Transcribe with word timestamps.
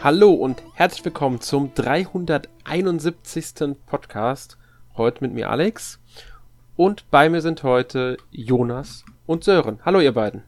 Hallo 0.00 0.30
und 0.30 0.62
herzlich 0.74 1.04
willkommen 1.04 1.40
zum 1.40 1.74
371. 1.74 3.76
Podcast. 3.84 4.56
Heute 4.96 5.24
mit 5.24 5.34
mir 5.34 5.50
Alex. 5.50 5.98
Und 6.76 7.10
bei 7.10 7.28
mir 7.28 7.40
sind 7.40 7.64
heute 7.64 8.16
Jonas 8.30 9.04
und 9.26 9.42
Sören. 9.42 9.80
Hallo 9.84 9.98
ihr 9.98 10.14
beiden. 10.14 10.44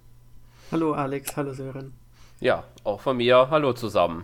Hallo 0.70 0.92
Alex, 0.92 1.36
hallo 1.36 1.52
Sören. 1.52 1.94
Ja, 2.38 2.62
auch 2.84 3.00
von 3.00 3.16
mir. 3.16 3.48
Hallo 3.50 3.72
zusammen. 3.72 4.22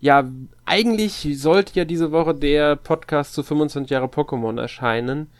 Ja, 0.00 0.28
eigentlich 0.64 1.40
sollte 1.40 1.78
ja 1.78 1.84
diese 1.84 2.10
Woche 2.10 2.34
der 2.34 2.74
Podcast 2.74 3.34
zu 3.34 3.44
25 3.44 3.88
Jahre 3.88 4.06
Pokémon 4.06 4.60
erscheinen. 4.60 5.30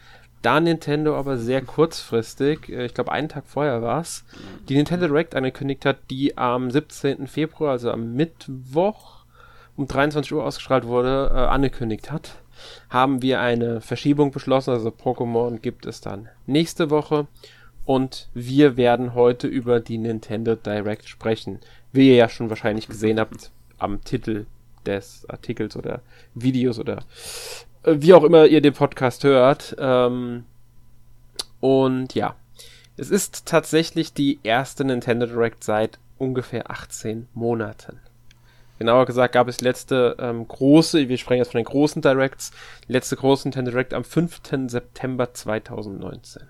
Da 0.43 0.59
Nintendo 0.59 1.17
aber 1.17 1.37
sehr 1.37 1.63
kurzfristig, 1.63 2.69
äh, 2.69 2.87
ich 2.87 2.95
glaube 2.95 3.13
einen 3.13 3.29
Tag 3.29 3.45
vorher 3.47 3.83
war 3.83 4.01
es, 4.01 4.25
die 4.69 4.75
Nintendo 4.75 5.07
Direct 5.07 5.35
angekündigt 5.35 5.85
hat, 5.85 5.99
die 6.11 6.39
am 6.39 6.71
17. 6.71 7.27
Februar, 7.27 7.73
also 7.73 7.91
am 7.91 8.15
Mittwoch 8.15 9.25
um 9.77 9.87
23 9.87 10.33
Uhr 10.33 10.45
ausgestrahlt 10.45 10.87
wurde, 10.87 11.31
äh, 11.33 11.39
angekündigt 11.39 12.11
hat, 12.11 12.37
haben 12.89 13.23
wir 13.23 13.41
eine 13.41 13.81
Verschiebung 13.81 14.31
beschlossen. 14.31 14.71
Also 14.71 14.91
Pokémon 14.91 15.59
gibt 15.59 15.87
es 15.87 16.01
dann 16.01 16.29
nächste 16.47 16.91
Woche 16.91 17.27
und 17.85 18.29
wir 18.35 18.77
werden 18.77 19.15
heute 19.15 19.47
über 19.47 19.81
die 19.81 19.99
Nintendo 19.99 20.55
Direct 20.55 21.09
sprechen. 21.09 21.61
Wie 21.93 22.09
ihr 22.09 22.17
ja 22.17 22.29
schon 22.29 22.51
wahrscheinlich 22.51 22.89
gesehen 22.89 23.19
habt 23.19 23.51
am 23.79 24.03
Titel 24.05 24.47
des 24.87 25.29
Artikels 25.29 25.77
oder 25.77 26.01
Videos 26.35 26.79
oder 26.79 27.03
wie 27.85 28.15
auch 28.15 28.25
immer 28.25 28.47
ihr 28.47 28.61
den 28.61 28.75
Podcast 28.75 29.25
hört. 29.25 29.77
Ähm, 29.79 30.45
und 31.61 32.15
ja, 32.15 32.35
es 32.97 33.11
ist 33.11 33.47
tatsächlich 33.47 34.13
die 34.13 34.39
erste 34.43 34.85
Nintendo 34.85 35.27
Direct 35.27 35.65
seit 35.65 35.99
ungefähr 36.19 36.71
18 36.71 37.29
Monaten. 37.35 37.99
Genauer 38.79 39.05
gesagt 39.05 39.35
gab 39.35 39.47
es 39.49 39.61
letzte 39.61 40.17
ähm, 40.19 40.49
große, 40.49 41.09
wir 41.09 41.19
sprechen 41.19 41.39
jetzt 41.39 41.53
von 41.53 41.59
den 41.59 41.67
großen 41.67 42.01
Directs, 42.01 42.51
letzte 42.89 43.17
große 43.17 43.47
Nintendo 43.49 43.71
Direct 43.73 43.93
am 43.93 44.05
5. 44.05 44.41
September 44.69 45.35
2019. 45.35 46.43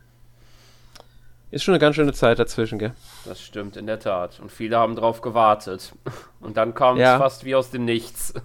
Ist 1.50 1.64
schon 1.64 1.74
eine 1.74 1.80
ganz 1.80 1.97
schöne 1.97 2.12
Zeit 2.12 2.38
dazwischen, 2.38 2.78
gell? 2.78 2.92
Das 3.24 3.41
stimmt, 3.42 3.76
in 3.76 3.86
der 3.88 3.98
Tat. 3.98 4.38
Und 4.38 4.52
viele 4.52 4.76
haben 4.78 4.94
drauf 4.94 5.20
gewartet. 5.22 5.92
Und 6.41 6.56
dann 6.56 6.74
kam 6.74 6.97
Ja. 6.97 7.14
es 7.14 7.19
fast 7.20 7.44
wie 7.44 7.56
aus 7.56 7.70
dem 7.70 7.84
Nichts. 7.84 8.32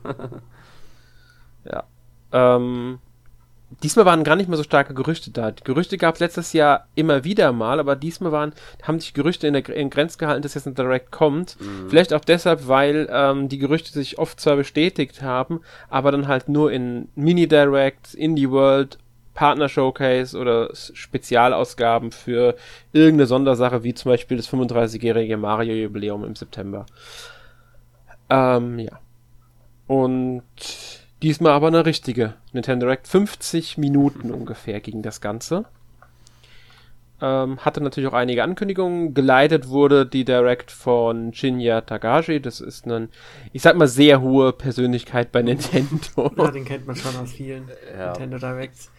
Ja. 1.68 1.84
Ähm, 2.32 3.00
diesmal 3.84 4.06
waren 4.06 4.24
gar 4.24 4.36
nicht 4.36 4.48
mehr 4.48 4.58
so 4.58 4.64
starke 4.64 4.94
Gerüchte 4.94 5.32
da. 5.32 5.52
Die 5.52 5.64
Gerüchte 5.64 5.98
gab 5.98 6.16
es 6.16 6.20
letztes 6.20 6.54
Jahr 6.54 6.88
immer 6.96 7.24
wieder 7.24 7.52
mal, 7.52 7.80
aber 7.80 7.96
diesmal 7.96 8.32
waren, 8.32 8.54
haben 8.84 9.00
sich 9.00 9.14
Gerüchte 9.14 9.48
in, 9.48 9.54
der, 9.54 9.68
in 9.70 9.90
Grenzen 9.90 10.18
gehalten, 10.18 10.42
dass 10.42 10.54
jetzt 10.54 10.68
ein 10.68 10.76
Direct 10.76 11.12
kommt. 11.12 11.58
Vielleicht 11.88 12.14
auch 12.14 12.24
deshalb, 12.24 12.68
weil 12.68 13.08
ähm, 13.12 13.50
die 13.50 13.58
Gerüchte 13.58 13.92
sich 13.92 14.18
oft 14.18 14.40
zwar 14.40 14.56
bestätigt 14.56 15.22
haben, 15.22 15.62
aber 15.90 16.12
dann 16.12 16.28
halt 16.28 16.50
nur 16.50 16.72
in 16.72 17.10
Mini-Directs, 17.16 18.14
Indie 18.14 18.50
World, 18.50 18.98
Partner-Showcase 19.34 20.38
oder 20.38 20.70
Spezialausgaben 20.74 22.12
für 22.12 22.56
irgendeine 22.94 23.28
Sondersache, 23.28 23.84
wie 23.84 23.94
zum 23.94 24.12
Beispiel 24.12 24.38
das 24.38 24.50
35-jährige 24.50 25.38
Mario-Jubiläum 25.38 26.24
im 26.24 26.36
September. 26.36 26.86
Ähm, 28.30 28.80
ja. 28.80 29.00
Und 29.88 30.44
diesmal 31.22 31.54
aber 31.54 31.68
eine 31.68 31.86
richtige 31.86 32.34
Nintendo 32.54 32.86
Direct. 32.86 33.08
50 33.08 33.78
Minuten 33.78 34.32
ungefähr 34.32 34.80
ging 34.82 35.02
das 35.02 35.22
Ganze. 35.22 35.66
Ähm, 37.22 37.60
hatte 37.60 37.82
natürlich 37.82 38.10
auch 38.10 38.14
einige 38.14 38.44
Ankündigungen. 38.44 39.14
Geleitet 39.14 39.70
wurde 39.70 40.06
die 40.06 40.26
Direct 40.26 40.70
von 40.70 41.34
Shinya 41.34 41.82
Tagashi. 41.82 42.42
Das 42.42 42.60
ist 42.60 42.86
ein, 42.88 43.10
ich 43.54 43.62
sag 43.62 43.78
mal, 43.78 43.88
sehr 43.88 44.22
hohe 44.22 44.52
Persönlichkeit 44.52 45.32
bei 45.32 45.42
Nintendo. 45.42 46.32
Ja, 46.38 46.52
den 46.52 46.66
kennt 46.66 46.86
man 46.86 46.96
schon 46.96 47.16
aus 47.16 47.32
vielen 47.32 47.70
Ja. 47.98 48.08
Nintendo 48.08 48.38
Directs. 48.38 48.92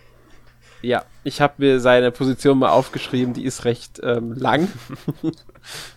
Ja, 0.82 1.04
ich 1.24 1.40
habe 1.40 1.54
mir 1.58 1.80
seine 1.80 2.10
Position 2.10 2.58
mal 2.58 2.70
aufgeschrieben, 2.70 3.34
die 3.34 3.44
ist 3.44 3.64
recht 3.64 4.00
ähm, 4.02 4.32
lang. 4.32 4.68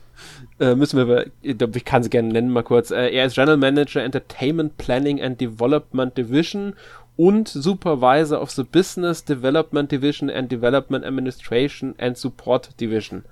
äh, 0.60 0.76
müssen 0.76 1.08
wir, 1.08 1.28
ich 1.42 1.86
kann 1.86 2.04
sie 2.04 2.10
gerne 2.10 2.30
nennen 2.30 2.50
mal 2.50 2.64
kurz. 2.64 2.92
Äh, 2.92 3.10
er 3.10 3.26
ist 3.26 3.36
General 3.36 3.58
Manager 3.58 4.04
Entertainment 4.04 4.78
Planning 4.78 5.22
and 5.22 5.40
Development 5.40 6.18
Division 6.18 6.74
und 7.16 7.50
Supervisor 7.50 8.42
of 8.42 8.52
the 8.52 8.64
Business 8.64 9.26
Development 9.26 9.92
Division 9.92 10.30
and 10.30 10.52
Development 10.52 11.06
Administration 11.06 11.96
and 11.98 12.18
Support 12.18 12.80
Division. 12.80 13.26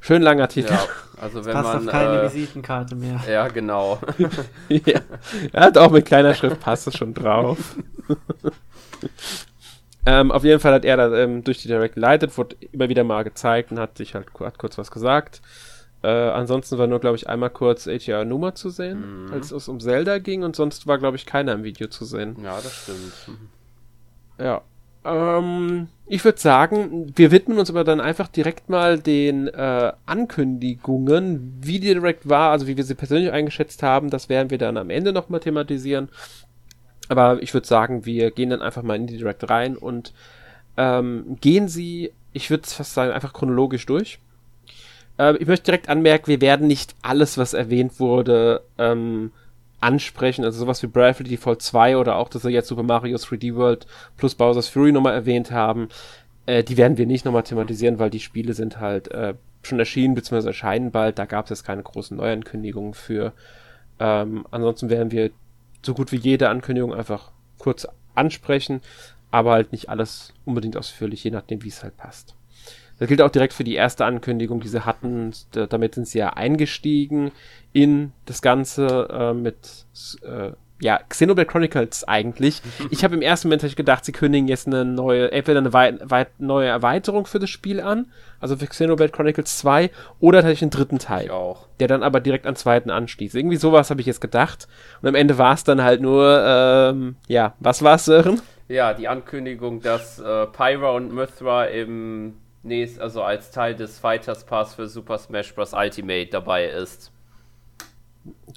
Schön 0.00 0.20
langer 0.20 0.48
Titel. 0.48 0.72
ja, 0.72 0.84
also 1.20 1.44
wenn 1.46 1.54
Passt 1.54 1.74
man. 1.74 1.86
auf 1.86 1.92
keine 1.92 2.20
äh, 2.20 2.24
Visitenkarte 2.24 2.94
mehr. 2.94 3.20
ja, 3.26 3.48
genau. 3.48 3.98
ja. 4.68 5.00
Er 5.52 5.62
hat 5.62 5.78
auch 5.78 5.90
mit 5.90 6.04
kleiner 6.04 6.34
Schrift 6.34 6.60
passt 6.60 6.86
es 6.86 6.96
schon 6.96 7.14
drauf. 7.14 7.76
ähm, 10.06 10.30
auf 10.30 10.44
jeden 10.44 10.60
Fall 10.60 10.74
hat 10.74 10.84
er 10.84 10.98
da 10.98 11.14
ähm, 11.14 11.42
durch 11.42 11.62
die 11.62 11.68
Direct 11.68 11.94
geleitet, 11.94 12.36
wurde 12.36 12.56
immer 12.72 12.90
wieder 12.90 13.02
mal 13.02 13.24
gezeigt 13.24 13.72
und 13.72 13.78
hat 13.78 13.96
sich 13.96 14.14
halt 14.14 14.26
hat 14.40 14.58
kurz 14.58 14.76
was 14.76 14.90
gesagt. 14.90 15.40
Äh, 16.04 16.06
ansonsten 16.06 16.76
war 16.76 16.86
nur, 16.86 17.00
glaube 17.00 17.16
ich, 17.16 17.30
einmal 17.30 17.48
kurz 17.48 17.88
ATR 17.88 18.26
Numa 18.26 18.54
zu 18.54 18.68
sehen, 18.68 19.30
als 19.32 19.50
es 19.52 19.68
um 19.68 19.80
Zelda 19.80 20.18
ging 20.18 20.42
und 20.42 20.54
sonst 20.54 20.86
war, 20.86 20.98
glaube 20.98 21.16
ich, 21.16 21.24
keiner 21.24 21.54
im 21.54 21.64
Video 21.64 21.88
zu 21.88 22.04
sehen. 22.04 22.36
ja, 22.42 22.56
das 22.56 22.74
stimmt. 22.74 23.38
Ja. 24.38 24.60
Ähm, 25.06 25.88
ich 26.06 26.22
würde 26.22 26.38
sagen, 26.38 27.10
wir 27.16 27.30
widmen 27.30 27.58
uns 27.58 27.70
aber 27.70 27.84
dann 27.84 28.02
einfach 28.02 28.28
direkt 28.28 28.68
mal 28.68 28.98
den 28.98 29.48
äh, 29.48 29.92
Ankündigungen, 30.04 31.58
wie 31.62 31.80
die 31.80 31.94
Direct 31.94 32.28
war, 32.28 32.50
also 32.50 32.66
wie 32.66 32.76
wir 32.76 32.84
sie 32.84 32.94
persönlich 32.94 33.32
eingeschätzt 33.32 33.82
haben. 33.82 34.10
Das 34.10 34.28
werden 34.28 34.50
wir 34.50 34.58
dann 34.58 34.76
am 34.76 34.90
Ende 34.90 35.14
nochmal 35.14 35.40
thematisieren. 35.40 36.10
Aber 37.08 37.42
ich 37.42 37.54
würde 37.54 37.66
sagen, 37.66 38.04
wir 38.04 38.30
gehen 38.30 38.50
dann 38.50 38.60
einfach 38.60 38.82
mal 38.82 38.96
in 38.96 39.06
die 39.06 39.16
Direct 39.16 39.48
rein 39.48 39.78
und 39.78 40.12
ähm, 40.76 41.38
gehen 41.40 41.68
sie, 41.68 42.12
ich 42.34 42.50
würde 42.50 42.68
fast 42.68 42.92
sagen, 42.92 43.12
einfach 43.12 43.32
chronologisch 43.32 43.86
durch. 43.86 44.18
Äh, 45.18 45.36
ich 45.36 45.46
möchte 45.46 45.66
direkt 45.66 45.88
anmerken, 45.88 46.28
wir 46.28 46.40
werden 46.40 46.66
nicht 46.66 46.94
alles, 47.02 47.38
was 47.38 47.54
erwähnt 47.54 48.00
wurde, 48.00 48.62
ähm, 48.78 49.32
ansprechen. 49.80 50.44
Also 50.44 50.60
sowas 50.60 50.82
wie 50.82 50.86
Bravely 50.86 51.28
Default 51.28 51.62
2 51.62 51.96
oder 51.98 52.16
auch, 52.16 52.28
dass 52.28 52.44
wir 52.44 52.50
jetzt 52.50 52.68
Super 52.68 52.82
Mario 52.82 53.16
3D 53.16 53.54
World 53.54 53.86
plus 54.16 54.34
Bowser's 54.34 54.68
Fury 54.68 54.92
nochmal 54.92 55.14
erwähnt 55.14 55.50
haben. 55.50 55.88
Äh, 56.46 56.64
die 56.64 56.76
werden 56.76 56.98
wir 56.98 57.06
nicht 57.06 57.24
nochmal 57.24 57.42
thematisieren, 57.42 57.98
weil 57.98 58.10
die 58.10 58.20
Spiele 58.20 58.54
sind 58.54 58.80
halt 58.80 59.08
äh, 59.08 59.34
schon 59.62 59.78
erschienen 59.78 60.14
bzw. 60.14 60.48
erscheinen 60.48 60.90
bald. 60.90 61.18
Da 61.18 61.26
gab 61.26 61.46
es 61.46 61.50
jetzt 61.50 61.64
keine 61.64 61.82
großen 61.82 62.16
Neuankündigungen 62.16 62.94
für. 62.94 63.32
Ähm, 64.00 64.46
ansonsten 64.50 64.90
werden 64.90 65.12
wir 65.12 65.30
so 65.82 65.94
gut 65.94 66.12
wie 66.12 66.16
jede 66.16 66.48
Ankündigung 66.48 66.94
einfach 66.94 67.30
kurz 67.58 67.86
ansprechen, 68.14 68.80
aber 69.30 69.52
halt 69.52 69.72
nicht 69.72 69.88
alles 69.88 70.32
unbedingt 70.44 70.76
ausführlich, 70.76 71.22
je 71.24 71.30
nachdem, 71.30 71.62
wie 71.62 71.68
es 71.68 71.82
halt 71.82 71.96
passt. 71.96 72.34
Das 73.04 73.08
gilt 73.08 73.20
auch 73.20 73.28
direkt 73.28 73.52
für 73.52 73.64
die 73.64 73.74
erste 73.74 74.06
Ankündigung, 74.06 74.60
die 74.60 74.68
sie 74.68 74.86
hatten. 74.86 75.32
D- 75.54 75.66
Damit 75.66 75.94
sind 75.94 76.08
sie 76.08 76.20
ja 76.20 76.30
eingestiegen 76.30 77.32
in 77.74 78.12
das 78.24 78.40
Ganze 78.40 79.08
äh, 79.12 79.34
mit 79.34 79.84
äh, 80.22 80.52
ja, 80.80 80.98
Xenoblade 81.06 81.46
Chronicles 81.46 82.08
eigentlich. 82.08 82.62
Ich 82.90 83.04
habe 83.04 83.14
im 83.14 83.20
ersten 83.20 83.48
Moment 83.48 83.62
ich 83.62 83.76
gedacht, 83.76 84.06
sie 84.06 84.12
kündigen 84.12 84.48
jetzt 84.48 84.66
eine 84.66 84.86
neue, 84.86 85.30
entweder 85.32 85.58
eine 85.58 85.74
wei 85.74 85.98
wei 86.02 86.26
neue 86.38 86.66
Erweiterung 86.68 87.26
für 87.26 87.38
das 87.38 87.50
Spiel 87.50 87.78
an, 87.82 88.06
also 88.40 88.56
für 88.56 88.66
Xenoblade 88.68 89.12
Chronicles 89.12 89.58
2, 89.58 89.90
oder 90.18 90.38
tatsächlich 90.38 90.62
einen 90.62 90.70
dritten 90.70 90.98
Teil 90.98 91.30
der 91.80 91.88
dann 91.88 92.02
aber 92.02 92.20
direkt 92.20 92.46
an 92.46 92.56
zweiten 92.56 92.88
anschließt. 92.88 93.34
Irgendwie 93.34 93.56
sowas 93.56 93.90
habe 93.90 94.00
ich 94.00 94.06
jetzt 94.06 94.22
gedacht. 94.22 94.66
Und 95.02 95.08
am 95.10 95.14
Ende 95.14 95.36
war 95.36 95.52
es 95.52 95.62
dann 95.62 95.82
halt 95.82 96.00
nur, 96.00 96.42
ähm, 96.42 97.16
ja, 97.28 97.52
was 97.60 97.82
war's, 97.82 98.06
Sören? 98.06 98.40
Ja, 98.68 98.94
die 98.94 99.08
Ankündigung, 99.08 99.82
dass 99.82 100.18
äh, 100.20 100.46
Pyra 100.46 100.92
und 100.92 101.12
Mythra 101.12 101.66
im 101.66 102.38
nächst, 102.64 103.00
also 103.00 103.22
als 103.22 103.50
Teil 103.50 103.74
des 103.74 103.98
Fighters 103.98 104.44
Pass 104.44 104.74
für 104.74 104.88
Super 104.88 105.18
Smash 105.18 105.54
Bros. 105.54 105.72
Ultimate 105.72 106.26
dabei 106.26 106.66
ist. 106.66 107.12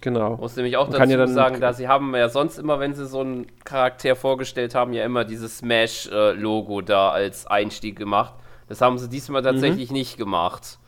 Genau. 0.02 0.38
Muss 0.38 0.56
nämlich 0.56 0.78
auch 0.78 0.90
dazu 0.90 1.12
ja 1.12 1.28
sagen, 1.28 1.60
da 1.60 1.74
sie 1.74 1.88
haben 1.88 2.16
ja 2.16 2.30
sonst 2.30 2.58
immer, 2.58 2.80
wenn 2.80 2.94
sie 2.94 3.06
so 3.06 3.20
einen 3.20 3.48
Charakter 3.64 4.16
vorgestellt 4.16 4.76
haben, 4.76 4.94
ja 4.94 5.04
immer 5.04 5.26
dieses 5.26 5.58
Smash-Logo 5.58 6.82
da 6.82 7.10
als 7.10 7.48
Einstieg 7.48 7.98
gemacht. 7.98 8.34
Das 8.68 8.82
haben 8.82 8.98
sie 8.98 9.10
diesmal 9.10 9.42
tatsächlich 9.42 9.92
nicht 9.92 10.18
gemacht. 10.18 10.80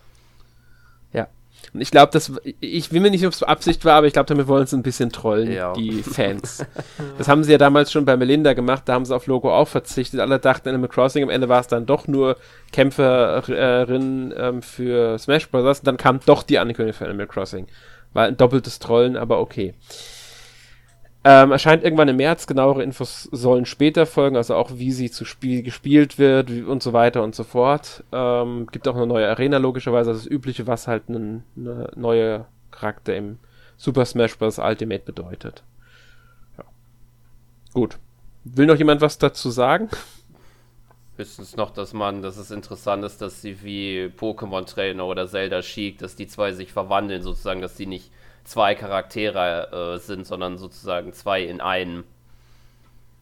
Und 1.74 1.82
ich 1.82 1.92
glaube, 1.92 2.12
das, 2.12 2.32
ich 2.62 2.92
will 2.92 3.00
mir 3.00 3.12
nicht, 3.12 3.26
ob 3.28 3.34
es 3.34 3.44
Absicht 3.44 3.86
war, 3.86 3.94
aber 3.96 4.08
ich 4.08 4.14
glaube, 4.14 4.26
damit 4.28 4.48
wollen 4.48 4.66
sie 4.66 4.76
ein 4.76 4.82
bisschen 4.82 5.12
trollen, 5.12 5.52
Ja. 5.52 5.74
die 5.74 6.02
Fans. 6.04 6.66
das 7.20 7.28
haben 7.28 7.44
sie 7.44 7.52
ja 7.52 7.58
damals 7.60 7.92
schon 7.92 8.06
bei 8.06 8.18
Melinda 8.18 8.54
gemacht, 8.54 8.84
da 8.86 8.94
haben 8.94 9.06
sie 9.06 9.16
auf 9.16 9.28
Logo 9.28 9.54
auch 9.54 9.68
verzichtet. 9.68 10.20
Alle 10.20 10.40
dachten 10.40 10.70
Animal 10.70 10.90
Crossing, 10.90 11.22
am 11.24 11.30
Ende 11.30 11.48
war 11.48 11.60
es 11.60 11.68
dann 11.68 11.86
doch 11.86 12.08
nur 12.08 12.38
Kämpferin 12.72 14.34
ähm, 14.38 14.62
für 14.62 15.18
Smash 15.20 15.50
Bros. 15.50 15.80
Und 15.80 15.88
dann 15.88 15.98
kam 15.98 16.20
doch 16.26 16.44
die 16.44 16.60
Ankündigung 16.60 16.94
für 16.94 17.06
Animal 17.06 17.28
Crossing. 17.28 17.68
War 18.14 18.26
ein 18.26 18.38
doppeltes 18.38 18.80
Trollen, 18.80 19.16
aber 19.18 19.40
okay. 19.40 19.74
Ähm, 21.26 21.52
erscheint 21.52 21.84
irgendwann 21.84 22.08
im 22.08 22.16
März, 22.16 22.48
genauere 22.48 22.82
Infos 22.82 23.24
sollen 23.24 23.66
später 23.66 24.06
folgen, 24.06 24.38
also 24.38 24.56
auch 24.56 24.72
wie 24.76 24.94
sie 24.94 25.12
zu 25.12 25.26
Spiel 25.26 25.64
gespielt 25.64 26.18
wird 26.18 26.50
wie, 26.50 26.62
und 26.62 26.82
so 26.82 26.94
weiter 26.94 27.24
und 27.24 27.36
so 27.36 27.44
fort. 27.44 28.06
Ähm, 28.14 28.68
gibt 28.72 28.88
auch 28.88 28.96
eine 28.96 29.06
neue 29.06 29.28
Arena 29.28 29.58
logischerweise, 29.58 30.12
also 30.12 30.24
das 30.24 30.32
Übliche, 30.32 30.66
was 30.66 30.88
halt 30.88 31.10
ein 31.10 31.44
ne 31.56 31.92
neue 31.96 32.46
Charakter 32.72 33.16
im 33.18 33.38
Super 33.76 34.06
Smash 34.06 34.38
Bros. 34.38 34.60
Ultimate 34.60 35.04
bedeutet. 35.04 35.64
Ja. 36.58 36.64
Gut. 37.74 37.98
Will 38.46 38.66
noch 38.66 38.78
jemand 38.78 39.02
was 39.02 39.18
dazu 39.18 39.50
sagen? 39.50 39.90
Höchstens 41.18 41.58
noch, 41.58 41.72
dass 41.72 41.92
man, 41.92 42.22
dass 42.22 42.38
es 42.38 42.50
interessant 42.50 43.04
ist, 43.04 43.22
dass 43.22 43.42
sie 43.42 43.62
wie 43.62 44.10
Pokémon 44.18 44.66
Trainer 44.66 45.06
oder 45.06 45.28
Zelda 45.28 45.62
Sheik, 45.62 45.98
dass 45.98 46.16
die 46.16 46.28
zwei 46.28 46.54
sich 46.54 46.72
verwandeln, 46.72 47.24
sozusagen, 47.24 47.62
dass 47.62 47.76
die 47.76 47.88
nicht 47.88 48.10
zwei 48.50 48.74
Charaktere 48.76 49.96
äh, 49.96 50.00
sind, 50.00 50.26
sondern 50.26 50.58
sozusagen 50.58 51.14
zwei 51.14 51.44
in 51.44 51.62
einen. 51.62 52.04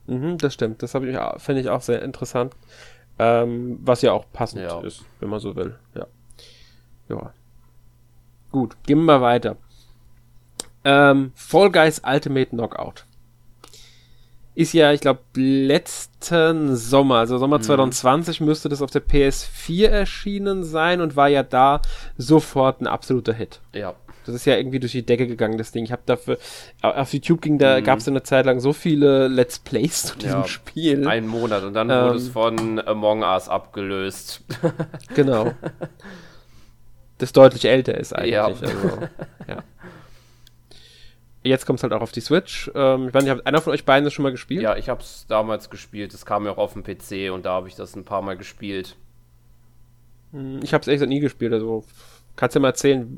Mhm, 0.07 0.38
das 0.38 0.53
stimmt. 0.53 0.81
Das 0.81 0.95
ich, 0.95 1.18
finde 1.38 1.62
ich 1.62 1.69
auch 1.69 1.81
sehr 1.81 2.01
interessant. 2.01 2.56
Ähm, 3.19 3.79
was 3.81 4.01
ja 4.01 4.13
auch 4.13 4.25
passend 4.31 4.62
ja. 4.62 4.79
ist, 4.81 5.03
wenn 5.19 5.29
man 5.29 5.39
so 5.39 5.56
will. 5.56 5.75
Ja. 5.95 6.07
Ja. 7.09 7.33
Gut, 8.51 8.77
gehen 8.83 9.00
wir 9.00 9.19
mal 9.19 9.21
weiter. 9.21 9.57
Ähm, 10.85 11.31
Fall 11.35 11.71
Guys 11.71 12.01
Ultimate 12.06 12.51
Knockout. 12.51 13.06
Ist 14.56 14.73
ja, 14.73 14.91
ich 14.94 15.01
glaube, 15.01 15.19
letzten 15.35 16.75
Sommer, 16.75 17.18
also 17.18 17.38
Sommer 17.38 17.57
mhm. 17.57 17.63
2020 17.63 18.41
müsste 18.41 18.69
das 18.69 18.81
auf 18.81 18.89
der 18.89 19.06
PS4 19.06 19.88
erschienen 19.88 20.63
sein 20.63 21.01
und 21.01 21.15
war 21.15 21.27
ja 21.27 21.44
da 21.44 21.81
sofort 22.18 22.81
ein 22.81 22.88
absoluter 22.88 23.33
Hit. 23.33 23.59
Ja. 23.73 23.94
Das 24.27 24.35
ist 24.35 24.45
ja 24.45 24.57
irgendwie 24.57 24.79
durch 24.79 24.91
die 24.91 25.06
Decke 25.06 25.27
gegangen, 25.27 25.57
das 25.57 25.71
Ding. 25.71 25.83
Ich 25.83 25.91
habe 25.91 26.03
dafür, 26.06 26.38
auf 26.81 27.13
YouTube 27.13 27.41
ging 27.41 27.57
da, 27.57 27.79
mhm. 27.79 27.83
gab 27.83 28.00
es 28.00 28.07
eine 28.07 28.24
Zeit 28.24 28.45
lang 28.45 28.59
so 28.59 28.74
viele 28.74 29.27
Let's 29.27 29.59
Plays 29.59 30.03
zu 30.03 30.18
diesem 30.18 30.41
ja, 30.41 30.47
Spiel. 30.47 31.07
Einen 31.07 31.27
Monat 31.27 31.63
und 31.63 31.74
dann 31.74 31.89
ähm, 31.89 32.06
wurde 32.06 32.18
es 32.18 32.29
von 32.29 32.79
Among 32.85 33.24
Us 33.24 33.50
abgelöst. 33.50 34.44
genau. 35.15 35.53
Das 37.18 37.33
deutlich 37.33 37.65
älter 37.65 37.97
ist 37.97 38.13
eigentlich. 38.13 38.31
Ja. 38.33 38.45
Also, 38.45 38.65
ja. 39.47 39.63
Jetzt 41.44 41.65
kommt 41.65 41.80
es 41.80 41.83
halt 41.83 41.94
auch 41.94 42.01
auf 42.01 42.12
die 42.12 42.21
Switch. 42.21 42.69
Ähm, 42.75 43.07
ich 43.07 43.13
weiß 43.13 43.23
nicht, 43.23 43.31
hat 43.31 43.47
einer 43.47 43.62
von 43.62 43.73
euch 43.73 43.85
beiden 43.85 44.03
das 44.03 44.13
schon 44.13 44.23
mal 44.23 44.31
gespielt? 44.31 44.62
Ja, 44.62 44.75
ich 44.75 44.89
habe 44.89 45.01
es 45.01 45.25
damals 45.27 45.69
gespielt. 45.69 46.13
Es 46.13 46.25
kam 46.25 46.45
ja 46.45 46.51
auch 46.51 46.57
auf 46.57 46.73
dem 46.73 46.83
PC 46.83 47.31
und 47.33 47.45
da 47.45 47.53
habe 47.53 47.68
ich 47.68 47.75
das 47.75 47.95
ein 47.95 48.03
paar 48.03 48.21
Mal 48.21 48.38
gespielt. 48.38 48.97
Hm, 50.31 50.59
ich 50.62 50.73
habe 50.73 50.81
es 50.81 50.88
echt 50.88 51.07
nie 51.07 51.19
gespielt. 51.19 51.53
Also 51.53 51.85
Kannst 52.37 52.55
du 52.55 52.59
mal 52.59 52.67
erzählen, 52.67 53.17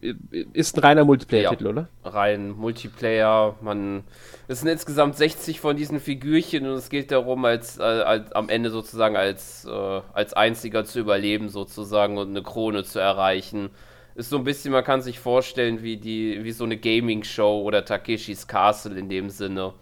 ist 0.54 0.78
ein 0.78 0.80
reiner 0.80 1.04
Multiplayer-Titel, 1.04 1.66
ja, 1.66 1.70
oder? 1.70 1.90
Rein 2.06 2.52
Multiplayer. 2.52 3.54
Man, 3.60 4.06
es 4.48 4.62
sind 4.62 4.70
insgesamt 4.70 5.18
60 5.18 5.60
von 5.60 5.76
diesen 5.76 6.00
Figürchen 6.00 6.66
und 6.66 6.76
es 6.76 6.90
geht 6.90 7.12
darum, 7.12 7.44
als, 7.44 7.82
als 7.82 8.32
am 8.32 8.48
Ende 8.48 8.70
sozusagen 8.70 9.18
als, 9.18 9.66
äh, 9.66 10.02
als 10.14 10.34
einziger 10.34 10.86
zu 10.86 11.02
überleben 11.02 11.50
sozusagen 11.50 12.18
und 12.18 12.30
eine 12.30 12.42
Krone 12.42 12.86
zu 12.86 13.00
erreichen. 13.00 13.72
Ist 14.16 14.30
so 14.30 14.38
ein 14.38 14.46
bisschen, 14.46 14.72
man 14.72 14.86
kann 14.86 15.02
sich 15.02 15.20
vorstellen, 15.20 15.84
wie 15.84 15.98
die, 15.98 16.42
wie 16.46 16.54
so 16.54 16.64
eine 16.64 16.78
Gaming-Show 16.78 17.62
oder 17.62 17.84
Takeshis 17.84 18.48
Castle 18.48 18.98
in 18.98 19.10
dem 19.10 19.30
Sinne. 19.30 19.74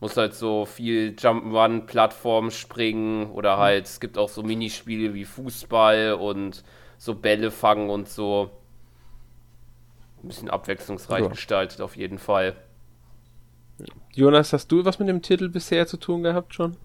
Muss 0.00 0.14
halt 0.18 0.34
so 0.34 0.66
viel 0.66 1.14
Jump'n'Run, 1.18 1.86
Plattform 1.86 2.50
springen 2.50 3.30
oder 3.30 3.56
halt, 3.56 3.86
es 3.86 3.98
gibt 3.98 4.18
auch 4.18 4.28
so 4.28 4.42
Minispiele 4.42 5.14
wie 5.14 5.24
Fußball 5.24 6.12
und 6.12 6.62
so 6.98 7.14
Bälle 7.14 7.50
fangen 7.50 7.90
und 7.90 8.08
so. 8.08 8.50
Ein 10.22 10.28
bisschen 10.28 10.50
abwechslungsreich 10.50 11.22
ja. 11.22 11.28
gestaltet, 11.28 11.80
auf 11.80 11.96
jeden 11.96 12.18
Fall. 12.18 12.56
Jonas, 14.12 14.52
hast 14.52 14.72
du 14.72 14.84
was 14.84 14.98
mit 14.98 15.08
dem 15.08 15.22
Titel 15.22 15.48
bisher 15.48 15.86
zu 15.86 15.96
tun 15.96 16.24
gehabt 16.24 16.54
schon? 16.54 16.76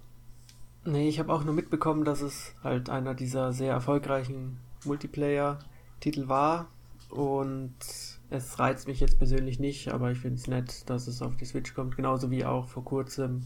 Nee, 0.84 1.08
ich 1.08 1.18
habe 1.18 1.32
auch 1.32 1.44
nur 1.44 1.54
mitbekommen, 1.54 2.04
dass 2.04 2.20
es 2.20 2.54
halt 2.62 2.90
einer 2.90 3.14
dieser 3.14 3.52
sehr 3.52 3.72
erfolgreichen 3.72 4.58
Multiplayer-Titel 4.84 6.28
war. 6.28 6.68
Und 7.10 7.74
es 8.30 8.58
reizt 8.58 8.86
mich 8.86 9.00
jetzt 9.00 9.18
persönlich 9.18 9.58
nicht, 9.58 9.92
aber 9.92 10.10
ich 10.10 10.18
finde 10.18 10.36
es 10.36 10.46
nett, 10.46 10.88
dass 10.90 11.06
es 11.06 11.22
auf 11.22 11.36
die 11.36 11.44
Switch 11.44 11.74
kommt. 11.74 11.96
Genauso 11.96 12.30
wie 12.30 12.44
auch 12.44 12.68
vor 12.68 12.84
kurzem 12.84 13.44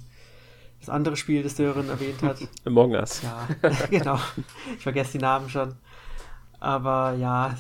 das 0.81 0.89
andere 0.89 1.17
Spiel, 1.17 1.43
das 1.43 1.57
Sören 1.57 1.89
erwähnt 1.89 2.23
hat. 2.23 2.39
Among 2.65 2.93
Us. 2.93 3.23
Ja, 3.23 3.49
genau. 3.91 4.19
Ich 4.77 4.83
vergesse 4.83 5.13
die 5.13 5.19
Namen 5.19 5.49
schon. 5.49 5.75
Aber 6.61 7.15
ja, 7.15 7.55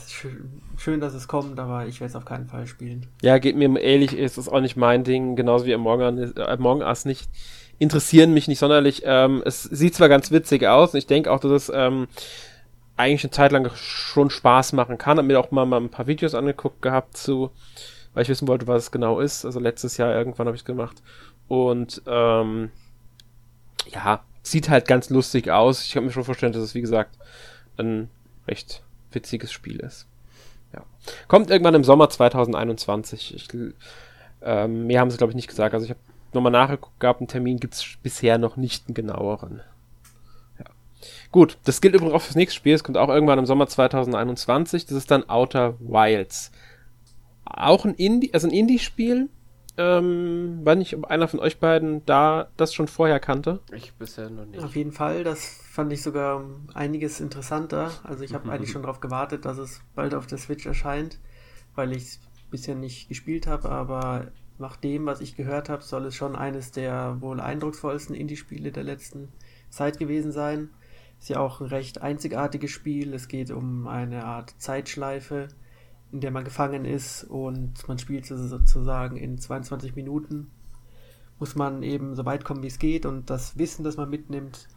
schön, 0.76 1.00
dass 1.00 1.14
es 1.14 1.28
kommt, 1.28 1.60
aber 1.60 1.86
ich 1.86 2.00
werde 2.00 2.10
es 2.10 2.16
auf 2.16 2.24
keinen 2.24 2.46
Fall 2.46 2.66
spielen. 2.66 3.06
Ja, 3.22 3.38
geht 3.38 3.56
mir 3.56 3.78
ehrlich, 3.78 4.16
ist 4.16 4.38
das 4.38 4.48
auch 4.48 4.60
nicht 4.60 4.76
mein 4.76 5.04
Ding, 5.04 5.36
genauso 5.36 5.66
wie 5.66 5.74
Among 5.74 6.32
Among 6.36 6.80
Us 6.80 7.04
nicht. 7.04 7.28
Interessieren 7.78 8.34
mich 8.34 8.48
nicht 8.48 8.58
sonderlich. 8.58 9.02
Ähm, 9.04 9.40
es 9.46 9.62
sieht 9.62 9.94
zwar 9.94 10.08
ganz 10.08 10.32
witzig 10.32 10.66
aus 10.66 10.94
und 10.94 10.98
ich 10.98 11.06
denke 11.06 11.30
auch, 11.30 11.38
dass 11.38 11.52
es 11.52 11.72
ähm, 11.72 12.08
eigentlich 12.96 13.22
eine 13.22 13.30
Zeit 13.30 13.52
lang 13.52 13.70
schon 13.76 14.30
Spaß 14.30 14.72
machen 14.72 14.98
kann. 14.98 15.18
Hab 15.18 15.24
mir 15.24 15.38
auch 15.38 15.52
mal, 15.52 15.64
mal 15.64 15.80
ein 15.80 15.90
paar 15.90 16.08
Videos 16.08 16.34
angeguckt 16.34 16.82
gehabt 16.82 17.16
zu, 17.16 17.52
weil 18.14 18.24
ich 18.24 18.28
wissen 18.28 18.48
wollte, 18.48 18.66
was 18.66 18.84
es 18.84 18.90
genau 18.90 19.20
ist. 19.20 19.44
Also 19.44 19.60
letztes 19.60 19.96
Jahr 19.96 20.12
irgendwann 20.12 20.48
habe 20.48 20.56
ich 20.56 20.62
es 20.62 20.66
gemacht. 20.66 21.00
Und 21.46 22.02
ähm, 22.08 22.70
ja, 23.86 24.24
sieht 24.42 24.68
halt 24.68 24.88
ganz 24.88 25.08
lustig 25.08 25.52
aus. 25.52 25.84
Ich 25.84 25.92
kann 25.92 26.04
mir 26.04 26.10
schon 26.10 26.24
vorstellen, 26.24 26.52
dass 26.52 26.62
es, 26.62 26.74
wie 26.74 26.80
gesagt, 26.80 27.16
ein 27.76 28.10
recht 28.48 28.82
witziges 29.12 29.52
Spiel 29.52 29.80
ist. 29.80 30.06
Ja. 30.72 30.84
Kommt 31.28 31.50
irgendwann 31.50 31.74
im 31.74 31.84
Sommer 31.84 32.10
2021. 32.10 33.34
Ich, 33.34 33.48
ähm, 34.42 34.86
mehr 34.86 35.00
haben 35.00 35.10
sie, 35.10 35.16
glaube 35.16 35.30
ich, 35.30 35.36
nicht 35.36 35.48
gesagt. 35.48 35.74
Also 35.74 35.84
ich 35.84 35.90
habe 35.90 36.00
nochmal 36.32 36.52
nachgeguckt, 36.52 37.00
gab 37.00 37.18
einen 37.18 37.28
Termin, 37.28 37.58
gibt 37.58 37.74
es 37.74 37.96
bisher 38.02 38.38
noch 38.38 38.56
nicht 38.56 38.86
einen 38.86 38.94
genaueren. 38.94 39.62
Ja. 40.58 40.66
Gut, 41.32 41.58
das 41.64 41.80
gilt 41.80 41.94
übrigens 41.94 42.14
auch 42.14 42.22
fürs 42.22 42.36
nächste 42.36 42.56
Spiel. 42.56 42.74
Es 42.74 42.84
kommt 42.84 42.98
auch 42.98 43.08
irgendwann 43.08 43.38
im 43.38 43.46
Sommer 43.46 43.66
2021. 43.66 44.86
Das 44.86 44.96
ist 44.96 45.10
dann 45.10 45.28
Outer 45.28 45.76
Wilds. 45.80 46.52
Auch 47.44 47.84
ein 47.84 47.94
Indie, 47.94 48.34
also 48.34 48.46
ein 48.46 48.52
Indie-Spiel. 48.52 49.28
Ähm, 49.78 50.60
weiß 50.64 50.76
nicht, 50.76 50.96
ob 50.96 51.04
einer 51.04 51.28
von 51.28 51.38
euch 51.38 51.60
beiden 51.60 52.04
da 52.04 52.48
das 52.56 52.74
schon 52.74 52.88
vorher 52.88 53.20
kannte. 53.20 53.60
Ich 53.72 53.94
bisher 53.94 54.28
noch 54.28 54.44
nicht. 54.44 54.62
Auf 54.62 54.74
jeden 54.74 54.90
Fall, 54.90 55.22
das 55.22 55.60
fand 55.70 55.92
ich 55.92 56.02
sogar 56.02 56.44
einiges 56.74 57.20
interessanter. 57.20 57.92
Also 58.02 58.24
ich 58.24 58.34
habe 58.34 58.46
mhm. 58.46 58.50
eigentlich 58.50 58.72
schon 58.72 58.82
darauf 58.82 58.98
gewartet, 58.98 59.44
dass 59.44 59.56
es 59.56 59.80
bald 59.94 60.14
auf 60.14 60.26
der 60.26 60.38
Switch 60.38 60.66
erscheint, 60.66 61.20
weil 61.76 61.92
ich 61.92 62.02
es 62.02 62.20
bisher 62.50 62.74
nicht 62.74 63.08
gespielt 63.08 63.46
habe, 63.46 63.68
aber 63.68 64.32
nach 64.58 64.76
dem, 64.76 65.06
was 65.06 65.20
ich 65.20 65.36
gehört 65.36 65.68
habe, 65.68 65.84
soll 65.84 66.06
es 66.06 66.16
schon 66.16 66.34
eines 66.34 66.72
der 66.72 67.20
wohl 67.20 67.40
eindrucksvollsten 67.40 68.16
Indie-Spiele 68.16 68.72
der 68.72 68.82
letzten 68.82 69.28
Zeit 69.70 69.98
gewesen 69.98 70.32
sein. 70.32 70.70
Ist 71.20 71.28
ja 71.28 71.38
auch 71.38 71.60
ein 71.60 71.68
recht 71.68 72.02
einzigartiges 72.02 72.72
Spiel. 72.72 73.14
Es 73.14 73.28
geht 73.28 73.52
um 73.52 73.86
eine 73.86 74.24
Art 74.24 74.54
Zeitschleife, 74.58 75.48
in 76.12 76.20
der 76.20 76.30
man 76.30 76.44
gefangen 76.44 76.84
ist 76.84 77.24
und 77.24 77.86
man 77.86 77.98
spielt 77.98 78.26
sozusagen 78.26 79.16
in 79.16 79.38
22 79.38 79.94
Minuten. 79.94 80.50
Muss 81.38 81.54
man 81.54 81.82
eben 81.82 82.14
so 82.14 82.24
weit 82.24 82.44
kommen, 82.44 82.62
wie 82.62 82.68
es 82.68 82.78
geht 82.78 83.06
und 83.06 83.30
das 83.30 83.58
Wissen, 83.58 83.84
das 83.84 83.96
man 83.96 84.10
mitnimmt, 84.10 84.68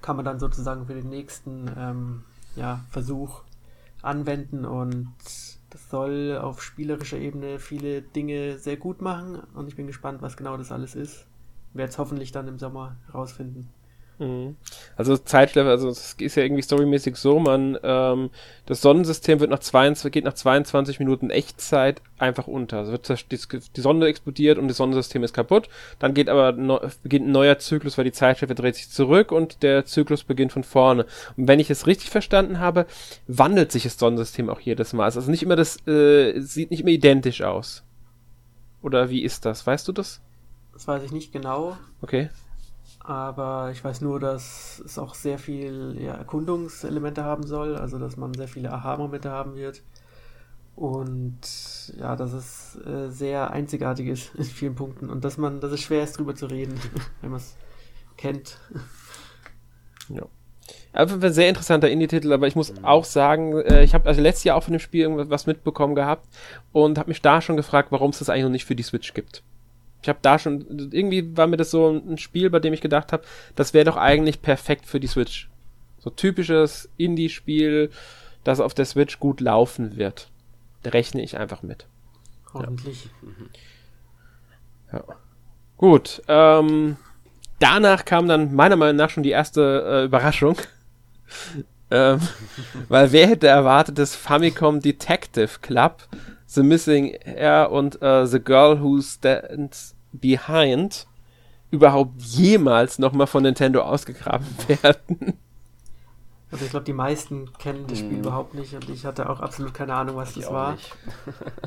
kann 0.00 0.16
man 0.16 0.24
dann 0.24 0.40
sozusagen 0.40 0.86
für 0.86 0.94
den 0.94 1.08
nächsten 1.08 1.70
ähm, 1.76 2.24
ja, 2.56 2.84
Versuch 2.90 3.42
anwenden 4.02 4.64
und 4.64 5.12
das 5.70 5.88
soll 5.88 6.38
auf 6.40 6.62
spielerischer 6.62 7.18
Ebene 7.18 7.58
viele 7.58 8.02
Dinge 8.02 8.58
sehr 8.58 8.76
gut 8.76 9.02
machen 9.02 9.40
und 9.54 9.68
ich 9.68 9.76
bin 9.76 9.86
gespannt, 9.86 10.22
was 10.22 10.36
genau 10.36 10.56
das 10.56 10.72
alles 10.72 10.94
ist. 10.94 11.26
Werde 11.74 11.90
es 11.90 11.98
hoffentlich 11.98 12.32
dann 12.32 12.48
im 12.48 12.58
Sommer 12.58 12.96
herausfinden. 13.06 13.68
Mhm. 14.20 14.56
Also 14.96 15.16
Zeitschleife, 15.16 15.70
also 15.70 15.88
es 15.88 16.14
ist 16.18 16.36
ja 16.36 16.42
irgendwie 16.42 16.60
storymäßig 16.60 17.16
so, 17.16 17.40
man, 17.40 17.78
ähm, 17.82 18.28
das 18.66 18.82
Sonnensystem 18.82 19.40
wird 19.40 19.50
nach 19.50 19.60
22, 19.60 20.12
geht 20.12 20.24
nach 20.24 20.34
22 20.34 20.98
Minuten 20.98 21.30
Echtzeit 21.30 22.02
einfach 22.18 22.46
unter. 22.46 22.80
Also 22.80 22.92
wird 22.92 23.08
die 23.76 23.80
Sonne 23.80 24.06
explodiert 24.06 24.58
und 24.58 24.68
das 24.68 24.76
Sonnensystem 24.76 25.24
ist 25.24 25.32
kaputt. 25.32 25.70
Dann 25.98 26.12
geht 26.12 26.28
aber 26.28 26.52
no, 26.52 26.80
beginnt 27.02 27.28
ein 27.28 27.32
neuer 27.32 27.58
Zyklus, 27.58 27.96
weil 27.96 28.04
die 28.04 28.12
Zeitschleife 28.12 28.54
dreht 28.54 28.76
sich 28.76 28.90
zurück 28.90 29.32
und 29.32 29.62
der 29.62 29.86
Zyklus 29.86 30.22
beginnt 30.22 30.52
von 30.52 30.64
vorne. 30.64 31.06
Und 31.38 31.48
wenn 31.48 31.58
ich 31.58 31.70
es 31.70 31.86
richtig 31.86 32.10
verstanden 32.10 32.60
habe, 32.60 32.84
wandelt 33.26 33.72
sich 33.72 33.84
das 33.84 33.98
Sonnensystem 33.98 34.50
auch 34.50 34.60
jedes 34.60 34.92
Mal. 34.92 35.04
Also 35.04 35.30
nicht 35.30 35.42
immer 35.42 35.56
das, 35.56 35.78
äh, 35.86 36.38
sieht 36.40 36.70
nicht 36.70 36.80
immer 36.80 36.90
identisch 36.90 37.40
aus. 37.40 37.84
Oder 38.82 39.08
wie 39.08 39.22
ist 39.22 39.46
das? 39.46 39.66
Weißt 39.66 39.88
du 39.88 39.92
das? 39.92 40.20
Das 40.74 40.86
weiß 40.86 41.02
ich 41.04 41.12
nicht 41.12 41.32
genau. 41.32 41.78
Okay 42.02 42.28
aber 43.10 43.72
ich 43.72 43.82
weiß 43.82 44.02
nur, 44.02 44.20
dass 44.20 44.80
es 44.86 44.96
auch 44.96 45.14
sehr 45.14 45.40
viel 45.40 45.96
ja, 45.98 46.14
Erkundungselemente 46.14 47.24
haben 47.24 47.44
soll, 47.44 47.74
also 47.74 47.98
dass 47.98 48.16
man 48.16 48.32
sehr 48.34 48.46
viele 48.46 48.70
Aha-Momente 48.70 49.32
haben 49.32 49.56
wird. 49.56 49.82
Und 50.76 51.92
ja, 51.98 52.14
dass 52.14 52.32
es 52.32 52.78
äh, 52.86 53.08
sehr 53.08 53.50
einzigartig 53.50 54.06
ist 54.06 54.32
in 54.36 54.44
vielen 54.44 54.76
Punkten 54.76 55.10
und 55.10 55.24
dass 55.24 55.38
man, 55.38 55.58
dass 55.60 55.72
es 55.72 55.80
schwer 55.80 56.04
ist, 56.04 56.18
drüber 56.18 56.36
zu 56.36 56.46
reden, 56.46 56.78
wenn 57.20 57.30
man 57.30 57.40
es 57.40 57.56
kennt. 58.16 58.58
Ja. 60.08 60.26
Einfach 60.92 61.22
ein 61.22 61.32
sehr 61.32 61.48
interessanter 61.48 61.88
Indie-Titel, 61.88 62.32
aber 62.32 62.48
ich 62.48 62.56
muss 62.56 62.72
auch 62.82 63.04
sagen, 63.04 63.56
äh, 63.60 63.84
ich 63.84 63.94
habe 63.94 64.08
also 64.08 64.20
letztes 64.20 64.42
Jahr 64.42 64.56
auch 64.56 64.64
von 64.64 64.72
dem 64.72 64.80
Spiel 64.80 65.02
irgendwas 65.02 65.46
mitbekommen 65.46 65.94
gehabt 65.94 66.26
und 66.72 66.98
habe 66.98 67.10
mich 67.10 67.22
da 67.22 67.40
schon 67.40 67.56
gefragt, 67.56 67.92
warum 67.92 68.10
es 68.10 68.18
das 68.18 68.28
eigentlich 68.28 68.42
noch 68.42 68.50
nicht 68.50 68.64
für 68.64 68.74
die 68.74 68.82
Switch 68.82 69.14
gibt. 69.14 69.44
Ich 70.02 70.08
habe 70.08 70.18
da 70.22 70.38
schon, 70.38 70.90
irgendwie 70.92 71.36
war 71.36 71.46
mir 71.46 71.56
das 71.56 71.70
so 71.70 71.90
ein 71.90 72.18
Spiel, 72.18 72.48
bei 72.50 72.58
dem 72.58 72.72
ich 72.72 72.80
gedacht 72.80 73.12
habe, 73.12 73.24
das 73.54 73.74
wäre 73.74 73.84
doch 73.84 73.96
eigentlich 73.96 74.40
perfekt 74.40 74.86
für 74.86 75.00
die 75.00 75.06
Switch. 75.06 75.48
So 75.98 76.08
typisches 76.10 76.88
Indie-Spiel, 76.96 77.90
das 78.44 78.60
auf 78.60 78.72
der 78.72 78.86
Switch 78.86 79.20
gut 79.20 79.40
laufen 79.40 79.96
wird. 79.96 80.28
Da 80.82 80.90
rechne 80.90 81.22
ich 81.22 81.36
einfach 81.36 81.62
mit. 81.62 81.86
Hoffentlich. 82.54 83.10
Ja. 84.92 84.98
ja. 84.98 85.04
Gut. 85.76 86.22
Ähm, 86.28 86.96
danach 87.58 88.04
kam 88.04 88.28
dann 88.28 88.54
meiner 88.54 88.76
Meinung 88.76 88.96
nach 88.96 89.10
schon 89.10 89.22
die 89.22 89.30
erste 89.30 89.84
äh, 89.86 90.04
Überraschung. 90.04 90.56
ähm, 91.90 92.20
weil 92.88 93.12
wer 93.12 93.26
hätte 93.26 93.46
erwartet, 93.46 93.98
dass 93.98 94.16
Famicom 94.16 94.80
Detective 94.80 95.60
Club, 95.60 96.08
The 96.52 96.64
Missing 96.64 97.10
Air 97.24 97.70
und 97.70 98.02
uh, 98.02 98.26
The 98.26 98.40
Girl 98.40 98.82
Who 98.82 99.00
Stands 99.00 99.94
Behind 100.12 101.06
überhaupt 101.70 102.20
jemals 102.20 102.98
nochmal 102.98 103.28
von 103.28 103.44
Nintendo 103.44 103.82
ausgegraben 103.82 104.48
werden. 104.82 105.38
Also 106.50 106.64
ich 106.64 106.72
glaube, 106.72 106.84
die 106.84 106.92
meisten 106.92 107.52
kennen 107.58 107.84
das 107.86 107.98
Spiel 107.98 108.16
hm. 108.16 108.20
überhaupt 108.20 108.54
nicht 108.54 108.74
und 108.74 108.90
ich 108.90 109.04
hatte 109.04 109.30
auch 109.30 109.38
absolut 109.38 109.72
keine 109.72 109.94
Ahnung, 109.94 110.16
was 110.16 110.30
ich 110.30 110.42
das 110.42 110.52
war. 110.52 110.76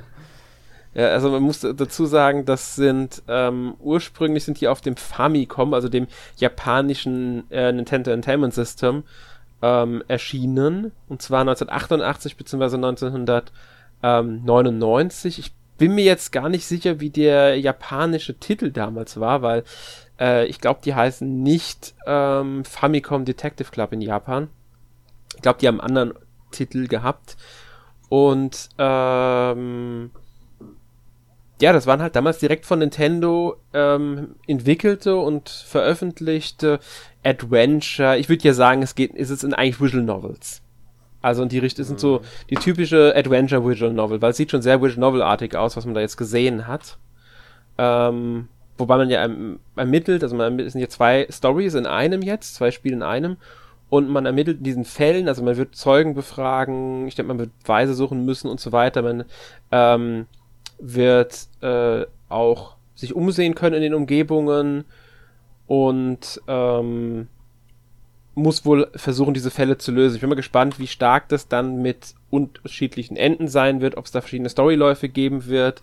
ja, 0.93 1.07
also 1.07 1.29
man 1.31 1.43
muss 1.43 1.61
dazu 1.61 2.05
sagen, 2.05 2.43
das 2.43 2.75
sind 2.75 3.23
ähm, 3.29 3.75
ursprünglich 3.79 4.43
sind 4.43 4.59
die 4.59 4.67
auf 4.67 4.81
dem 4.81 4.97
Famicom, 4.97 5.73
also 5.73 5.87
dem 5.87 6.07
japanischen 6.35 7.49
äh, 7.49 7.71
Nintendo 7.71 8.11
Entertainment 8.11 8.53
System, 8.53 9.03
ähm, 9.61 10.03
erschienen. 10.09 10.91
Und 11.07 11.21
zwar 11.21 11.39
1988 11.39 12.35
bzw. 12.35 12.75
1999. 14.07 15.39
Ich 15.39 15.53
bin 15.77 15.95
mir 15.95 16.03
jetzt 16.03 16.31
gar 16.31 16.49
nicht 16.49 16.65
sicher, 16.65 16.99
wie 16.99 17.09
der 17.09 17.59
japanische 17.59 18.37
Titel 18.39 18.71
damals 18.71 19.19
war, 19.19 19.41
weil 19.41 19.63
äh, 20.19 20.45
ich 20.45 20.59
glaube, 20.59 20.81
die 20.83 20.95
heißen 20.95 21.43
nicht 21.43 21.93
ähm, 22.05 22.63
Famicom 22.65 23.25
Detective 23.25 23.71
Club 23.71 23.93
in 23.93 24.01
Japan. 24.01 24.49
Ich 25.35 25.41
glaube, 25.41 25.59
die 25.59 25.67
haben 25.67 25.81
einen 25.81 25.97
anderen 25.97 26.23
Titel 26.51 26.87
gehabt. 26.87 27.37
Und 28.09 28.69
ähm, 28.77 30.11
ja, 31.61 31.71
das 31.71 31.87
waren 31.87 32.01
halt 32.01 32.15
damals 32.15 32.39
direkt 32.39 32.65
von 32.65 32.79
Nintendo 32.79 33.57
ähm, 33.73 34.35
entwickelte 34.47 35.15
und 35.15 35.49
veröffentlichte 35.49 36.79
Adventure. 37.23 38.17
Ich 38.17 38.29
würde 38.29 38.43
ja 38.43 38.53
sagen, 38.53 38.81
es 38.83 38.95
geht, 38.95 39.13
ist 39.13 39.29
es 39.29 39.43
in 39.43 39.53
eigentlich 39.53 39.81
Visual 39.81 40.03
Novels. 40.03 40.62
Also 41.23 41.41
und 41.41 41.53
die 41.53 41.59
Richtung 41.59 41.85
sind 41.85 41.99
so 41.99 42.19
mhm. 42.19 42.23
die 42.49 42.55
typische 42.55 43.13
Adventure 43.15 43.65
Visual 43.65 43.93
Novel, 43.93 44.21
weil 44.21 44.31
es 44.31 44.37
sieht 44.37 44.51
schon 44.51 44.61
sehr 44.61 44.81
Visual 44.81 44.99
Novel-artig 44.99 45.55
aus, 45.55 45.75
was 45.77 45.85
man 45.85 45.95
da 45.95 46.01
jetzt 46.01 46.17
gesehen 46.17 46.67
hat. 46.67 46.97
Ähm, 47.77 48.49
wobei 48.77 48.97
man 48.97 49.09
ja 49.09 49.21
erm-, 49.21 49.59
ermittelt, 49.75 50.21
also 50.21 50.35
man 50.35 50.59
es 50.59 50.73
sind 50.73 50.81
ja 50.81 50.89
zwei 50.89 51.25
Stories 51.31 51.75
in 51.75 51.85
einem 51.85 52.21
jetzt, 52.21 52.55
zwei 52.55 52.71
Spiele 52.71 52.95
in 52.97 53.03
einem 53.03 53.37
und 53.89 54.09
man 54.09 54.25
ermittelt 54.25 54.57
in 54.57 54.63
diesen 54.65 54.85
Fällen, 54.85 55.29
also 55.29 55.43
man 55.43 55.55
wird 55.55 55.75
Zeugen 55.75 56.13
befragen, 56.13 57.07
ich 57.07 57.15
denke, 57.15 57.29
man 57.29 57.39
wird 57.39 57.51
Weise 57.65 57.93
suchen 57.93 58.25
müssen 58.25 58.49
und 58.49 58.59
so 58.59 58.73
weiter, 58.73 59.01
man 59.01 59.23
ähm, 59.71 60.25
wird 60.77 61.47
äh, 61.61 62.05
auch 62.27 62.75
sich 62.95 63.15
umsehen 63.15 63.55
können 63.55 63.77
in 63.77 63.81
den 63.81 63.93
Umgebungen 63.93 64.83
und 65.67 66.41
ähm, 66.49 67.29
muss 68.35 68.65
wohl 68.65 68.89
versuchen, 68.95 69.33
diese 69.33 69.51
Fälle 69.51 69.77
zu 69.77 69.91
lösen. 69.91 70.15
Ich 70.15 70.21
bin 70.21 70.29
mal 70.29 70.35
gespannt, 70.35 70.79
wie 70.79 70.87
stark 70.87 71.29
das 71.29 71.47
dann 71.47 71.81
mit 71.81 72.15
unterschiedlichen 72.29 73.15
Enden 73.15 73.47
sein 73.47 73.81
wird, 73.81 73.95
ob 73.95 74.05
es 74.05 74.11
da 74.11 74.21
verschiedene 74.21 74.49
Storyläufe 74.49 75.09
geben 75.09 75.45
wird 75.45 75.81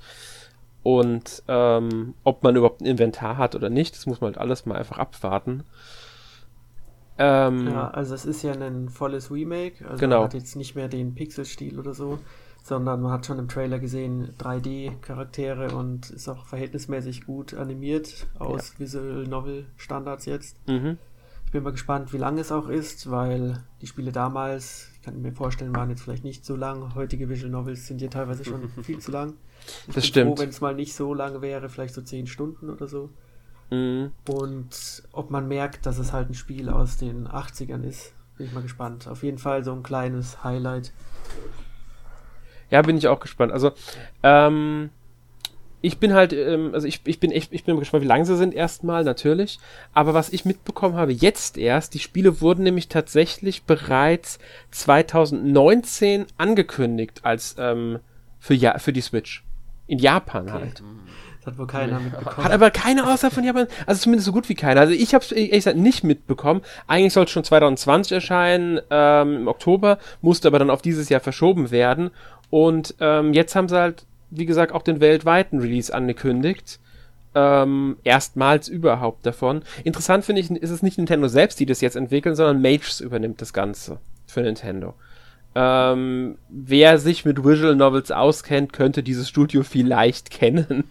und 0.83 1.43
ähm, 1.47 2.15
ob 2.25 2.43
man 2.43 2.57
überhaupt 2.57 2.81
ein 2.81 2.87
Inventar 2.87 3.37
hat 3.37 3.55
oder 3.55 3.71
nicht. 3.71 3.95
Das 3.95 4.07
muss 4.07 4.21
man 4.21 4.29
halt 4.29 4.39
alles 4.39 4.67
mal 4.67 4.77
einfach 4.77 4.99
abwarten. 4.99 5.65
Ähm, 7.19 7.69
ja, 7.69 7.91
also 7.91 8.15
es 8.15 8.25
ist 8.25 8.43
ja 8.43 8.53
ein 8.53 8.89
volles 8.89 9.31
Remake. 9.31 9.87
Also 9.87 10.01
genau. 10.01 10.17
man 10.17 10.25
hat 10.25 10.35
jetzt 10.35 10.57
nicht 10.57 10.75
mehr 10.75 10.89
den 10.89 11.15
Pixelstil 11.15 11.79
oder 11.79 11.93
so, 11.93 12.19
sondern 12.63 13.03
man 13.03 13.13
hat 13.13 13.27
schon 13.27 13.39
im 13.39 13.47
Trailer 13.47 13.79
gesehen 13.79 14.35
3D-Charaktere 14.39 15.75
und 15.75 16.11
ist 16.11 16.29
auch 16.29 16.47
verhältnismäßig 16.47 17.27
gut 17.27 17.55
animiert 17.55 18.27
aus 18.39 18.73
ja. 18.73 18.79
Visual 18.81 19.25
Novel 19.25 19.67
Standards 19.77 20.25
jetzt. 20.25 20.57
Mhm. 20.67 20.99
Ich 21.51 21.53
bin 21.53 21.65
mal 21.65 21.73
gespannt, 21.73 22.13
wie 22.13 22.17
lang 22.17 22.39
es 22.39 22.53
auch 22.53 22.69
ist, 22.69 23.11
weil 23.11 23.61
die 23.83 23.89
Spiele 23.89 24.13
damals, 24.13 24.89
ich 24.95 25.03
kann 25.03 25.21
mir 25.21 25.33
vorstellen, 25.33 25.75
waren 25.75 25.91
jetzt 25.91 26.03
vielleicht 26.03 26.23
nicht 26.23 26.45
so 26.45 26.55
lang. 26.55 26.95
Heutige 26.95 27.29
Visual 27.29 27.51
Novels 27.51 27.89
sind 27.89 28.01
ja 28.01 28.07
teilweise 28.07 28.45
schon 28.45 28.69
viel 28.85 29.01
zu 29.01 29.11
lang. 29.11 29.35
Ich 29.89 29.95
das 29.97 30.07
stimmt. 30.07 30.39
wenn 30.39 30.51
es 30.51 30.61
mal 30.61 30.77
nicht 30.77 30.95
so 30.95 31.13
lang 31.13 31.43
wäre, 31.43 31.69
vielleicht 31.69 31.95
so 31.95 32.03
10 32.03 32.29
Stunden 32.29 32.71
oder 32.71 32.87
so. 32.87 33.11
Mhm. 33.69 34.13
Und 34.29 35.03
ob 35.11 35.33
man 35.33 35.49
merkt, 35.49 35.87
dass 35.87 35.99
es 35.99 36.13
halt 36.13 36.31
ein 36.31 36.35
Spiel 36.35 36.69
aus 36.69 36.99
den 36.99 37.27
80ern 37.27 37.83
ist, 37.83 38.15
bin 38.37 38.47
ich 38.47 38.53
mal 38.53 38.63
gespannt. 38.63 39.09
Auf 39.09 39.25
jeden 39.25 39.39
Fall 39.39 39.65
so 39.65 39.73
ein 39.73 39.83
kleines 39.83 40.45
Highlight. 40.45 40.93
Ja, 42.71 42.81
bin 42.83 42.97
ich 42.97 43.09
auch 43.09 43.19
gespannt. 43.19 43.51
Also, 43.51 43.73
ähm, 44.23 44.91
ich 45.83 45.99
bin 45.99 46.13
halt, 46.13 46.33
ähm, 46.33 46.71
also 46.75 46.87
ich, 46.87 47.01
ich 47.05 47.21
bin 47.21 47.31
echt, 47.31 47.53
ich 47.53 47.65
bin 47.65 47.79
gespannt, 47.79 48.03
wie 48.03 48.09
lang 48.09 48.25
sie 48.25 48.37
sind 48.37 48.55
erstmal, 48.55 49.05
natürlich. 49.05 49.59
Aber 49.95 50.15
was 50.15 50.31
ich 50.31 50.45
mitbekommen 50.45 50.95
habe, 50.95 51.13
jetzt 51.13 51.57
erst, 51.57 51.95
die 51.95 51.99
Spiele 51.99 52.41
wurden 52.41 52.65
nämlich 52.65 52.89
tatsächlich 52.89 53.63
bereits 53.65 54.39
2019 54.73 56.27
angekündigt 56.37 57.21
als 57.23 57.57
ähm, 57.59 58.01
für, 58.39 58.55
ja, 58.55 58.79
für 58.79 58.93
die 58.93 59.01
Switch. 59.01 59.45
In 59.87 59.99
Japan 59.99 60.49
okay. 60.49 60.53
halt. 60.53 60.83
Das 61.39 61.47
hat 61.47 61.59
wohl 61.59 61.67
keiner 61.67 61.99
mitbekommen. 61.99 62.45
Hat 62.45 62.53
aber 62.53 62.71
keiner 62.71 63.11
außer 63.11 63.31
von 63.31 63.43
Japan, 63.43 63.67
also 63.87 64.03
zumindest 64.03 64.27
so 64.27 64.33
gut 64.33 64.51
wie 64.51 64.55
keiner. 64.55 64.83
Also 64.83 64.93
ich 64.93 65.15
habe 65.15 65.25
es 65.25 65.33
ehrlich 65.33 65.51
gesagt 65.51 65.79
nicht 65.79 66.05
mitbekommen. 66.05 66.61
Eigentlich 66.87 67.15
sollte 67.15 67.29
es 67.29 67.33
schon 67.33 67.45
2020 67.45 68.13
erscheinen, 68.13 68.81
ähm, 68.91 69.37
im 69.37 69.49
Oktober, 69.49 69.99
musste 70.21 70.49
aber 70.49 70.59
dann 70.59 70.69
auf 70.69 70.83
dieses 70.83 71.09
Jahr 71.09 71.21
verschoben 71.21 71.71
werden. 71.71 72.11
Und 72.51 72.95
ähm, 73.01 73.33
jetzt 73.33 73.57
haben 73.57 73.69
sie 73.69 73.79
halt 73.79 74.05
wie 74.31 74.47
gesagt, 74.47 74.73
auch 74.73 74.83
den 74.83 75.01
weltweiten 75.01 75.61
Release 75.61 75.93
angekündigt. 75.93 76.79
Ähm, 77.35 77.97
erstmals 78.03 78.69
überhaupt 78.69 79.25
davon. 79.25 79.63
Interessant 79.85 80.25
finde 80.25 80.41
ich, 80.41 80.51
ist 80.51 80.71
es 80.71 80.83
nicht 80.83 80.99
Nintendo 80.99 81.29
selbst, 81.29 81.61
die 81.61 81.67
das 81.67 81.81
jetzt 81.81 81.97
entwickeln, 81.97 82.35
sondern 82.35 82.61
Mages 82.61 83.01
übernimmt 83.01 83.41
das 83.41 83.53
Ganze 83.53 83.99
für 84.27 84.43
Nintendo. 84.43 84.95
Ähm, 85.55 86.39
wer 86.49 86.99
sich 86.99 87.25
mit 87.25 87.45
Visual 87.45 87.75
Novels 87.77 88.11
auskennt, 88.11 88.73
könnte 88.73 89.03
dieses 89.03 89.29
Studio 89.29 89.63
vielleicht 89.63 90.31
kennen. 90.31 90.85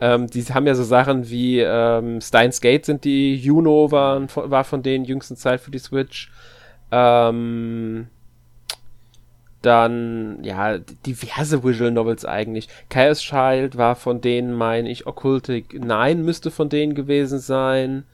ähm, 0.00 0.28
die 0.28 0.42
haben 0.44 0.66
ja 0.66 0.74
so 0.74 0.84
Sachen 0.84 1.28
wie 1.28 1.60
ähm, 1.60 2.20
Steins 2.20 2.60
Gate 2.60 2.84
sind 2.86 3.04
die, 3.04 3.34
Juno 3.34 3.90
waren, 3.90 4.28
war 4.34 4.64
von 4.64 4.82
denen 4.82 5.04
jüngsten 5.04 5.36
Zeit 5.36 5.60
für 5.60 5.70
die 5.70 5.78
Switch. 5.78 6.30
Ähm, 6.90 8.08
dann, 9.62 10.42
ja, 10.42 10.78
diverse 10.78 11.64
Visual 11.64 11.90
Novels 11.90 12.24
eigentlich. 12.24 12.68
Chaos 12.88 13.20
Child 13.20 13.76
war 13.76 13.96
von 13.96 14.20
denen, 14.20 14.52
meine 14.54 14.90
ich, 14.90 15.06
Occultic 15.06 15.82
9 15.82 16.22
müsste 16.22 16.50
von 16.50 16.68
denen 16.68 16.94
gewesen 16.94 17.38
sein. 17.38 18.04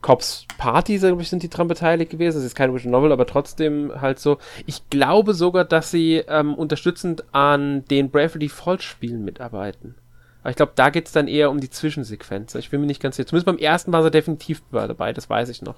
Cops 0.00 0.46
Party, 0.58 0.98
glaube 0.98 1.22
ich, 1.22 1.28
sind 1.28 1.44
die 1.44 1.48
dran 1.48 1.68
beteiligt 1.68 2.10
gewesen. 2.10 2.38
Das 2.38 2.44
ist 2.44 2.56
kein 2.56 2.74
Visual 2.74 2.90
Novel, 2.90 3.12
aber 3.12 3.26
trotzdem 3.26 3.92
halt 4.00 4.18
so. 4.18 4.38
Ich 4.66 4.90
glaube 4.90 5.32
sogar, 5.32 5.64
dass 5.64 5.90
sie 5.90 6.24
ähm, 6.28 6.54
unterstützend 6.54 7.24
an 7.32 7.84
den 7.86 8.10
Bravely 8.10 8.48
Falls 8.48 8.82
Spielen 8.82 9.24
mitarbeiten. 9.24 9.94
Aber 10.42 10.50
ich 10.50 10.56
glaube, 10.56 10.72
da 10.74 10.90
geht 10.90 11.06
es 11.06 11.12
dann 11.12 11.28
eher 11.28 11.50
um 11.50 11.60
die 11.60 11.70
Zwischensequenz. 11.70 12.56
Ich 12.56 12.70
bin 12.70 12.80
mir 12.80 12.88
nicht 12.88 13.00
ganz 13.00 13.16
sicher. 13.16 13.28
Zumindest 13.28 13.46
beim 13.46 13.58
ersten 13.58 13.92
war 13.92 14.02
sie 14.02 14.10
definitiv 14.10 14.60
dabei, 14.72 15.12
das 15.12 15.30
weiß 15.30 15.48
ich 15.48 15.62
noch. 15.62 15.76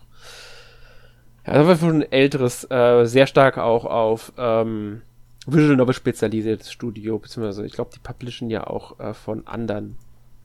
Ja, 1.47 1.55
das 1.55 1.67
war 1.67 1.77
schon 1.77 2.03
ein 2.03 2.13
älteres, 2.13 2.71
äh, 2.71 3.05
sehr 3.05 3.27
stark 3.27 3.59
auch 3.59 3.85
auf 3.85 4.33
ähm, 4.39 5.03
Visual 5.47 5.77
Novel 5.77 5.95
spezialisiertes 5.95 6.73
Studio, 6.73 7.19
beziehungsweise 7.19 7.67
ich 7.67 7.73
glaube, 7.73 7.91
die 7.95 8.01
publishen 8.01 8.51
ja 8.51 8.67
auch 8.67 8.99
äh, 8.99 9.13
von 9.13 9.47
anderen 9.47 9.97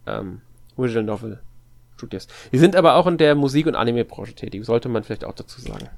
ähm, 0.06 0.42
Visual 0.76 1.06
Novel 1.06 1.40
Studios. 1.96 2.28
Die 2.52 2.58
sind 2.58 2.76
aber 2.76 2.96
auch 2.96 3.08
in 3.08 3.18
der 3.18 3.36
Musik- 3.36 3.68
und 3.68 3.76
Anime-Branche 3.76 4.34
tätig, 4.34 4.66
sollte 4.66 4.90
man 4.90 5.04
vielleicht 5.04 5.26
auch 5.26 5.34
dazu 5.34 5.62
sagen. 5.62 5.90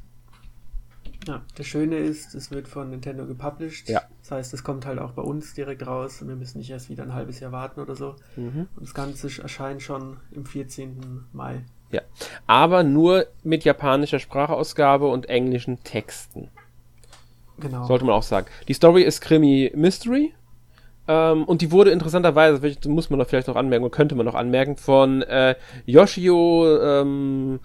Ja, 1.28 1.44
das 1.56 1.68
Schöne 1.68 1.98
ist, 1.98 2.34
es 2.34 2.50
wird 2.50 2.68
von 2.68 2.90
Nintendo 2.90 3.28
gepublished. 3.28 3.90
Ja. 3.90 4.02
Das 4.22 4.32
heißt, 4.32 4.54
es 4.56 4.64
kommt 4.64 4.88
halt 4.88 4.98
auch 4.98 5.12
bei 5.12 5.22
uns 5.22 5.54
direkt 5.54 5.86
raus 5.86 6.22
und 6.22 6.28
wir 6.28 6.36
müssen 6.36 6.58
nicht 6.58 6.72
erst 6.72 6.90
wieder 6.90 7.04
ein 7.04 7.14
halbes 7.14 7.40
Jahr 7.40 7.52
warten 7.52 7.80
oder 7.80 7.96
so. 7.96 8.16
Mhm. 8.36 8.68
Und 8.76 8.82
das 8.82 8.94
Ganze 8.96 9.28
erscheint 9.42 9.84
schon 9.84 10.18
im 10.32 10.46
14. 10.46 11.26
Mai. 11.32 11.64
Ja. 11.92 12.02
Aber 12.48 12.84
nur 12.84 13.26
mit 13.44 13.64
japanischer 13.64 14.20
Sprachausgabe 14.20 15.08
und 15.08 15.30
englischen 15.30 15.84
Texten. 15.84 16.50
Genau. 17.60 17.86
Sollte 17.86 18.06
man 18.06 18.16
auch 18.16 18.24
sagen. 18.24 18.48
Die 18.68 18.74
Story 18.74 19.04
ist 19.04 19.22
Krimi 19.22 19.72
Mystery. 19.76 20.34
Ähm, 21.08 21.44
und 21.46 21.62
die 21.62 21.72
wurde 21.72 21.92
interessanterweise, 21.92 22.62
muss 22.88 23.10
man 23.10 23.20
doch 23.20 23.28
vielleicht 23.28 23.48
noch 23.48 23.56
anmerken, 23.56 23.84
oder 23.86 23.96
könnte 23.96 24.16
man 24.16 24.26
noch 24.26 24.36
anmerken, 24.36 24.78
von 24.78 25.22
äh, 25.24 25.56
Yoshio, 25.86 26.80
ähm, 26.82 27.60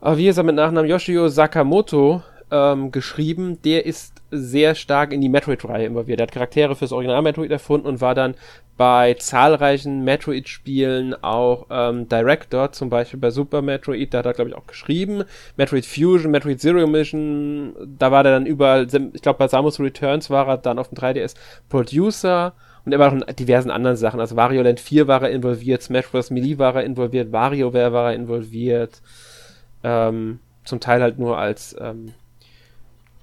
ah, 0.00 0.16
wie 0.16 0.28
ist 0.28 0.38
er 0.38 0.44
mit 0.44 0.56
Nachnamen? 0.56 0.88
Yoshio 0.88 1.28
Sakamoto 1.28 2.22
ähm, 2.50 2.90
geschrieben. 2.90 3.60
Der 3.62 3.86
ist 3.86 4.14
sehr 4.30 4.74
stark 4.74 5.12
in 5.12 5.20
die 5.20 5.28
Metroid-Reihe 5.28 5.86
immer 5.86 6.06
wieder. 6.06 6.16
Der 6.16 6.26
hat 6.26 6.32
Charaktere 6.32 6.76
fürs 6.76 6.92
Original 6.92 7.22
Metroid 7.22 7.50
erfunden 7.50 7.86
und 7.86 8.00
war 8.00 8.14
dann 8.14 8.34
bei 8.76 9.14
zahlreichen 9.14 10.02
Metroid-Spielen 10.02 11.14
auch 11.22 11.66
ähm, 11.70 12.08
Director, 12.08 12.72
zum 12.72 12.90
Beispiel 12.90 13.20
bei 13.20 13.30
Super 13.30 13.62
Metroid, 13.62 14.12
da 14.12 14.18
hat 14.18 14.26
er, 14.26 14.34
glaube 14.34 14.50
ich, 14.50 14.56
auch 14.56 14.66
geschrieben. 14.66 15.24
Metroid 15.56 15.86
Fusion, 15.86 16.30
Metroid 16.30 16.60
Zero 16.60 16.86
Mission, 16.86 17.74
da 17.98 18.10
war 18.10 18.24
der 18.24 18.32
dann 18.32 18.46
überall, 18.46 18.88
ich 19.12 19.22
glaube, 19.22 19.38
bei 19.38 19.48
Samus 19.48 19.78
Returns 19.78 20.28
war 20.28 20.48
er 20.48 20.58
dann 20.58 20.78
auf 20.78 20.88
dem 20.88 20.98
3DS 20.98 21.34
Producer 21.68 22.52
Und 22.84 22.92
er 22.92 22.98
war 22.98 23.08
auch 23.08 23.14
in 23.14 23.24
diversen 23.36 23.70
anderen 23.70 23.96
Sachen. 23.96 24.20
Also 24.20 24.36
Wario 24.36 24.62
Land 24.62 24.80
4 24.80 25.06
war 25.06 25.22
er 25.22 25.30
involviert, 25.30 25.82
Smash 25.82 26.08
Bros. 26.08 26.30
Melee 26.30 26.58
war 26.58 26.74
er 26.74 26.84
involviert, 26.84 27.32
WarioWare 27.32 27.92
war 27.92 28.10
er 28.10 28.16
involviert. 28.16 29.00
Ähm, 29.84 30.40
zum 30.64 30.80
Teil 30.80 31.00
halt 31.02 31.18
nur 31.18 31.38
als 31.38 31.76
ähm, 31.78 32.14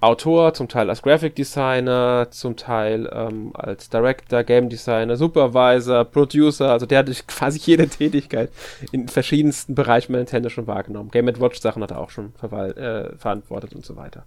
Autor, 0.02 0.52
zum 0.52 0.68
Teil 0.68 0.90
als 0.90 1.00
Graphic 1.00 1.36
Designer, 1.36 2.26
zum 2.32 2.56
Teil 2.56 3.08
ähm, 3.12 3.52
als 3.54 3.88
Director, 3.88 4.42
Game 4.42 4.68
Designer, 4.68 5.16
Supervisor, 5.16 6.04
Producer. 6.04 6.72
Also 6.72 6.86
der 6.86 6.98
hat 6.98 7.08
quasi 7.28 7.60
jede 7.62 7.86
Tätigkeit 7.86 8.50
in 8.90 9.06
verschiedensten 9.06 9.76
Bereichen 9.76 10.12
bei 10.12 10.18
Nintendo 10.18 10.48
schon 10.48 10.66
wahrgenommen. 10.66 11.12
Game 11.12 11.28
Watch 11.38 11.60
Sachen 11.60 11.84
hat 11.84 11.92
er 11.92 12.00
auch 12.00 12.10
schon 12.10 12.34
äh, 12.42 13.16
verantwortet 13.16 13.74
und 13.74 13.86
so 13.86 13.94
weiter. 13.94 14.24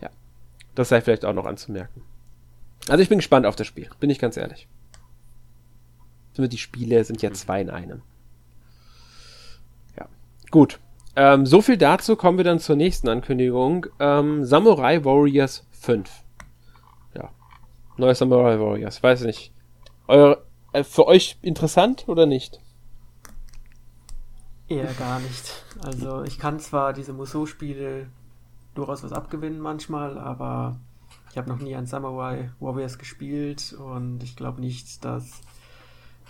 Ja, 0.00 0.10
das 0.74 0.88
sei 0.88 1.00
vielleicht 1.00 1.24
auch 1.24 1.32
noch 1.32 1.46
anzumerken. 1.46 2.02
Also 2.88 3.00
ich 3.00 3.08
bin 3.08 3.18
gespannt 3.18 3.46
auf 3.46 3.54
das 3.54 3.68
Spiel, 3.68 3.88
bin 4.00 4.10
ich 4.10 4.18
ganz 4.18 4.36
ehrlich. 4.36 4.66
Die 6.36 6.58
Spiele 6.58 7.04
sind 7.04 7.22
ja 7.22 7.32
zwei 7.32 7.60
in 7.60 7.70
einem. 7.70 8.02
Ja, 9.96 10.08
gut. 10.50 10.80
Ähm, 11.16 11.46
so 11.46 11.60
viel 11.60 11.76
dazu, 11.76 12.16
kommen 12.16 12.38
wir 12.38 12.44
dann 12.44 12.58
zur 12.58 12.76
nächsten 12.76 13.08
Ankündigung. 13.08 13.86
Ähm, 14.00 14.44
Samurai 14.44 15.04
Warriors 15.04 15.66
5. 15.72 16.10
Ja. 17.14 17.30
Neues 17.96 18.18
Samurai 18.18 18.58
Warriors, 18.58 19.02
weiß 19.02 19.22
nicht. 19.22 19.52
Eure, 20.08 20.44
äh, 20.72 20.82
für 20.82 21.06
euch 21.06 21.38
interessant 21.40 22.08
oder 22.08 22.26
nicht? 22.26 22.60
Eher 24.68 24.92
gar 24.94 25.20
nicht. 25.20 25.64
Also 25.80 26.24
ich 26.24 26.38
kann 26.38 26.58
zwar 26.58 26.92
diese 26.92 27.12
Musou-Spiele 27.12 28.08
durchaus 28.74 29.04
was 29.04 29.12
abgewinnen 29.12 29.60
manchmal, 29.60 30.18
aber 30.18 30.80
ich 31.30 31.38
habe 31.38 31.48
noch 31.48 31.58
nie 31.58 31.76
ein 31.76 31.86
Samurai 31.86 32.50
Warriors 32.58 32.98
gespielt 32.98 33.72
und 33.78 34.22
ich 34.22 34.36
glaube 34.36 34.60
nicht, 34.60 35.04
dass 35.04 35.42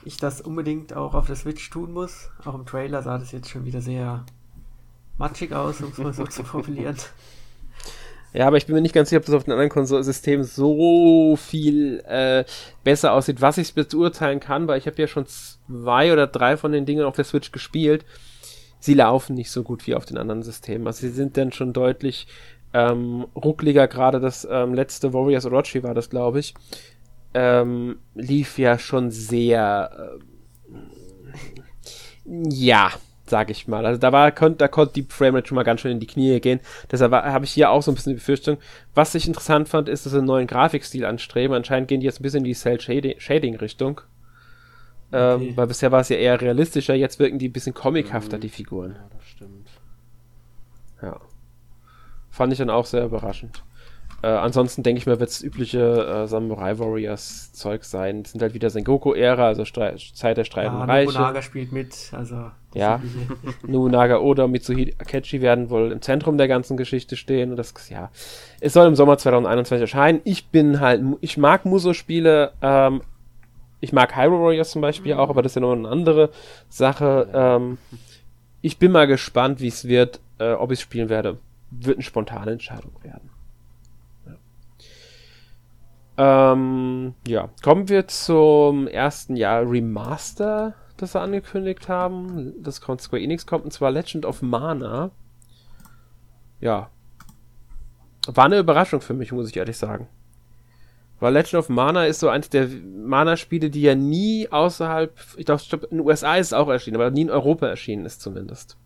ich 0.04 0.18
das 0.18 0.42
unbedingt 0.42 0.94
auch 0.94 1.14
auf 1.14 1.26
der 1.26 1.36
Switch 1.36 1.70
tun 1.70 1.92
muss. 1.92 2.30
Auch 2.44 2.54
im 2.54 2.66
Trailer 2.66 3.02
sah 3.02 3.16
das 3.16 3.32
jetzt 3.32 3.48
schon 3.48 3.64
wieder 3.64 3.80
sehr 3.80 4.26
matschig 5.18 5.52
aus, 5.52 5.80
um 5.80 5.90
es 5.90 5.98
mal 5.98 6.12
so 6.12 6.24
zu 6.24 6.44
formulieren. 6.44 6.96
Ja, 8.32 8.48
aber 8.48 8.56
ich 8.56 8.66
bin 8.66 8.74
mir 8.74 8.80
nicht 8.82 8.94
ganz 8.94 9.10
sicher, 9.10 9.20
ob 9.20 9.26
das 9.26 9.34
auf 9.34 9.44
den 9.44 9.52
anderen 9.52 9.70
Konsolsystemen 9.70 10.44
so 10.44 11.36
viel 11.36 12.00
äh, 12.00 12.44
besser 12.82 13.12
aussieht, 13.12 13.40
was 13.40 13.58
ich 13.58 13.74
beurteilen 13.74 14.40
kann, 14.40 14.66
weil 14.66 14.78
ich 14.78 14.86
habe 14.88 15.00
ja 15.00 15.06
schon 15.06 15.26
zwei 15.26 16.12
oder 16.12 16.26
drei 16.26 16.56
von 16.56 16.72
den 16.72 16.84
Dingen 16.84 17.04
auf 17.04 17.14
der 17.14 17.24
Switch 17.24 17.52
gespielt. 17.52 18.04
Sie 18.80 18.94
laufen 18.94 19.34
nicht 19.34 19.52
so 19.52 19.62
gut 19.62 19.86
wie 19.86 19.94
auf 19.94 20.04
den 20.04 20.18
anderen 20.18 20.42
Systemen. 20.42 20.86
Also 20.88 21.02
sie 21.02 21.12
sind 21.12 21.36
dann 21.36 21.52
schon 21.52 21.72
deutlich 21.72 22.26
ähm, 22.72 23.24
ruckliger. 23.36 23.86
Gerade 23.86 24.18
das 24.18 24.46
ähm, 24.50 24.74
letzte 24.74 25.12
Warriors 25.12 25.46
Orochi 25.46 25.84
war 25.84 25.94
das, 25.94 26.10
glaube 26.10 26.40
ich. 26.40 26.54
Ähm, 27.34 28.00
lief 28.14 28.58
ja 28.58 28.78
schon 28.80 29.12
sehr 29.12 30.18
äh, 30.18 30.34
ja, 32.26 32.90
sag 33.34 33.50
ich 33.50 33.66
mal. 33.66 33.84
Also 33.84 33.98
da 33.98 34.12
war, 34.12 34.30
konnte, 34.30 34.58
da 34.58 34.68
konnte 34.68 34.94
die 34.94 35.02
Framerate 35.02 35.48
schon 35.48 35.56
mal 35.56 35.64
ganz 35.64 35.80
schön 35.80 35.90
in 35.90 35.98
die 35.98 36.06
Knie 36.06 36.38
gehen. 36.38 36.60
Deshalb 36.92 37.10
habe 37.10 37.44
ich 37.44 37.50
hier 37.50 37.68
auch 37.68 37.82
so 37.82 37.90
ein 37.90 37.96
bisschen 37.96 38.10
die 38.10 38.18
Befürchtung. 38.20 38.58
Was 38.94 39.12
ich 39.16 39.26
interessant 39.26 39.68
fand, 39.68 39.88
ist, 39.88 40.06
dass 40.06 40.12
sie 40.12 40.18
einen 40.18 40.28
neuen 40.28 40.46
Grafikstil 40.46 41.04
anstreben. 41.04 41.56
Anscheinend 41.56 41.88
gehen 41.88 41.98
die 41.98 42.06
jetzt 42.06 42.20
ein 42.20 42.22
bisschen 42.22 42.44
in 42.44 42.44
die 42.44 42.54
Cell-Shading-Richtung. 42.54 44.02
Ähm, 45.12 45.34
okay. 45.34 45.52
Weil 45.56 45.66
bisher 45.66 45.90
war 45.90 46.02
es 46.02 46.10
ja 46.10 46.16
eher 46.16 46.40
realistischer, 46.40 46.94
jetzt 46.94 47.18
wirken 47.18 47.40
die 47.40 47.48
ein 47.48 47.52
bisschen 47.52 47.74
comichafter, 47.74 48.36
mhm. 48.36 48.42
die 48.42 48.50
Figuren. 48.50 48.92
Ja, 48.92 49.08
das 49.16 49.26
stimmt. 49.26 49.68
Ja. 51.02 51.20
Fand 52.30 52.52
ich 52.52 52.60
dann 52.60 52.70
auch 52.70 52.86
sehr 52.86 53.04
überraschend. 53.04 53.64
Äh, 54.22 54.28
ansonsten 54.28 54.84
denke 54.84 55.00
ich 55.00 55.06
mir, 55.06 55.18
wird 55.18 55.28
es 55.28 55.42
übliche 55.42 55.80
äh, 55.80 56.26
Samurai 56.28 56.78
Warriors 56.78 57.52
Zeug 57.52 57.82
sein. 57.84 58.22
Das 58.22 58.32
sind 58.32 58.40
halt 58.40 58.54
wieder 58.54 58.70
Sengoku-Ära, 58.70 59.48
also 59.48 59.64
Stre 59.64 59.96
Zeit 60.14 60.36
der 60.36 60.44
streitenden 60.44 60.88
ja, 60.88 60.94
Reiche. 60.94 61.12
Nobunaga 61.12 61.42
spielt 61.42 61.72
mit, 61.72 62.10
also. 62.12 62.52
Ja, 62.74 63.00
Nobunaga 63.66 64.18
Oda 64.18 64.44
und 64.44 64.50
Mitsuhide 64.50 64.94
Akechi 64.98 65.40
werden 65.40 65.70
wohl 65.70 65.92
im 65.92 66.02
Zentrum 66.02 66.36
der 66.36 66.48
ganzen 66.48 66.76
Geschichte 66.76 67.16
stehen. 67.16 67.50
Und 67.50 67.56
das, 67.56 67.72
ja, 67.88 68.10
es 68.60 68.72
soll 68.72 68.86
im 68.86 68.96
Sommer 68.96 69.16
2021 69.16 69.80
erscheinen. 69.80 70.20
Ich 70.24 70.48
bin 70.48 70.80
halt, 70.80 71.02
ich 71.20 71.36
mag 71.36 71.64
Muso-Spiele, 71.64 72.52
ähm, 72.62 73.02
ich 73.80 73.92
mag 73.92 74.16
Hyrule 74.16 74.42
Warriors 74.42 74.70
zum 74.70 74.82
Beispiel 74.82 75.14
auch, 75.14 75.28
aber 75.30 75.42
das 75.42 75.52
ist 75.52 75.56
ja 75.56 75.60
noch 75.60 75.72
eine 75.72 75.88
andere 75.88 76.30
Sache. 76.68 77.28
Ähm, 77.32 77.78
ich 78.60 78.78
bin 78.78 78.92
mal 78.92 79.06
gespannt, 79.06 79.60
wie 79.60 79.68
es 79.68 79.86
wird, 79.86 80.20
äh, 80.38 80.52
ob 80.52 80.72
ich 80.72 80.78
es 80.78 80.82
spielen 80.82 81.08
werde. 81.08 81.38
Wird 81.70 81.96
eine 81.96 82.02
spontane 82.02 82.52
Entscheidung 82.52 82.92
werden. 83.02 83.30
Ähm, 86.16 87.14
ja, 87.26 87.48
kommen 87.62 87.88
wir 87.88 88.06
zum 88.06 88.86
ersten 88.86 89.36
Jahr 89.36 89.68
Remaster, 89.68 90.74
das 91.04 91.12
sie 91.12 91.20
angekündigt 91.20 91.88
haben. 91.88 92.54
Das 92.62 92.80
kommt 92.80 93.00
Square 93.00 93.22
Enix 93.22 93.46
kommt, 93.46 93.64
und 93.64 93.72
zwar 93.72 93.90
Legend 93.90 94.26
of 94.26 94.42
Mana. 94.42 95.10
Ja. 96.60 96.90
War 98.26 98.46
eine 98.46 98.58
Überraschung 98.58 99.00
für 99.00 99.14
mich, 99.14 99.32
muss 99.32 99.50
ich 99.50 99.56
ehrlich 99.56 99.76
sagen. 99.76 100.08
Weil 101.20 101.32
Legend 101.32 101.54
of 101.54 101.68
Mana 101.68 102.06
ist 102.06 102.20
so 102.20 102.28
eins 102.28 102.48
der 102.48 102.68
Mana-Spiele, 102.68 103.70
die 103.70 103.82
ja 103.82 103.94
nie 103.94 104.48
außerhalb, 104.50 105.12
ich 105.36 105.46
glaube, 105.46 105.86
in 105.90 105.98
den 105.98 106.06
USA 106.06 106.36
ist 106.36 106.48
es 106.48 106.52
auch 106.52 106.68
erschienen, 106.68 106.96
aber 106.96 107.10
nie 107.10 107.22
in 107.22 107.30
Europa 107.30 107.66
erschienen 107.66 108.04
ist 108.04 108.20
zumindest. 108.20 108.76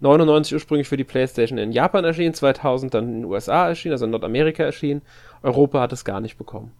99 0.00 0.54
ursprünglich 0.54 0.88
für 0.88 0.96
die 0.96 1.04
PlayStation 1.04 1.58
in 1.58 1.72
Japan 1.72 2.04
erschienen, 2.04 2.34
2000 2.34 2.94
dann 2.94 3.04
in 3.04 3.14
den 3.20 3.24
USA 3.26 3.68
erschienen, 3.68 3.92
also 3.92 4.06
in 4.06 4.10
Nordamerika 4.10 4.62
erschienen. 4.62 5.02
Europa 5.42 5.80
hat 5.80 5.92
es 5.92 6.04
gar 6.04 6.20
nicht 6.20 6.38
bekommen. 6.38 6.72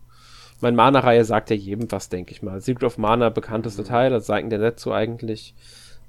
Meine 0.61 0.77
Mana-Reihe 0.77 1.25
sagt 1.25 1.51
ja 1.51 1.57
jedem 1.57 1.91
was, 1.91 2.09
denke 2.09 2.33
ich 2.33 2.43
mal. 2.43 2.61
Secret 2.61 2.85
of 2.85 2.99
Mana, 2.99 3.31
bekannteste 3.31 3.85
Teil, 3.85 4.11
das 4.11 4.27
sagen 4.27 4.51
der 4.51 4.59
Netzo 4.59 4.93
eigentlich. 4.93 5.55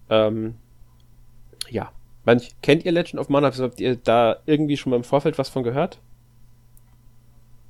Ähm, 0.10 0.56
ja. 1.70 1.92
Man, 2.24 2.42
kennt 2.62 2.86
ihr 2.86 2.92
Legend 2.92 3.20
of 3.20 3.30
Mana? 3.30 3.52
Habt 3.52 3.80
ihr 3.80 3.96
da 3.96 4.38
irgendwie 4.46 4.78
schon 4.78 4.92
mal 4.92 4.98
im 4.98 5.04
Vorfeld 5.04 5.38
was 5.38 5.50
von 5.50 5.64
gehört? 5.64 6.00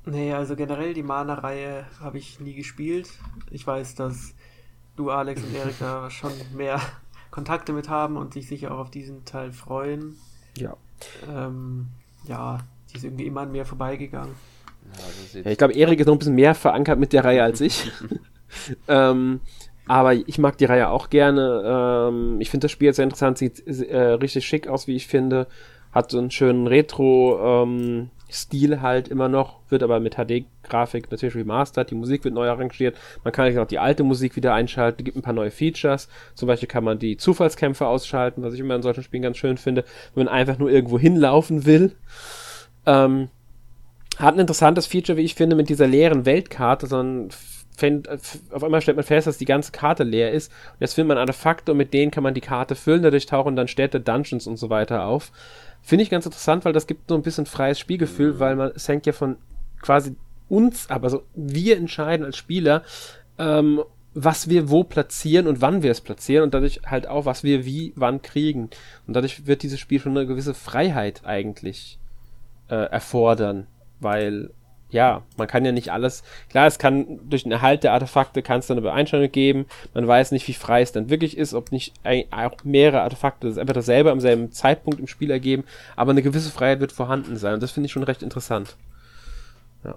Nee, 0.04 0.32
also 0.32 0.56
generell 0.56 0.94
die 0.94 1.04
Mana-Reihe 1.04 1.86
habe 2.00 2.18
ich 2.18 2.40
nie 2.40 2.54
gespielt. 2.54 3.08
Ich 3.50 3.66
weiß, 3.66 3.94
dass 3.94 4.34
du, 4.96 5.10
Alex 5.10 5.42
und 5.42 5.54
Erika 5.54 6.10
schon 6.10 6.32
mehr 6.54 6.80
Kontakte 7.30 7.72
mit 7.72 7.88
haben 7.88 8.16
und 8.16 8.34
sich 8.34 8.48
sicher 8.48 8.74
auch 8.74 8.78
auf 8.78 8.90
diesen 8.90 9.24
Teil 9.24 9.52
freuen. 9.52 10.16
Ja. 10.56 10.76
Ähm, 11.28 11.88
ja, 12.24 12.58
sie 12.86 12.96
ist 12.96 13.04
irgendwie 13.04 13.26
immer 13.26 13.42
an 13.42 13.52
mir 13.52 13.64
vorbeigegangen. 13.64 14.34
Ja, 15.34 15.40
ja, 15.40 15.50
ich 15.50 15.58
glaube, 15.58 15.74
Erik 15.74 16.00
ist 16.00 16.06
noch 16.06 16.14
ein 16.14 16.18
bisschen 16.18 16.34
mehr 16.34 16.54
verankert 16.54 16.98
mit 16.98 17.12
der 17.12 17.24
Reihe 17.24 17.42
als 17.42 17.60
ich. 17.60 17.90
ähm, 18.88 19.40
aber 19.86 20.14
ich 20.14 20.38
mag 20.38 20.58
die 20.58 20.64
Reihe 20.64 20.88
auch 20.88 21.10
gerne. 21.10 21.62
Ähm, 21.64 22.40
ich 22.40 22.50
finde 22.50 22.66
das 22.66 22.72
Spiel 22.72 22.86
jetzt 22.86 22.96
sehr 22.96 23.04
interessant, 23.04 23.38
sieht 23.38 23.66
äh, 23.66 23.98
richtig 23.98 24.46
schick 24.46 24.68
aus, 24.68 24.86
wie 24.86 24.96
ich 24.96 25.06
finde. 25.06 25.46
Hat 25.92 26.10
so 26.10 26.18
einen 26.18 26.30
schönen 26.30 26.66
Retro, 26.66 27.64
ähm, 27.64 28.10
halt 28.80 29.08
immer 29.08 29.28
noch, 29.28 29.60
wird 29.68 29.82
aber 29.82 30.00
mit 30.00 30.14
HD-Grafik 30.14 31.10
natürlich 31.10 31.34
remastered, 31.34 31.90
die 31.90 31.94
Musik 31.94 32.24
wird 32.24 32.32
neu 32.32 32.48
arrangiert, 32.48 32.96
man 33.24 33.32
kann 33.32 33.58
auch 33.58 33.66
die 33.66 33.78
alte 33.78 34.04
Musik 34.04 34.36
wieder 34.36 34.54
einschalten, 34.54 35.04
gibt 35.04 35.18
ein 35.18 35.22
paar 35.22 35.34
neue 35.34 35.50
Features, 35.50 36.08
zum 36.34 36.46
Beispiel 36.46 36.68
kann 36.68 36.82
man 36.82 36.98
die 36.98 37.18
Zufallskämpfe 37.18 37.86
ausschalten, 37.86 38.42
was 38.42 38.54
ich 38.54 38.60
immer 38.60 38.74
in 38.74 38.80
solchen 38.80 39.02
Spielen 39.02 39.22
ganz 39.22 39.36
schön 39.36 39.58
finde, 39.58 39.84
wenn 40.14 40.24
man 40.24 40.32
einfach 40.32 40.56
nur 40.56 40.70
irgendwo 40.70 40.98
hinlaufen 40.98 41.66
will. 41.66 41.92
Ähm, 42.86 43.28
hat 44.18 44.34
ein 44.34 44.40
interessantes 44.40 44.86
Feature, 44.86 45.16
wie 45.16 45.22
ich 45.22 45.34
finde, 45.34 45.56
mit 45.56 45.68
dieser 45.68 45.86
leeren 45.86 46.26
Weltkarte, 46.26 46.86
sondern 46.86 47.30
auf 48.50 48.62
einmal 48.62 48.80
stellt 48.80 48.96
man 48.96 49.04
fest, 49.04 49.26
dass 49.26 49.38
die 49.38 49.44
ganze 49.44 49.72
Karte 49.72 50.04
leer 50.04 50.30
ist. 50.30 50.52
Und 50.74 50.80
jetzt 50.80 50.94
findet 50.94 51.08
man 51.08 51.18
Artefakte 51.18 51.72
und 51.72 51.78
mit 51.78 51.92
denen 51.92 52.10
kann 52.10 52.22
man 52.22 52.34
die 52.34 52.40
Karte 52.40 52.74
füllen, 52.74 53.02
dadurch 53.02 53.26
tauchen 53.26 53.56
dann 53.56 53.68
Städte, 53.68 54.00
Dungeons 54.00 54.46
und 54.46 54.56
so 54.56 54.70
weiter 54.70 55.04
auf. 55.06 55.32
Finde 55.80 56.04
ich 56.04 56.10
ganz 56.10 56.26
interessant, 56.26 56.64
weil 56.64 56.72
das 56.72 56.86
gibt 56.86 57.08
so 57.08 57.14
ein 57.14 57.22
bisschen 57.22 57.46
freies 57.46 57.78
Spielgefühl, 57.78 58.34
mhm. 58.34 58.38
weil 58.38 58.56
man, 58.56 58.72
es 58.74 58.86
hängt 58.86 59.06
ja 59.06 59.12
von 59.12 59.36
quasi 59.80 60.14
uns, 60.48 60.90
aber 60.90 61.10
so 61.10 61.22
wir 61.34 61.76
entscheiden 61.76 62.24
als 62.24 62.36
Spieler, 62.36 62.82
ähm, 63.38 63.82
was 64.14 64.48
wir 64.48 64.68
wo 64.68 64.84
platzieren 64.84 65.46
und 65.46 65.60
wann 65.62 65.82
wir 65.82 65.90
es 65.90 66.02
platzieren 66.02 66.44
und 66.44 66.54
dadurch 66.54 66.82
halt 66.84 67.08
auch, 67.08 67.24
was 67.24 67.42
wir 67.42 67.64
wie 67.64 67.94
wann 67.96 68.20
kriegen. 68.20 68.68
Und 69.06 69.14
dadurch 69.14 69.46
wird 69.46 69.62
dieses 69.62 69.80
Spiel 69.80 69.98
schon 69.98 70.16
eine 70.16 70.26
gewisse 70.26 70.54
Freiheit 70.54 71.22
eigentlich 71.24 71.98
äh, 72.68 72.74
erfordern, 72.74 73.66
weil 74.02 74.50
ja, 74.92 75.22
man 75.38 75.48
kann 75.48 75.64
ja 75.64 75.72
nicht 75.72 75.90
alles, 75.90 76.22
klar, 76.50 76.66
es 76.66 76.78
kann 76.78 77.18
durch 77.28 77.44
den 77.44 77.52
Erhalt 77.52 77.82
der 77.82 77.94
Artefakte 77.94 78.42
kann 78.42 78.58
es 78.58 78.66
dann 78.66 78.76
eine 78.76 78.82
Beeinstellung 78.86 79.30
geben, 79.32 79.66
man 79.94 80.06
weiß 80.06 80.32
nicht, 80.32 80.46
wie 80.48 80.52
frei 80.52 80.82
es 80.82 80.92
dann 80.92 81.08
wirklich 81.08 81.36
ist, 81.36 81.54
ob 81.54 81.72
nicht 81.72 81.94
auch 82.30 82.52
mehrere 82.62 83.00
Artefakte 83.00 83.48
das 83.48 83.58
einfach 83.58 83.74
dasselbe 83.74 84.10
am 84.10 84.20
selben 84.20 84.52
Zeitpunkt 84.52 85.00
im 85.00 85.06
Spiel 85.06 85.30
ergeben, 85.30 85.64
aber 85.96 86.10
eine 86.10 86.22
gewisse 86.22 86.50
Freiheit 86.50 86.80
wird 86.80 86.92
vorhanden 86.92 87.36
sein 87.36 87.54
und 87.54 87.62
das 87.62 87.72
finde 87.72 87.86
ich 87.86 87.92
schon 87.92 88.02
recht 88.02 88.22
interessant. 88.22 88.76
Ja. 89.82 89.96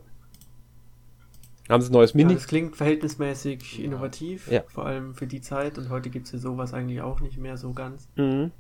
Haben 1.68 1.82
sie 1.82 1.90
ein 1.90 1.94
neues 1.94 2.14
Mini? 2.14 2.32
Ja, 2.32 2.36
das 2.36 2.48
klingt 2.48 2.78
verhältnismäßig 2.78 3.84
innovativ, 3.84 4.50
ja. 4.50 4.64
vor 4.68 4.86
allem 4.86 5.14
für 5.14 5.28
die 5.28 5.42
Zeit 5.42 5.78
und 5.78 5.90
heute 5.90 6.10
gibt 6.10 6.28
es 6.28 6.32
ja 6.32 6.40
sowas 6.40 6.74
eigentlich 6.74 7.02
auch 7.02 7.20
nicht 7.20 7.38
mehr 7.38 7.58
so 7.58 7.74
ganz. 7.74 8.08
Mhm. 8.16 8.52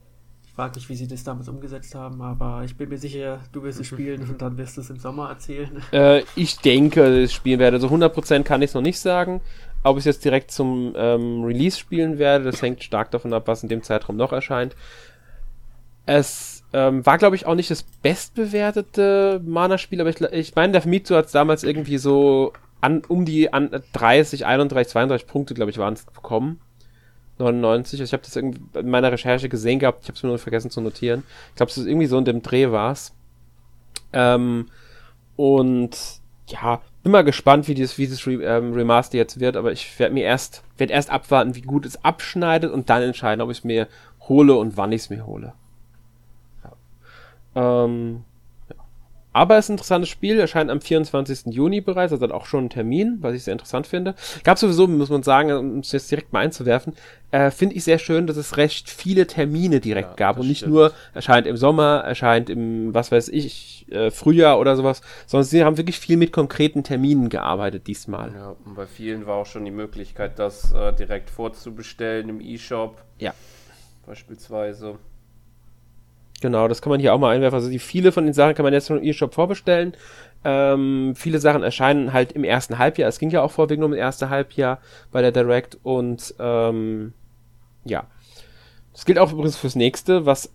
Frage 0.55 0.75
mich, 0.75 0.89
wie 0.89 0.95
sie 0.95 1.07
das 1.07 1.23
damals 1.23 1.49
umgesetzt 1.49 1.95
haben, 1.95 2.21
aber 2.21 2.63
ich 2.63 2.77
bin 2.77 2.89
mir 2.89 2.97
sicher, 2.97 3.39
du 3.51 3.63
wirst 3.63 3.79
es 3.79 3.87
spielen 3.87 4.21
und 4.21 4.41
dann 4.41 4.57
wirst 4.57 4.77
du 4.77 4.81
es 4.81 4.89
im 4.89 4.97
Sommer 4.97 5.29
erzählen. 5.29 5.83
Äh, 5.91 6.23
ich 6.35 6.57
denke, 6.57 7.01
dass 7.01 7.29
ich 7.29 7.35
spielen 7.35 7.59
werde. 7.59 7.79
So 7.79 7.87
100% 7.87 8.43
kann 8.43 8.61
ich 8.61 8.71
es 8.71 8.73
noch 8.73 8.81
nicht 8.81 8.99
sagen. 8.99 9.41
Ob 9.83 9.97
ich 9.97 10.01
es 10.01 10.05
jetzt 10.05 10.25
direkt 10.25 10.51
zum 10.51 10.93
ähm, 10.95 11.43
Release 11.43 11.77
spielen 11.77 12.17
werde, 12.17 12.45
das 12.45 12.61
hängt 12.61 12.83
stark 12.83 13.11
davon 13.11 13.33
ab, 13.33 13.47
was 13.47 13.63
in 13.63 13.69
dem 13.69 13.83
Zeitraum 13.83 14.15
noch 14.15 14.33
erscheint. 14.33 14.75
Es 16.05 16.63
ähm, 16.73 17.05
war, 17.05 17.17
glaube 17.17 17.35
ich, 17.35 17.45
auch 17.45 17.55
nicht 17.55 17.71
das 17.71 17.83
bestbewertete 17.83 19.41
Mana-Spiel, 19.45 20.01
aber 20.01 20.09
ich, 20.09 20.21
ich 20.21 20.55
meine, 20.55 20.73
der 20.73 20.81
Famitsu 20.81 21.15
hat 21.15 21.27
es 21.27 21.31
damals 21.31 21.63
irgendwie 21.63 21.97
so 21.97 22.51
an, 22.81 23.03
um 23.07 23.25
die 23.25 23.53
an 23.53 23.69
30, 23.93 24.45
31, 24.45 24.91
32 24.91 25.27
Punkte, 25.27 25.53
glaube 25.53 25.71
ich, 25.71 25.77
waren 25.77 25.93
es 25.93 26.05
bekommen. 26.05 26.59
99. 27.37 27.99
Also 27.99 28.09
ich 28.09 28.13
habe 28.13 28.23
das 28.23 28.35
irgendwie 28.35 28.61
in 28.79 28.89
meiner 28.89 29.11
Recherche 29.11 29.49
gesehen 29.49 29.79
gehabt. 29.79 30.03
Ich 30.03 30.07
habe 30.07 30.15
es 30.15 30.23
mir 30.23 30.29
nur 30.29 30.39
vergessen 30.39 30.71
zu 30.71 30.81
notieren. 30.81 31.23
Ich 31.49 31.55
glaube, 31.55 31.71
es 31.71 31.77
ist 31.77 31.87
irgendwie 31.87 32.07
so 32.07 32.17
in 32.17 32.25
dem 32.25 32.41
Dreh 32.41 32.71
war's. 32.71 33.13
Ähm, 34.13 34.69
und 35.35 35.97
ja, 36.47 36.81
bin 37.03 37.11
mal 37.11 37.23
gespannt, 37.23 37.67
wie 37.67 37.73
dieses, 37.73 37.97
wie 37.97 38.05
dieses 38.05 38.25
Re 38.25 38.33
ähm, 38.43 38.73
Remaster 38.73 39.17
jetzt 39.17 39.39
wird. 39.39 39.57
Aber 39.57 39.71
ich 39.71 39.99
werde 39.99 40.13
mir 40.13 40.23
erst, 40.23 40.63
werde 40.77 40.93
erst 40.93 41.09
abwarten, 41.09 41.55
wie 41.55 41.61
gut 41.61 41.85
es 41.85 42.03
abschneidet 42.03 42.71
und 42.71 42.89
dann 42.89 43.01
entscheiden, 43.01 43.41
ob 43.41 43.51
ich 43.51 43.59
es 43.59 43.63
mir 43.63 43.87
hole 44.21 44.55
und 44.55 44.77
wann 44.77 44.91
ich 44.91 45.01
es 45.01 45.09
mir 45.09 45.25
hole. 45.25 45.53
Ja. 46.63 47.85
Ähm, 47.85 48.23
aber 49.35 49.57
es 49.57 49.65
ist 49.65 49.69
ein 49.69 49.73
interessantes 49.73 50.07
Spiel, 50.07 50.39
erscheint 50.39 50.71
am 50.71 50.79
24. 50.79 51.53
Juni 51.53 51.81
bereits, 51.81 52.13
also 52.13 52.23
hat 52.23 52.31
auch 52.31 52.45
schon 52.45 52.61
einen 52.61 52.69
Termin, 52.69 53.17
was 53.19 53.35
ich 53.35 53.43
sehr 53.43 53.51
interessant 53.51 53.85
finde. 53.85 54.15
Gab 54.45 54.57
sowieso, 54.57 54.87
muss 54.87 55.09
man 55.09 55.23
sagen, 55.23 55.51
um 55.51 55.79
es 55.79 55.91
jetzt 55.91 56.09
direkt 56.09 56.31
mal 56.31 56.39
einzuwerfen, 56.39 56.93
äh, 57.31 57.51
finde 57.51 57.75
ich 57.75 57.83
sehr 57.83 57.99
schön, 57.99 58.27
dass 58.27 58.37
es 58.37 58.55
recht 58.55 58.89
viele 58.89 59.27
Termine 59.27 59.81
direkt 59.81 60.11
ja, 60.11 60.15
gab 60.15 60.39
und 60.39 60.47
nicht 60.47 60.59
stimmt. 60.59 60.73
nur 60.73 60.93
erscheint 61.13 61.47
im 61.47 61.57
Sommer, 61.57 62.01
erscheint 62.05 62.49
im, 62.49 62.93
was 62.93 63.11
weiß 63.11 63.27
ich, 63.27 63.85
äh, 63.91 64.09
Frühjahr 64.09 64.57
oder 64.57 64.77
sowas, 64.77 65.01
sondern 65.25 65.45
sie 65.45 65.65
haben 65.65 65.75
wirklich 65.75 65.99
viel 65.99 66.15
mit 66.15 66.31
konkreten 66.31 66.85
Terminen 66.85 67.27
gearbeitet 67.27 67.87
diesmal. 67.87 68.31
Ja, 68.33 68.55
und 68.63 68.75
bei 68.75 68.87
vielen 68.87 69.27
war 69.27 69.35
auch 69.35 69.45
schon 69.45 69.65
die 69.65 69.71
Möglichkeit, 69.71 70.39
das 70.39 70.71
äh, 70.71 70.93
direkt 70.93 71.29
vorzubestellen 71.29 72.29
im 72.29 72.39
E-Shop. 72.39 73.03
Ja. 73.19 73.33
Beispielsweise. 74.05 74.97
Genau, 76.41 76.67
das 76.67 76.81
kann 76.81 76.91
man 76.91 76.99
hier 76.99 77.13
auch 77.13 77.19
mal 77.19 77.33
einwerfen. 77.33 77.55
Also 77.55 77.69
die 77.69 77.79
viele 77.79 78.11
von 78.11 78.25
den 78.25 78.33
Sachen 78.33 78.55
kann 78.55 78.63
man 78.63 78.73
jetzt 78.73 78.87
schon 78.87 78.97
im 78.97 79.03
E-Shop 79.03 79.33
vorbestellen. 79.33 79.93
Ähm, 80.43 81.13
viele 81.15 81.39
Sachen 81.39 81.63
erscheinen 81.63 82.13
halt 82.13 82.33
im 82.33 82.43
ersten 82.43 82.77
Halbjahr. 82.77 83.09
Es 83.09 83.19
ging 83.19 83.29
ja 83.29 83.41
auch 83.41 83.51
vorwiegend 83.51 83.85
um 83.85 83.91
das 83.91 83.99
erste 83.99 84.29
Halbjahr 84.29 84.79
bei 85.11 85.21
der 85.21 85.31
Direct 85.31 85.77
und 85.83 86.35
ähm, 86.39 87.13
ja. 87.85 88.05
Das 88.93 89.05
gilt 89.05 89.19
auch 89.19 89.31
übrigens 89.31 89.57
fürs 89.57 89.75
nächste, 89.75 90.25
was 90.25 90.51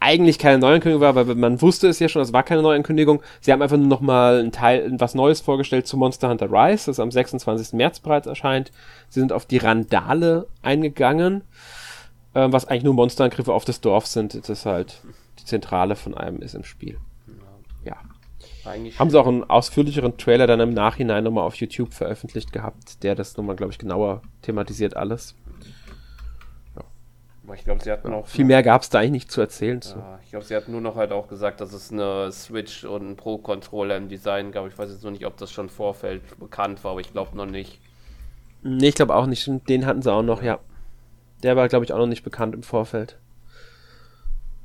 eigentlich 0.00 0.38
keine 0.38 0.58
Neuankündigung 0.58 1.00
war, 1.00 1.14
weil 1.14 1.34
man 1.34 1.60
wusste 1.60 1.88
es 1.88 1.98
ja 1.98 2.08
schon, 2.08 2.22
es 2.22 2.32
war 2.32 2.42
keine 2.44 2.62
Neuankündigung. 2.62 3.20
Sie 3.40 3.52
haben 3.52 3.62
einfach 3.62 3.76
nur 3.76 3.88
noch 3.88 4.00
mal 4.00 4.40
ein 4.40 4.52
Teil, 4.52 4.92
was 4.98 5.14
Neues 5.14 5.40
vorgestellt 5.40 5.86
zu 5.86 5.96
Monster 5.96 6.28
Hunter 6.28 6.50
Rise, 6.50 6.86
das 6.86 7.00
am 7.00 7.10
26. 7.10 7.72
März 7.72 8.00
bereits 8.00 8.26
erscheint. 8.26 8.70
Sie 9.08 9.20
sind 9.20 9.32
auf 9.32 9.46
die 9.46 9.58
Randale 9.58 10.46
eingegangen 10.62 11.42
ähm, 12.34 12.52
was 12.52 12.66
eigentlich 12.66 12.84
nur 12.84 12.94
Monsterangriffe 12.94 13.52
auf 13.52 13.64
das 13.64 13.80
Dorf 13.80 14.06
sind, 14.06 14.48
das 14.48 14.66
halt 14.66 15.02
die 15.38 15.44
Zentrale 15.44 15.96
von 15.96 16.16
einem 16.16 16.40
ist 16.40 16.54
im 16.54 16.64
Spiel. 16.64 16.98
Ja. 17.84 17.96
Eigentlich 18.64 18.98
Haben 18.98 19.10
sie 19.10 19.18
auch 19.18 19.26
einen 19.26 19.44
ausführlicheren 19.44 20.16
Trailer 20.18 20.46
dann 20.46 20.60
im 20.60 20.74
Nachhinein 20.74 21.24
nochmal 21.24 21.44
auf 21.44 21.54
YouTube 21.54 21.94
veröffentlicht 21.94 22.52
gehabt, 22.52 23.02
der 23.02 23.14
das 23.14 23.36
nochmal, 23.36 23.56
glaube 23.56 23.72
ich, 23.72 23.78
genauer 23.78 24.22
thematisiert 24.42 24.96
alles. 24.96 25.34
Ich 27.54 27.64
glaube, 27.64 27.82
sie 27.82 27.90
hatten 27.90 28.12
auch. 28.12 28.26
Viel 28.26 28.44
mehr 28.44 28.62
gab 28.62 28.82
es 28.82 28.90
da 28.90 28.98
eigentlich 28.98 29.10
nicht 29.10 29.32
zu 29.32 29.40
erzählen. 29.40 29.80
Ja, 29.82 30.18
ich 30.22 30.30
glaube, 30.30 30.44
sie 30.44 30.54
hatten 30.54 30.72
nur 30.72 30.80
noch 30.80 30.96
halt 30.96 31.12
auch 31.12 31.28
gesagt, 31.28 31.60
dass 31.60 31.72
es 31.72 31.90
eine 31.90 32.30
Switch 32.30 32.84
und 32.84 33.02
einen 33.02 33.16
Pro-Controller 33.16 33.96
im 33.96 34.08
Design 34.08 34.52
gab. 34.52 34.66
Ich 34.66 34.78
weiß 34.78 34.90
jetzt 34.90 35.02
nur 35.02 35.12
nicht, 35.12 35.24
ob 35.24 35.36
das 35.38 35.50
schon 35.50 35.68
Vorfeld 35.68 36.22
bekannt 36.38 36.84
war, 36.84 36.92
aber 36.92 37.00
ich 37.00 37.12
glaube 37.12 37.36
noch 37.36 37.46
nicht. 37.46 37.80
Nee, 38.62 38.88
ich 38.88 38.94
glaube 38.94 39.14
auch 39.14 39.26
nicht. 39.26 39.50
Den 39.68 39.86
hatten 39.86 40.02
sie 40.02 40.12
auch 40.12 40.22
noch, 40.22 40.42
ja. 40.42 40.54
ja. 40.54 40.60
Der 41.42 41.56
war, 41.56 41.68
glaube 41.68 41.84
ich, 41.84 41.92
auch 41.92 41.98
noch 41.98 42.06
nicht 42.06 42.24
bekannt 42.24 42.54
im 42.54 42.62
Vorfeld. 42.62 43.16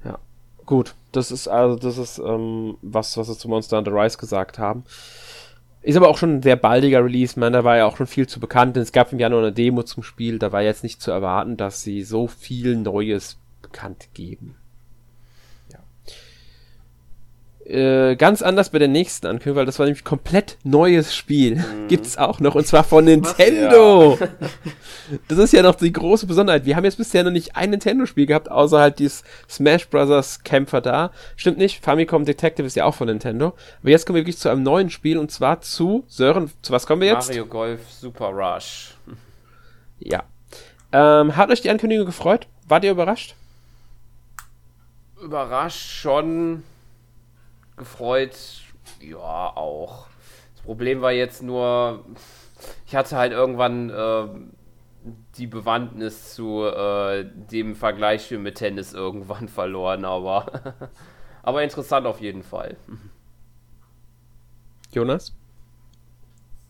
Ja. 0.04 0.20
Gut, 0.66 0.96
das 1.12 1.32
ist 1.32 1.48
also, 1.48 1.76
das 1.76 1.98
ist 1.98 2.20
ähm, 2.20 2.78
was, 2.82 3.16
was 3.18 3.28
sie 3.28 3.38
zu 3.38 3.48
Monster 3.48 3.78
Hunter 3.78 3.94
Rise 3.94 4.18
gesagt 4.18 4.60
haben. 4.60 4.84
Ist 5.82 5.98
aber 5.98 6.08
auch 6.08 6.18
schon 6.18 6.38
ein 6.38 6.42
sehr 6.42 6.56
baldiger 6.56 7.04
Release, 7.04 7.38
man, 7.38 7.52
da 7.52 7.66
war 7.66 7.76
ja 7.76 7.86
auch 7.86 7.98
schon 7.98 8.08
viel 8.08 8.26
zu 8.26 8.40
bekannt, 8.40 8.78
denn 8.78 8.84
es 8.84 8.94
gab 8.94 9.12
im 9.12 9.20
Januar 9.20 9.42
eine 9.42 9.52
Demo 9.52 9.84
zum 9.84 10.02
Spiel, 10.02 10.40
da 10.40 10.54
war 10.54 10.62
jetzt 10.62 10.84
nicht 10.84 11.02
zu 11.02 11.12
erwarten, 11.12 11.58
dass 11.58 11.82
sie 11.82 12.04
so 12.04 12.28
viel 12.28 12.78
Neues 12.78 13.38
bekannt 13.62 14.08
geben. 14.14 14.56
Äh, 17.66 18.18
ganz 18.18 18.42
anders 18.42 18.72
bei 18.72 18.80
der 18.80 18.90
nächsten 18.90 19.26
Ankündigung, 19.26 19.56
weil 19.56 19.66
das 19.66 19.80
war 19.80 19.86
nämlich 19.86 20.04
komplett 20.04 20.58
neues 20.66 21.16
Spiel. 21.16 21.56
Mhm. 21.56 21.88
Gibt's 21.88 22.18
auch 22.18 22.42
noch 22.42 22.56
und 22.56 22.68
zwar 22.68 22.84
von 22.84 23.06
Nintendo. 23.06 24.18
Ja. 24.20 24.28
das 25.30 25.38
ist 25.38 25.54
ja 25.54 25.62
noch 25.62 25.76
die 25.76 25.94
große 25.94 26.28
Besonderheit. 26.28 26.66
Wir 26.66 26.76
haben 26.76 26.84
jetzt 26.84 26.98
bisher 26.98 27.24
noch 27.24 27.32
nicht 27.32 27.56
ein 27.56 27.70
Nintendo-Spiel 27.70 28.26
gehabt, 28.26 28.52
außer 28.52 28.80
halt 28.80 29.00
dieses 29.00 29.24
Smash 29.50 29.88
Bros. 29.88 30.44
Kämpfer 30.44 30.82
da. 30.82 31.12
Stimmt 31.38 31.58
nicht, 31.58 31.82
Famicom 31.82 32.26
Detective 32.26 32.68
ist 32.68 32.76
ja 32.76 32.84
auch 32.84 32.96
von 32.96 33.08
Nintendo. 33.08 33.54
Aber 33.80 33.90
jetzt 33.90 34.06
kommen 34.06 34.16
wir 34.16 34.22
wirklich 34.22 34.40
zu 34.40 34.50
einem 34.50 34.64
neuen 34.64 34.90
Spiel 34.90 35.18
und 35.18 35.32
zwar 35.32 35.62
zu 35.62 36.04
Sören. 36.10 36.52
Zu 36.64 36.74
was 36.74 36.86
kommen 36.86 37.02
wir 37.02 37.08
jetzt? 37.08 37.30
Mario 37.30 37.46
Golf 37.46 37.80
Super 37.90 38.28
Rush. 38.28 38.96
Ja. 40.00 40.24
Ähm, 40.92 41.38
hat 41.38 41.50
euch 41.50 41.62
die 41.62 41.70
Ankündigung 41.70 42.06
gefreut? 42.06 42.48
Wart 42.68 42.84
ihr 42.84 42.92
überrascht? 42.92 43.36
Überrascht 45.22 45.90
schon 45.90 46.64
gefreut, 47.78 48.38
ja, 49.00 49.18
auch. 49.18 50.08
Das 50.56 50.64
Problem 50.64 51.02
war 51.02 51.12
jetzt 51.12 51.44
nur, 51.44 52.06
ich 52.86 52.96
hatte 52.96 53.18
halt 53.18 53.32
irgendwann 53.32 53.90
äh, 53.90 54.28
die 55.38 55.48
Bewandtnis 55.48 56.34
zu 56.34 56.64
äh, 56.64 57.26
dem 57.26 57.76
Vergleichsspiel 57.76 58.40
mit 58.40 58.56
Tennis 58.56 58.94
irgendwann 58.94 59.48
verloren, 59.50 60.06
aber, 60.06 60.90
aber 61.44 61.64
interessant 61.64 62.06
auf 62.08 62.22
jeden 62.22 62.44
Fall. 62.44 62.78
Jonas? 64.92 65.34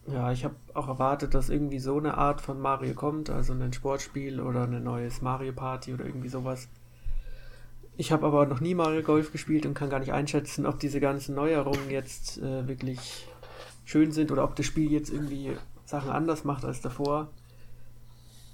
Ja, 0.08 0.32
ich 0.32 0.44
habe 0.44 0.56
auch 0.74 0.88
erwartet, 0.90 1.34
dass 1.34 1.50
irgendwie 1.50 1.80
so 1.80 1.98
eine 1.98 2.18
Art 2.18 2.42
von 2.42 2.60
Mario 2.60 2.94
kommt, 2.94 3.30
also 3.30 3.54
ein 3.54 3.72
Sportspiel 3.72 4.42
oder 4.42 4.64
ein 4.64 4.84
neues 4.84 5.22
Mario 5.22 5.54
Party 5.54 5.94
oder 5.94 6.06
irgendwie 6.06 6.28
sowas. 6.28 6.68
Ich 7.96 8.12
habe 8.12 8.26
aber 8.26 8.46
noch 8.48 8.60
nie 8.60 8.74
Mario 8.74 9.04
Golf 9.04 9.32
gespielt 9.32 9.66
und 9.66 9.76
kann 9.76 9.90
gar 9.90 10.00
nicht 10.00 10.14
einschätzen, 10.14 10.66
ob 10.66 10.80
diese 10.80 11.00
ganzen 11.00 11.36
Neuerungen 11.36 11.92
jetzt 11.92 12.40
äh, 12.40 12.68
wirklich 12.68 13.28
schön 13.86 14.12
sind 14.12 14.32
oder 14.32 14.44
ob 14.44 14.56
das 14.56 14.66
Spiel 14.66 14.92
jetzt 14.92 15.12
irgendwie 15.12 15.52
Sachen 15.86 16.10
anders 16.10 16.44
macht 16.44 16.66
als 16.66 16.82
davor. 16.82 17.30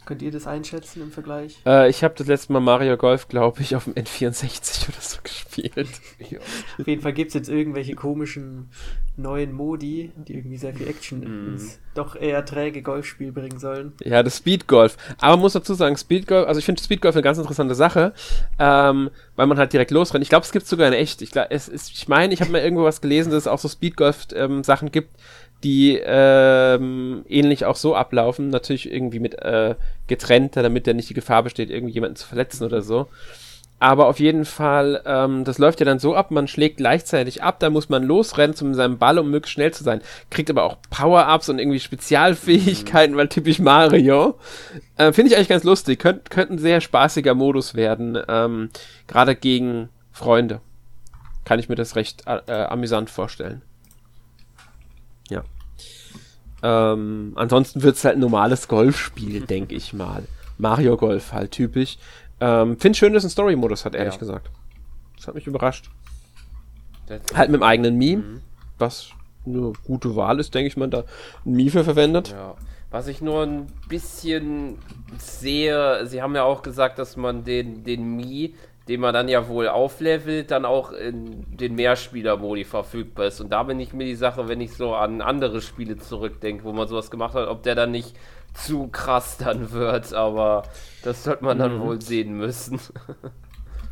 Könnt 0.10 0.24
ihr 0.24 0.32
das 0.32 0.48
einschätzen 0.48 1.04
im 1.04 1.12
Vergleich? 1.12 1.60
Äh, 1.68 1.88
ich 1.88 2.04
habe 2.04 2.16
das 2.18 2.26
letzte 2.26 2.52
Mal 2.52 2.62
Mario 2.62 2.98
Golf, 2.98 3.28
glaube 3.28 3.62
ich, 3.62 3.76
auf 3.76 3.84
dem 3.84 3.94
N64 3.94 4.90
oder 4.90 5.02
so 5.02 5.20
gespielt. 5.22 5.88
ja. 6.32 6.40
Auf 6.80 6.88
jeden 6.88 7.04
Fall 7.04 7.14
gibt 7.14 7.28
es 7.28 7.36
jetzt 7.36 7.48
irgendwelche 7.48 7.94
komischen 7.94 8.72
neuen 9.18 9.54
Modi, 9.54 10.12
die 10.16 10.34
irgendwie 10.38 10.58
sehr 10.58 10.74
viel 10.74 10.88
Action 10.88 11.20
mm. 11.20 11.50
ins 11.54 11.80
doch 11.94 12.16
eher 12.16 12.44
träge 12.44 12.82
Golfspiel 12.82 13.32
bringen 13.32 13.60
sollen. 13.60 13.94
Ja, 14.04 14.24
das 14.24 14.38
Speedgolf. 14.38 14.98
Aber 15.20 15.34
man 15.34 15.42
muss 15.42 15.54
dazu 15.54 15.76
sagen, 15.76 15.96
Speedgolf, 15.96 16.48
also 16.48 16.58
ich 16.58 16.66
finde 16.66 16.82
Speedgolf 16.82 17.16
eine 17.16 17.22
ganz 17.22 17.38
interessante 17.38 17.76
Sache, 17.76 18.14
ähm, 18.58 19.12
weil 19.36 19.46
man 19.46 19.60
halt 19.60 19.74
direkt 19.74 19.92
losrennt. 19.92 20.24
Ich 20.24 20.30
glaube, 20.30 20.46
es 20.46 20.52
gibt 20.52 20.66
sogar 20.66 20.88
in 20.88 20.94
echt. 20.94 21.22
Ich, 21.22 21.30
glaub, 21.32 21.48
es 21.52 21.68
ist, 21.68 21.92
ich 21.92 22.08
meine, 22.08 22.34
ich 22.34 22.42
habe 22.42 22.52
mal 22.52 22.62
irgendwo 22.62 22.84
was 22.84 23.02
gelesen, 23.02 23.32
dass 23.32 23.44
es 23.44 23.48
auch 23.48 23.60
so 23.60 23.68
Speedgolf-Sachen 23.68 24.88
ähm, 24.88 24.92
gibt, 24.92 25.20
die 25.64 26.00
ähm, 26.04 27.26
ähnlich 27.28 27.66
auch 27.66 27.76
so 27.76 27.96
ablaufen, 27.96 28.50
natürlich 28.50 28.92
irgendwie 28.92 29.20
mit 29.20 29.42
äh, 29.42 29.76
getrennter, 30.08 30.64
damit 30.64 30.88
da 30.88 30.94
nicht 30.94 31.10
die 31.10 31.14
Gefahr 31.14 31.44
besteht, 31.44 31.70
irgendjemanden 31.70 32.16
zu 32.16 32.28
verletzen 32.28 32.64
oder 32.64 32.82
so. 32.82 33.08
Aber 33.82 34.08
auf 34.08 34.20
jeden 34.20 34.44
Fall, 34.44 35.02
ähm, 35.06 35.46
das 35.46 35.58
läuft 35.58 35.80
ja 35.80 35.86
dann 35.86 36.00
so 36.00 36.14
ab, 36.14 36.32
man 36.32 36.50
schlägt 36.50 36.78
gleichzeitig 36.78 37.44
ab, 37.44 37.60
da 37.60 37.70
muss 37.70 37.88
man 37.88 38.04
losrennen 38.04 38.54
zu 38.54 38.74
seinem 38.74 38.98
Ball, 38.98 39.18
um 39.18 39.32
möglichst 39.32 39.54
schnell 39.54 39.72
zu 39.72 39.86
sein. 39.86 40.02
Kriegt 40.30 40.50
aber 40.50 40.64
auch 40.64 40.78
Power-Ups 40.90 41.48
und 41.48 41.60
irgendwie 41.60 41.80
Spezialfähigkeiten, 41.80 43.14
mhm. 43.14 43.18
weil 43.18 43.30
typisch 43.30 43.60
Mario. 43.60 44.38
Äh, 44.98 45.14
Finde 45.14 45.32
ich 45.32 45.38
eigentlich 45.38 45.48
ganz 45.48 45.64
lustig. 45.64 46.00
Könnt, 46.00 46.30
könnte 46.30 46.56
ein 46.56 46.60
sehr 46.60 46.82
spaßiger 46.82 47.36
Modus 47.36 47.74
werden, 47.74 48.18
ähm, 48.28 48.70
gerade 49.08 49.36
gegen 49.36 49.88
Freunde. 50.12 50.60
Kann 51.46 51.60
ich 51.60 51.70
mir 51.70 51.76
das 51.76 51.96
recht 51.96 52.24
äh, 52.26 52.52
amüsant 52.52 53.10
vorstellen. 53.10 53.62
Ja. 55.30 55.44
Ähm, 56.62 57.34
ansonsten 57.36 57.84
wird 57.84 57.96
es 57.96 58.04
halt 58.04 58.18
ein 58.18 58.22
normales 58.22 58.68
Golfspiel, 58.68 59.42
denke 59.48 59.76
ich 59.76 59.94
mal. 59.94 60.24
Mario 60.58 60.98
Golf 60.98 61.32
halt 61.32 61.52
typisch. 61.52 61.98
Ähm, 62.42 62.78
Finde 62.78 62.98
schön, 62.98 63.14
dass 63.14 63.22
es 63.22 63.28
einen 63.28 63.32
Story-Modus 63.32 63.86
hat, 63.86 63.96
ehrlich 63.96 64.16
ja. 64.16 64.20
gesagt. 64.20 64.50
Das 65.18 65.28
hat 65.28 65.36
mich 65.36 65.48
überrascht. 65.48 65.90
That's 67.08 67.34
halt 67.34 67.50
mit 67.50 67.62
dem 67.62 67.64
eigenen 67.64 67.98
Meme, 67.98 68.24
mhm. 68.24 68.42
was 68.78 69.10
eine 69.46 69.74
gute 69.86 70.16
Wahl 70.16 70.40
ist, 70.40 70.54
denke 70.54 70.68
ich 70.68 70.78
mal, 70.78 70.88
da 70.88 71.04
ein 71.46 71.54
Mii 71.54 71.70
für 71.70 71.84
verwendet. 71.84 72.30
Ja. 72.30 72.56
Was 72.92 73.08
ich 73.08 73.22
nur 73.22 73.44
ein 73.44 73.68
bisschen 73.88 74.80
sehe, 75.18 76.08
sie 76.08 76.22
haben 76.22 76.36
ja 76.36 76.44
auch 76.44 76.64
gesagt, 76.64 76.98
dass 76.98 77.18
man 77.18 77.44
den, 77.44 77.84
den 77.84 78.16
Mii 78.16 78.56
den 78.90 79.02
man 79.02 79.14
dann 79.14 79.30
ja 79.30 79.48
wohl 79.48 79.68
auflevelt, 79.68 80.50
dann 80.50 80.66
auch 80.66 80.92
in 80.92 81.46
den 81.56 81.76
Mehrspieler-Modi 81.76 82.64
verfügbar 82.64 83.28
ist. 83.28 83.40
Und 83.40 83.52
da 83.52 83.62
bin 83.62 83.80
ich 83.80 83.94
mir 83.94 84.06
die 84.06 84.16
Sache, 84.16 84.48
wenn 84.48 84.60
ich 84.60 84.74
so 84.74 84.96
an 84.96 85.22
andere 85.22 85.62
Spiele 85.62 85.98
zurückdenke, 85.98 86.64
wo 86.64 86.74
man 86.74 86.88
sowas 86.88 87.12
gemacht 87.12 87.36
hat, 87.36 87.48
ob 87.48 87.62
der 87.62 87.76
dann 87.76 87.92
nicht 87.92 88.18
zu 88.56 88.88
krass 88.88 89.38
dann 89.38 89.72
wird, 89.72 90.12
aber 90.14 90.64
das 91.04 91.24
sollte 91.24 91.44
man 91.44 91.60
dann 91.60 91.78
mhm. 91.78 91.82
wohl 91.82 92.02
sehen 92.02 92.36
müssen. 92.36 92.80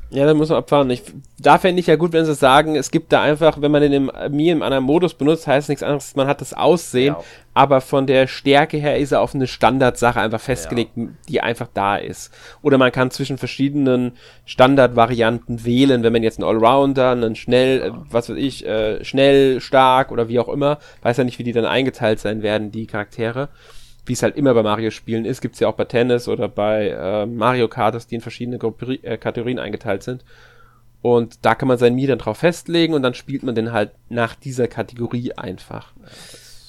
Ja, 0.09 0.25
dann 0.25 0.37
muss 0.37 0.49
man 0.49 0.59
abfahren. 0.59 0.89
Ich, 0.89 1.03
da 1.37 1.57
fände 1.57 1.81
ich 1.81 1.87
ja 1.87 1.97
gut, 1.97 2.13
wenn 2.13 2.23
sie 2.23 2.33
sagen, 2.33 2.75
es 2.75 2.91
gibt 2.91 3.11
da 3.11 3.21
einfach, 3.21 3.59
wenn 3.61 3.71
man 3.71 3.81
den 3.81 3.91
im 3.91 4.11
Mi 4.29 4.49
im 4.49 4.61
anderen 4.61 4.85
Modus 4.85 5.13
benutzt, 5.13 5.47
heißt 5.47 5.67
nichts 5.67 5.83
anderes, 5.83 6.15
man 6.15 6.27
hat 6.27 6.39
das 6.39 6.53
Aussehen, 6.53 7.15
ja. 7.15 7.23
aber 7.53 7.81
von 7.81 8.07
der 8.07 8.27
Stärke 8.27 8.77
her 8.77 8.97
ist 8.97 9.11
er 9.11 9.19
auf 9.19 9.35
eine 9.35 9.47
Standardsache 9.47 10.21
einfach 10.21 10.39
festgelegt, 10.39 10.91
ja. 10.95 11.07
die 11.27 11.41
einfach 11.41 11.67
da 11.73 11.97
ist. 11.97 12.33
Oder 12.61 12.77
man 12.77 12.93
kann 12.93 13.11
zwischen 13.11 13.37
verschiedenen 13.37 14.13
Standardvarianten 14.45 15.65
wählen, 15.65 16.03
wenn 16.03 16.13
man 16.13 16.23
jetzt 16.23 16.39
einen 16.39 16.47
Allrounder, 16.47 17.11
einen 17.11 17.35
schnell, 17.35 17.79
ja. 17.79 17.85
äh, 17.87 17.91
was 18.09 18.29
weiß 18.29 18.37
ich, 18.37 18.65
äh, 18.65 19.03
schnell, 19.03 19.59
stark 19.59 20.13
oder 20.13 20.29
wie 20.29 20.39
auch 20.39 20.49
immer, 20.49 20.79
weiß 21.01 21.17
ja 21.17 21.25
nicht, 21.25 21.37
wie 21.37 21.43
die 21.43 21.53
dann 21.53 21.65
eingeteilt 21.65 22.21
sein 22.21 22.41
werden, 22.43 22.71
die 22.71 22.87
Charaktere 22.87 23.49
wie 24.07 24.13
es 24.13 24.23
halt 24.23 24.37
immer 24.37 24.53
bei 24.53 24.63
Mario-Spielen 24.63 25.25
ist, 25.25 25.41
gibt 25.41 25.55
es 25.55 25.59
ja 25.59 25.67
auch 25.67 25.75
bei 25.75 25.85
Tennis 25.85 26.27
oder 26.27 26.47
bei 26.47 26.89
äh, 26.89 27.25
Mario 27.25 27.67
Kart, 27.67 28.09
die 28.09 28.15
in 28.15 28.21
verschiedene 28.21 28.57
Grupperi 28.57 28.99
äh, 29.03 29.17
Kategorien 29.17 29.59
eingeteilt 29.59 30.03
sind. 30.03 30.23
Und 31.01 31.45
da 31.45 31.55
kann 31.55 31.67
man 31.67 31.77
sein 31.77 31.95
Mii 31.95 32.07
dann 32.07 32.19
drauf 32.19 32.39
festlegen 32.39 32.93
und 32.93 33.03
dann 33.03 33.13
spielt 33.13 33.43
man 33.43 33.55
den 33.55 33.71
halt 33.71 33.91
nach 34.09 34.35
dieser 34.35 34.67
Kategorie 34.67 35.33
einfach. 35.33 35.93
Ja, 35.95 36.07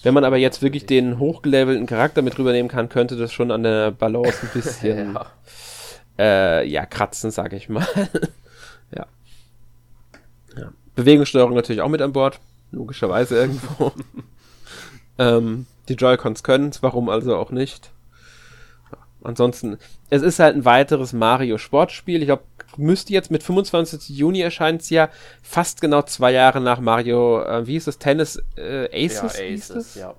Wenn 0.03 0.15
man 0.15 0.25
aber 0.25 0.37
jetzt 0.37 0.63
wirklich 0.63 0.87
den 0.87 1.19
hochgelevelten 1.19 1.87
Charakter 1.87 2.23
mit 2.23 2.39
rübernehmen 2.39 2.71
kann, 2.71 2.89
könnte 2.89 3.17
das 3.17 3.33
schon 3.33 3.51
an 3.51 3.63
der 3.63 3.91
Balance 3.91 4.39
ein 4.43 4.51
bisschen 4.53 5.15
ja. 5.15 5.27
Äh, 6.19 6.69
ja, 6.69 6.85
kratzen, 6.85 7.31
sage 7.31 7.57
ich 7.57 7.69
mal. 7.69 7.87
ja. 8.95 9.07
ja. 10.57 10.73
Bewegungssteuerung 10.95 11.55
natürlich 11.55 11.81
auch 11.81 11.89
mit 11.89 12.03
an 12.03 12.13
Bord, 12.13 12.41
logischerweise 12.73 13.37
irgendwo. 13.37 13.93
ähm, 15.19 15.67
die 15.89 15.95
Joy-Cons 15.95 16.43
können 16.43 16.69
es, 16.69 16.83
warum 16.83 17.09
also 17.09 17.37
auch 17.37 17.51
nicht? 17.51 17.91
Ansonsten, 19.23 19.79
es 20.11 20.23
ist 20.23 20.39
halt 20.39 20.57
ein 20.57 20.65
weiteres 20.65 21.13
Mario-Sportspiel. 21.13 22.21
Ich 22.21 22.29
glaube, 22.29 22.45
müsste 22.77 23.13
jetzt 23.13 23.31
mit 23.31 23.43
25. 23.43 24.17
Juni 24.17 24.41
erscheint 24.41 24.83
es 24.83 24.91
ja 24.91 25.09
fast 25.43 25.81
genau 25.81 26.03
zwei 26.03 26.33
Jahre 26.33 26.61
nach 26.61 26.81
Mario, 26.81 27.43
äh, 27.43 27.67
wie 27.67 27.73
hieß 27.73 27.87
das, 27.87 27.99
Tennis 27.99 28.41
äh, 28.57 28.89
Aces? 28.93 29.39
Ja, 29.39 29.45
Aces, 29.55 29.95
ja. 29.97 30.15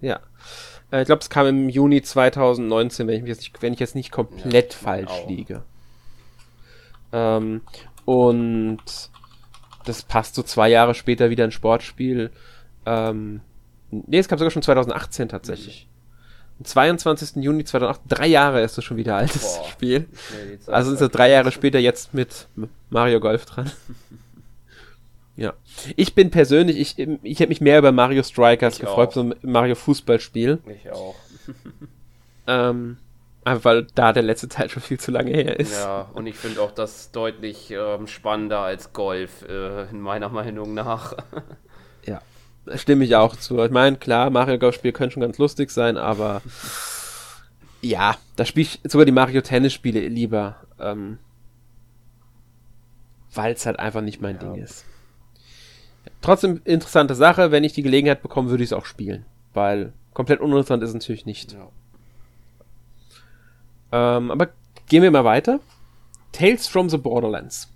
Ja. 0.00 0.20
Äh, 0.90 1.02
ich 1.02 1.06
glaube, 1.06 1.22
es 1.22 1.30
kam 1.30 1.46
im 1.46 1.68
Juni 1.68 2.02
2019, 2.02 3.06
wenn 3.06 3.22
ich, 3.22 3.28
jetzt 3.28 3.40
nicht, 3.40 3.62
wenn 3.62 3.72
ich 3.72 3.80
jetzt 3.80 3.94
nicht 3.94 4.12
komplett 4.12 4.74
ja, 4.74 4.78
falsch 4.78 5.10
auch. 5.10 5.28
liege. 5.28 5.62
Ähm, 7.12 7.62
und 8.04 8.82
das 9.84 10.02
passt 10.02 10.34
so 10.34 10.42
zwei 10.42 10.68
Jahre 10.68 10.94
später 10.94 11.30
wieder 11.30 11.44
ein 11.44 11.52
Sportspiel. 11.52 12.30
Ähm, 12.84 13.40
Nee, 13.90 14.18
es 14.18 14.28
kam 14.28 14.38
sogar 14.38 14.50
schon 14.50 14.62
2018 14.62 15.28
tatsächlich. 15.28 15.88
Am 16.58 16.64
22. 16.64 17.42
Juni 17.42 17.64
2008, 17.64 18.00
drei 18.08 18.26
Jahre 18.26 18.62
ist 18.62 18.78
das 18.78 18.84
schon 18.84 18.96
wieder 18.96 19.16
altes 19.16 19.42
Boah. 19.42 19.68
Spiel. 19.68 20.00
Nee, 20.00 20.58
also 20.66 20.90
sind 20.94 21.00
es 21.00 21.12
drei 21.12 21.30
Jahre 21.30 21.50
später 21.50 21.78
jetzt 21.78 22.14
mit 22.14 22.46
Mario 22.90 23.20
Golf 23.20 23.44
dran. 23.44 23.70
ja. 25.36 25.52
Ich 25.96 26.14
bin 26.14 26.30
persönlich, 26.30 26.78
ich, 26.78 26.98
ich 26.98 27.40
hätte 27.40 27.48
mich 27.48 27.60
mehr 27.60 27.78
über 27.78 27.92
Mario 27.92 28.22
Strikers 28.22 28.74
ich 28.74 28.80
gefreut, 28.80 29.10
auch. 29.10 29.14
so 29.14 29.20
ein 29.22 29.34
Mario 29.42 29.74
Fußballspiel. 29.74 30.60
Ich 30.66 30.90
auch. 30.92 31.16
ähm, 32.46 32.98
einfach 33.44 33.64
weil 33.64 33.86
da 33.94 34.12
der 34.12 34.22
letzte 34.22 34.48
Teil 34.48 34.70
schon 34.70 34.82
viel 34.82 34.98
zu 34.98 35.10
lange 35.10 35.32
her 35.32 35.58
ist. 35.58 35.74
Ja, 35.74 36.08
und 36.14 36.26
ich 36.26 36.36
finde 36.36 36.60
auch 36.60 36.72
das 36.72 37.10
deutlich 37.10 37.72
ähm, 37.72 38.06
spannender 38.06 38.60
als 38.60 38.92
Golf, 38.92 39.42
äh, 39.48 39.90
in 39.90 40.00
meiner 40.00 40.28
Meinung 40.28 40.74
nach. 40.74 41.14
stimme 42.74 43.04
ich 43.04 43.16
auch 43.16 43.36
zu. 43.36 43.62
Ich 43.62 43.70
meine, 43.70 43.96
klar, 43.96 44.30
Mario 44.30 44.58
Golf-Spiele 44.58 44.92
können 44.92 45.10
schon 45.10 45.22
ganz 45.22 45.38
lustig 45.38 45.70
sein, 45.70 45.96
aber 45.96 46.42
ja, 47.82 48.16
da 48.36 48.44
spiele 48.44 48.68
ich 48.68 48.80
sogar 48.90 49.04
die 49.04 49.12
Mario 49.12 49.40
Tennis-Spiele 49.40 50.08
lieber, 50.08 50.56
ähm, 50.80 51.18
weil 53.34 53.52
es 53.52 53.66
halt 53.66 53.78
einfach 53.78 54.00
nicht 54.00 54.20
mein 54.20 54.36
ja. 54.36 54.42
Ding 54.42 54.62
ist. 54.62 54.84
Trotzdem 56.20 56.60
interessante 56.64 57.14
Sache, 57.14 57.50
wenn 57.50 57.64
ich 57.64 57.72
die 57.72 57.82
Gelegenheit 57.82 58.22
bekomme, 58.22 58.50
würde 58.50 58.64
ich 58.64 58.70
es 58.70 58.72
auch 58.72 58.86
spielen, 58.86 59.26
weil 59.52 59.92
komplett 60.14 60.40
uninteressant 60.40 60.82
ist 60.82 60.90
es 60.90 60.94
natürlich 60.94 61.26
nicht. 61.26 61.52
Ja. 61.52 61.68
Ähm, 64.16 64.30
aber 64.30 64.48
gehen 64.88 65.02
wir 65.02 65.10
mal 65.10 65.24
weiter. 65.24 65.60
Tales 66.32 66.66
from 66.66 66.88
the 66.88 66.96
Borderlands. 66.96 67.70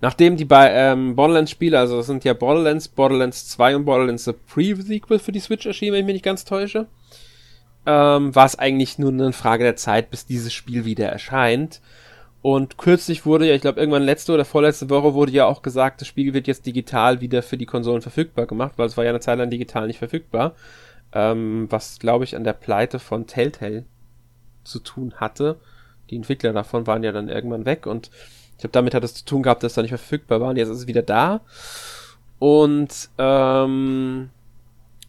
Nachdem 0.00 0.36
die 0.36 0.46
bei 0.46 0.70
ähm, 0.72 1.14
Borderlands-Spiele, 1.14 1.78
also 1.78 1.98
das 1.98 2.06
sind 2.06 2.24
ja 2.24 2.32
Borderlands, 2.32 2.88
Borderlands 2.88 3.48
2 3.48 3.76
und 3.76 3.84
Borderlands 3.84 4.24
The 4.24 4.32
Pre-Sequel 4.32 5.18
für 5.18 5.32
die 5.32 5.40
Switch 5.40 5.66
erschienen, 5.66 5.92
wenn 5.92 6.00
ich 6.00 6.06
mich 6.06 6.14
nicht 6.14 6.24
ganz 6.24 6.44
täusche, 6.44 6.86
ähm, 7.84 8.34
war 8.34 8.46
es 8.46 8.58
eigentlich 8.58 8.98
nur 8.98 9.12
eine 9.12 9.32
Frage 9.32 9.64
der 9.64 9.76
Zeit, 9.76 10.10
bis 10.10 10.24
dieses 10.24 10.52
Spiel 10.52 10.84
wieder 10.84 11.08
erscheint. 11.08 11.80
Und 12.42 12.78
kürzlich 12.78 13.26
wurde 13.26 13.46
ja, 13.46 13.54
ich 13.54 13.60
glaube 13.60 13.78
irgendwann 13.78 14.02
letzte 14.02 14.32
oder 14.32 14.46
vorletzte 14.46 14.88
Woche 14.88 15.12
wurde 15.12 15.32
ja 15.32 15.44
auch 15.44 15.60
gesagt, 15.60 16.00
das 16.00 16.08
Spiel 16.08 16.32
wird 16.32 16.46
jetzt 16.46 16.64
digital 16.64 17.20
wieder 17.20 17.42
für 17.42 17.58
die 17.58 17.66
Konsolen 17.66 18.00
verfügbar 18.00 18.46
gemacht, 18.46 18.72
weil 18.76 18.86
es 18.86 18.96
war 18.96 19.04
ja 19.04 19.10
eine 19.10 19.20
Zeit 19.20 19.36
lang 19.38 19.50
digital 19.50 19.86
nicht 19.86 19.98
verfügbar. 19.98 20.54
Ähm, 21.12 21.66
was, 21.68 21.98
glaube 21.98 22.24
ich, 22.24 22.36
an 22.36 22.44
der 22.44 22.54
Pleite 22.54 22.98
von 22.98 23.26
Telltale 23.26 23.84
zu 24.64 24.78
tun 24.78 25.14
hatte. 25.16 25.60
Die 26.08 26.16
Entwickler 26.16 26.52
davon 26.52 26.86
waren 26.86 27.02
ja 27.02 27.12
dann 27.12 27.28
irgendwann 27.28 27.66
weg 27.66 27.86
und 27.86 28.10
ich 28.60 28.62
glaube, 28.62 28.72
damit 28.72 28.92
hat 28.92 29.02
es 29.04 29.14
zu 29.14 29.24
tun 29.24 29.42
gehabt, 29.42 29.62
dass 29.62 29.72
es 29.72 29.76
da 29.76 29.80
nicht 29.80 29.90
verfügbar 29.90 30.38
war. 30.42 30.50
Und 30.50 30.56
jetzt 30.56 30.68
ist 30.68 30.80
es 30.80 30.86
wieder 30.86 31.00
da. 31.00 31.40
Und 32.38 33.08
ähm, 33.16 34.28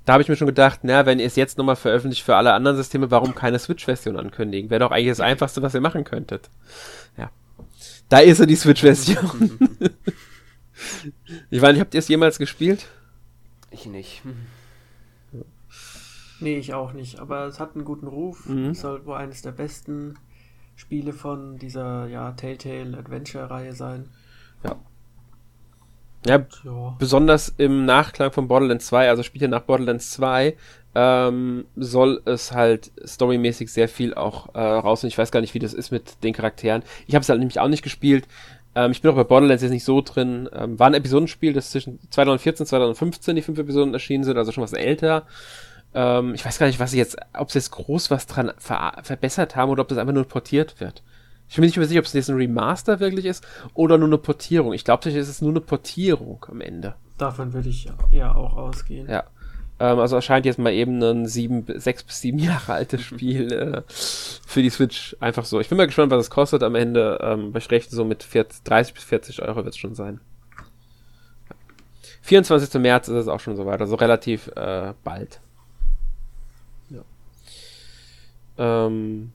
da 0.05 0.13
habe 0.13 0.23
ich 0.23 0.29
mir 0.29 0.37
schon 0.37 0.47
gedacht, 0.47 0.79
na, 0.83 1.05
wenn 1.05 1.19
ihr 1.19 1.25
es 1.25 1.35
jetzt 1.35 1.57
nochmal 1.57 1.75
veröffentlicht 1.75 2.23
für 2.23 2.37
alle 2.37 2.53
anderen 2.53 2.77
Systeme, 2.77 3.11
warum 3.11 3.35
keine 3.35 3.59
Switch-Version 3.59 4.15
ankündigen? 4.15 4.69
Wäre 4.69 4.79
doch 4.79 4.91
eigentlich 4.91 5.09
das 5.09 5.19
Einfachste, 5.19 5.61
was 5.61 5.73
ihr 5.73 5.81
machen 5.81 6.05
könntet. 6.05 6.49
Ja. 7.17 7.29
Da 8.07 8.19
ist 8.19 8.37
so 8.37 8.45
die 8.45 8.55
Switch-Version. 8.55 9.59
ich 11.49 11.61
meine, 11.61 11.81
habt 11.81 11.93
ihr 11.93 11.99
es 11.99 12.07
jemals 12.07 12.39
gespielt? 12.39 12.87
Ich 13.69 13.85
nicht. 13.85 14.21
Nee, 16.39 16.57
ich 16.57 16.73
auch 16.73 16.93
nicht. 16.93 17.19
Aber 17.19 17.47
es 17.47 17.59
hat 17.59 17.75
einen 17.75 17.83
guten 17.83 18.07
Ruf. 18.07 18.47
Mhm. 18.47 18.69
Es 18.69 18.79
soll 18.79 19.05
wohl 19.05 19.15
eines 19.15 19.41
der 19.41 19.51
besten 19.51 20.15
Spiele 20.82 21.13
von 21.13 21.60
dieser 21.60 22.08
ja, 22.08 22.32
Telltale 22.32 22.98
Adventure-Reihe 22.98 23.74
sein. 23.74 24.10
Ja. 24.63 24.78
Ja, 26.26 26.46
ja, 26.63 26.96
besonders 27.00 27.50
im 27.58 27.86
Nachklang 27.86 28.32
von 28.32 28.48
Borderlands 28.48 28.88
2, 28.88 29.10
also 29.10 29.24
spielt 29.24 29.41
ja 29.41 29.48
nach 29.48 29.63
Borderlands 29.63 30.12
2, 30.12 30.56
ähm, 30.94 31.65
soll 31.76 32.22
es 32.26 32.52
halt 32.52 32.91
storymäßig 33.04 33.72
sehr 33.72 33.88
viel 33.88 34.13
auch 34.13 34.54
äh, 34.54 34.60
raus. 34.60 35.04
Und 35.04 35.08
ich 35.08 35.17
weiß 35.17 35.32
gar 35.32 35.41
nicht, 35.41 35.54
wie 35.54 35.60
das 35.60 35.74
ist 35.74 35.91
mit 35.91 36.24
den 36.24 36.34
Charakteren. 36.34 36.84
Ich 37.08 37.15
habe 37.15 37.22
es 37.22 37.30
halt 37.30 37.39
nämlich 37.39 37.60
auch 37.60 37.67
nicht 37.67 37.84
gespielt. 37.84 38.28
Ähm, 38.76 38.91
ich 38.91 39.02
bin 39.02 39.12
auch 39.12 39.15
bei 39.15 39.24
Borderlands 39.24 39.63
jetzt 39.63 39.72
nicht 39.72 39.86
so 39.86 40.02
drin. 40.02 40.50
Ähm, 40.54 40.80
war 40.80 40.88
ein 40.88 40.94
Episodenspiel, 40.96 41.54
das 41.54 41.72
zwischen 41.72 42.00
2014 42.10 42.63
und 42.63 42.67
2015 42.67 43.36
die 43.36 43.41
fünf 43.41 43.60
Episoden 43.60 43.94
erschienen 43.94 44.24
sind, 44.24 44.38
also 44.38 44.52
schon 44.52 44.63
was 44.63 44.74
älter. 44.74 45.26
Ähm, 45.93 46.34
ich 46.34 46.45
weiß 46.45 46.60
gar 46.60 46.67
nicht, 46.67 46.80
was 46.80 46.91
sie 46.91 46.97
jetzt, 46.97 47.17
ob 47.34 47.51
sie 47.51 47.60
jetzt 47.60 47.71
groß 47.71 48.12
was 48.12 48.27
dran 48.27 48.51
ver 48.58 48.93
verbessert 49.04 49.56
haben 49.56 49.69
oder 49.69 49.82
ob 49.82 49.88
das 49.88 49.97
einfach 49.97 50.13
nur 50.13 50.27
portiert 50.27 50.80
wird. 50.80 51.04
Ich 51.49 51.56
bin 51.56 51.65
nicht 51.65 51.75
mehr 51.75 51.86
sicher, 51.86 51.99
ob 51.99 52.06
es 52.06 52.13
jetzt 52.13 52.30
ein 52.30 52.38
Remaster 52.38 53.01
wirklich 53.01 53.25
ist 53.25 53.45
oder 53.73 53.97
nur 53.97 54.08
eine 54.08 54.17
Portierung. 54.17 54.71
Ich 54.71 54.86
glaube, 54.86 55.10
es 55.10 55.27
ist 55.27 55.41
nur 55.41 55.51
eine 55.51 55.60
Portierung 55.60 56.45
am 56.49 56.62
Ende. 56.62 56.95
Davon 57.17 57.51
würde 57.51 57.67
ich 57.67 57.89
ja 58.12 58.34
auch 58.34 58.56
ausgehen. 58.56 59.10
Ja. 59.10 59.25
Ähm, 59.82 59.99
also 59.99 60.15
erscheint 60.15 60.45
jetzt 60.45 60.60
mal 60.60 60.71
eben 60.71 61.01
ein 61.04 61.25
sieben, 61.25 61.65
sechs 61.75 62.04
bis 62.04 62.21
sieben 62.21 62.39
Jahre 62.39 62.73
altes 62.73 63.01
Spiel 63.06 63.51
äh, 63.51 63.82
für 63.88 64.62
die 64.62 64.69
Switch 64.69 65.17
einfach 65.19 65.43
so. 65.43 65.60
Ich 65.60 65.67
bin 65.67 65.77
mal 65.77 65.88
gespannt, 65.88 66.12
was 66.12 66.21
es 66.21 66.30
kostet 66.30 66.63
am 66.63 66.75
Ende. 66.75 67.19
Ähm, 67.21 67.54
ich 67.58 67.69
rechne 67.69 67.95
so 67.95 68.06
mit 68.06 68.23
40, 68.23 68.63
30 68.63 68.93
bis 68.93 69.04
40 69.04 69.41
Euro 69.41 69.58
wird 69.58 69.73
es 69.73 69.77
schon 69.77 69.95
sein. 69.95 70.21
24. 72.21 72.80
März 72.80 73.08
ist 73.08 73.15
es 73.15 73.27
auch 73.27 73.39
schon 73.39 73.56
soweit, 73.56 73.82
also 73.82 73.95
relativ 73.95 74.47
äh, 74.56 74.93
bald. 75.04 75.41
Ähm, 78.62 79.32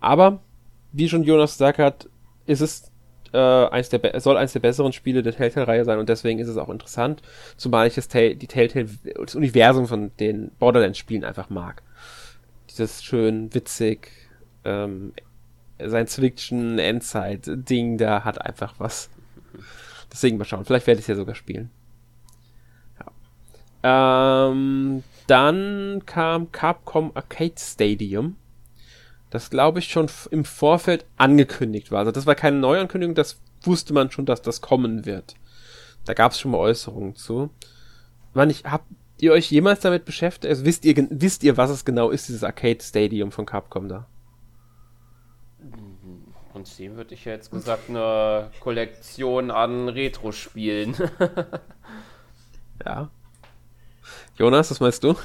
aber, 0.00 0.40
wie 0.92 1.08
schon 1.08 1.22
Jonas 1.24 1.52
gesagt 1.52 1.78
hat, 1.78 2.08
ist 2.44 2.60
es 2.60 2.92
äh, 3.32 3.38
eins 3.38 3.88
der 3.88 4.20
soll 4.20 4.36
eines 4.36 4.52
der 4.52 4.60
besseren 4.60 4.92
Spiele 4.92 5.22
der 5.22 5.34
Telltale-Reihe 5.34 5.84
sein 5.84 5.98
und 5.98 6.08
deswegen 6.08 6.38
ist 6.38 6.48
es 6.48 6.56
auch 6.56 6.68
interessant, 6.68 7.22
zumal 7.56 7.86
ich 7.86 7.94
das, 7.94 8.08
Tell 8.08 8.36
die 8.36 8.46
Telltale, 8.46 8.88
das 9.18 9.34
Universum 9.34 9.86
von 9.86 10.10
den 10.18 10.50
Borderlands-Spielen 10.58 11.24
einfach 11.24 11.48
mag. 11.48 11.82
Dieses 12.70 13.02
schön 13.02 13.52
witzig, 13.54 14.10
ähm, 14.64 15.12
Science-Fiction, 15.80 16.78
Endzeit-Ding, 16.78 17.96
da 17.96 18.24
hat 18.24 18.40
einfach 18.44 18.74
was. 18.78 19.10
Deswegen 20.12 20.36
mal 20.38 20.44
schauen, 20.44 20.64
vielleicht 20.64 20.86
werde 20.86 20.98
ich 20.98 21.04
es 21.04 21.08
ja 21.08 21.14
sogar 21.14 21.34
spielen. 21.34 21.70
Ja. 23.82 24.50
Ähm, 24.50 25.02
dann 25.28 26.02
kam 26.06 26.50
Capcom 26.52 27.12
Arcade 27.14 27.54
Stadium. 27.56 28.36
das 29.30 29.50
glaube 29.50 29.78
ich 29.78 29.88
schon 29.88 30.08
im 30.30 30.44
Vorfeld 30.44 31.04
angekündigt 31.16 31.90
war. 31.92 32.00
Also 32.00 32.12
das 32.12 32.26
war 32.26 32.34
keine 32.34 32.58
Neuankündigung, 32.58 33.14
das 33.14 33.38
wusste 33.62 33.92
man 33.92 34.10
schon, 34.10 34.26
dass 34.26 34.42
das 34.42 34.60
kommen 34.60 35.04
wird. 35.04 35.34
Da 36.04 36.14
gab 36.14 36.32
es 36.32 36.40
schon 36.40 36.52
mal 36.52 36.58
Äußerungen 36.58 37.14
zu. 37.14 37.50
Man, 38.32 38.48
ich 38.48 38.64
habt 38.64 38.86
ihr 39.18 39.32
euch 39.32 39.50
jemals 39.50 39.80
damit 39.80 40.04
beschäftigt? 40.04 40.46
Also 40.46 40.64
wisst 40.64 40.84
ihr, 40.84 41.06
wisst 41.10 41.44
ihr, 41.44 41.56
was 41.56 41.70
es 41.70 41.84
genau 41.84 42.10
ist, 42.10 42.28
dieses 42.28 42.44
Arcade 42.44 42.82
Stadium 42.82 43.30
von 43.30 43.44
Capcom 43.44 43.88
da? 43.88 44.06
Prinzip 46.58 46.96
würde 46.96 47.14
ich 47.14 47.24
ja 47.24 47.32
jetzt 47.32 47.52
gesagt 47.52 47.88
eine 47.88 48.50
Kollektion 48.58 49.52
an 49.52 49.88
Retro-Spielen. 49.88 50.96
ja. 52.84 53.10
Jonas, 54.38 54.70
was 54.70 54.78
meinst 54.78 55.02
du? 55.02 55.16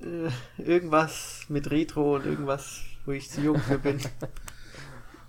Äh, 0.00 0.30
irgendwas 0.62 1.44
mit 1.48 1.70
Retro 1.70 2.16
und 2.16 2.24
irgendwas, 2.24 2.80
wo 3.04 3.12
ich 3.12 3.30
zu 3.30 3.42
jung 3.42 3.58
für 3.58 3.78
bin. 3.78 4.00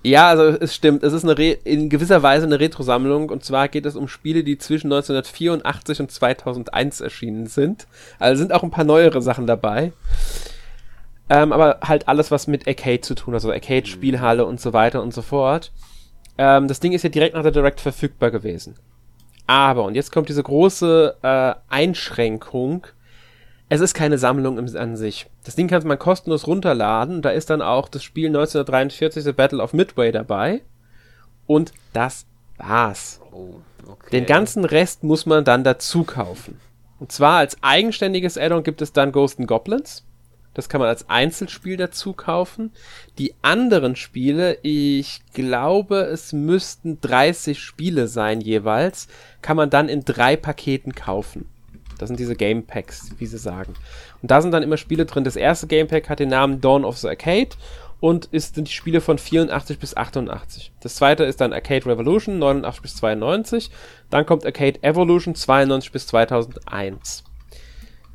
Ja, 0.06 0.28
also 0.28 0.44
es 0.44 0.76
stimmt. 0.76 1.02
Es 1.04 1.14
ist 1.14 1.24
eine 1.24 1.38
Re 1.38 1.52
in 1.52 1.90
gewisser 1.90 2.22
Weise 2.22 2.46
eine 2.46 2.60
Retro-Sammlung. 2.60 3.30
Und 3.30 3.46
zwar 3.46 3.70
geht 3.70 3.86
es 3.86 3.96
um 3.96 4.10
Spiele, 4.10 4.44
die 4.44 4.58
zwischen 4.58 4.88
1984 4.88 6.02
und 6.02 6.12
2001 6.12 7.00
erschienen 7.00 7.48
sind. 7.48 7.88
Also 8.20 8.40
sind 8.40 8.52
auch 8.52 8.64
ein 8.64 8.70
paar 8.70 8.84
neuere 8.84 9.22
Sachen 9.22 9.48
dabei. 9.48 9.94
Ähm, 11.30 11.54
aber 11.54 11.80
halt 11.88 12.10
alles, 12.10 12.32
was 12.32 12.48
mit 12.48 12.68
Arcade 12.68 13.00
zu 13.00 13.16
tun 13.16 13.34
hat, 13.34 13.36
also 13.36 13.52
Arcade-Spielhalle 13.54 14.46
und 14.46 14.60
so 14.60 14.74
weiter 14.74 15.02
und 15.02 15.14
so 15.14 15.22
fort. 15.22 15.72
Ähm, 16.38 16.68
das 16.68 16.82
Ding 16.82 16.92
ist 16.92 17.04
ja 17.04 17.10
direkt 17.10 17.36
nach 17.36 17.44
der 17.44 17.54
Direct 17.54 17.80
verfügbar 17.80 18.30
gewesen. 18.30 18.76
Aber, 19.48 19.84
und 19.84 19.96
jetzt 19.96 20.12
kommt 20.12 20.30
diese 20.30 20.44
große 20.44 21.18
äh, 21.22 21.54
Einschränkung, 21.70 22.88
es 23.70 23.82
ist 23.82 23.94
keine 23.94 24.18
Sammlung 24.18 24.58
im, 24.58 24.76
an 24.76 24.96
sich. 24.96 25.28
Das 25.44 25.56
Ding 25.56 25.68
kann 25.68 25.86
man 25.88 25.98
kostenlos 25.98 26.46
runterladen. 26.46 27.22
Da 27.22 27.32
ist 27.32 27.50
dann 27.50 27.62
auch 27.62 27.90
das 27.90 28.04
Spiel 28.04 28.28
1943, 28.28 29.24
The 29.24 29.32
Battle 29.32 29.62
of 29.62 29.74
Midway 29.74 30.12
dabei. 30.12 30.62
Und 31.48 31.72
das 31.92 32.26
war's. 32.58 33.20
Oh, 33.32 33.56
okay. 33.88 34.12
Den 34.12 34.26
ganzen 34.26 34.64
Rest 34.64 35.04
muss 35.04 35.26
man 35.26 35.44
dann 35.44 35.64
dazu 35.64 36.04
kaufen. 36.04 36.60
Und 37.00 37.12
zwar 37.12 37.40
als 37.40 37.58
eigenständiges 37.62 38.38
Addon 38.38 38.64
gibt 38.64 38.82
es 38.82 38.94
dann 38.94 39.12
Ghost 39.12 39.40
and 39.40 39.48
Goblins. 39.48 40.06
Das 40.54 40.70
kann 40.70 40.80
man 40.80 40.90
als 40.90 41.10
Einzelspiel 41.10 41.78
dazu 41.78 42.14
kaufen. 42.14 42.72
Die 43.18 43.34
anderen 43.42 43.96
Spiele, 43.96 44.60
ich 44.62 45.22
glaube, 45.34 46.02
es 46.02 46.34
müssten 46.34 47.02
30 47.02 47.60
Spiele 47.60 48.08
sein 48.08 48.42
jeweils, 48.42 49.08
kann 49.42 49.58
man 49.58 49.70
dann 49.70 49.90
in 49.90 50.06
drei 50.06 50.36
Paketen 50.36 50.94
kaufen. 50.94 51.50
Das 51.98 52.10
sind 52.10 52.20
diese 52.20 52.36
Game 52.36 52.66
Packs, 52.66 53.12
wie 53.18 53.26
sie 53.26 53.38
sagen. 53.38 53.74
Und 54.22 54.32
da 54.32 54.42
sind 54.42 54.52
dann 54.52 54.64
immer 54.64 54.78
Spiele 54.78 55.06
drin. 55.06 55.24
Das 55.24 55.36
erste 55.36 55.68
Game 55.68 55.88
Pack 55.88 56.10
hat 56.10 56.20
den 56.20 56.30
Namen 56.30 56.60
Dawn 56.62 56.86
of 56.86 56.98
the 56.98 57.08
Arcade 57.08 57.50
und 58.00 58.26
ist, 58.26 58.56
sind 58.56 58.68
die 58.68 58.74
Spiele 58.74 59.00
von 59.00 59.18
84 59.18 59.80
bis 59.80 59.96
88. 59.96 60.74
Das 60.82 60.96
zweite 60.96 61.24
ist 61.24 61.40
dann 61.40 61.54
Arcade 61.54 61.86
Revolution 61.86 62.40
89 62.40 62.82
bis 62.82 62.96
92. 62.98 63.72
Dann 64.10 64.26
kommt 64.26 64.46
Arcade 64.46 64.84
Evolution 64.84 65.36
92 65.36 65.92
bis 65.92 66.08
2001. 66.08 67.24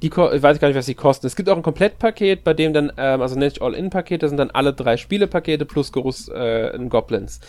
Die, 0.03 0.07
ich 0.07 0.17
weiß 0.17 0.61
gar 0.61 0.69
nicht, 0.69 0.77
was 0.77 0.87
die 0.87 0.95
kosten. 0.95 1.27
Es 1.27 1.35
gibt 1.35 1.49
auch 1.49 1.57
ein 1.57 1.63
Komplettpaket, 1.63 2.45
bei 2.45 2.55
dem 2.55 2.73
dann, 2.73 2.93
ähm, 2.97 3.21
also 3.21 3.39
sich 3.39 3.61
All-In-Paket, 3.61 4.23
da 4.23 4.29
sind 4.29 4.37
dann 4.37 4.51
alle 4.51 4.73
drei 4.73 4.97
Spielepakete 4.97 5.65
plus 5.65 5.93
Gerüst 5.93 6.31
äh, 6.31 6.71
in 6.71 6.89
Goblins. 6.89 7.41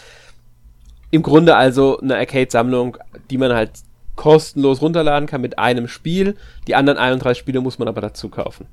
Im 1.12 1.22
Grunde 1.22 1.56
also 1.56 2.00
eine 2.00 2.18
Arcade-Sammlung, 2.18 2.98
die 3.30 3.38
man 3.38 3.54
halt 3.54 3.72
kostenlos 4.16 4.82
runterladen 4.82 5.28
kann 5.28 5.42
mit 5.42 5.58
einem 5.60 5.88
Spiel. 5.88 6.36
Die 6.68 6.76
anderen 6.76 6.98
31 6.98 7.40
Spiele 7.40 7.62
muss 7.62 7.80
man 7.80 7.88
aber 7.88 8.02
dazu 8.02 8.30
kaufen. 8.30 8.68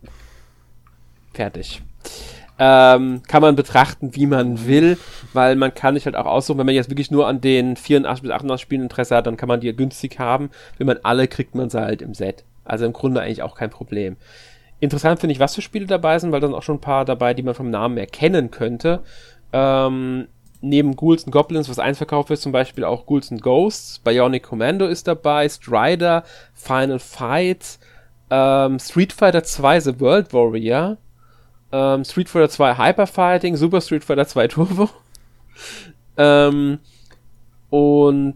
Fertig. 1.34 1.82
Ähm, 2.58 3.22
kann 3.28 3.42
man 3.42 3.54
betrachten, 3.54 4.16
wie 4.16 4.26
man 4.26 4.66
will, 4.66 4.98
weil 5.34 5.56
man 5.56 5.74
kann 5.74 5.94
sich 5.94 6.06
halt 6.06 6.16
auch 6.16 6.24
aussuchen, 6.24 6.58
wenn 6.58 6.66
man 6.66 6.74
jetzt 6.74 6.90
wirklich 6.90 7.10
nur 7.10 7.26
an 7.26 7.42
den 7.42 7.76
84 7.76 8.22
bis 8.22 8.30
88 8.30 8.62
Spielen 8.62 8.82
Interesse 8.82 9.14
hat, 9.14 9.26
dann 9.26 9.36
kann 9.36 9.48
man 9.48 9.60
die 9.60 9.74
günstig 9.76 10.18
haben. 10.18 10.50
Wenn 10.78 10.86
man 10.86 10.98
alle 11.02 11.28
kriegt, 11.28 11.54
man 11.54 11.68
sie 11.68 11.80
halt 11.80 12.00
im 12.00 12.14
Set. 12.14 12.44
Also 12.66 12.84
im 12.84 12.92
Grunde 12.92 13.20
eigentlich 13.20 13.42
auch 13.42 13.54
kein 13.54 13.70
Problem. 13.70 14.16
Interessant 14.78 15.20
finde 15.20 15.32
ich, 15.32 15.40
was 15.40 15.54
für 15.54 15.62
Spiele 15.62 15.86
dabei 15.86 16.18
sind, 16.18 16.32
weil 16.32 16.40
dann 16.40 16.54
auch 16.54 16.62
schon 16.62 16.76
ein 16.76 16.80
paar 16.80 17.04
dabei, 17.04 17.32
die 17.32 17.42
man 17.42 17.54
vom 17.54 17.70
Namen 17.70 17.96
erkennen 17.96 18.50
könnte. 18.50 19.00
Ähm, 19.52 20.28
neben 20.60 20.96
Ghouls 20.96 21.24
and 21.24 21.32
Goblins, 21.32 21.68
was 21.68 21.78
eins 21.78 21.98
verkauft 21.98 22.28
wird, 22.28 22.40
zum 22.40 22.52
Beispiel 22.52 22.84
auch 22.84 23.06
Ghouls 23.06 23.30
and 23.30 23.42
Ghosts, 23.42 24.00
Bionic 24.00 24.42
Commando 24.42 24.86
ist 24.86 25.08
dabei, 25.08 25.48
Strider, 25.48 26.24
Final 26.54 26.98
Fight, 26.98 27.78
ähm, 28.30 28.78
Street 28.78 29.12
Fighter 29.12 29.44
2 29.44 29.80
The 29.80 30.00
World 30.00 30.32
Warrior, 30.32 30.98
ähm, 31.72 32.04
Street 32.04 32.28
Fighter 32.28 32.50
2 32.50 32.76
Hyper 32.76 33.06
Fighting, 33.06 33.56
Super 33.56 33.80
Street 33.80 34.04
Fighter 34.04 34.26
2 34.26 34.48
Turbo. 34.48 34.90
ähm, 36.16 36.78
und 37.70 38.34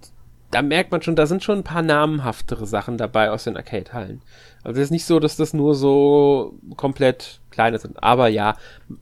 da 0.50 0.62
merkt 0.62 0.90
man 0.90 1.02
schon, 1.02 1.16
da 1.16 1.26
sind 1.26 1.44
schon 1.44 1.58
ein 1.58 1.64
paar 1.64 1.82
namenhaftere 1.82 2.66
Sachen 2.66 2.98
dabei 2.98 3.30
aus 3.30 3.44
den 3.44 3.56
Arcade-Hallen. 3.56 4.22
Also 4.64 4.80
es 4.80 4.86
ist 4.86 4.90
nicht 4.90 5.04
so, 5.04 5.20
dass 5.20 5.36
das 5.36 5.54
nur 5.54 5.74
so 5.74 6.54
komplett 6.76 7.40
kleine 7.50 7.78
sind. 7.78 8.02
Aber 8.02 8.28
ja, 8.28 8.56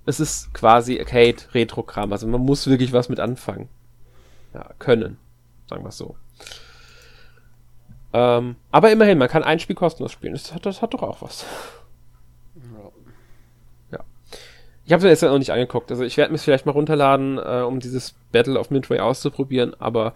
es 0.04 0.20
ist 0.20 0.52
quasi 0.52 0.98
Arcade-Retro-Kram. 0.98 2.12
Also 2.12 2.26
man 2.26 2.42
muss 2.42 2.66
wirklich 2.66 2.92
was 2.92 3.08
mit 3.08 3.18
anfangen. 3.18 3.68
Ja, 4.54 4.70
können. 4.78 5.16
Sagen 5.68 5.84
wir 5.84 5.88
es 5.88 5.98
so. 5.98 6.16
Ähm, 8.12 8.56
aber 8.70 8.90
immerhin, 8.90 9.18
man 9.18 9.28
kann 9.28 9.42
ein 9.42 9.58
Spiel 9.58 9.76
kostenlos 9.76 10.12
spielen. 10.12 10.32
Das 10.34 10.54
hat, 10.54 10.64
das 10.66 10.82
hat 10.82 10.94
doch 10.94 11.02
auch 11.02 11.22
was. 11.22 11.44
Ja. 13.90 14.00
Ich 14.84 14.92
habe 14.92 15.06
es 15.06 15.20
jetzt 15.20 15.30
noch 15.30 15.38
nicht 15.38 15.52
angeguckt. 15.52 15.90
Also 15.90 16.04
ich 16.04 16.16
werde 16.16 16.32
mir 16.32 16.38
vielleicht 16.38 16.66
mal 16.66 16.72
runterladen, 16.72 17.38
äh, 17.38 17.62
um 17.66 17.80
dieses 17.80 18.14
Battle 18.32 18.58
of 18.58 18.70
Midway 18.70 19.00
auszuprobieren. 19.00 19.74
Aber 19.78 20.14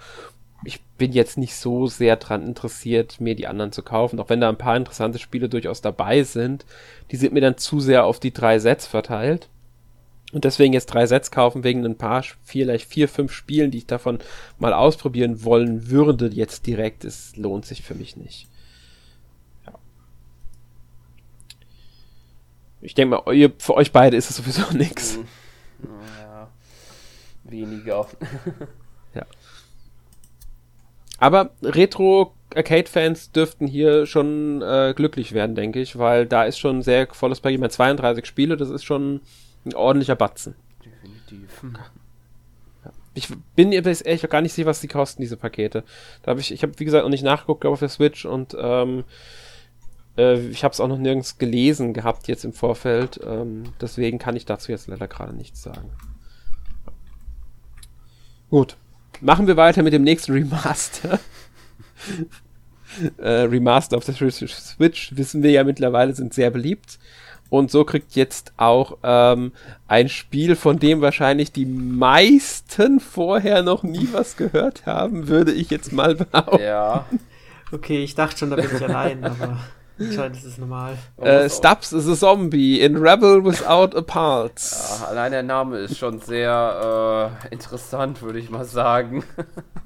ich 0.64 0.80
bin 0.98 1.12
jetzt 1.12 1.38
nicht 1.38 1.56
so 1.56 1.86
sehr 1.86 2.16
dran 2.16 2.46
interessiert, 2.46 3.20
mir 3.20 3.34
die 3.34 3.46
anderen 3.46 3.72
zu 3.72 3.82
kaufen, 3.82 4.20
auch 4.20 4.28
wenn 4.28 4.40
da 4.40 4.48
ein 4.48 4.58
paar 4.58 4.76
interessante 4.76 5.18
Spiele 5.18 5.48
durchaus 5.48 5.80
dabei 5.80 6.22
sind. 6.22 6.64
Die 7.10 7.16
sind 7.16 7.32
mir 7.32 7.40
dann 7.40 7.58
zu 7.58 7.80
sehr 7.80 8.04
auf 8.04 8.20
die 8.20 8.32
drei 8.32 8.58
Sets 8.58 8.86
verteilt. 8.86 9.48
Und 10.32 10.44
deswegen 10.44 10.72
jetzt 10.72 10.86
drei 10.86 11.06
Sets 11.06 11.30
kaufen 11.30 11.62
wegen 11.62 11.84
ein 11.84 11.98
paar, 11.98 12.24
vielleicht 12.42 12.88
vier, 12.88 13.08
fünf 13.08 13.32
Spielen, 13.32 13.70
die 13.70 13.78
ich 13.78 13.86
davon 13.86 14.18
mal 14.58 14.72
ausprobieren 14.72 15.44
wollen 15.44 15.90
würde, 15.90 16.28
jetzt 16.28 16.66
direkt, 16.66 17.04
es 17.04 17.36
lohnt 17.36 17.66
sich 17.66 17.82
für 17.82 17.94
mich 17.94 18.16
nicht. 18.16 18.48
Ich 22.80 22.94
denke 22.94 23.22
mal, 23.24 23.52
für 23.58 23.74
euch 23.74 23.92
beide 23.92 24.16
ist 24.16 24.30
es 24.30 24.36
sowieso 24.36 24.72
nichts. 24.76 25.18
Ja, 26.20 26.48
weniger. 27.44 28.06
Aber 31.22 31.50
Retro-Arcade-Fans 31.62 33.30
dürften 33.30 33.68
hier 33.68 34.06
schon 34.06 34.60
äh, 34.60 34.92
glücklich 34.96 35.30
werden, 35.34 35.54
denke 35.54 35.80
ich, 35.80 35.96
weil 35.96 36.26
da 36.26 36.42
ist 36.42 36.58
schon 36.58 36.78
ein 36.78 36.82
sehr 36.82 37.06
volles 37.14 37.38
Paket. 37.38 37.60
Mit 37.60 37.70
32 37.70 38.26
Spiele, 38.26 38.56
das 38.56 38.70
ist 38.70 38.82
schon 38.82 39.20
ein 39.64 39.72
ordentlicher 39.72 40.16
Batzen. 40.16 40.56
Definitiv. 40.84 41.62
Ich 43.14 43.28
bin 43.54 43.70
jetzt 43.70 44.04
ehrlich 44.04 44.28
gar 44.28 44.40
nicht 44.40 44.52
sicher, 44.52 44.66
was 44.66 44.80
die 44.80 44.88
kosten, 44.88 45.22
diese 45.22 45.36
Pakete. 45.36 45.84
Da 46.24 46.30
habe 46.30 46.40
ich, 46.40 46.50
ich 46.50 46.64
habe 46.64 46.72
wie 46.78 46.84
gesagt 46.84 47.04
noch 47.04 47.10
nicht 47.10 47.22
nachgeguckt, 47.22 47.60
glaube 47.60 47.74
auf 47.74 47.78
der 47.78 47.88
Switch 47.88 48.24
und 48.24 48.56
ähm, 48.58 49.04
äh, 50.18 50.40
ich 50.48 50.64
habe 50.64 50.72
es 50.72 50.80
auch 50.80 50.88
noch 50.88 50.98
nirgends 50.98 51.38
gelesen 51.38 51.94
gehabt 51.94 52.26
jetzt 52.26 52.44
im 52.44 52.52
Vorfeld. 52.52 53.20
Ähm, 53.24 53.74
deswegen 53.80 54.18
kann 54.18 54.34
ich 54.34 54.44
dazu 54.44 54.72
jetzt 54.72 54.88
leider 54.88 55.06
gerade 55.06 55.36
nichts 55.36 55.62
sagen. 55.62 55.92
Gut. 58.50 58.76
Machen 59.22 59.46
wir 59.46 59.56
weiter 59.56 59.84
mit 59.84 59.92
dem 59.92 60.02
nächsten 60.02 60.32
Remaster. 60.32 61.20
äh, 63.18 63.28
Remaster 63.28 63.96
auf 63.96 64.04
der 64.04 64.14
Switch, 64.14 65.16
wissen 65.16 65.44
wir 65.44 65.52
ja 65.52 65.62
mittlerweile, 65.62 66.12
sind 66.12 66.34
sehr 66.34 66.50
beliebt. 66.50 66.98
Und 67.48 67.70
so 67.70 67.84
kriegt 67.84 68.16
jetzt 68.16 68.52
auch 68.56 68.98
ähm, 69.04 69.52
ein 69.86 70.08
Spiel, 70.08 70.56
von 70.56 70.80
dem 70.80 71.02
wahrscheinlich 71.02 71.52
die 71.52 71.66
meisten 71.66 72.98
vorher 72.98 73.62
noch 73.62 73.84
nie 73.84 74.08
was 74.10 74.36
gehört 74.36 74.86
haben, 74.86 75.28
würde 75.28 75.52
ich 75.52 75.70
jetzt 75.70 75.92
mal 75.92 76.16
behaupten. 76.16 76.62
Ja. 76.62 77.06
Okay, 77.70 78.02
ich 78.02 78.16
dachte 78.16 78.38
schon, 78.38 78.50
da 78.50 78.56
bin 78.56 78.70
ich 78.74 78.82
allein, 78.82 79.22
aber. 79.24 79.60
Anscheinend 79.98 80.36
ist 80.36 80.44
es 80.44 80.58
normal. 80.58 80.96
Äh, 81.18 81.48
Stubbs 81.48 81.92
is 81.92 82.08
a 82.08 82.14
zombie 82.14 82.80
in 82.80 82.96
Rebel 82.96 83.44
Without 83.44 83.96
a 83.96 84.02
Pulse. 84.02 84.74
Ja, 85.00 85.08
allein 85.08 85.32
der 85.32 85.42
Name 85.42 85.78
ist 85.78 85.98
schon 85.98 86.20
sehr 86.20 87.40
äh, 87.50 87.52
interessant, 87.52 88.22
würde 88.22 88.38
ich 88.38 88.50
mal 88.50 88.64
sagen. 88.64 89.24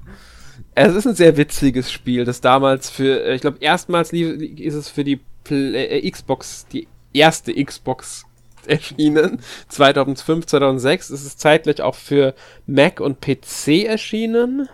es 0.75 0.95
ist 0.95 1.07
ein 1.07 1.15
sehr 1.15 1.37
witziges 1.37 1.91
Spiel, 1.91 2.25
das 2.25 2.41
damals 2.41 2.91
für, 2.91 3.25
äh, 3.25 3.35
ich 3.35 3.41
glaube, 3.41 3.59
erstmals 3.61 4.13
ist 4.13 4.75
es 4.75 4.89
für 4.89 5.05
die 5.05 5.21
Play 5.45 6.01
äh, 6.01 6.11
Xbox, 6.11 6.67
die 6.73 6.89
erste 7.13 7.53
Xbox 7.53 8.25
erschienen. 8.67 9.41
2005, 9.69 10.47
2006. 10.47 11.11
Es 11.11 11.25
ist 11.25 11.41
zeitgleich 11.41 11.81
auch 11.81 11.95
für 11.95 12.35
Mac 12.67 13.01
und 13.01 13.21
PC 13.21 13.85
erschienen. 13.87 14.69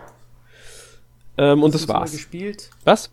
Ähm, 1.37 1.63
und 1.63 1.73
das 1.73 1.87
war's. 1.87 2.11
Gespielt? 2.11 2.69
Was? 2.83 3.11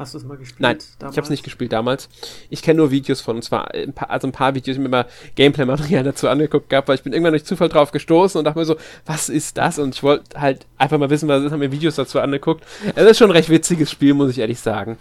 Hast 0.00 0.14
du 0.14 0.18
es 0.18 0.24
mal 0.24 0.38
gespielt? 0.38 0.60
Nein, 0.60 0.78
damals? 0.98 1.14
ich 1.14 1.18
habe 1.18 1.24
es 1.24 1.30
nicht 1.30 1.42
gespielt 1.42 1.72
damals. 1.72 2.08
Ich 2.48 2.62
kenne 2.62 2.78
nur 2.78 2.90
Videos 2.90 3.20
von, 3.20 3.36
und 3.36 3.42
zwar 3.42 3.74
ein 3.74 3.92
paar, 3.92 4.08
also 4.08 4.26
ein 4.26 4.32
paar 4.32 4.54
Videos, 4.54 4.78
ich 4.78 4.82
mir 4.82 4.88
mal 4.88 5.04
Gameplay-Material 5.34 6.02
dazu 6.04 6.26
angeguckt 6.26 6.70
gehabt, 6.70 6.88
weil 6.88 6.94
ich 6.94 7.02
bin 7.02 7.12
irgendwann 7.12 7.34
durch 7.34 7.44
Zufall 7.44 7.68
drauf 7.68 7.92
gestoßen 7.92 8.38
und 8.38 8.46
dachte 8.46 8.58
mir 8.58 8.64
so, 8.64 8.76
was 9.04 9.28
ist 9.28 9.58
das? 9.58 9.78
Und 9.78 9.94
ich 9.94 10.02
wollte 10.02 10.40
halt 10.40 10.64
einfach 10.78 10.96
mal 10.96 11.10
wissen, 11.10 11.28
was 11.28 11.42
ist, 11.42 11.52
habe 11.52 11.58
mir 11.58 11.70
Videos 11.70 11.96
dazu 11.96 12.18
angeguckt. 12.18 12.64
Es 12.94 13.10
ist 13.10 13.18
schon 13.18 13.28
ein 13.28 13.36
recht 13.36 13.50
witziges 13.50 13.90
Spiel, 13.90 14.14
muss 14.14 14.30
ich 14.30 14.38
ehrlich 14.38 14.58
sagen. 14.58 14.96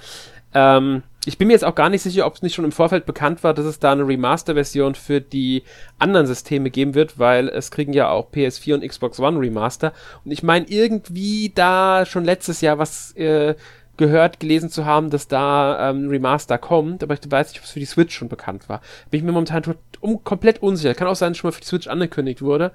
Ähm, 0.54 1.04
ich 1.26 1.38
bin 1.38 1.48
mir 1.48 1.54
jetzt 1.54 1.66
auch 1.66 1.76
gar 1.76 1.90
nicht 1.90 2.02
sicher, 2.02 2.26
ob 2.26 2.36
es 2.36 2.42
nicht 2.42 2.56
schon 2.56 2.66
im 2.66 2.72
Vorfeld 2.72 3.06
bekannt 3.06 3.44
war, 3.44 3.54
dass 3.54 3.66
es 3.66 3.80
da 3.80 3.92
eine 3.92 4.08
Remaster-Version 4.08 4.96
für 4.96 5.22
die 5.22 5.64
anderen 6.00 6.26
Systeme 6.26 6.72
geben 6.72 6.96
wird, 6.96 7.20
weil 7.20 7.50
es 7.50 7.72
kriegen 7.72 7.94
ja 7.94 8.10
auch 8.10 8.32
PS4 8.32 8.74
und 8.74 8.88
Xbox 8.88 9.20
One 9.20 9.40
Remaster. 9.40 9.94
Und 10.26 10.32
ich 10.32 10.44
meine, 10.44 10.66
irgendwie 10.68 11.52
da 11.54 12.06
schon 12.06 12.26
letztes 12.26 12.62
Jahr 12.62 12.80
was 12.80 13.16
äh, 13.16 13.56
gehört, 14.00 14.40
gelesen 14.40 14.70
zu 14.72 14.86
haben, 14.86 15.12
dass 15.12 15.28
da 15.28 15.92
ähm, 15.92 16.10
Remaster 16.10 16.58
kommt, 16.58 17.04
aber 17.04 17.14
ich 17.14 17.20
weiß 17.30 17.50
nicht, 17.50 17.60
ob 17.60 17.66
es 17.66 17.72
für 17.72 17.80
die 17.80 17.86
Switch 17.86 18.16
schon 18.16 18.30
bekannt 18.30 18.68
war. 18.68 18.82
Bin 19.12 19.20
ich 19.20 19.24
mir 19.24 19.32
momentan 19.32 19.62
um, 20.00 20.24
komplett 20.24 20.64
unsicher. 20.64 20.96
Kann 20.96 21.08
auch 21.08 21.16
sein, 21.16 21.34
dass 21.34 21.38
schon 21.38 21.50
mal 21.50 21.52
für 21.52 21.62
die 21.62 21.68
Switch 21.68 21.88
angekündigt 21.88 22.42
wurde. 22.42 22.72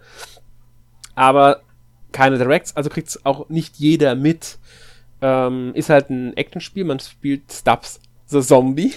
Aber 1.17 1.63
keine 2.13 2.39
Directs, 2.39 2.77
also 2.77 2.91
kriegt 2.91 3.09
es 3.09 3.27
auch 3.27 3.49
nicht 3.49 3.77
jeder 3.77 4.15
mit. 4.15 4.59
Ähm, 5.21 5.73
ist 5.75 5.91
halt 5.91 6.11
ein 6.11 6.37
Actionspiel, 6.37 6.85
man 6.85 7.01
spielt 7.01 7.51
Stubbs 7.51 8.01
the 8.27 8.41
Zombie. 8.41 8.93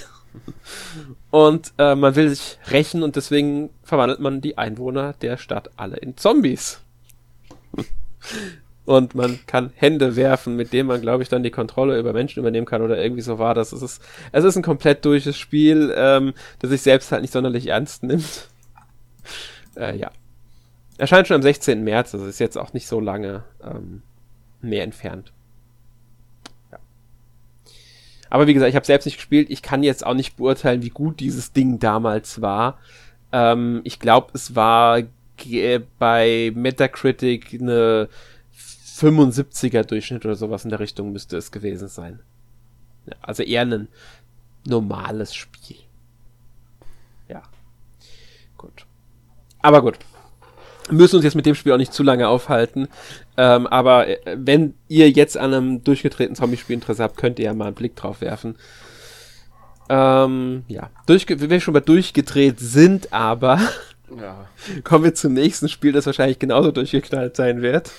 und 1.31 1.71
äh, 1.77 1.95
man 1.95 2.15
will 2.15 2.29
sich 2.29 2.59
rächen 2.69 3.01
und 3.01 3.15
deswegen 3.15 3.71
verwandelt 3.83 4.19
man 4.19 4.41
die 4.41 4.57
Einwohner 4.57 5.13
der 5.21 5.37
Stadt 5.37 5.71
alle 5.77 5.97
in 5.97 6.15
Zombies 6.17 6.81
und 8.87 9.15
man 9.15 9.39
kann 9.47 9.71
Hände 9.75 10.15
werfen, 10.15 10.55
mit 10.55 10.71
denen 10.71 10.87
man, 10.87 11.01
glaube 11.01 11.21
ich, 11.21 11.27
dann 11.27 11.43
die 11.43 11.51
Kontrolle 11.51 11.99
über 11.99 12.13
Menschen 12.13 12.39
übernehmen 12.39 12.65
kann 12.65 12.81
oder 12.81 12.97
irgendwie 12.97 13.21
so 13.21 13.37
war 13.37 13.53
das. 13.53 13.73
Es 13.73 13.81
ist, 13.81 14.01
es 14.31 14.45
ist 14.45 14.55
ein 14.55 14.63
komplett 14.63 15.03
durches 15.03 15.37
Spiel, 15.37 15.93
ähm, 15.93 16.33
das 16.59 16.69
sich 16.69 16.83
selbst 16.83 17.11
halt 17.11 17.21
nicht 17.21 17.33
sonderlich 17.33 17.67
ernst 17.67 18.03
nimmt. 18.03 18.49
Äh, 19.75 19.95
ja. 19.95 20.09
Erscheint 20.97 21.27
schon 21.27 21.35
am 21.35 21.43
16. 21.43 21.83
März, 21.83 22.15
also 22.15 22.25
ist 22.25 22.39
jetzt 22.39 22.57
auch 22.57 22.73
nicht 22.73 22.87
so 22.87 22.99
lange 22.99 23.43
ähm, 23.63 24.01
mehr 24.59 24.83
entfernt. 24.83 25.31
Ja. 26.71 26.79
Aber 28.31 28.47
wie 28.47 28.55
gesagt, 28.55 28.69
ich 28.69 28.75
habe 28.75 28.87
selbst 28.87 29.05
nicht 29.05 29.17
gespielt. 29.17 29.51
Ich 29.51 29.61
kann 29.61 29.83
jetzt 29.83 30.03
auch 30.03 30.15
nicht 30.15 30.37
beurteilen, 30.37 30.81
wie 30.81 30.89
gut 30.89 31.19
dieses 31.19 31.53
Ding 31.53 31.77
damals 31.77 32.41
war. 32.41 32.79
Ähm, 33.31 33.81
ich 33.83 33.99
glaube, 33.99 34.31
es 34.33 34.55
war 34.55 35.03
bei 35.99 36.51
Metacritic 36.55 37.59
eine 37.61 38.09
75er 38.97 39.83
Durchschnitt 39.83 40.25
oder 40.25 40.35
sowas 40.35 40.63
in 40.63 40.69
der 40.69 40.79
Richtung 40.79 41.11
müsste 41.11 41.37
es 41.37 41.51
gewesen 41.51 41.87
sein. 41.87 42.19
Also 43.21 43.43
eher 43.43 43.61
ein 43.61 43.87
normales 44.65 45.35
Spiel. 45.35 45.77
Ja. 47.29 47.43
Gut. 48.57 48.85
Aber 49.61 49.81
gut. 49.81 49.97
Wir 50.87 50.95
müssen 50.95 51.17
uns 51.17 51.25
jetzt 51.25 51.35
mit 51.35 51.45
dem 51.45 51.55
Spiel 51.55 51.73
auch 51.73 51.77
nicht 51.77 51.93
zu 51.93 52.03
lange 52.03 52.27
aufhalten. 52.27 52.87
Ähm, 53.35 53.67
aber 53.67 54.07
äh, 54.07 54.37
wenn 54.37 54.73
ihr 54.87 55.09
jetzt 55.09 55.37
an 55.37 55.53
einem 55.53 55.83
durchgetretenen 55.83 56.35
Zombie-Spiel 56.35 56.75
Interesse 56.75 57.03
habt, 57.03 57.17
könnt 57.17 57.39
ihr 57.39 57.45
ja 57.45 57.53
mal 57.53 57.67
einen 57.67 57.75
Blick 57.75 57.95
drauf 57.95 58.21
werfen. 58.21 58.55
Ähm, 59.89 60.63
ja. 60.67 60.89
Durchge 61.05 61.39
wenn 61.39 61.49
wir 61.49 61.61
schon 61.61 61.73
mal 61.73 61.81
durchgedreht 61.81 62.59
sind, 62.59 63.13
aber 63.13 63.59
Ja. 64.15 64.47
Kommen 64.83 65.03
wir 65.03 65.13
zum 65.13 65.33
nächsten 65.33 65.67
Spiel, 65.67 65.91
das 65.91 66.05
wahrscheinlich 66.05 66.39
genauso 66.39 66.71
durchgeknallt 66.71 67.35
sein 67.35 67.61
wird. 67.61 67.91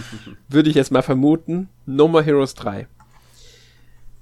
Würde 0.48 0.70
ich 0.70 0.76
jetzt 0.76 0.92
mal 0.92 1.02
vermuten. 1.02 1.68
No 1.86 2.08
More 2.08 2.22
Heroes 2.22 2.54
3. 2.54 2.86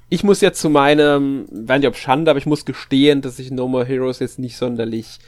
Ich 0.09 0.25
muss 0.25 0.41
jetzt 0.41 0.61
zu 0.61 0.71
meinem, 0.71 1.47
weiß 1.51 1.81
nicht 1.81 1.89
ob 1.89 1.97
Schande, 1.97 2.31
aber 2.31 2.39
ich 2.39 2.47
muss 2.47 2.65
gestehen, 2.65 3.21
dass 3.21 3.39
ich 3.39 3.51
No 3.51 3.69
More 3.69 3.85
Heroes 3.85 4.21
jetzt 4.21 4.39
nicht 4.39 4.57
sonderlich 4.57 5.19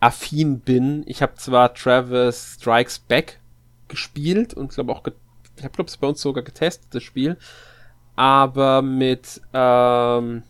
affin 0.00 0.60
bin. 0.60 1.04
Ich 1.06 1.22
habe 1.22 1.34
zwar 1.36 1.74
Travis 1.74 2.56
Strikes 2.58 2.98
Back 3.00 3.38
gespielt 3.88 4.54
und 4.54 4.72
glaube 4.72 4.92
auch, 4.92 5.02
ich 5.04 5.64
habe 5.64 5.74
glaube 5.74 5.88
es 5.88 5.96
bei 5.96 6.06
uns 6.06 6.20
sogar 6.20 6.42
getestet, 6.42 6.88
das 6.90 7.02
Spiel. 7.02 7.36
Aber 8.16 8.82
mit 8.82 9.40
ähm, 9.52 10.42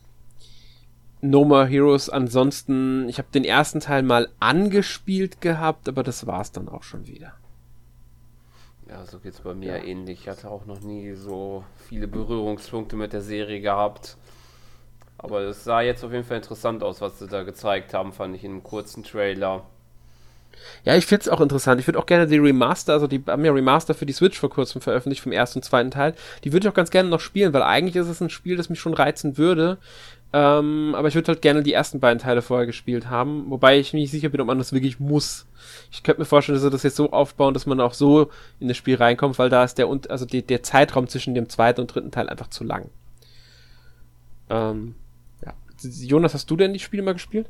No 1.20 1.44
More 1.44 1.66
Heroes 1.66 2.08
ansonsten, 2.08 3.08
ich 3.08 3.18
habe 3.18 3.28
den 3.32 3.44
ersten 3.44 3.80
Teil 3.80 4.02
mal 4.02 4.28
angespielt 4.40 5.40
gehabt, 5.40 5.88
aber 5.88 6.02
das 6.02 6.26
war's 6.26 6.52
dann 6.52 6.68
auch 6.68 6.82
schon 6.82 7.06
wieder. 7.06 7.34
Ja, 8.88 9.04
so 9.04 9.18
geht's 9.18 9.40
bei 9.40 9.54
mir 9.54 9.78
ja. 9.78 9.84
ähnlich. 9.84 10.22
Ich 10.22 10.28
hatte 10.28 10.50
auch 10.50 10.66
noch 10.66 10.80
nie 10.80 11.14
so 11.14 11.64
viele 11.88 12.08
Berührungspunkte 12.08 12.96
mit 12.96 13.12
der 13.12 13.20
Serie 13.20 13.60
gehabt. 13.60 14.16
Aber 15.16 15.42
es 15.42 15.64
sah 15.64 15.82
jetzt 15.82 16.02
auf 16.02 16.12
jeden 16.12 16.24
Fall 16.24 16.38
interessant 16.38 16.82
aus, 16.82 17.00
was 17.00 17.18
sie 17.18 17.28
da 17.28 17.42
gezeigt 17.42 17.92
haben, 17.94 18.12
fand 18.12 18.34
ich 18.34 18.42
in 18.42 18.52
einem 18.52 18.62
kurzen 18.62 19.04
Trailer. 19.04 19.64
Ja, 20.84 20.96
ich 20.96 21.06
finde 21.06 21.22
es 21.22 21.28
auch 21.28 21.40
interessant. 21.40 21.80
Ich 21.80 21.86
würde 21.86 21.98
auch 21.98 22.06
gerne 22.06 22.26
die 22.26 22.38
Remaster, 22.38 22.94
also 22.94 23.06
die 23.06 23.22
haben 23.26 23.44
ja 23.44 23.52
Remaster 23.52 23.94
für 23.94 24.06
die 24.06 24.12
Switch 24.12 24.38
vor 24.38 24.50
kurzem 24.50 24.80
veröffentlicht, 24.80 25.22
vom 25.22 25.32
ersten 25.32 25.58
und 25.58 25.62
zweiten 25.62 25.90
Teil. 25.90 26.14
Die 26.42 26.52
würde 26.52 26.66
ich 26.66 26.70
auch 26.70 26.76
ganz 26.76 26.90
gerne 26.90 27.08
noch 27.08 27.20
spielen, 27.20 27.52
weil 27.52 27.62
eigentlich 27.62 27.96
ist 27.96 28.08
es 28.08 28.20
ein 28.20 28.30
Spiel, 28.30 28.56
das 28.56 28.70
mich 28.70 28.80
schon 28.80 28.94
reizen 28.94 29.38
würde. 29.38 29.78
Ähm, 30.32 30.94
aber 30.96 31.08
ich 31.08 31.16
würde 31.16 31.28
halt 31.28 31.42
gerne 31.42 31.62
die 31.62 31.72
ersten 31.72 31.98
beiden 31.98 32.20
Teile 32.20 32.40
vorher 32.40 32.66
gespielt 32.66 33.10
haben, 33.10 33.50
wobei 33.50 33.80
ich 33.80 33.92
mir 33.92 34.00
nicht 34.00 34.12
sicher 34.12 34.28
bin, 34.28 34.40
ob 34.40 34.46
man 34.46 34.58
das 34.58 34.72
wirklich 34.72 35.00
muss. 35.00 35.46
Ich 35.90 36.04
könnte 36.04 36.20
mir 36.20 36.24
vorstellen, 36.24 36.54
dass 36.54 36.62
sie 36.62 36.70
das 36.70 36.84
jetzt 36.84 36.96
so 36.96 37.10
aufbauen, 37.10 37.52
dass 37.52 37.66
man 37.66 37.80
auch 37.80 37.94
so 37.94 38.30
in 38.60 38.68
das 38.68 38.76
Spiel 38.76 38.96
reinkommt, 38.96 39.38
weil 39.40 39.48
da 39.48 39.64
ist 39.64 39.78
der 39.78 39.88
also 40.08 40.26
die, 40.26 40.42
der 40.42 40.62
Zeitraum 40.62 41.08
zwischen 41.08 41.34
dem 41.34 41.48
zweiten 41.48 41.80
und 41.80 41.92
dritten 41.92 42.12
Teil 42.12 42.28
einfach 42.28 42.48
zu 42.48 42.62
lang. 42.62 42.90
Ähm, 44.48 44.94
ja. 45.44 45.52
Jonas, 45.82 46.34
hast 46.34 46.48
du 46.48 46.56
denn 46.56 46.72
die 46.72 46.78
Spiele 46.78 47.02
mal 47.02 47.12
gespielt? 47.12 47.48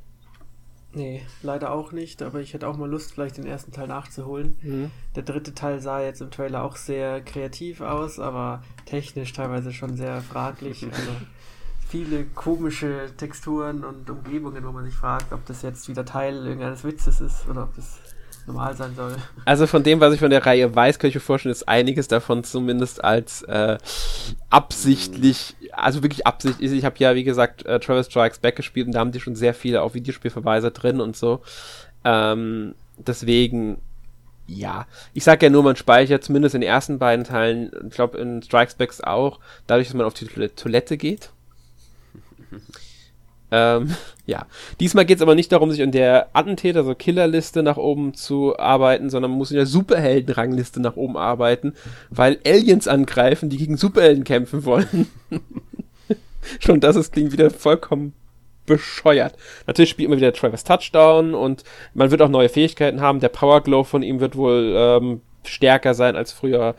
Nee, 0.93 1.23
leider 1.43 1.73
auch 1.73 1.93
nicht, 1.93 2.21
aber 2.21 2.41
ich 2.41 2.53
hätte 2.53 2.67
auch 2.67 2.77
mal 2.77 2.89
Lust, 2.91 3.13
vielleicht 3.13 3.37
den 3.37 3.47
ersten 3.47 3.71
Teil 3.73 3.87
nachzuholen. 3.87 4.57
Mhm. 4.63 4.91
Der 5.15 5.23
dritte 5.23 5.55
Teil 5.55 5.81
sah 5.81 6.03
jetzt 6.03 6.21
im 6.21 6.33
Trailer 6.33 6.65
auch 6.65 6.77
sehr 6.77 7.21
kreativ 7.21 7.81
aus, 7.81 8.19
aber 8.19 8.63
technisch 8.87 9.33
teilweise 9.33 9.73
schon 9.73 9.97
sehr 9.97 10.21
fraglich. 10.23 10.87
Also 10.91 11.13
viele 11.91 12.25
komische 12.25 13.11
Texturen 13.17 13.85
und 13.85 14.09
Umgebungen, 14.09 14.65
wo 14.65 14.71
man 14.71 14.85
sich 14.85 14.95
fragt, 14.95 15.33
ob 15.33 15.45
das 15.47 15.63
jetzt 15.63 15.89
wieder 15.89 16.05
Teil 16.05 16.47
irgendeines 16.47 16.85
Witzes 16.85 17.21
ist 17.21 17.49
oder 17.49 17.65
ob 17.65 17.75
das 17.75 17.99
normal 18.47 18.77
sein 18.77 18.95
soll. 18.95 19.17
Also 19.45 19.67
von 19.67 19.83
dem, 19.83 20.01
was 20.01 20.15
ich 20.15 20.21
von 20.21 20.31
der 20.31 20.47
Reihe 20.47 20.75
weiß, 20.75 20.99
kann 20.99 21.09
ich 21.09 21.15
mir 21.15 21.21
vorstellen, 21.21 21.53
ist 21.53 21.69
einiges 21.69 22.07
davon 22.09 22.45
zumindest 22.45 23.03
als 23.03 23.43
äh, 23.43 23.77
absichtlich, 24.51 25.57
also 25.73 26.03
wirklich 26.03 26.27
absichtlich. 26.27 26.73
Ich 26.73 26.85
habe 26.85 26.97
ja, 26.99 27.15
wie 27.17 27.25
gesagt, 27.25 27.67
äh, 27.67 27.81
Travis 27.81 28.07
Strikes 28.07 28.39
Back 28.39 28.57
gespielt 28.57 28.87
und 28.87 28.93
da 28.93 29.01
haben 29.01 29.13
die 29.13 29.21
schon 29.21 29.37
sehr 29.37 29.55
viele 29.55 29.83
auch 29.83 29.95
Videospielverweise 29.95 30.71
drin 30.71 31.01
und 31.01 31.17
so. 31.17 31.41
Ähm, 32.05 32.75
deswegen 32.99 33.79
ja, 34.47 34.87
ich 35.15 35.23
sag 35.23 35.43
ja 35.43 35.51
nur, 35.51 35.63
man 35.63 35.77
speichert 35.77 36.25
zumindest 36.25 36.57
in 36.57 36.61
den 36.61 36.71
ersten 36.71 36.99
beiden 36.99 37.25
Teilen, 37.25 37.71
ich 37.89 37.95
glaube 37.95 38.19
in 38.19 38.43
Strikes 38.43 38.75
Back 38.75 38.93
auch, 39.05 39.39
dadurch, 39.69 39.87
dass 39.89 39.95
man 39.95 40.07
auf 40.07 40.15
die 40.15 40.27
Toilette 40.27 40.97
geht. 40.97 41.31
ähm, 43.51 43.95
ja. 44.27 44.47
Diesmal 44.79 45.05
geht 45.05 45.17
es 45.17 45.23
aber 45.23 45.35
nicht 45.35 45.53
darum, 45.53 45.71
sich 45.71 45.81
in 45.81 45.93
der 45.93 46.29
Attentäter, 46.33 46.81
also 46.81 46.95
Killerliste 46.95 47.63
nach 47.63 47.77
oben 47.77 48.15
zu 48.15 48.59
arbeiten, 48.59 49.11
sondern 49.11 49.31
man 49.33 49.39
muss 49.39 49.51
in 49.51 49.57
der 49.57 49.67
Superheldenrangliste 49.67 50.81
nach 50.81 50.97
oben 50.97 51.17
arbeiten, 51.17 51.75
weil 52.11 52.39
Aliens 52.47 52.89
angreifen, 52.89 53.51
die 53.51 53.59
gegen 53.59 53.77
Superhelden 53.77 54.25
kämpfen 54.25 54.65
wollen. 54.65 55.09
Schon 56.59 56.81
das 56.81 56.97
ist, 56.97 57.13
klingt 57.13 57.33
wieder 57.33 57.51
vollkommen 57.51 58.15
bescheuert. 58.67 59.35
Natürlich 59.67 59.91
spielt 59.91 60.09
man 60.09 60.19
wieder 60.19 60.33
Travis 60.33 60.65
Touchdown 60.65 61.35
und 61.35 61.65
man 61.93 62.11
wird 62.11 62.23
auch 62.23 62.29
neue 62.29 62.49
Fähigkeiten 62.49 63.01
haben. 63.01 63.21
Der 63.21 63.29
Power 63.29 63.63
Glow 63.63 63.85
von 63.85 64.03
ihm 64.03 64.21
wird 64.21 64.37
wohl 64.37 64.75
ähm, 64.77 65.21
stärker 65.45 65.95
sein 65.95 66.17
als 66.17 66.33
früher 66.33 66.77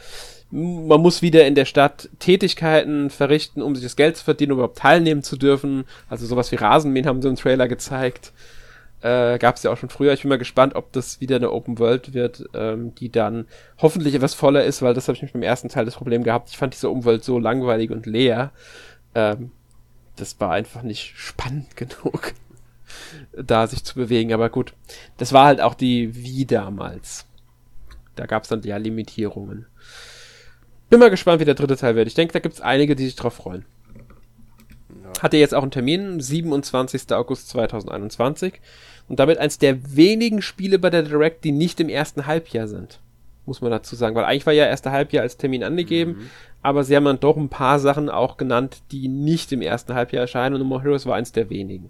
man 0.51 1.01
muss 1.01 1.21
wieder 1.21 1.47
in 1.47 1.55
der 1.55 1.65
Stadt 1.65 2.09
Tätigkeiten 2.19 3.09
verrichten, 3.09 3.61
um 3.61 3.73
sich 3.75 3.85
das 3.85 3.95
Geld 3.95 4.17
zu 4.17 4.25
verdienen, 4.25 4.51
um 4.51 4.57
überhaupt 4.59 4.79
teilnehmen 4.79 5.23
zu 5.23 5.37
dürfen. 5.37 5.85
Also 6.09 6.25
sowas 6.25 6.51
wie 6.51 6.57
Rasenmähen 6.57 7.07
haben 7.07 7.21
sie 7.21 7.29
im 7.29 7.37
Trailer 7.37 7.69
gezeigt. 7.69 8.33
Äh, 9.01 9.39
Gab 9.39 9.55
es 9.55 9.63
ja 9.63 9.71
auch 9.71 9.77
schon 9.77 9.89
früher. 9.89 10.13
Ich 10.13 10.21
bin 10.21 10.29
mal 10.29 10.37
gespannt, 10.37 10.75
ob 10.75 10.91
das 10.91 11.21
wieder 11.21 11.37
eine 11.37 11.51
Open 11.51 11.79
World 11.79 12.13
wird, 12.13 12.49
ähm, 12.53 12.93
die 12.95 13.09
dann 13.09 13.47
hoffentlich 13.79 14.13
etwas 14.13 14.33
voller 14.33 14.63
ist, 14.63 14.81
weil 14.81 14.93
das 14.93 15.07
habe 15.07 15.15
ich 15.15 15.23
mit 15.23 15.33
dem 15.33 15.41
ersten 15.41 15.69
Teil 15.69 15.85
das 15.85 15.95
Problem 15.95 16.23
gehabt. 16.23 16.49
Ich 16.49 16.57
fand 16.57 16.73
diese 16.73 16.89
Umwelt 16.89 17.23
so 17.23 17.39
langweilig 17.39 17.89
und 17.89 18.05
leer. 18.05 18.51
Ähm, 19.15 19.51
das 20.17 20.39
war 20.39 20.51
einfach 20.51 20.83
nicht 20.83 21.13
spannend 21.15 21.75
genug, 21.77 22.33
da 23.31 23.67
sich 23.67 23.85
zu 23.85 23.95
bewegen. 23.95 24.33
Aber 24.33 24.49
gut, 24.49 24.73
das 25.17 25.31
war 25.31 25.45
halt 25.45 25.61
auch 25.61 25.75
die 25.75 26.13
Wie 26.15 26.45
damals. 26.45 27.25
Da 28.15 28.25
gab 28.25 28.43
es 28.43 28.49
dann 28.49 28.61
ja 28.63 28.75
Limitierungen. 28.75 29.65
Bin 30.91 30.99
mal 30.99 31.09
gespannt, 31.09 31.39
wie 31.39 31.45
der 31.45 31.55
dritte 31.55 31.77
Teil 31.77 31.95
wird. 31.95 32.09
Ich 32.09 32.15
denke, 32.15 32.33
da 32.33 32.39
gibt 32.39 32.55
es 32.55 32.59
einige, 32.59 32.97
die 32.97 33.05
sich 33.05 33.15
drauf 33.15 33.35
freuen. 33.35 33.63
Ja. 34.89 35.23
Hatte 35.23 35.37
jetzt 35.37 35.55
auch 35.55 35.61
einen 35.61 35.71
Termin, 35.71 36.19
27. 36.19 37.13
August 37.13 37.47
2021. 37.47 38.59
Und 39.07 39.17
damit 39.17 39.37
eins 39.37 39.57
der 39.57 39.95
wenigen 39.95 40.41
Spiele 40.41 40.79
bei 40.79 40.89
der 40.89 41.03
Direct, 41.03 41.45
die 41.45 41.53
nicht 41.53 41.79
im 41.79 41.87
ersten 41.87 42.27
Halbjahr 42.27 42.67
sind. 42.67 42.99
muss 43.45 43.61
man 43.61 43.71
dazu 43.71 43.95
sagen. 43.95 44.17
Weil 44.17 44.25
eigentlich 44.25 44.45
war 44.45 44.51
ja 44.51 44.65
erste 44.65 44.91
Halbjahr 44.91 45.23
als 45.23 45.37
Termin 45.37 45.63
angegeben, 45.63 46.11
mhm. 46.11 46.29
aber 46.61 46.83
sie 46.83 46.93
haben 46.97 47.05
dann 47.05 47.21
doch 47.21 47.37
ein 47.37 47.47
paar 47.47 47.79
Sachen 47.79 48.09
auch 48.09 48.35
genannt, 48.35 48.81
die 48.91 49.07
nicht 49.07 49.53
im 49.53 49.61
ersten 49.61 49.93
Halbjahr 49.93 50.23
erscheinen 50.23 50.55
und 50.55 50.59
No 50.59 50.67
More 50.67 50.83
Heroes 50.83 51.05
war 51.05 51.15
eins 51.15 51.31
der 51.31 51.49
wenigen. 51.49 51.89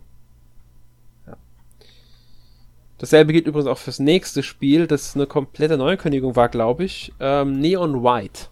Dasselbe 3.00 3.34
gilt 3.34 3.48
übrigens 3.48 3.68
auch 3.68 3.80
fürs 3.80 3.98
nächste 3.98 4.44
Spiel, 4.44 4.86
das 4.86 5.16
eine 5.16 5.26
komplette 5.26 5.76
Neuankündigung 5.76 6.36
war, 6.36 6.50
glaube 6.50 6.84
ich. 6.84 7.12
Ähm, 7.20 7.60
Neon 7.60 8.04
White. 8.04 8.51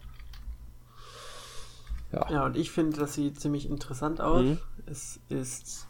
Ja. 2.11 2.31
ja, 2.31 2.43
und 2.45 2.57
ich 2.57 2.71
finde, 2.71 2.97
das 2.97 3.13
sieht 3.13 3.39
ziemlich 3.39 3.69
interessant 3.69 4.19
aus. 4.21 4.43
Mhm. 4.43 4.57
Es 4.85 5.19
ist 5.29 5.87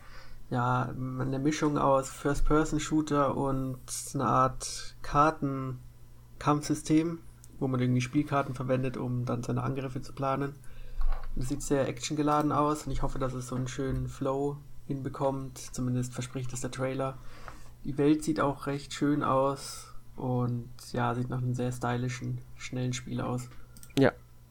ja 0.50 0.90
eine 0.90 1.40
Mischung 1.40 1.78
aus 1.78 2.10
First-Person-Shooter 2.10 3.38
und 3.38 3.80
eine 4.14 4.26
Art 4.26 4.96
Kartenkampfsystem, 5.02 7.20
wo 7.60 7.68
man 7.68 7.80
irgendwie 7.80 8.02
Spielkarten 8.02 8.56
verwendet, 8.56 8.98
um 8.98 9.26
dann 9.26 9.44
seine 9.44 9.64
Angriffe 9.64 10.02
zu 10.02 10.14
planen. 10.14 10.56
Es 11.36 11.50
sieht 11.50 11.62
sehr 11.62 11.88
actiongeladen 11.88 12.52
aus 12.52 12.86
und 12.86 12.92
ich 12.92 13.04
hoffe, 13.04 13.20
dass 13.20 13.34
es 13.34 13.48
so 13.48 13.56
einen 13.56 13.68
schönen 13.68 14.08
Flow 14.08 14.58
hinbekommt. 14.88 15.58
Zumindest 15.58 16.14
verspricht 16.14 16.52
es 16.52 16.62
der 16.62 16.72
Trailer. 16.72 17.18
Die 17.86 17.98
Welt 17.98 18.24
sieht 18.24 18.42
auch 18.42 18.68
recht 18.68 18.94
schön 18.94 19.24
aus 19.24 19.94
und 20.18 20.70
ja, 20.92 21.16
sieht 21.16 21.30
nach 21.30 21.38
einem 21.38 21.54
sehr 21.54 21.72
stylischen, 21.72 22.42
schnellen 22.58 22.92
Spiel 22.92 23.22
aus. 23.22 23.50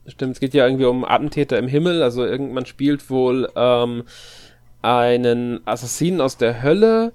Stimmt, 0.09 0.35
es 0.35 0.41
geht 0.41 0.55
ja 0.55 0.67
irgendwie 0.67 0.87
um 0.87 1.05
Attentäter 1.05 1.59
im 1.59 1.69
Himmel. 1.69 2.03
Also 2.03 2.25
irgendwann 2.25 2.67
spielt 2.67 3.11
wohl 3.11 3.51
ähm, 3.55 4.05
einen 4.83 5.67
Assassinen 5.67 6.21
aus 6.21 6.37
der 6.37 6.63
Hölle 6.63 7.13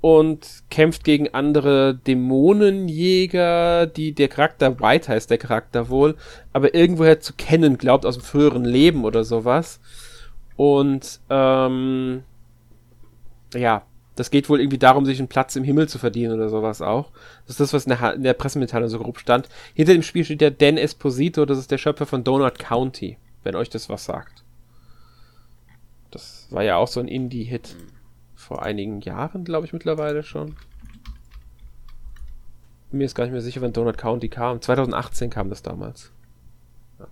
und 0.00 0.62
kämpft 0.70 1.02
gegen 1.04 1.34
andere 1.34 1.96
Dämonenjäger, 2.06 3.86
die 3.86 4.12
der 4.12 4.28
Charakter 4.28 4.78
White 4.78 5.08
heißt, 5.08 5.30
der 5.30 5.38
Charakter 5.38 5.88
wohl, 5.88 6.14
aber 6.52 6.74
irgendwoher 6.74 7.18
zu 7.18 7.32
kennen 7.32 7.78
glaubt 7.78 8.06
aus 8.06 8.16
dem 8.16 8.22
früheren 8.22 8.64
Leben 8.64 9.04
oder 9.04 9.24
sowas. 9.24 9.80
Und 10.54 11.20
ähm, 11.28 12.22
ja, 13.54 13.82
das 14.16 14.30
geht 14.30 14.48
wohl 14.48 14.60
irgendwie 14.60 14.78
darum, 14.78 15.04
sich 15.04 15.18
einen 15.18 15.28
Platz 15.28 15.54
im 15.56 15.64
Himmel 15.64 15.88
zu 15.88 15.98
verdienen 15.98 16.34
oder 16.34 16.48
sowas 16.48 16.82
auch. 16.82 17.10
Das 17.42 17.50
ist 17.52 17.60
das, 17.60 17.72
was 17.72 17.84
in 17.84 17.90
der, 17.90 18.14
in 18.14 18.22
der 18.22 18.32
Pressemitteilung 18.32 18.88
so 18.88 18.98
grob 18.98 19.18
stand. 19.18 19.48
Hinter 19.74 19.92
dem 19.92 20.02
Spiel 20.02 20.24
steht 20.24 20.40
der 20.40 20.50
Dan 20.50 20.78
Esposito, 20.78 21.44
das 21.44 21.58
ist 21.58 21.70
der 21.70 21.78
Schöpfer 21.78 22.06
von 22.06 22.24
Donut 22.24 22.58
County, 22.58 23.18
wenn 23.44 23.54
euch 23.54 23.68
das 23.68 23.88
was 23.88 24.06
sagt. 24.06 24.42
Das 26.10 26.48
war 26.50 26.64
ja 26.64 26.76
auch 26.76 26.88
so 26.88 26.98
ein 26.98 27.08
Indie-Hit 27.08 27.76
vor 28.34 28.62
einigen 28.62 29.00
Jahren, 29.02 29.44
glaube 29.44 29.66
ich, 29.66 29.72
mittlerweile 29.72 30.22
schon. 30.22 30.56
Mir 32.90 33.02
jetzt 33.02 33.14
gar 33.14 33.24
nicht 33.24 33.32
mehr 33.32 33.42
sicher, 33.42 33.60
wann 33.60 33.74
Donut 33.74 33.98
County 33.98 34.30
kam. 34.30 34.62
2018 34.62 35.28
kam 35.28 35.50
das 35.50 35.60
damals. 35.60 36.12
Ja. 36.98 37.06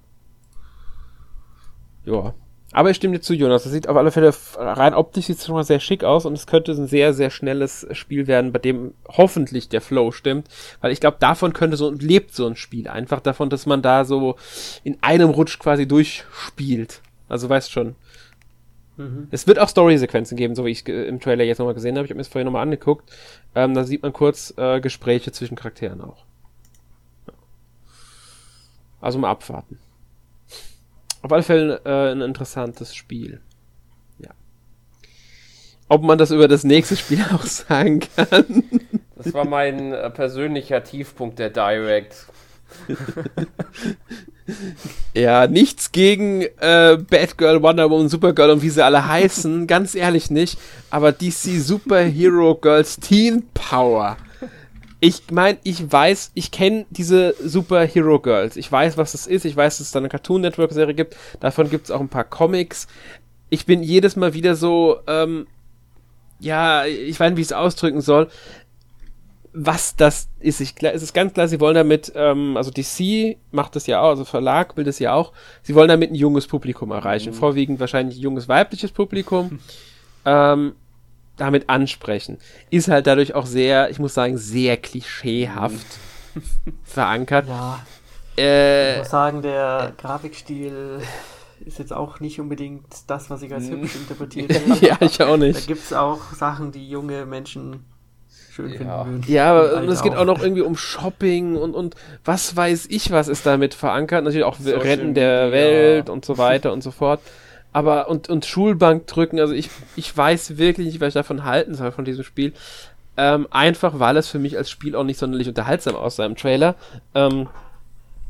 Joa. 2.04 2.34
Aber 2.74 2.90
ich 2.90 2.96
stimme 2.96 3.14
dir 3.14 3.20
zu, 3.20 3.34
Jonas. 3.34 3.62
Das 3.62 3.72
sieht 3.72 3.88
auf 3.88 3.96
alle 3.96 4.10
Fälle 4.10 4.34
rein 4.56 4.94
optisch 4.94 5.26
sieht 5.26 5.38
es 5.38 5.46
schon 5.46 5.54
mal 5.54 5.62
sehr 5.62 5.78
schick 5.78 6.02
aus 6.02 6.26
und 6.26 6.32
es 6.32 6.48
könnte 6.48 6.72
ein 6.72 6.88
sehr, 6.88 7.14
sehr 7.14 7.30
schnelles 7.30 7.86
Spiel 7.92 8.26
werden, 8.26 8.50
bei 8.50 8.58
dem 8.58 8.94
hoffentlich 9.06 9.68
der 9.68 9.80
Flow 9.80 10.10
stimmt. 10.10 10.48
Weil 10.80 10.90
ich 10.90 10.98
glaube, 10.98 11.18
davon 11.20 11.52
könnte 11.52 11.76
so, 11.76 11.92
lebt 11.92 12.34
so 12.34 12.46
ein 12.46 12.56
Spiel 12.56 12.88
einfach 12.88 13.20
davon, 13.20 13.48
dass 13.48 13.64
man 13.64 13.80
da 13.80 14.04
so 14.04 14.34
in 14.82 14.98
einem 15.02 15.30
Rutsch 15.30 15.60
quasi 15.60 15.86
durchspielt. 15.86 17.00
Also 17.28 17.48
weißt 17.48 17.70
schon. 17.70 17.94
Mhm. 18.96 19.28
Es 19.30 19.46
wird 19.46 19.60
auch 19.60 19.68
Story-Sequenzen 19.68 20.36
geben, 20.36 20.56
so 20.56 20.64
wie 20.64 20.70
ich 20.70 20.86
im 20.88 21.20
Trailer 21.20 21.44
jetzt 21.44 21.58
nochmal 21.58 21.74
gesehen 21.74 21.96
habe. 21.96 22.06
Ich 22.06 22.10
habe 22.10 22.16
mir 22.16 22.22
das 22.22 22.28
vorher 22.28 22.44
nochmal 22.44 22.62
angeguckt. 22.62 23.08
Ähm, 23.54 23.74
da 23.74 23.84
sieht 23.84 24.02
man 24.02 24.12
kurz 24.12 24.52
äh, 24.56 24.80
Gespräche 24.80 25.30
zwischen 25.30 25.54
Charakteren 25.54 26.00
auch. 26.00 26.24
Also 29.00 29.20
mal 29.20 29.30
abwarten. 29.30 29.78
Auf 31.24 31.32
alle 31.32 31.42
Fälle 31.42 31.80
äh, 31.86 32.12
ein 32.12 32.20
interessantes 32.20 32.94
Spiel. 32.94 33.40
Ja. 34.18 34.28
Ob 35.88 36.02
man 36.02 36.18
das 36.18 36.30
über 36.30 36.48
das 36.48 36.64
nächste 36.64 36.96
Spiel 36.96 37.24
auch 37.32 37.44
sagen 37.44 38.00
kann. 38.00 38.64
Das 39.16 39.32
war 39.32 39.46
mein 39.46 39.94
äh, 39.94 40.10
persönlicher 40.10 40.84
Tiefpunkt 40.84 41.38
der 41.38 41.48
Direct. 41.48 42.26
ja, 45.14 45.46
nichts 45.46 45.92
gegen 45.92 46.42
äh, 46.42 46.98
Batgirl, 46.98 47.62
Wonder 47.62 47.88
Woman, 47.88 48.10
Supergirl 48.10 48.50
und 48.50 48.60
wie 48.60 48.68
sie 48.68 48.84
alle 48.84 49.08
heißen, 49.08 49.66
ganz 49.66 49.94
ehrlich 49.94 50.30
nicht. 50.30 50.58
Aber 50.90 51.10
DC 51.10 51.58
Superhero 51.58 52.54
Girls 52.54 52.96
Teen 53.00 53.44
Power 53.54 54.18
ich 55.04 55.30
meine, 55.30 55.58
ich 55.64 55.92
weiß, 55.92 56.30
ich 56.32 56.50
kenne 56.50 56.86
diese 56.88 57.34
Superhero 57.38 58.18
Girls. 58.20 58.56
Ich 58.56 58.72
weiß, 58.72 58.96
was 58.96 59.12
das 59.12 59.26
ist. 59.26 59.44
Ich 59.44 59.54
weiß, 59.54 59.76
dass 59.76 59.88
es 59.88 59.92
da 59.92 59.98
eine 59.98 60.08
Cartoon 60.08 60.40
Network 60.40 60.72
Serie 60.72 60.94
gibt. 60.94 61.14
Davon 61.40 61.68
gibt 61.68 61.84
es 61.84 61.90
auch 61.90 62.00
ein 62.00 62.08
paar 62.08 62.24
Comics. 62.24 62.88
Ich 63.50 63.66
bin 63.66 63.82
jedes 63.82 64.16
Mal 64.16 64.32
wieder 64.32 64.56
so, 64.56 64.96
ähm, 65.06 65.46
ja, 66.40 66.86
ich 66.86 67.20
weiß 67.20 67.30
nicht, 67.30 67.36
wie 67.36 67.42
ich 67.42 67.48
es 67.48 67.52
ausdrücken 67.52 68.00
soll. 68.00 68.28
Was 69.52 69.94
das 69.94 70.30
ist, 70.40 70.60
ich, 70.60 70.74
es 70.82 71.02
ist 71.02 71.12
ganz 71.12 71.34
klar, 71.34 71.48
sie 71.48 71.60
wollen 71.60 71.74
damit, 71.74 72.10
ähm, 72.16 72.56
also 72.56 72.70
DC 72.70 73.36
macht 73.52 73.76
das 73.76 73.86
ja 73.86 74.00
auch, 74.00 74.08
also 74.08 74.24
Verlag 74.24 74.78
will 74.78 74.84
das 74.84 74.98
ja 75.00 75.12
auch, 75.12 75.32
sie 75.62 75.74
wollen 75.74 75.88
damit 75.88 76.12
ein 76.12 76.16
junges 76.16 76.46
Publikum 76.46 76.90
erreichen, 76.92 77.30
mhm. 77.30 77.34
vorwiegend 77.34 77.78
wahrscheinlich 77.78 78.16
ein 78.16 78.22
junges 78.22 78.48
weibliches 78.48 78.90
Publikum. 78.90 79.60
ähm, 80.24 80.72
damit 81.36 81.68
ansprechen. 81.68 82.38
Ist 82.70 82.88
halt 82.88 83.06
dadurch 83.06 83.34
auch 83.34 83.46
sehr, 83.46 83.90
ich 83.90 83.98
muss 83.98 84.14
sagen, 84.14 84.38
sehr 84.38 84.76
klischeehaft 84.76 85.98
verankert. 86.84 87.48
Ja. 87.48 87.80
Äh, 88.36 88.92
ich 88.92 88.98
muss 88.98 89.10
sagen, 89.10 89.42
der 89.42 89.92
Grafikstil 89.96 91.00
ist 91.64 91.78
jetzt 91.78 91.92
auch 91.92 92.20
nicht 92.20 92.40
unbedingt 92.40 92.84
das, 93.06 93.30
was 93.30 93.42
ich 93.42 93.52
als 93.52 93.68
hübsch 93.68 93.94
interpretiert 93.96 94.52
habe. 94.68 94.84
ja, 94.84 94.96
ich 95.00 95.22
auch 95.22 95.36
nicht. 95.36 95.56
Da 95.56 95.66
gibt 95.66 95.84
es 95.84 95.92
auch 95.92 96.32
Sachen, 96.32 96.72
die 96.72 96.88
junge 96.88 97.26
Menschen 97.26 97.84
schön 98.54 98.72
ja. 98.72 98.76
finden 98.76 99.22
würden. 99.22 99.24
Ja, 99.26 99.50
aber 99.50 99.88
es 99.88 100.02
geht 100.02 100.14
auch 100.14 100.24
noch 100.24 100.40
irgendwie 100.40 100.62
um 100.62 100.76
Shopping 100.76 101.56
und, 101.56 101.74
und 101.74 101.94
was 102.24 102.56
weiß 102.56 102.86
ich, 102.90 103.10
was 103.10 103.28
ist 103.28 103.46
damit 103.46 103.74
verankert. 103.74 104.24
Natürlich 104.24 104.44
auch 104.44 104.58
Social 104.58 104.80
Retten 104.80 105.14
der. 105.14 105.52
Welt 105.52 106.10
und 106.10 106.24
so 106.24 106.38
weiter 106.38 106.72
und 106.72 106.82
so 106.82 106.90
fort. 106.90 107.20
Aber 107.74 108.08
und, 108.08 108.28
und 108.28 108.46
Schulbank 108.46 109.08
drücken, 109.08 109.40
also 109.40 109.52
ich, 109.52 109.68
ich 109.96 110.16
weiß 110.16 110.58
wirklich 110.58 110.86
nicht, 110.86 111.00
was 111.00 111.08
ich 111.08 111.14
davon 111.14 111.44
halten 111.44 111.74
soll 111.74 111.90
von 111.90 112.04
diesem 112.04 112.22
Spiel. 112.22 112.52
Ähm, 113.16 113.48
einfach 113.50 113.98
weil 113.98 114.16
es 114.16 114.28
für 114.28 114.38
mich 114.38 114.56
als 114.56 114.70
Spiel 114.70 114.94
auch 114.94 115.02
nicht 115.02 115.18
sonderlich 115.18 115.48
unterhaltsam 115.48 115.96
aussah 115.96 116.24
im 116.24 116.36
Trailer. 116.36 116.76
Ähm, 117.16 117.48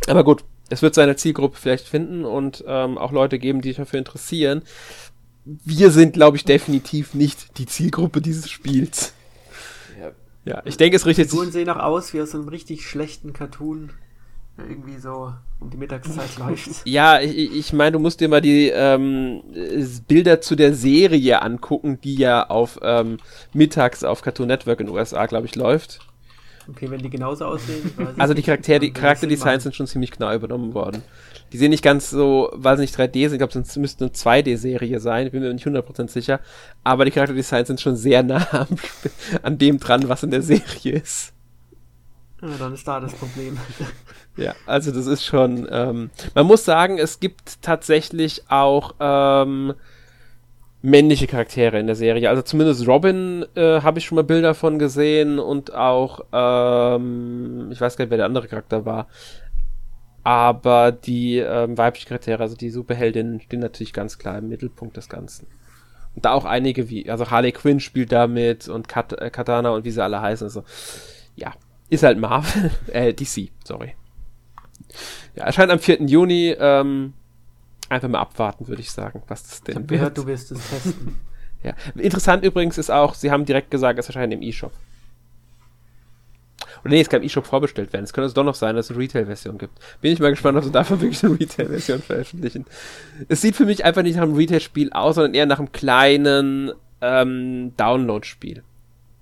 aber 0.09 0.25
gut, 0.25 0.45
es 0.71 0.81
wird 0.81 0.95
seine 0.95 1.17
Zielgruppe 1.17 1.59
vielleicht 1.59 1.87
finden 1.87 2.25
und 2.25 2.65
ähm, 2.67 2.97
auch 2.97 3.13
Leute 3.13 3.39
geben, 3.39 3.61
die 3.61 3.69
sich 3.69 3.77
dafür 3.77 3.99
interessieren. 3.99 4.63
Wir 5.45 5.91
sind, 5.91 6.15
glaube 6.15 6.39
ich, 6.39 6.47
definitiv 6.47 7.13
nicht 7.13 7.59
die 7.59 7.67
Zielgruppe 7.67 8.23
dieses 8.23 8.49
Spiels. 8.49 9.13
Ja, 10.01 10.13
ja 10.47 10.63
ich 10.65 10.79
denke, 10.79 10.97
es 10.97 11.05
richtet 11.05 11.29
sich. 11.29 11.33
Die 11.33 11.37
Figuren 11.37 11.53
sehen 11.53 11.69
auch 11.69 11.83
aus 11.83 12.15
wie 12.15 12.23
aus 12.23 12.35
einem 12.35 12.49
richtig 12.49 12.89
schlechten 12.89 13.35
Cartoon 13.35 13.91
irgendwie 14.57 14.99
so 14.99 15.33
um 15.61 15.71
die 15.71 15.77
Mittagszeit 15.77 16.37
läuft. 16.39 16.87
Ja, 16.87 17.21
ich, 17.21 17.55
ich 17.55 17.73
meine, 17.73 17.93
du 17.93 17.99
musst 17.99 18.21
dir 18.21 18.29
mal 18.29 18.41
die 18.41 18.69
ähm, 18.69 19.43
Bilder 20.07 20.41
zu 20.41 20.55
der 20.55 20.75
Serie 20.75 21.43
angucken, 21.43 21.99
die 22.03 22.15
ja 22.15 22.49
auf 22.49 22.79
ähm, 22.83 23.19
mittags 23.53 24.05
auf 24.05 24.23
Cartoon 24.23 24.49
Network 24.49 24.81
in 24.81 24.87
den 24.87 24.95
USA, 24.95 25.27
glaube 25.27 25.47
ich, 25.47 25.57
läuft. 25.57 26.01
Okay, 26.69 26.91
wenn 26.91 27.01
die 27.01 27.11
genauso 27.11 27.45
aussehen. 27.45 27.93
Also 28.17 28.33
die 28.33 28.43
Charaktere, 28.43 28.81
die 28.81 28.91
Charakterdesigns 28.91 29.65
sind 29.65 29.75
schon 29.75 29.87
ziemlich 29.87 30.11
genau 30.11 30.33
übernommen 30.33 30.73
worden. 30.73 31.03
Die 31.53 31.59
sehen 31.59 31.71
nicht 31.71 31.85
ganz 31.85 32.09
so, 32.09 32.51
weil 32.55 32.77
sie 32.77 32.83
nicht 32.83 32.99
3D 32.99 33.29
sind, 33.29 33.33
ich 33.35 33.39
glaube, 33.39 33.59
es 33.59 33.77
müsste 33.77 34.05
eine 34.05 34.15
2D-Serie 34.15 34.99
sein, 34.99 35.31
bin 35.31 35.43
mir 35.43 35.53
nicht 35.53 35.67
100% 35.67 36.09
sicher. 36.09 36.41
Aber 36.83 37.05
die 37.05 37.11
Charakterdesigns 37.11 37.67
sind 37.69 37.81
schon 37.83 37.97
sehr 37.97 38.23
nah 38.23 38.67
an 39.43 39.59
dem 39.59 39.79
dran, 39.79 40.09
was 40.09 40.23
in 40.23 40.31
der 40.31 40.41
Serie 40.43 40.95
ist. 40.95 41.35
Ja, 42.41 42.49
dann 42.59 42.75
ist 42.75 42.87
da 42.89 43.01
das 43.01 43.13
Problem. 43.13 43.59
Ja, 44.37 44.55
also 44.67 44.91
das 44.91 45.07
ist 45.07 45.25
schon. 45.25 45.69
Ähm, 45.71 46.11
man 46.35 46.47
muss 46.47 46.65
sagen, 46.65 46.99
es 46.99 47.21
gibt 47.21 47.63
tatsächlich 47.63 48.43
auch 48.49 48.95
ähm, 48.99 49.75
männliche 50.85 51.27
Charaktere 51.27 51.79
in 51.79 51.87
der 51.87 51.97
Serie. 51.97 52.29
Also 52.29 52.43
zumindest 52.43 52.87
Robin 52.87 53.47
äh, 53.55 53.81
habe 53.81 53.99
ich 53.99 54.05
schon 54.05 54.17
mal 54.17 54.23
Bilder 54.23 54.55
von 54.55 54.79
gesehen 54.79 55.39
und 55.39 55.73
auch, 55.73 56.21
ähm, 56.31 57.71
ich 57.71 57.81
weiß 57.81 57.97
gar 57.97 58.05
nicht, 58.05 58.11
wer 58.11 58.19
der 58.19 58.27
andere 58.27 58.49
Charakter 58.49 58.85
war. 58.85 59.09
Aber 60.25 60.93
die 60.93 61.39
ähm, 61.39 61.79
weiblichen 61.79 62.09
Charaktere, 62.09 62.43
also 62.43 62.57
die 62.57 62.71
Superheldinnen, 62.71 63.41
stehen 63.41 63.61
natürlich 63.61 63.93
ganz 63.93 64.19
klar 64.19 64.39
im 64.39 64.49
Mittelpunkt 64.49 64.97
des 64.97 65.09
Ganzen. 65.09 65.47
Und 66.15 66.25
da 66.25 66.33
auch 66.33 66.45
einige 66.45 66.91
wie, 66.91 67.09
also 67.11 67.31
Harley 67.31 67.53
Quinn 67.53 67.81
spielt 67.81 68.13
da 68.13 68.27
mit 68.27 68.69
und 68.69 68.87
Kat 68.87 69.13
äh, 69.15 69.31
Katana 69.31 69.71
und 69.71 69.85
wie 69.85 69.91
sie 69.91 70.03
alle 70.03 70.21
heißen. 70.21 70.47
Also, 70.47 70.65
ja, 71.35 71.53
ist 71.89 72.03
halt 72.03 72.19
Marvel, 72.19 72.71
äh, 72.93 73.15
DC, 73.15 73.51
sorry. 73.65 73.95
Ja, 75.35 75.45
erscheint 75.45 75.71
am 75.71 75.79
4. 75.79 76.03
Juni. 76.03 76.55
Ähm, 76.59 77.15
einfach 77.89 78.09
mal 78.09 78.21
abwarten, 78.21 78.69
würde 78.69 78.83
ich 78.83 78.91
sagen, 78.91 79.23
was 79.29 79.43
das 79.43 79.63
denn 79.63 79.83
ich 79.83 79.87
gehört, 79.87 80.17
du 80.19 80.27
wirst 80.27 80.53
es 80.53 80.71
testen. 80.71 81.17
ja. 81.63 81.75
Interessant 81.97 82.45
übrigens 82.45 82.79
ist 82.79 82.91
auch, 82.91 83.15
sie 83.15 83.31
haben 83.31 83.45
direkt 83.45 83.71
gesagt, 83.71 83.99
es 83.99 84.07
erscheint 84.07 84.33
im 84.33 84.43
E-Shop. 84.43 84.73
Oder 86.85 86.93
nee, 86.93 87.01
es 87.01 87.09
kann 87.09 87.23
im 87.23 87.27
eShop 87.27 87.47
vorbestellt 87.47 87.93
werden. 87.95 88.05
Es 88.05 88.13
könnte 88.13 88.27
es 88.27 88.35
doch 88.35 88.45
noch 88.45 88.55
sein, 88.55 88.77
dass 88.77 88.87
es 88.87 88.91
eine 88.91 89.01
Retail-Version 89.01 89.57
gibt. 89.57 89.73
Bin 90.03 90.13
ich 90.13 90.21
mal 90.21 90.31
gespannt, 90.31 90.59
ob 90.59 90.65
sie 90.65 90.71
davon 90.71 91.01
wirklich 91.01 91.25
eine 91.25 91.39
Retail-Version 91.41 92.03
veröffentlichen. 92.03 92.67
Es 93.29 93.41
sieht 93.41 93.57
für 93.57 93.65
mich 93.65 93.85
einfach 93.85 94.03
nicht 94.03 94.17
nach 94.17 94.25
einem 94.25 94.35
Retail-Spiel 94.35 94.93
aus, 94.93 95.15
sondern 95.15 95.35
eher 95.35 95.47
nach 95.47 95.59
einem 95.59 95.73
kleinen 95.73 96.73
ähm, 97.01 97.73
Download-Spiel. 97.79 98.63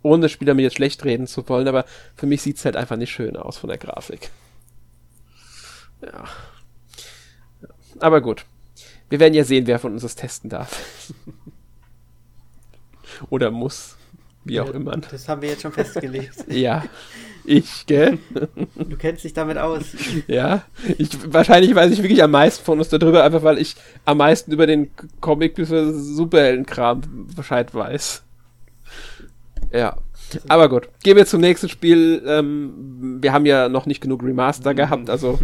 Ohne 0.02 0.22
das 0.22 0.32
Spiel 0.32 0.46
damit 0.46 0.64
jetzt 0.64 0.76
schlecht 0.76 1.04
reden 1.04 1.28
zu 1.28 1.48
wollen, 1.48 1.68
aber 1.68 1.84
für 2.16 2.26
mich 2.26 2.42
sieht 2.42 2.56
es 2.56 2.64
halt 2.64 2.74
einfach 2.74 2.96
nicht 2.96 3.12
schön 3.12 3.36
aus 3.36 3.58
von 3.58 3.68
der 3.68 3.78
Grafik. 3.78 4.30
Ja. 6.02 6.24
Aber 8.00 8.20
gut. 8.20 8.44
Wir 9.08 9.20
werden 9.20 9.34
ja 9.34 9.44
sehen, 9.44 9.66
wer 9.66 9.78
von 9.78 9.92
uns 9.92 10.02
das 10.02 10.16
testen 10.16 10.50
darf. 10.50 11.12
Oder 13.30 13.50
muss. 13.50 13.96
Wie 14.44 14.58
auch 14.58 14.70
immer. 14.70 14.96
Das 14.96 15.28
haben 15.28 15.42
wir 15.42 15.50
jetzt 15.50 15.62
schon 15.62 15.72
festgelegt. 15.72 16.34
ja. 16.48 16.84
Ich, 17.44 17.86
gell? 17.86 18.18
Du 18.76 18.96
kennst 18.96 19.24
dich 19.24 19.32
damit 19.32 19.58
aus. 19.58 19.84
Ja. 20.26 20.62
Ich, 20.98 21.10
wahrscheinlich 21.32 21.74
weiß 21.74 21.92
ich 21.92 22.02
wirklich 22.02 22.22
am 22.22 22.32
meisten 22.32 22.64
von 22.64 22.78
uns 22.78 22.88
darüber, 22.88 23.24
einfach 23.24 23.42
weil 23.42 23.58
ich 23.58 23.76
am 24.04 24.18
meisten 24.18 24.52
über 24.52 24.66
den 24.66 24.90
Comic- 25.20 25.54
bzw. 25.54 25.92
Superheldenkram 25.92 27.28
Bescheid 27.36 27.72
weiß. 27.74 28.22
Ja. 29.72 29.96
Aber 30.48 30.68
gut, 30.68 30.88
gehen 31.02 31.16
wir 31.16 31.26
zum 31.26 31.40
nächsten 31.40 31.68
Spiel. 31.68 32.22
Ähm, 32.26 33.18
wir 33.20 33.32
haben 33.32 33.46
ja 33.46 33.68
noch 33.68 33.86
nicht 33.86 34.00
genug 34.00 34.22
Remaster 34.22 34.74
gehabt, 34.74 35.10
also 35.10 35.38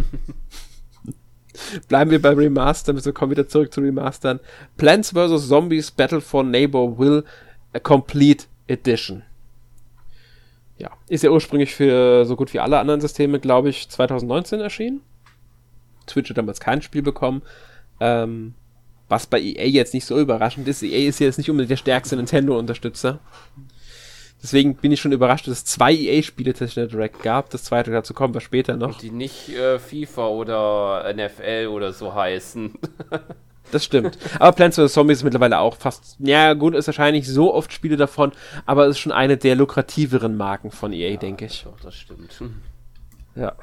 bleiben 1.87 2.11
wir 2.11 2.21
bei 2.21 2.29
Remaster, 2.29 2.93
wir 2.93 3.13
kommen 3.13 3.31
wieder 3.31 3.47
zurück 3.47 3.73
zu 3.73 3.81
Remastern. 3.81 4.39
Plants 4.77 5.11
vs. 5.11 5.47
Zombies 5.47 5.91
Battle 5.91 6.21
for 6.21 6.43
Neighbor 6.43 6.97
Will 6.97 7.23
a 7.73 7.79
Complete 7.79 8.45
Edition. 8.67 9.23
Ja, 10.77 10.91
ist 11.09 11.23
ja 11.23 11.29
ursprünglich 11.29 11.75
für 11.75 12.25
so 12.25 12.35
gut 12.35 12.53
wie 12.53 12.59
alle 12.59 12.79
anderen 12.79 13.01
Systeme, 13.01 13.39
glaube 13.39 13.69
ich, 13.69 13.89
2019 13.89 14.61
erschienen. 14.61 15.01
Twitch 16.07 16.29
hat 16.29 16.37
damals 16.37 16.59
kein 16.59 16.81
Spiel 16.81 17.01
bekommen. 17.01 17.41
Ähm, 17.99 18.53
was 19.09 19.25
bei 19.25 19.41
EA 19.41 19.65
jetzt 19.65 19.93
nicht 19.93 20.05
so 20.05 20.19
überraschend 20.19 20.67
ist. 20.67 20.83
EA 20.83 21.09
ist 21.09 21.19
jetzt 21.19 21.37
nicht 21.37 21.49
unbedingt 21.49 21.71
der 21.71 21.77
stärkste 21.77 22.15
Nintendo-Unterstützer. 22.15 23.19
Deswegen 24.41 24.75
bin 24.75 24.91
ich 24.91 25.01
schon 25.01 25.11
überrascht, 25.11 25.47
dass 25.47 25.57
es 25.57 25.65
zwei 25.65 25.93
EA-Spiele 25.93 26.53
tatsächlich 26.53 26.91
direkt 26.91 27.21
gab. 27.23 27.49
Das 27.49 27.65
zweite 27.65 27.91
dazu 27.91 28.13
kommen 28.13 28.33
wir 28.33 28.41
später 28.41 28.77
noch. 28.77 28.97
Die 28.97 29.11
nicht 29.11 29.49
äh, 29.49 29.79
FIFA 29.79 30.27
oder 30.27 31.13
NFL 31.13 31.67
oder 31.67 31.93
so 31.93 32.13
heißen. 32.13 32.73
Das 33.71 33.85
stimmt. 33.85 34.17
Aber 34.39 34.51
Plants 34.53 34.77
vs. 34.77 34.93
Zombies 34.93 35.19
ist 35.19 35.23
mittlerweile 35.23 35.59
auch 35.59 35.75
fast, 35.75 36.15
ja 36.17 36.53
gut, 36.53 36.73
ist 36.73 36.87
wahrscheinlich 36.87 37.27
so 37.27 37.53
oft 37.53 37.71
Spiele 37.71 37.97
davon, 37.97 38.31
aber 38.65 38.85
es 38.85 38.91
ist 38.91 38.99
schon 38.99 39.11
eine 39.11 39.37
der 39.37 39.55
lukrativeren 39.55 40.35
Marken 40.37 40.71
von 40.71 40.91
EA, 40.91 41.11
ja, 41.11 41.17
denke 41.17 41.45
ich. 41.45 41.63
Doch, 41.63 41.79
das 41.79 41.95
stimmt. 41.95 42.41
Ja. 43.35 43.53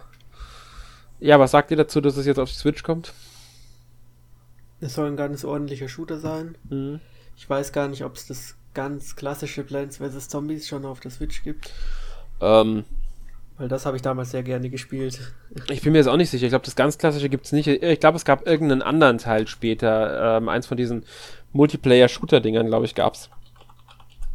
Ja, 1.19 1.41
was 1.41 1.51
sagt 1.51 1.71
ihr 1.71 1.77
dazu, 1.77 2.01
dass 2.01 2.17
es 2.17 2.27
jetzt 2.27 2.39
auf 2.39 2.49
die 2.49 2.57
Switch 2.57 2.83
kommt? 2.83 3.13
Es 4.81 4.95
soll 4.95 5.09
ein 5.09 5.17
ganz 5.17 5.45
ordentlicher 5.45 5.89
Shooter 5.89 6.19
sein. 6.19 6.57
Mhm. 6.69 7.01
Ich 7.37 7.49
weiß 7.49 7.73
gar 7.73 7.89
nicht, 7.89 8.05
ob 8.05 8.15
es 8.15 8.27
das 8.27 8.57
ganz 8.77 9.17
klassische 9.17 9.65
Plants 9.65 9.97
vs. 9.97 10.29
Zombies 10.29 10.69
schon 10.69 10.85
auf 10.85 11.01
der 11.01 11.11
Switch 11.11 11.43
gibt. 11.43 11.73
Ähm, 12.43 12.85
weil 13.57 13.69
das 13.69 13.87
habe 13.87 13.97
ich 13.97 14.03
damals 14.03 14.33
sehr 14.33 14.43
gerne 14.43 14.69
gespielt. 14.69 15.33
Ich 15.71 15.81
bin 15.81 15.93
mir 15.93 15.99
jetzt 15.99 16.09
auch 16.09 16.19
nicht 16.19 16.29
sicher. 16.29 16.45
Ich 16.45 16.51
glaube, 16.51 16.67
das 16.67 16.77
ganz 16.77 16.99
klassische 16.99 17.31
gibt 17.31 17.47
es 17.47 17.53
nicht. 17.53 17.67
Ich 17.67 18.01
glaube, 18.01 18.17
es 18.17 18.27
gab 18.27 18.47
irgendeinen 18.47 18.83
anderen 18.83 19.17
Teil 19.17 19.49
später. 19.49 20.37
Ähm, 20.37 20.51
eins 20.51 20.67
von 20.67 20.77
diesen 20.77 21.07
Multiplayer-Shooter-Dingern, 21.55 22.67
glaube 22.67 22.85
ich, 22.85 22.95
gab 22.95 23.15
es. 23.15 23.31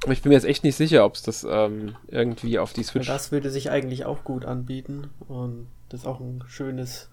Aber 0.04 0.14
ich 0.14 0.24
bin 0.24 0.32
mir 0.32 0.36
jetzt 0.36 0.48
echt 0.48 0.64
nicht 0.64 0.76
sicher, 0.76 1.06
ob 1.06 1.14
es 1.14 1.22
das 1.22 1.46
ähm, 1.48 1.96
irgendwie 2.08 2.58
auf 2.58 2.74
die 2.74 2.84
Switch. 2.84 3.06
Das 3.06 3.32
würde 3.32 3.52
sich 3.52 3.70
eigentlich 3.70 4.06
auch 4.06 4.24
gut 4.24 4.44
anbieten. 4.44 5.12
Und 5.28 5.68
das 5.90 6.00
ist 6.00 6.06
auch 6.08 6.20
ein 6.20 6.44
schönes 6.48 7.10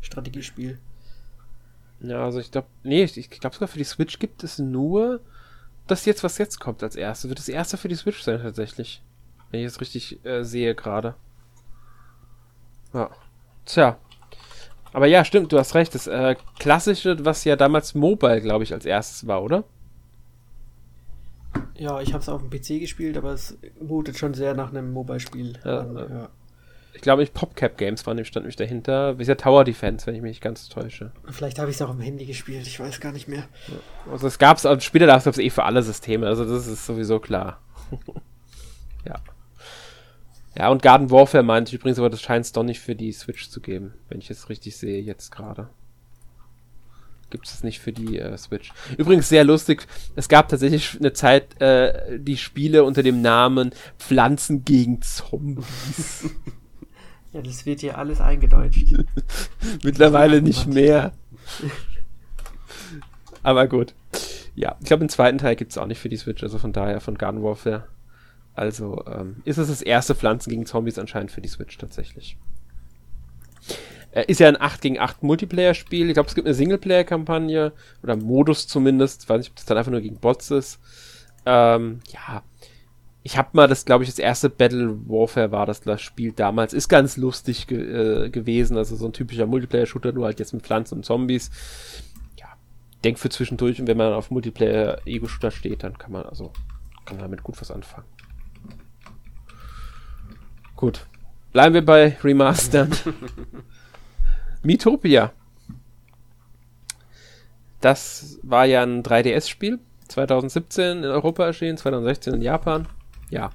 Strategiespiel. 0.00 0.78
Ja, 2.00 2.24
also 2.24 2.40
ich 2.40 2.50
glaube, 2.50 2.66
nee, 2.82 3.04
ich, 3.04 3.16
ich 3.16 3.30
glaube 3.30 3.54
sogar 3.54 3.68
für 3.68 3.78
die 3.78 3.84
Switch 3.84 4.18
gibt 4.18 4.42
es 4.42 4.58
nur 4.58 5.20
das 5.92 6.04
jetzt, 6.04 6.24
was 6.24 6.38
jetzt 6.38 6.60
kommt 6.60 6.82
als 6.82 6.96
erstes. 6.96 7.28
Wird 7.28 7.38
das 7.38 7.48
erste 7.48 7.76
für 7.76 7.88
die 7.88 7.94
Switch 7.94 8.22
sein 8.22 8.40
tatsächlich. 8.42 9.02
Wenn 9.50 9.60
ich 9.60 9.66
es 9.66 9.80
richtig 9.80 10.24
äh, 10.24 10.42
sehe 10.44 10.74
gerade. 10.74 11.14
Ja. 12.92 13.10
Tja. 13.64 13.98
Aber 14.92 15.06
ja, 15.06 15.24
stimmt, 15.24 15.52
du 15.52 15.58
hast 15.58 15.74
recht. 15.74 15.94
Das 15.94 16.06
äh, 16.06 16.36
klassische, 16.58 17.24
was 17.24 17.44
ja 17.44 17.56
damals 17.56 17.94
Mobile, 17.94 18.40
glaube 18.40 18.64
ich, 18.64 18.72
als 18.72 18.84
erstes 18.84 19.26
war, 19.26 19.42
oder? 19.42 19.64
Ja, 21.74 22.00
ich 22.00 22.12
habe 22.12 22.22
es 22.22 22.28
auf 22.28 22.42
dem 22.42 22.50
PC 22.50 22.80
gespielt, 22.80 23.16
aber 23.16 23.32
es 23.32 23.58
mutet 23.80 24.18
schon 24.18 24.34
sehr 24.34 24.54
nach 24.54 24.70
einem 24.70 24.92
Mobile-Spiel 24.92 25.58
ja, 25.64 25.80
an. 25.80 25.96
Ja. 25.96 26.28
Ich 26.94 27.00
glaube, 27.00 27.22
ich 27.22 27.32
PopCap 27.32 27.78
Games 27.78 28.06
waren, 28.06 28.22
stand 28.24 28.46
mich 28.46 28.56
dahinter. 28.56 29.18
Ja 29.18 29.36
Tower 29.36 29.64
Defense, 29.64 30.06
wenn 30.06 30.14
ich 30.14 30.22
mich 30.22 30.30
nicht 30.30 30.42
ganz 30.42 30.68
täusche. 30.68 31.12
Vielleicht 31.30 31.58
habe 31.58 31.70
ich 31.70 31.76
es 31.76 31.82
auch 31.82 31.88
am 31.88 32.00
Handy 32.00 32.26
gespielt, 32.26 32.66
ich 32.66 32.78
weiß 32.78 33.00
gar 33.00 33.12
nicht 33.12 33.28
mehr. 33.28 33.48
Ja. 33.68 34.12
Also 34.12 34.26
es 34.26 34.38
gab 34.38 34.58
es, 34.58 34.66
also 34.66 34.80
später 34.80 35.06
gab 35.06 35.26
es 35.26 35.38
eh 35.38 35.50
für 35.50 35.64
alle 35.64 35.82
Systeme, 35.82 36.26
also 36.26 36.44
das 36.44 36.66
ist 36.66 36.84
sowieso 36.84 37.18
klar. 37.18 37.60
ja. 39.06 39.14
Ja, 40.56 40.68
und 40.68 40.82
Garden 40.82 41.10
Warfare 41.10 41.42
meinte 41.42 41.70
ich 41.70 41.80
übrigens, 41.80 41.98
aber 41.98 42.10
das 42.10 42.20
scheint 42.20 42.44
es 42.44 42.52
doch 42.52 42.62
nicht 42.62 42.80
für 42.80 42.94
die 42.94 43.12
Switch 43.12 43.48
zu 43.48 43.60
geben, 43.60 43.94
wenn 44.10 44.18
ich 44.18 44.30
es 44.30 44.50
richtig 44.50 44.76
sehe 44.76 45.00
jetzt 45.00 45.30
gerade. 45.30 45.70
Gibt 47.30 47.46
es 47.46 47.64
nicht 47.64 47.80
für 47.80 47.92
die 47.92 48.18
äh, 48.18 48.36
Switch. 48.36 48.70
Übrigens 48.98 49.30
sehr 49.30 49.44
lustig, 49.44 49.86
es 50.14 50.28
gab 50.28 50.48
tatsächlich 50.48 50.98
eine 50.98 51.14
Zeit 51.14 51.58
äh, 51.62 52.18
die 52.18 52.36
Spiele 52.36 52.84
unter 52.84 53.02
dem 53.02 53.22
Namen 53.22 53.70
Pflanzen 53.98 54.66
gegen 54.66 55.00
Zombies. 55.00 56.28
ja, 57.32 57.42
das 57.42 57.66
wird 57.66 57.80
hier 57.80 57.98
alles 57.98 58.20
eingedeutscht. 58.20 58.94
Mittlerweile 59.82 60.42
nicht 60.42 60.66
mehr. 60.66 61.12
aber 63.42 63.66
gut. 63.68 63.94
Ja, 64.54 64.76
ich 64.80 64.86
glaube, 64.86 65.04
den 65.04 65.08
zweiten 65.08 65.38
Teil 65.38 65.56
gibt 65.56 65.70
es 65.70 65.78
auch 65.78 65.86
nicht 65.86 65.98
für 65.98 66.10
die 66.10 66.16
Switch, 66.16 66.42
also 66.42 66.58
von 66.58 66.72
daher 66.72 67.00
von 67.00 67.16
Garden 67.16 67.42
Warfare. 67.42 67.84
Also 68.54 69.02
ähm, 69.06 69.36
ist 69.44 69.56
es 69.56 69.68
das 69.68 69.80
erste 69.80 70.14
Pflanzen 70.14 70.50
gegen 70.50 70.66
Zombies 70.66 70.98
anscheinend 70.98 71.30
für 71.30 71.40
die 71.40 71.48
Switch 71.48 71.78
tatsächlich. 71.78 72.36
Äh, 74.10 74.26
ist 74.26 74.40
ja 74.40 74.48
ein 74.48 74.60
8 74.60 74.82
gegen 74.82 74.98
8 74.98 75.22
Multiplayer-Spiel. 75.22 76.08
Ich 76.08 76.14
glaube, 76.14 76.28
es 76.28 76.34
gibt 76.34 76.46
eine 76.46 76.54
Singleplayer-Kampagne 76.54 77.72
oder 78.02 78.16
Modus 78.16 78.68
zumindest. 78.68 79.22
Ich 79.24 79.28
weiß 79.28 79.38
nicht, 79.38 79.50
ob 79.50 79.56
das 79.56 79.64
dann 79.64 79.78
einfach 79.78 79.90
nur 79.90 80.02
gegen 80.02 80.18
Bots 80.18 80.50
ist. 80.50 80.78
Ähm, 81.46 82.00
ja. 82.12 82.42
Ich 83.24 83.38
habe 83.38 83.50
mal 83.52 83.68
das, 83.68 83.84
glaube 83.84 84.02
ich, 84.02 84.10
das 84.10 84.18
erste 84.18 84.50
Battle 84.50 84.98
Warfare 85.06 85.52
war 85.52 85.64
das, 85.64 85.80
das 85.80 86.02
Spiel 86.02 86.32
damals. 86.32 86.72
Ist 86.72 86.88
ganz 86.88 87.16
lustig 87.16 87.68
ge 87.68 88.24
äh, 88.24 88.30
gewesen. 88.30 88.76
Also 88.76 88.96
so 88.96 89.06
ein 89.06 89.12
typischer 89.12 89.46
Multiplayer-Shooter, 89.46 90.12
nur 90.12 90.24
halt 90.24 90.40
jetzt 90.40 90.52
mit 90.52 90.64
Pflanzen 90.64 90.96
und 90.96 91.04
Zombies. 91.04 91.50
Ja. 92.38 92.46
Denk 93.04 93.20
für 93.20 93.28
zwischendurch 93.28 93.80
und 93.80 93.86
wenn 93.86 93.96
man 93.96 94.12
auf 94.12 94.30
Multiplayer-Ego-Shooter 94.32 95.52
steht, 95.52 95.84
dann 95.84 95.98
kann 95.98 96.10
man 96.10 96.24
also 96.24 96.52
kann 97.04 97.16
man 97.16 97.24
damit 97.24 97.42
gut 97.42 97.60
was 97.60 97.70
anfangen. 97.70 98.06
Gut. 100.74 101.06
Bleiben 101.52 101.74
wir 101.74 101.84
bei 101.84 102.16
Remastern. 102.24 102.90
Miitopia. 104.62 105.32
Das 107.80 108.38
war 108.42 108.64
ja 108.64 108.82
ein 108.82 109.02
3DS-Spiel. 109.02 109.78
2017 110.08 110.98
in 110.98 111.04
Europa 111.04 111.44
erschienen, 111.44 111.76
2016 111.76 112.34
in 112.34 112.42
Japan. 112.42 112.88
Ja. 113.32 113.48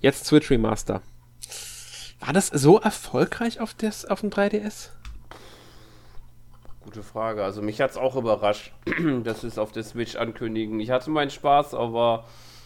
Jetzt 0.00 0.26
Switch 0.26 0.50
Remaster. 0.50 1.00
War 2.18 2.32
das 2.32 2.48
so 2.48 2.80
erfolgreich 2.80 3.60
auf, 3.60 3.72
des, 3.72 4.04
auf 4.04 4.20
dem 4.20 4.30
3DS? 4.30 4.88
Gute 6.82 7.04
Frage. 7.04 7.44
Also 7.44 7.62
mich 7.62 7.80
hat 7.80 7.92
es 7.92 7.96
auch 7.96 8.16
überrascht, 8.16 8.72
dass 9.22 9.42
sie 9.42 9.46
es 9.46 9.56
auf 9.56 9.70
der 9.70 9.84
Switch 9.84 10.16
ankündigen. 10.16 10.80
Ich 10.80 10.90
hatte 10.90 11.10
meinen 11.10 11.30
Spaß, 11.30 11.74
aber 11.74 12.24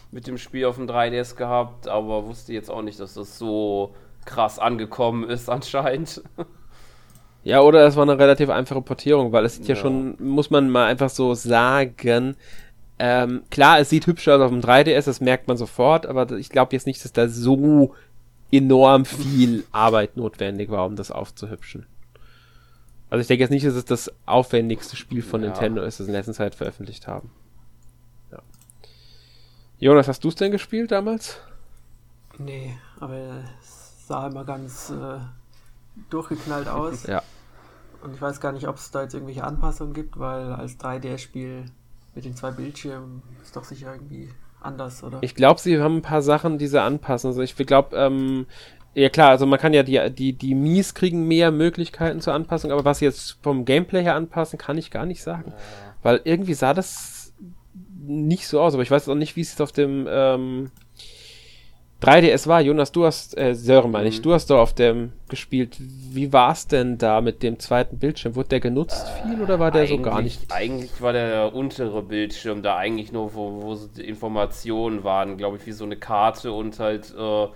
mit 0.09 0.25
dem 0.25 0.39
Spiel 0.39 0.65
auf 0.65 0.77
dem 0.77 0.87
3DS 0.87 1.35
gehabt, 1.35 1.87
aber 1.87 2.25
wusste 2.25 2.51
jetzt 2.51 2.71
auch 2.71 2.81
nicht, 2.81 2.99
dass 2.99 3.13
das 3.13 3.37
so 3.37 3.93
krass 4.25 4.57
angekommen 4.57 5.29
ist 5.29 5.49
anscheinend. 5.51 6.23
Ja, 7.43 7.61
oder 7.61 7.85
es 7.85 7.95
war 7.95 8.03
eine 8.03 8.17
relativ 8.17 8.49
einfache 8.49 8.81
Portierung, 8.81 9.31
weil 9.31 9.45
es 9.45 9.57
sieht 9.57 9.67
ja, 9.67 9.75
ja 9.75 9.81
schon, 9.81 10.15
muss 10.19 10.49
man 10.49 10.71
mal 10.71 10.87
einfach 10.87 11.09
so 11.09 11.35
sagen, 11.35 12.35
ähm, 12.99 13.43
klar, 13.49 13.79
es 13.79 13.89
sieht 13.89 14.07
hübscher 14.07 14.35
aus 14.35 14.41
auf 14.41 14.51
dem 14.51 14.61
3DS, 14.61 15.05
das 15.05 15.21
merkt 15.21 15.47
man 15.47 15.57
sofort, 15.57 16.05
aber 16.05 16.31
ich 16.33 16.49
glaube 16.49 16.73
jetzt 16.73 16.85
nicht, 16.85 17.03
dass 17.03 17.13
da 17.13 17.27
so 17.27 17.95
enorm 18.51 19.05
viel 19.05 19.63
Arbeit 19.71 20.17
notwendig 20.17 20.69
war, 20.69 20.85
um 20.85 20.95
das 20.95 21.11
aufzuhübschen. 21.11 21.85
Also 23.09 23.21
ich 23.21 23.27
denke 23.27 23.43
jetzt 23.43 23.51
nicht, 23.51 23.65
dass 23.65 23.75
es 23.75 23.85
das 23.85 24.11
aufwendigste 24.25 24.95
Spiel 24.95 25.21
von 25.23 25.41
ja. 25.41 25.47
Nintendo 25.49 25.81
ist, 25.81 25.99
das 25.99 26.07
in 26.07 26.13
letzter 26.13 26.33
Zeit 26.33 26.55
veröffentlicht 26.55 27.07
haben. 27.07 27.31
Jonas, 29.81 30.09
hast 30.09 30.25
du 30.25 30.27
es 30.27 30.35
denn 30.35 30.51
gespielt 30.51 30.91
damals? 30.91 31.37
Nee, 32.37 32.77
aber 32.99 33.43
es 33.61 34.07
sah 34.07 34.27
immer 34.27 34.43
ganz 34.43 34.89
äh, 34.89 35.19
durchgeknallt 36.09 36.67
aus. 36.67 37.07
ja. 37.07 37.23
Und 38.01 38.13
ich 38.13 38.21
weiß 38.21 38.41
gar 38.41 38.51
nicht, 38.51 38.67
ob 38.67 38.75
es 38.75 38.91
da 38.91 39.03
jetzt 39.03 39.13
irgendwelche 39.13 39.43
Anpassungen 39.43 39.93
gibt, 39.93 40.19
weil 40.19 40.53
als 40.53 40.79
3DS-Spiel 40.79 41.65
mit 42.19 42.25
den 42.25 42.35
zwei 42.35 42.51
Bildschirmen 42.51 43.23
ist 43.41 43.55
doch 43.55 43.63
sicher 43.63 43.93
irgendwie 43.93 44.27
anders, 44.59 45.03
oder? 45.05 45.19
Ich 45.21 45.35
glaube, 45.35 45.61
sie 45.61 45.79
haben 45.79 45.97
ein 45.97 46.01
paar 46.01 46.21
Sachen, 46.21 46.57
die 46.57 46.67
sie 46.67 46.81
anpassen. 46.81 47.27
Also 47.27 47.41
ich 47.41 47.55
glaube, 47.55 47.95
ähm, 47.95 48.45
Ja 48.93 49.07
klar, 49.07 49.29
also 49.29 49.45
man 49.45 49.57
kann 49.57 49.73
ja 49.73 49.83
die, 49.83 50.11
die, 50.13 50.33
die 50.33 50.53
Mies 50.53 50.93
kriegen 50.93 51.29
mehr 51.29 51.51
Möglichkeiten 51.51 52.19
zur 52.19 52.33
Anpassung, 52.33 52.73
aber 52.73 52.83
was 52.83 52.99
sie 52.99 53.05
jetzt 53.05 53.37
vom 53.41 53.63
Gameplay 53.63 54.03
her 54.03 54.15
anpassen, 54.15 54.59
kann 54.59 54.77
ich 54.77 54.91
gar 54.91 55.05
nicht 55.05 55.23
sagen. 55.23 55.53
Weil 56.03 56.19
irgendwie 56.25 56.55
sah 56.55 56.73
das 56.73 57.33
nicht 58.01 58.47
so 58.47 58.59
aus, 58.59 58.73
aber 58.73 58.83
ich 58.83 58.91
weiß 58.91 59.07
auch 59.07 59.15
nicht, 59.15 59.37
wie 59.37 59.41
es 59.41 59.51
jetzt 59.51 59.61
auf 59.61 59.71
dem 59.71 60.05
ähm, 60.09 60.71
3DS 62.01 62.47
war. 62.47 62.61
Jonas, 62.61 62.91
du 62.93 63.05
hast, 63.05 63.37
äh, 63.37 63.53
Sören 63.53 63.91
meine 63.91 64.07
ich, 64.07 64.19
Mhm. 64.19 64.23
du 64.23 64.33
hast 64.33 64.49
doch 64.49 64.59
auf 64.59 64.73
dem 64.73 65.11
gespielt. 65.27 65.75
Wie 65.79 66.31
war 66.31 66.53
es 66.53 66.65
denn 66.67 66.97
da 66.97 67.19
mit 67.19 67.43
dem 67.43 67.59
zweiten 67.59 67.97
Bildschirm? 67.99 68.35
Wurde 68.35 68.49
der 68.49 68.59
genutzt 68.61 69.05
viel 69.23 69.41
oder 69.41 69.59
war 69.59 69.69
der 69.71 69.85
so 69.87 69.97
gar 69.99 70.17
Eigentlich- 70.17 70.39
nicht? 70.39 70.51
Eigentlich 70.53 71.01
war 71.01 71.11
der 71.13 71.53
untere 71.53 72.01
Bildschirm 72.01 72.63
da 72.63 72.77
eigentlich 72.77 73.11
nur, 73.11 73.33
wo, 73.35 73.61
wo 73.61 74.01
Informationen 74.01 75.03
waren, 75.03 75.35
glaube 75.37 75.57
ich, 75.57 75.65
wie 75.67 75.73
so 75.73 75.83
eine 75.83 75.97
Karte 75.97 76.53
und 76.53 76.79
halt, 76.79 77.13
äh, 77.17 77.47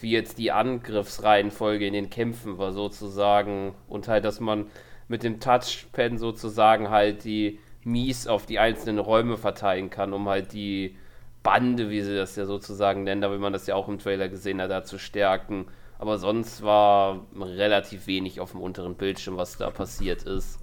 wie 0.00 0.10
jetzt 0.12 0.38
die 0.38 0.52
Angriffsreihenfolge 0.52 1.84
in 1.86 1.92
den 1.92 2.08
Kämpfen 2.08 2.56
war 2.58 2.72
sozusagen. 2.72 3.74
Und 3.88 4.06
halt, 4.06 4.24
dass 4.24 4.38
man 4.38 4.66
mit 5.08 5.24
dem 5.24 5.40
Touchpad 5.40 6.18
sozusagen 6.20 6.90
halt 6.90 7.24
die 7.24 7.58
Mies 7.82 8.26
auf 8.28 8.46
die 8.46 8.58
einzelnen 8.60 8.98
Räume 8.98 9.36
verteilen 9.38 9.90
kann, 9.90 10.12
um 10.12 10.28
halt 10.28 10.52
die 10.52 10.94
Bande, 11.48 11.88
wie 11.88 12.02
sie 12.02 12.14
das 12.14 12.36
ja 12.36 12.44
sozusagen 12.44 13.04
nennen, 13.04 13.22
da 13.22 13.30
will 13.30 13.38
man 13.38 13.54
das 13.54 13.66
ja 13.66 13.74
auch 13.74 13.88
im 13.88 13.98
Trailer 13.98 14.28
gesehen 14.28 14.60
hat, 14.60 14.70
da 14.70 14.84
zu 14.84 14.98
stärken. 14.98 15.64
Aber 15.98 16.18
sonst 16.18 16.62
war 16.62 17.26
relativ 17.40 18.06
wenig 18.06 18.38
auf 18.40 18.50
dem 18.50 18.60
unteren 18.60 18.96
Bildschirm, 18.96 19.38
was 19.38 19.56
da 19.56 19.70
passiert 19.70 20.24
ist. 20.24 20.58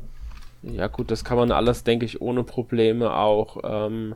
Ja 0.61 0.85
gut, 0.85 1.09
das 1.09 1.23
kann 1.23 1.37
man 1.37 1.51
alles, 1.51 1.83
denke 1.83 2.05
ich, 2.05 2.21
ohne 2.21 2.43
Probleme 2.43 3.15
auch 3.15 3.57
ähm, 3.63 4.13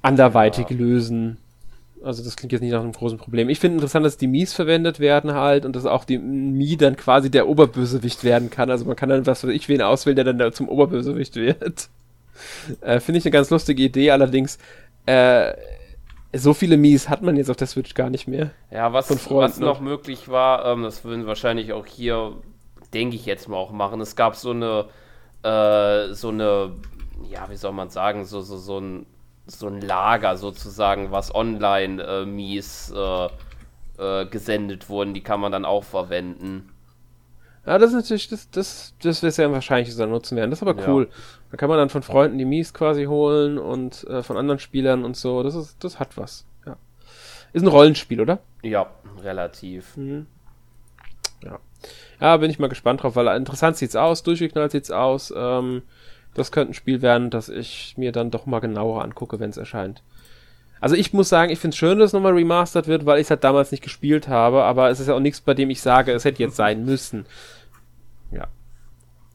anderweitig 0.00 0.70
Ja. 0.70 0.76
lösen. 0.76 1.38
Also 2.04 2.22
das 2.22 2.36
klingt 2.36 2.52
jetzt 2.52 2.62
nicht 2.62 2.70
nach 2.70 2.80
einem 2.80 2.92
großen 2.92 3.18
Problem. 3.18 3.48
Ich 3.48 3.58
finde 3.58 3.78
interessant, 3.78 4.06
dass 4.06 4.16
die 4.16 4.28
Mies 4.28 4.54
verwendet 4.54 5.00
werden 5.00 5.34
halt 5.34 5.66
und 5.66 5.74
dass 5.74 5.86
auch 5.86 6.04
die 6.04 6.18
Mii 6.18 6.76
dann 6.76 6.96
quasi 6.96 7.30
der 7.32 7.48
Oberbösewicht 7.48 8.22
werden 8.22 8.48
kann. 8.48 8.70
Also 8.70 8.84
man 8.84 8.94
kann 8.96 9.08
dann, 9.08 9.26
was 9.26 9.42
weiß 9.42 9.50
ich, 9.50 9.68
wen 9.68 9.82
auswählen, 9.82 10.16
der 10.16 10.24
dann 10.24 10.38
da 10.38 10.52
zum 10.52 10.68
Oberbösewicht 10.68 11.34
wird. 11.34 11.88
Äh, 12.80 13.00
finde 13.00 13.18
ich 13.18 13.26
eine 13.26 13.32
ganz 13.32 13.50
lustige 13.50 13.82
Idee, 13.82 14.12
allerdings 14.12 14.56
äh, 15.06 15.52
so 16.32 16.54
viele 16.54 16.76
Mies 16.76 17.08
hat 17.08 17.22
man 17.22 17.36
jetzt 17.36 17.50
auf 17.50 17.56
der 17.56 17.66
Switch 17.66 17.94
gar 17.94 18.10
nicht 18.10 18.28
mehr. 18.28 18.50
Ja, 18.70 18.92
was, 18.92 19.10
was 19.30 19.58
noch 19.58 19.80
möglich 19.80 20.28
war, 20.28 20.64
ähm, 20.66 20.82
das 20.82 21.04
würden 21.04 21.26
wahrscheinlich 21.26 21.72
auch 21.72 21.86
hier, 21.86 22.34
denke 22.94 23.16
ich 23.16 23.26
jetzt 23.26 23.48
mal 23.48 23.56
auch 23.56 23.72
machen. 23.72 24.00
Es 24.00 24.14
gab 24.14 24.36
so 24.36 24.50
eine, 24.50 24.86
äh, 25.42 26.12
so 26.14 26.28
eine, 26.28 26.72
ja, 27.28 27.50
wie 27.50 27.56
soll 27.56 27.72
man 27.72 27.90
sagen, 27.90 28.24
so, 28.24 28.40
so, 28.40 28.58
so 28.58 28.78
ein, 28.78 29.06
so 29.46 29.66
ein 29.66 29.80
Lager 29.80 30.36
sozusagen, 30.36 31.10
was 31.10 31.34
online 31.34 32.02
äh, 32.02 32.26
mies 32.26 32.92
äh, 32.94 33.28
äh, 33.98 34.26
gesendet 34.26 34.88
wurden, 34.88 35.14
die 35.14 35.22
kann 35.22 35.40
man 35.40 35.50
dann 35.50 35.64
auch 35.64 35.84
verwenden. 35.84 36.70
Ja, 37.70 37.78
das 37.78 37.90
ist 37.90 37.96
natürlich, 37.96 38.26
das, 38.26 38.50
das, 38.50 38.94
das 39.00 39.22
wird 39.22 39.36
ja 39.36 39.52
wahrscheinlich 39.52 39.94
dann 39.94 40.10
nutzen 40.10 40.36
werden. 40.36 40.50
Das 40.50 40.58
ist 40.60 40.66
aber 40.66 40.80
Ja. 40.80 40.88
cool. 40.88 41.08
Da 41.52 41.56
kann 41.56 41.68
man 41.68 41.78
dann 41.78 41.88
von 41.88 42.02
Freunden 42.02 42.36
die 42.36 42.44
Mies 42.44 42.74
quasi 42.74 43.04
holen 43.04 43.58
und 43.58 44.02
äh, 44.08 44.24
von 44.24 44.36
anderen 44.36 44.58
Spielern 44.58 45.04
und 45.04 45.16
so. 45.16 45.44
Das 45.44 45.54
ist, 45.54 45.76
das 45.84 46.00
hat 46.00 46.16
was. 46.16 46.44
Ja. 46.66 46.74
Ist 47.52 47.62
ein 47.62 47.68
Rollenspiel, 47.68 48.20
oder? 48.20 48.40
Ja, 48.64 48.90
relativ. 49.22 49.96
Mhm. 49.96 50.26
Ja. 51.44 51.60
Ja, 52.20 52.36
bin 52.38 52.50
ich 52.50 52.58
mal 52.58 52.68
gespannt 52.68 53.04
drauf, 53.04 53.14
weil 53.14 53.28
interessant 53.36 53.76
sieht's 53.76 53.94
aus, 53.94 54.24
durchgeknallt 54.24 54.72
sieht's 54.72 54.90
aus. 54.90 55.32
Ähm, 55.36 55.82
das 56.34 56.50
könnte 56.50 56.72
ein 56.72 56.74
Spiel 56.74 57.02
werden, 57.02 57.30
das 57.30 57.48
ich 57.48 57.94
mir 57.96 58.10
dann 58.10 58.32
doch 58.32 58.46
mal 58.46 58.58
genauer 58.58 59.04
angucke, 59.04 59.38
wenn 59.38 59.50
es 59.50 59.58
erscheint. 59.58 60.02
Also 60.80 60.96
ich 60.96 61.12
muss 61.12 61.28
sagen, 61.28 61.52
ich 61.52 61.58
finde 61.58 61.74
es 61.74 61.78
schön, 61.78 61.98
dass 61.98 62.08
es 62.08 62.12
nochmal 62.14 62.32
remastered 62.32 62.88
wird, 62.88 63.06
weil 63.06 63.18
ich 63.20 63.26
es 63.26 63.30
halt 63.30 63.44
damals 63.44 63.70
nicht 63.70 63.84
gespielt 63.84 64.28
habe, 64.28 64.64
aber 64.64 64.88
es 64.90 64.98
ist 64.98 65.08
ja 65.08 65.14
auch 65.14 65.20
nichts, 65.20 65.40
bei 65.40 65.54
dem 65.54 65.70
ich 65.70 65.82
sage, 65.82 66.10
es 66.12 66.24
hätte 66.24 66.42
jetzt 66.42 66.56
sein 66.56 66.84
müssen. 66.84 67.26
Ja. 68.32 68.48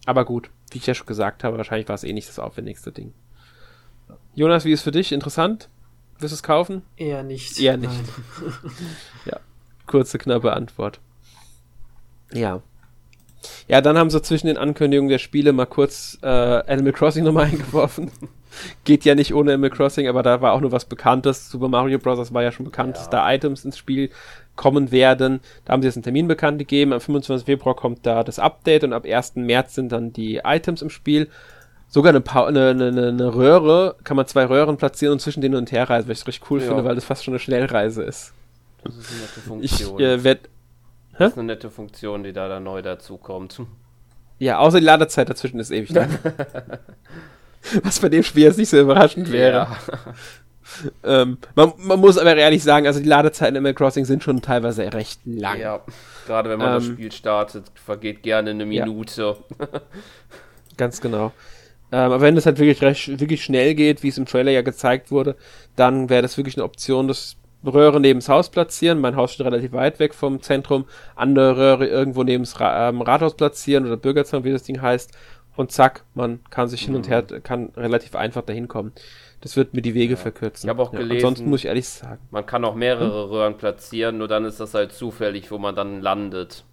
Aber 0.05 0.25
gut, 0.25 0.49
wie 0.71 0.77
ich 0.77 0.85
ja 0.87 0.93
schon 0.93 1.07
gesagt 1.07 1.43
habe, 1.43 1.57
wahrscheinlich 1.57 1.87
war 1.87 1.95
es 1.95 2.03
eh 2.03 2.13
nicht 2.13 2.29
das 2.29 2.39
aufwendigste 2.39 2.91
Ding. 2.91 3.13
Jonas, 4.35 4.65
wie 4.65 4.71
ist 4.71 4.83
für 4.83 4.91
dich? 4.91 5.11
Interessant? 5.11 5.69
Wirst 6.19 6.31
du 6.31 6.35
es 6.35 6.43
kaufen? 6.43 6.83
Eher 6.97 7.23
nicht. 7.23 7.59
Eher 7.59 7.77
nicht. 7.77 7.91
Nein. 9.25 9.39
Kurze, 9.87 10.17
knappe 10.17 10.53
Antwort. 10.53 10.99
Ja. 12.31 12.61
Ja, 13.67 13.81
dann 13.81 13.97
haben 13.97 14.09
sie 14.09 14.21
zwischen 14.21 14.47
den 14.47 14.57
Ankündigungen 14.57 15.09
der 15.09 15.19
Spiele 15.19 15.53
mal 15.53 15.65
kurz 15.67 16.17
äh, 16.23 16.27
Animal 16.27 16.93
Crossing 16.93 17.23
nochmal 17.23 17.45
eingeworfen. 17.51 18.11
Geht 18.83 19.05
ja 19.05 19.13
nicht 19.15 19.33
ohne 19.33 19.53
Animal 19.53 19.69
Crossing, 19.69 20.07
aber 20.07 20.23
da 20.23 20.41
war 20.41 20.53
auch 20.53 20.61
nur 20.61 20.71
was 20.71 20.85
Bekanntes. 20.85 21.49
Super 21.49 21.67
Mario 21.67 21.99
Bros. 21.99 22.33
war 22.33 22.41
ja 22.43 22.51
schon 22.51 22.65
bekannt, 22.65 22.95
Ja. 22.95 23.01
dass 23.01 23.09
da 23.09 23.31
Items 23.33 23.63
ins 23.65 23.77
Spiel 23.77 24.09
kommen 24.55 24.91
werden. 24.91 25.39
Da 25.65 25.73
haben 25.73 25.81
sie 25.81 25.87
jetzt 25.87 25.97
einen 25.97 26.03
Termin 26.03 26.27
bekannt 26.27 26.59
gegeben. 26.59 26.93
Am 26.93 27.01
25. 27.01 27.45
Februar 27.45 27.75
kommt 27.75 28.05
da 28.05 28.23
das 28.23 28.39
Update 28.39 28.83
und 28.83 28.93
ab 28.93 29.05
1. 29.05 29.35
März 29.35 29.75
sind 29.75 29.91
dann 29.91 30.13
die 30.13 30.41
Items 30.43 30.81
im 30.81 30.89
Spiel. 30.89 31.29
Sogar 31.87 32.09
eine, 32.09 32.21
Pa- 32.21 32.47
eine, 32.47 32.69
eine, 32.69 32.87
eine- 32.87 33.35
Röhre, 33.35 33.95
kann 34.03 34.17
man 34.17 34.25
zwei 34.27 34.45
Röhren 34.45 34.77
platzieren 34.77 35.13
und 35.13 35.19
zwischen 35.19 35.41
denen 35.41 35.55
und 35.55 35.71
her 35.71 35.89
reisen, 35.89 36.09
was 36.09 36.21
ich 36.21 36.27
richtig 36.27 36.49
cool 36.49 36.59
Ja. 36.61 36.67
finde, 36.67 36.83
weil 36.83 36.95
das 36.95 37.05
fast 37.05 37.23
schon 37.23 37.33
eine 37.33 37.39
Schnellreise 37.39 38.03
ist. 38.03 38.33
Das 38.83 38.95
ist 38.95 39.09
eine 39.11 39.19
nette 39.21 39.39
Ich 39.63 39.71
Funktion. 39.71 39.99
äh, 40.01 40.23
werde 40.23 40.41
das 41.17 41.31
ist 41.31 41.37
eine 41.37 41.47
nette 41.47 41.69
Funktion, 41.69 42.23
die 42.23 42.33
da 42.33 42.49
dann 42.49 42.63
neu 42.63 42.81
dazu 42.81 43.17
kommt. 43.17 43.61
Ja, 44.39 44.57
außer 44.59 44.79
die 44.79 44.85
Ladezeit 44.85 45.29
dazwischen 45.29 45.59
ist 45.61 45.71
ewig 45.71 45.91
lang. 45.91 46.09
Was 47.83 47.99
bei 47.99 48.09
dem 48.09 48.21
Spiel 48.23 48.43
jetzt 48.43 48.57
nicht 48.57 48.69
so 48.69 48.79
überraschend 48.79 49.31
wäre. 49.31 49.67
Ähm, 51.03 51.37
man, 51.55 51.73
man 51.77 51.99
muss 51.99 52.17
aber 52.17 52.35
ehrlich 52.35 52.63
sagen, 52.63 52.87
also 52.87 52.99
die 52.99 53.07
Ladezeiten 53.07 53.55
in 53.55 53.59
Animal 53.59 53.73
Crossing 53.73 54.05
sind 54.05 54.23
schon 54.23 54.41
teilweise 54.41 54.91
recht 54.93 55.19
lang. 55.25 55.59
Ja, 55.59 55.81
gerade 56.25 56.49
wenn 56.49 56.59
man 56.59 56.73
das 56.73 56.87
Ähm, 56.87 56.93
Spiel 56.93 57.11
startet, 57.11 57.65
vergeht 57.75 58.23
gerne 58.23 58.51
eine 58.51 58.65
ja. 58.65 58.85
Minute. 58.85 59.37
Ganz 60.77 61.01
genau. 61.01 61.31
Ähm, 61.91 61.99
aber 61.99 62.21
wenn 62.21 62.35
es 62.35 62.45
halt 62.45 62.59
wirklich 62.59 62.81
recht, 62.81 63.19
wirklich 63.19 63.43
schnell 63.43 63.75
geht, 63.75 64.03
wie 64.03 64.09
es 64.09 64.17
im 64.17 64.25
Trailer 64.25 64.51
ja 64.51 64.61
gezeigt 64.61 65.11
wurde, 65.11 65.35
dann 65.75 66.09
wäre 66.09 66.21
das 66.23 66.37
wirklich 66.37 66.57
eine 66.57 66.63
Option, 66.63 67.07
das 67.07 67.37
Röhre 67.65 67.99
neben 67.99 68.19
das 68.19 68.29
Haus 68.29 68.49
platzieren. 68.49 68.99
Mein 68.99 69.15
Haus 69.15 69.33
steht 69.33 69.45
relativ 69.45 69.71
weit 69.71 69.99
weg 69.99 70.13
vom 70.13 70.41
Zentrum. 70.41 70.85
Andere 71.15 71.57
Röhre 71.57 71.87
irgendwo 71.87 72.23
neben 72.23 72.43
das 72.43 72.59
Ra 72.59 72.89
ähm, 72.89 73.01
Rathaus 73.01 73.35
platzieren 73.35 73.85
oder 73.85 73.97
Bürgerzimmer, 73.97 74.43
wie 74.43 74.51
das 74.51 74.63
Ding 74.63 74.81
heißt. 74.81 75.11
Und 75.55 75.71
zack, 75.71 76.03
man 76.13 76.41
kann 76.49 76.67
sich 76.67 76.81
hin 76.81 76.95
und 76.95 77.07
her, 77.07 77.23
kann 77.23 77.69
relativ 77.77 78.15
einfach 78.15 78.41
dahin 78.41 78.67
kommen. 78.67 78.91
Das 79.45 79.55
wird 79.55 79.75
mir 79.75 79.83
die 79.83 79.93
Wege 79.93 80.17
verkürzen. 80.17 80.67
Ich 80.67 80.69
hab 80.75 80.79
auch 80.79 80.89
gelesen- 80.89 81.17
Ansonsten 81.17 81.49
muss 81.51 81.59
ich 81.59 81.67
ehrlich 81.67 81.87
sagen. 81.87 82.19
Man 82.31 82.47
kann 82.47 82.65
auch 82.65 82.73
mehrere 82.73 83.29
Röhren 83.29 83.57
platzieren, 83.57 84.17
nur 84.17 84.27
dann 84.27 84.43
ist 84.43 84.59
das 84.59 84.73
halt 84.73 84.91
zufällig, 84.91 85.51
wo 85.51 85.59
man 85.59 85.75
dann 85.75 86.01
landet. 86.01 86.63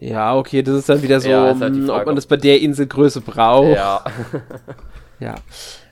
Ja, 0.00 0.34
okay, 0.34 0.64
das 0.64 0.74
ist 0.74 0.88
dann 0.88 1.02
wieder 1.02 1.20
so, 1.20 1.30
Ja, 1.30 1.56
halt 1.56 1.76
die 1.76 1.78
mh, 1.78 1.84
ob 1.84 1.94
Frage, 1.94 2.06
man 2.06 2.16
das 2.16 2.26
bei 2.26 2.36
der 2.36 2.60
Inselgröße 2.60 3.20
braucht. 3.20 3.76
Ja, 3.76 4.02
Ja. 5.20 5.36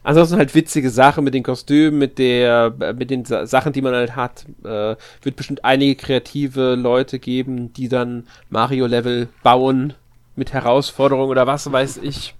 Ansonsten 0.03 0.39
halt 0.39 0.57
witzige 0.57 0.91
Sache 0.91 1.23
mit 1.23 1.35
den 1.35 1.45
Kostümen, 1.45 2.01
mit 2.01 2.19
der, 2.19 2.75
mit 2.97 3.11
den 3.11 3.25
Sa 3.25 3.47
Sachen, 3.47 3.73
die 3.73 3.83
man 3.83 3.95
halt 3.95 4.17
hat. 4.17 4.45
Äh, 4.65 4.97
wird 5.23 5.37
bestimmt 5.37 5.65
einige 5.65 5.95
kreative 5.95 6.75
Leute 6.75 7.21
geben, 7.21 7.73
die 7.75 7.89
dann 7.89 8.27
Mario-Level 8.51 9.29
bauen 9.45 9.95
mit 10.35 10.53
Herausforderungen 10.53 11.31
oder 11.31 11.47
was 11.47 11.71
weiß 11.71 11.99
ich. 11.99 12.35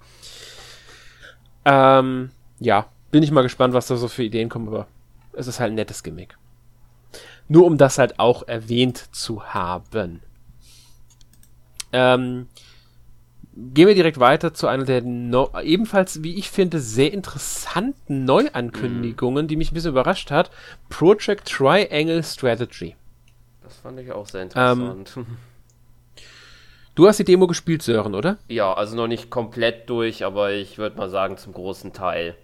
Ähm, 1.65 2.31
ja, 2.59 2.85
bin 3.11 3.23
ich 3.23 3.31
mal 3.31 3.41
gespannt, 3.43 3.73
was 3.73 3.87
da 3.87 3.95
so 3.97 4.07
für 4.07 4.23
Ideen 4.23 4.49
kommen, 4.49 4.67
aber 4.67 4.87
es 5.33 5.47
ist 5.47 5.59
halt 5.59 5.71
ein 5.71 5.75
nettes 5.75 6.03
Gimmick. 6.03 6.37
Nur 7.47 7.65
um 7.65 7.77
das 7.77 7.97
halt 7.97 8.19
auch 8.19 8.47
erwähnt 8.47 9.15
zu 9.15 9.43
haben. 9.53 10.21
Ähm, 11.93 12.47
Gehen 13.59 13.87
wir 13.87 13.95
direkt 13.95 14.19
weiter 14.19 14.53
zu 14.53 14.67
einer 14.67 14.83
der 14.85 15.01
no 15.01 15.49
ebenfalls, 15.63 16.21
wie 16.21 16.35
ich 16.35 16.51
finde, 16.51 16.79
sehr 16.79 17.11
interessanten 17.11 18.23
Neuankündigungen, 18.23 19.47
die 19.47 19.55
mich 19.55 19.71
ein 19.71 19.73
bisschen 19.73 19.91
überrascht 19.93 20.29
hat. 20.29 20.51
Project 20.89 21.47
Triangle 21.49 22.21
Strategy. 22.21 22.95
das 23.63 23.77
fand 23.77 23.99
ich 23.99 24.11
auch 24.11 24.27
sehr 24.27 24.41
Ähm, 24.41 24.49
interessant. 24.49 25.17
Du 26.93 27.07
hast 27.07 27.17
die 27.17 27.23
Demo 27.25 27.45
gespielt, 27.45 27.83
Sören, 27.83 28.15
oder? 28.15 28.37
ja, 28.47 28.73
also 28.73 28.95
noch 28.95 29.07
nicht 29.07 29.29
komplett 29.29 29.87
durch, 29.89 30.25
aber 30.25 30.51
ich 30.53 30.77
würde 30.79 30.97
mal 30.97 31.09
sagen, 31.11 31.37
zum 31.37 31.53
großen 31.53 31.93
Teil. 31.93 32.35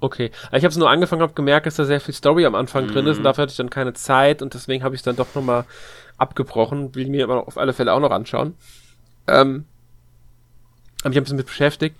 Okay. 0.00 0.30
Ich 0.52 0.58
habe 0.58 0.68
es 0.68 0.76
nur 0.76 0.90
angefangen, 0.90 1.22
habe 1.22 1.32
gemerkt, 1.32 1.66
dass 1.66 1.76
da 1.76 1.84
sehr 1.84 2.00
viel 2.00 2.14
Story 2.14 2.44
am 2.44 2.54
Anfang 2.54 2.86
drin 2.86 3.06
ist 3.06 3.18
und 3.18 3.24
dafür 3.24 3.42
hatte 3.42 3.52
ich 3.52 3.56
dann 3.56 3.70
keine 3.70 3.94
Zeit 3.94 4.42
und 4.42 4.52
deswegen 4.52 4.84
habe 4.84 4.94
ich 4.94 5.00
es 5.00 5.04
dann 5.04 5.16
doch 5.16 5.34
nochmal 5.34 5.64
abgebrochen. 6.18 6.94
Will 6.94 7.08
mir 7.08 7.24
aber 7.24 7.46
auf 7.46 7.56
alle 7.56 7.72
Fälle 7.72 7.92
auch 7.92 8.00
noch 8.00 8.10
anschauen. 8.10 8.54
Ähm, 9.26 9.64
habe 11.00 11.10
mich 11.10 11.16
ein 11.18 11.24
bisschen 11.24 11.36
mit 11.38 11.46
beschäftigt. 11.46 11.96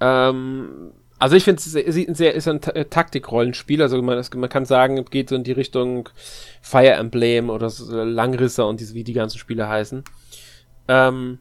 Ähm, 0.00 0.92
also 1.18 1.36
ich 1.36 1.44
finde 1.44 1.60
es 1.60 1.72
sehr 2.18 2.34
ist 2.34 2.48
ein 2.48 2.62
äh, 2.62 2.86
Taktik-Rollenspiel. 2.86 3.82
Also 3.82 4.00
man, 4.02 4.24
man 4.36 4.48
kann 4.48 4.64
sagen, 4.64 4.98
es 4.98 5.10
geht 5.10 5.28
so 5.28 5.36
in 5.36 5.44
die 5.44 5.52
Richtung 5.52 6.08
Fire 6.60 6.92
Emblem 6.92 7.50
oder 7.50 7.70
so 7.70 8.02
Langrisser 8.02 8.66
und 8.66 8.80
diese, 8.80 8.94
wie 8.94 9.04
die 9.04 9.12
ganzen 9.12 9.38
Spiele 9.38 9.68
heißen. 9.68 10.02
Ähm, 10.88 11.38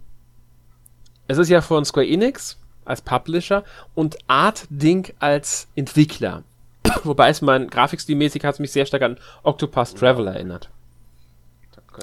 es 1.27 1.37
ist 1.37 1.49
ja 1.49 1.61
von 1.61 1.85
Square 1.85 2.07
Enix 2.07 2.57
als 2.85 3.01
Publisher 3.01 3.63
und 3.95 4.17
Art 4.27 4.65
Ding 4.69 5.13
als 5.19 5.67
Entwickler. 5.75 6.43
Wobei 7.03 7.29
es 7.29 7.41
mein 7.41 7.69
Grafikstilmäßig 7.69 8.43
hat 8.43 8.55
es 8.55 8.59
mich 8.59 8.71
sehr 8.71 8.85
stark 8.85 9.03
an 9.03 9.17
Octopath 9.43 9.95
Traveler 9.97 10.33
erinnert. 10.33 10.69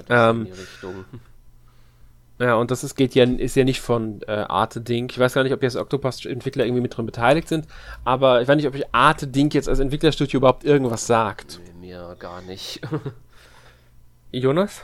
Ähm, 0.08 0.40
in 0.40 0.44
die 0.46 0.50
Richtung. 0.52 1.04
Ja, 2.40 2.54
und 2.54 2.70
das 2.70 2.82
ist, 2.84 2.94
geht 2.94 3.14
ja, 3.14 3.24
ist 3.24 3.54
ja 3.54 3.64
nicht 3.64 3.82
von 3.82 4.22
äh, 4.22 4.30
Arte 4.32 4.80
Dink. 4.80 5.12
Ich 5.12 5.18
weiß 5.18 5.34
gar 5.34 5.42
nicht, 5.42 5.52
ob 5.52 5.62
jetzt 5.62 5.76
Octopus-Entwickler 5.76 6.64
irgendwie 6.64 6.80
mit 6.80 6.96
drin 6.96 7.04
beteiligt 7.04 7.48
sind, 7.48 7.66
aber 8.02 8.40
ich 8.40 8.48
weiß 8.48 8.56
nicht, 8.56 8.66
ob 8.66 8.74
ich 8.74 8.94
Arte 8.94 9.26
Dink 9.26 9.52
jetzt 9.52 9.68
als 9.68 9.78
Entwicklerstudio 9.78 10.38
überhaupt 10.38 10.64
irgendwas 10.64 11.06
sagt. 11.06 11.60
Nee, 11.78 11.88
mir 11.88 12.16
gar 12.18 12.40
nicht. 12.40 12.80
Jonas? 14.32 14.80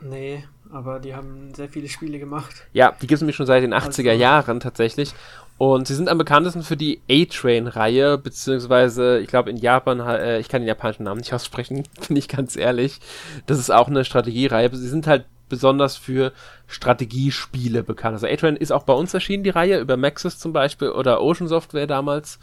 Nee, 0.00 0.44
aber 0.72 1.00
die 1.00 1.14
haben 1.14 1.52
sehr 1.54 1.68
viele 1.68 1.88
Spiele 1.88 2.18
gemacht. 2.18 2.64
Ja, 2.72 2.92
die 2.92 3.06
gibt 3.06 3.16
es 3.16 3.20
nämlich 3.20 3.36
schon 3.36 3.46
seit 3.46 3.62
den 3.62 3.74
80er 3.74 4.10
also, 4.10 4.22
Jahren 4.22 4.60
tatsächlich. 4.60 5.12
Und 5.58 5.86
sie 5.86 5.94
sind 5.94 6.08
am 6.08 6.16
bekanntesten 6.16 6.62
für 6.62 6.76
die 6.76 7.02
A-Train-Reihe, 7.10 8.16
beziehungsweise, 8.16 9.18
ich 9.18 9.28
glaube, 9.28 9.50
in 9.50 9.58
Japan, 9.58 10.00
äh, 10.00 10.38
ich 10.38 10.48
kann 10.48 10.62
den 10.62 10.68
japanischen 10.68 11.02
Namen 11.04 11.20
nicht 11.20 11.34
aussprechen, 11.34 11.82
bin 12.08 12.16
ich 12.16 12.28
ganz 12.28 12.56
ehrlich. 12.56 12.98
Das 13.46 13.58
ist 13.58 13.70
auch 13.70 13.88
eine 13.88 14.04
Strategiereihe. 14.04 14.74
Sie 14.74 14.88
sind 14.88 15.06
halt 15.06 15.26
besonders 15.50 15.98
für 15.98 16.32
Strategiespiele 16.66 17.82
bekannt. 17.82 18.14
Also 18.14 18.26
A-Train 18.26 18.56
ist 18.56 18.72
auch 18.72 18.84
bei 18.84 18.94
uns 18.94 19.12
erschienen, 19.12 19.44
die 19.44 19.50
Reihe, 19.50 19.80
über 19.80 19.98
Maxis 19.98 20.38
zum 20.38 20.54
Beispiel 20.54 20.88
oder 20.90 21.20
Ocean 21.20 21.48
Software 21.48 21.86
damals. 21.86 22.38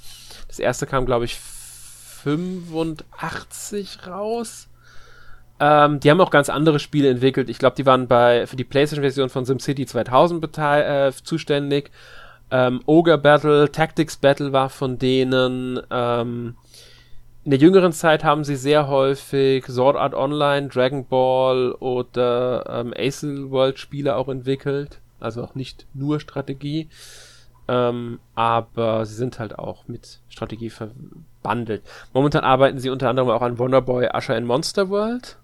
Das 0.48 0.60
erste 0.60 0.86
kam, 0.86 1.08
glaube 1.08 1.26
ich, 1.26 1.40
85 2.24 4.06
raus. 4.06 4.67
Ähm, 5.60 6.00
die 6.00 6.12
haben 6.12 6.22
auch 6.22 6.30
ganz 6.30 6.50
andere 6.50 6.80
Spiele 6.80 7.10
entwickelt. 7.10 7.50
Ich 7.50 7.58
glaube, 7.58 7.76
die 7.76 7.86
waren 7.86 8.08
bei 8.08 8.46
für 8.46 8.56
die 8.56 8.64
PlayStation-Version 8.64 9.30
von 9.30 9.46
SimCity 9.46 9.86
2000 9.86 10.58
äh, 10.58 11.12
zuständig. 11.24 11.92
Ähm, 12.52 12.82
Ogre 12.86 13.18
Battle, 13.18 13.72
Tactics 13.72 14.18
Battle 14.18 14.54
war 14.54 14.70
von 14.70 14.98
denen. 14.98 15.80
Ähm, 15.90 16.56
in 17.44 17.52
der 17.52 17.60
jüngeren 17.60 17.94
Zeit 17.94 18.24
haben 18.24 18.44
sie 18.44 18.58
sehr 18.58 18.88
häufig 18.88 19.66
Sword 19.68 19.96
Art 19.96 20.14
Online, 20.14 20.68
Dragon 20.68 21.06
Ball 21.08 21.72
oder 21.72 22.66
ähm, 22.70 22.94
Acel 22.96 23.52
World 23.52 23.80
Spiele 23.80 24.16
auch 24.16 24.28
entwickelt. 24.28 25.00
Also 25.20 25.44
auch 25.44 25.56
nicht 25.56 25.88
nur 25.94 26.20
Strategie. 26.20 26.90
Ähm, 27.68 28.20
aber 28.36 29.06
sie 29.06 29.16
sind 29.16 29.40
halt 29.40 29.58
auch 29.58 29.88
mit 29.88 30.20
Strategie 30.30 30.70
verbandelt. 30.70 31.84
Momentan 32.14 32.44
arbeiten 32.44 32.80
sie 32.80 32.90
unter 32.90 33.10
anderem 33.10 33.30
auch 33.30 33.42
an 33.42 33.58
Wonderboy 33.58 34.10
Usher 34.14 34.38
in 34.38 34.46
Monster 34.46 34.90
World. 34.90 35.38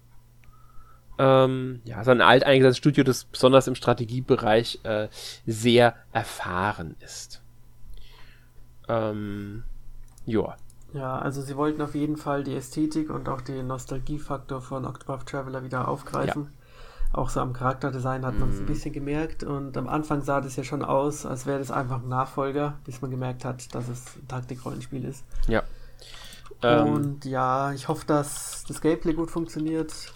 Ähm, 1.18 1.80
ja, 1.84 2.02
so 2.02 2.10
ein 2.10 2.20
alt 2.20 2.44
eingesetztes 2.44 2.78
Studio, 2.78 3.04
das 3.04 3.24
besonders 3.24 3.66
im 3.68 3.74
Strategiebereich 3.74 4.80
äh, 4.82 5.08
sehr 5.46 5.94
erfahren 6.12 6.96
ist. 7.00 7.40
Ähm, 8.88 9.64
ja. 10.26 10.56
Ja, 10.92 11.18
also 11.18 11.42
sie 11.42 11.56
wollten 11.56 11.82
auf 11.82 11.94
jeden 11.94 12.16
Fall 12.16 12.44
die 12.44 12.54
Ästhetik 12.54 13.10
und 13.10 13.28
auch 13.28 13.40
den 13.40 13.66
Nostalgiefaktor 13.66 14.60
von 14.60 14.84
Octopath 14.84 15.26
Traveler 15.26 15.64
wieder 15.64 15.88
aufgreifen. 15.88 16.44
Ja. 16.44 17.18
Auch 17.18 17.28
so 17.28 17.40
am 17.40 17.52
Charakterdesign 17.52 18.24
hat 18.24 18.38
man 18.38 18.50
es 18.50 18.56
mm. 18.56 18.58
ein 18.58 18.62
mhm. 18.62 18.66
bisschen 18.66 18.92
gemerkt 18.92 19.44
und 19.44 19.76
am 19.76 19.88
Anfang 19.88 20.22
sah 20.22 20.40
das 20.40 20.56
ja 20.56 20.64
schon 20.64 20.84
aus, 20.84 21.26
als 21.26 21.46
wäre 21.46 21.60
das 21.60 21.70
einfach 21.70 22.02
ein 22.02 22.08
Nachfolger, 22.08 22.78
bis 22.84 23.02
man 23.02 23.10
gemerkt 23.10 23.44
hat, 23.44 23.72
dass 23.74 23.88
es 23.88 24.16
ein 24.16 24.26
Taktikrollenspiel 24.26 25.04
ist. 25.04 25.24
Ja. 25.46 25.62
Und 26.62 27.24
ähm. 27.24 27.30
ja, 27.30 27.72
ich 27.72 27.88
hoffe, 27.88 28.06
dass 28.06 28.64
das 28.66 28.80
Gameplay 28.80 29.12
gut 29.12 29.30
funktioniert, 29.30 30.12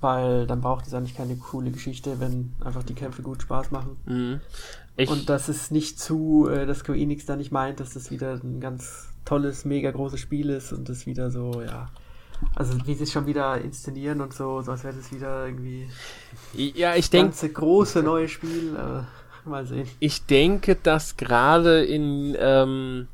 weil 0.00 0.46
dann 0.46 0.60
braucht 0.60 0.86
es 0.86 0.94
eigentlich 0.94 1.16
keine 1.16 1.36
coole 1.36 1.70
Geschichte, 1.70 2.20
wenn 2.20 2.52
einfach 2.64 2.82
die 2.82 2.94
Kämpfe 2.94 3.22
gut 3.22 3.42
Spaß 3.42 3.70
machen. 3.70 3.96
Mhm. 4.06 4.40
und 5.08 5.28
dass 5.28 5.48
es 5.48 5.70
nicht 5.70 5.98
zu, 5.98 6.48
äh, 6.48 6.66
dass 6.66 6.78
Square 6.78 6.98
Enix 6.98 7.26
da 7.26 7.36
nicht 7.36 7.52
meint, 7.52 7.80
dass 7.80 7.94
das 7.94 8.10
wieder 8.10 8.34
ein 8.42 8.60
ganz 8.60 9.08
tolles, 9.24 9.64
mega 9.64 9.90
großes 9.90 10.20
Spiel 10.20 10.50
ist 10.50 10.72
und 10.72 10.88
das 10.88 11.06
wieder 11.06 11.30
so, 11.30 11.62
ja. 11.62 11.88
Also 12.56 12.74
wie 12.86 12.94
sie 12.94 13.04
es 13.04 13.12
schon 13.12 13.26
wieder 13.26 13.60
inszenieren 13.60 14.22
und 14.22 14.32
so, 14.32 14.62
so 14.62 14.72
als 14.72 14.82
wäre 14.82 14.96
das 14.96 15.12
wieder 15.12 15.46
irgendwie 15.46 15.86
ja, 16.54 16.94
ich 16.94 17.10
denke 17.10 17.28
ganze 17.28 17.50
große 17.50 18.02
neue 18.02 18.28
Spiel. 18.28 18.76
Äh, 18.76 19.48
mal 19.48 19.66
sehen. 19.66 19.88
Ich 19.98 20.24
denke, 20.24 20.76
dass 20.76 21.16
gerade 21.16 21.84
in 21.84 22.36
ähm, 22.38 23.08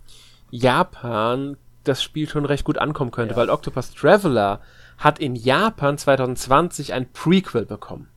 Japan 0.51 1.57
das 1.85 2.03
Spiel 2.03 2.29
schon 2.29 2.45
recht 2.45 2.65
gut 2.65 2.79
ankommen 2.79 3.11
könnte, 3.11 3.35
ja. 3.35 3.41
weil 3.41 3.51
Octopus 3.51 3.93
Traveler 3.93 4.61
hat 4.99 5.19
in 5.19 5.35
Japan 5.35 5.99
2020 5.99 6.93
ein 6.93 7.11
Prequel 7.13 7.67
bekommen. 7.67 8.09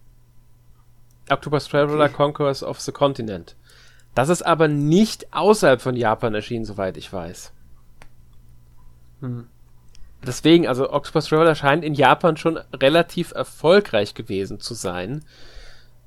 Octopus 1.29 1.67
Traveler 1.67 2.05
okay. 2.05 2.13
Conquerors 2.13 2.63
of 2.63 2.79
the 2.79 2.91
Continent. 2.91 3.55
Das 4.15 4.29
ist 4.29 4.41
aber 4.41 4.67
nicht 4.67 5.33
außerhalb 5.33 5.81
von 5.81 5.95
Japan 5.95 6.33
erschienen, 6.33 6.65
soweit 6.65 6.97
ich 6.97 7.11
weiß. 7.11 7.53
Hm. 9.21 9.47
Deswegen, 10.25 10.67
also 10.67 10.91
Octopus 10.91 11.27
Traveler 11.27 11.55
scheint 11.55 11.83
in 11.83 11.93
Japan 11.93 12.35
schon 12.35 12.57
relativ 12.73 13.31
erfolgreich 13.31 14.13
gewesen 14.13 14.59
zu 14.59 14.73
sein. 14.73 15.23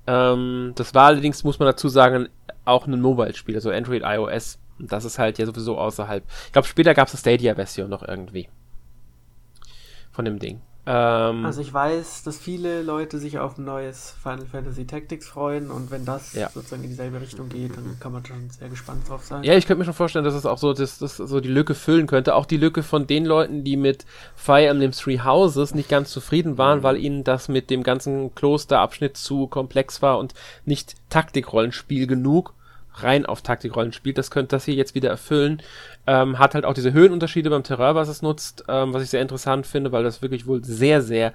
Ähm, 0.06 0.72
das 0.74 0.94
war 0.94 1.06
allerdings, 1.06 1.44
muss 1.44 1.58
man 1.58 1.66
dazu 1.66 1.88
sagen, 1.88 2.28
auch 2.64 2.86
ein 2.86 3.00
Mobile-Spiel, 3.00 3.54
also 3.54 3.70
Android, 3.70 4.02
iOS. 4.04 4.58
Und 4.78 4.92
das 4.92 5.04
ist 5.04 5.18
halt 5.18 5.38
ja 5.38 5.46
sowieso 5.46 5.78
außerhalb. 5.78 6.24
Ich 6.46 6.52
glaube, 6.52 6.68
später 6.68 6.94
gab 6.94 7.08
es 7.08 7.14
eine 7.14 7.20
Stadia-Version 7.20 7.88
noch 7.88 8.02
irgendwie. 8.06 8.48
Von 10.12 10.24
dem 10.24 10.38
Ding. 10.38 10.60
Ähm, 10.84 11.46
also 11.46 11.60
ich 11.60 11.72
weiß, 11.72 12.24
dass 12.24 12.38
viele 12.38 12.82
Leute 12.82 13.18
sich 13.18 13.38
auf 13.38 13.56
ein 13.56 13.64
neues 13.64 14.16
Final 14.20 14.46
Fantasy 14.46 14.84
Tactics 14.84 15.28
freuen 15.28 15.70
und 15.70 15.92
wenn 15.92 16.04
das 16.04 16.32
ja. 16.32 16.50
sozusagen 16.50 16.82
in 16.82 16.90
dieselbe 16.90 17.20
Richtung 17.20 17.48
geht, 17.48 17.76
dann 17.76 17.98
kann 18.00 18.10
man 18.10 18.26
schon 18.26 18.50
sehr 18.50 18.68
gespannt 18.68 19.08
drauf 19.08 19.22
sein. 19.22 19.44
Ja, 19.44 19.54
ich 19.54 19.66
könnte 19.66 19.78
mir 19.78 19.84
schon 19.84 19.94
vorstellen, 19.94 20.24
dass 20.24 20.34
es 20.34 20.44
auch 20.44 20.58
so, 20.58 20.72
dass 20.72 20.98
das 20.98 21.18
so 21.18 21.40
die 21.40 21.48
Lücke 21.48 21.76
füllen 21.76 22.08
könnte. 22.08 22.34
Auch 22.34 22.46
die 22.46 22.56
Lücke 22.56 22.82
von 22.82 23.06
den 23.06 23.24
Leuten, 23.24 23.62
die 23.62 23.76
mit 23.76 24.06
Fire 24.34 24.66
Emblem 24.66 24.90
Three 24.90 25.20
Houses 25.20 25.72
nicht 25.72 25.88
ganz 25.88 26.10
zufrieden 26.10 26.58
waren, 26.58 26.80
mhm. 26.80 26.82
weil 26.82 26.96
ihnen 26.96 27.22
das 27.22 27.48
mit 27.48 27.70
dem 27.70 27.84
ganzen 27.84 28.34
Klosterabschnitt 28.34 29.16
zu 29.16 29.46
komplex 29.46 30.02
war 30.02 30.18
und 30.18 30.34
nicht 30.64 30.96
Taktikrollenspiel 31.10 32.08
genug 32.08 32.54
rein 32.94 33.26
auf 33.26 33.42
Taktikrollen 33.42 33.92
spielt. 33.92 34.18
Das 34.18 34.30
könnte 34.30 34.56
das 34.56 34.64
hier 34.64 34.74
jetzt 34.74 34.94
wieder 34.94 35.10
erfüllen. 35.10 35.62
Ähm, 36.06 36.38
hat 36.38 36.54
halt 36.54 36.64
auch 36.64 36.74
diese 36.74 36.92
Höhenunterschiede 36.92 37.50
beim 37.50 37.62
Terror, 37.62 37.94
was 37.94 38.08
es 38.08 38.22
nutzt, 38.22 38.64
ähm, 38.68 38.92
was 38.92 39.02
ich 39.02 39.10
sehr 39.10 39.22
interessant 39.22 39.66
finde, 39.66 39.92
weil 39.92 40.04
das 40.04 40.22
wirklich 40.22 40.46
wohl 40.46 40.64
sehr, 40.64 41.02
sehr 41.02 41.32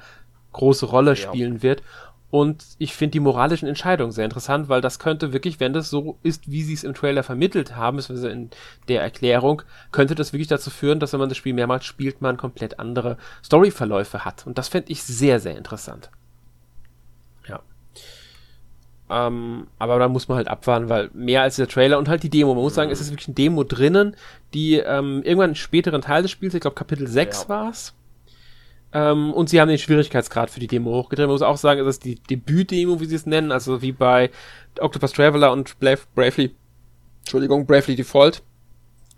große 0.54 0.86
Rolle 0.86 1.16
spielen 1.16 1.56
ja. 1.56 1.64
wird. 1.64 1.84
Und 2.30 2.66
ich 2.78 2.94
finde 2.94 3.14
die 3.14 3.20
moralischen 3.22 3.70
Entscheidungen 3.70 4.12
sehr 4.12 4.26
interessant, 4.26 4.68
weil 4.68 4.82
das 4.82 5.00
könnte 5.00 5.32
wirklich, 5.32 5.62
wenn 5.62 5.72
das 5.72 5.90
so 5.90 6.18
ist, 6.24 6.52
wie 6.52 6.62
sie 6.62 6.74
es 6.74 6.84
im 6.84 6.94
Trailer 6.94 7.24
vermittelt 7.24 7.78
haben, 7.78 7.98
beziehungsweise 7.98 8.34
in 8.34 8.50
der 8.90 9.02
Erklärung, 9.02 9.62
könnte 9.94 10.14
das 10.14 10.34
wirklich 10.34 10.50
dazu 10.50 10.70
führen, 10.70 11.00
dass 11.00 11.14
wenn 11.14 11.22
man 11.22 11.30
das 11.30 11.38
Spiel 11.38 11.54
mehrmals 11.54 11.86
spielt, 11.86 12.22
man 12.22 12.36
komplett 12.36 12.80
andere 12.80 13.18
Storyverläufe 13.46 14.26
hat. 14.26 14.46
Und 14.46 14.58
das 14.58 14.68
fände 14.68 14.92
ich 14.92 15.04
sehr, 15.04 15.40
sehr 15.40 15.58
interessant. 15.58 16.10
Ähm, 19.10 19.68
aber 19.80 20.00
da 20.00 20.10
muss 20.10 20.28
man 20.28 20.38
halt 20.38 20.50
abwarten, 20.50 20.90
weil 20.90 21.10
mehr 21.14 21.42
als 21.42 21.56
der 21.56 21.68
Trailer 21.68 21.98
und 21.98 22.10
halt 22.10 22.24
die 22.24 22.30
Demo. 22.30 22.54
Man 22.54 22.64
muss 22.64 22.76
sagen, 22.76 22.92
es 22.92 23.00
ist 23.00 23.12
wirklich 23.12 23.30
eine 23.30 23.36
Demo 23.36 23.64
drinnen, 23.64 24.16
die 24.54 24.76
ähm, 24.76 25.24
irgendwann 25.24 25.52
einen 25.52 25.56
späteren 25.56 26.02
Teil 26.02 26.24
des 26.24 26.32
Spiels, 26.32 26.54
ich 26.54 26.62
glaube 26.62 26.76
Kapitel 26.76 27.08
6 27.08 27.44
ja. 27.44 27.50
war's. 27.50 27.94
Ähm, 28.94 29.34
und 29.34 29.50
sie 29.50 29.62
haben 29.62 29.70
den 29.70 29.78
Schwierigkeitsgrad 29.78 30.50
für 30.50 30.60
die 30.60 30.68
Demo 30.68 30.92
hochgedreht. 30.92 31.28
Man 31.28 31.34
muss 31.34 31.42
auch 31.42 31.58
sagen, 31.58 31.82
es 31.82 31.88
ist 31.88 32.06
die 32.06 32.16
Debüt-Demo, 32.16 33.00
wie 33.00 33.06
sie 33.06 33.16
es 33.16 33.26
nennen, 33.26 33.52
also 33.52 33.82
wie 33.82 33.92
bei 33.92 34.30
Octopus 34.80 35.14
Traveler 35.14 35.52
und 35.52 35.78
Bravely, 35.80 36.56
Entschuldigung, 37.20 37.66
Bravely 37.66 37.96
Default. 37.96 38.44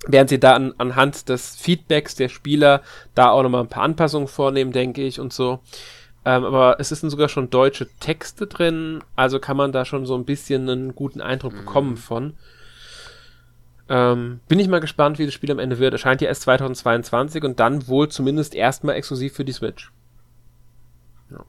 Während 0.08 0.30
sie 0.30 0.40
da 0.40 0.56
an, 0.56 0.74
anhand 0.78 1.30
des 1.30 1.56
Feedbacks 1.58 2.16
der 2.16 2.30
Spieler 2.30 2.82
da 3.16 3.32
auch 3.32 3.44
nochmal 3.44 3.62
ein 3.62 3.70
paar 3.70 3.84
Anpassungen 3.84 4.28
vornehmen, 4.28 4.72
denke 4.72 5.02
ich, 5.02 5.20
und 5.20 5.34
so. 5.34 5.60
Ähm, 6.30 6.46
aber 6.46 6.80
es 6.80 6.90
sind 6.90 7.10
sogar 7.10 7.28
schon 7.28 7.50
deutsche 7.50 7.88
Texte 8.00 8.46
drin, 8.46 9.04
also 9.16 9.40
kann 9.40 9.58
man 9.58 9.72
da 9.72 9.84
schon 9.84 10.06
so 10.06 10.14
ein 10.14 10.26
bisschen 10.26 10.70
einen 10.70 10.94
guten 10.94 11.22
Eindruck 11.22 11.54
mhm. 11.54 11.58
bekommen 11.58 11.98
von. 11.98 12.34
Ähm, 13.88 14.40
bin 14.48 14.60
ich 14.60 14.68
mal 14.68 14.80
gespannt, 14.80 15.18
wie 15.18 15.26
das 15.26 15.34
Spiel 15.34 15.50
am 15.50 15.58
Ende 15.58 15.80
wird. 15.80 15.94
Erscheint 15.94 16.22
ja 16.22 16.28
erst 16.28 16.44
2022 16.44 17.44
und 17.44 17.60
dann 17.60 17.88
wohl 17.88 18.10
zumindest 18.10 18.54
erstmal 18.54 18.94
exklusiv 18.94 19.34
für 19.34 19.44
die 19.44 19.54
Switch. 19.54 19.92
Ja. 21.32 21.44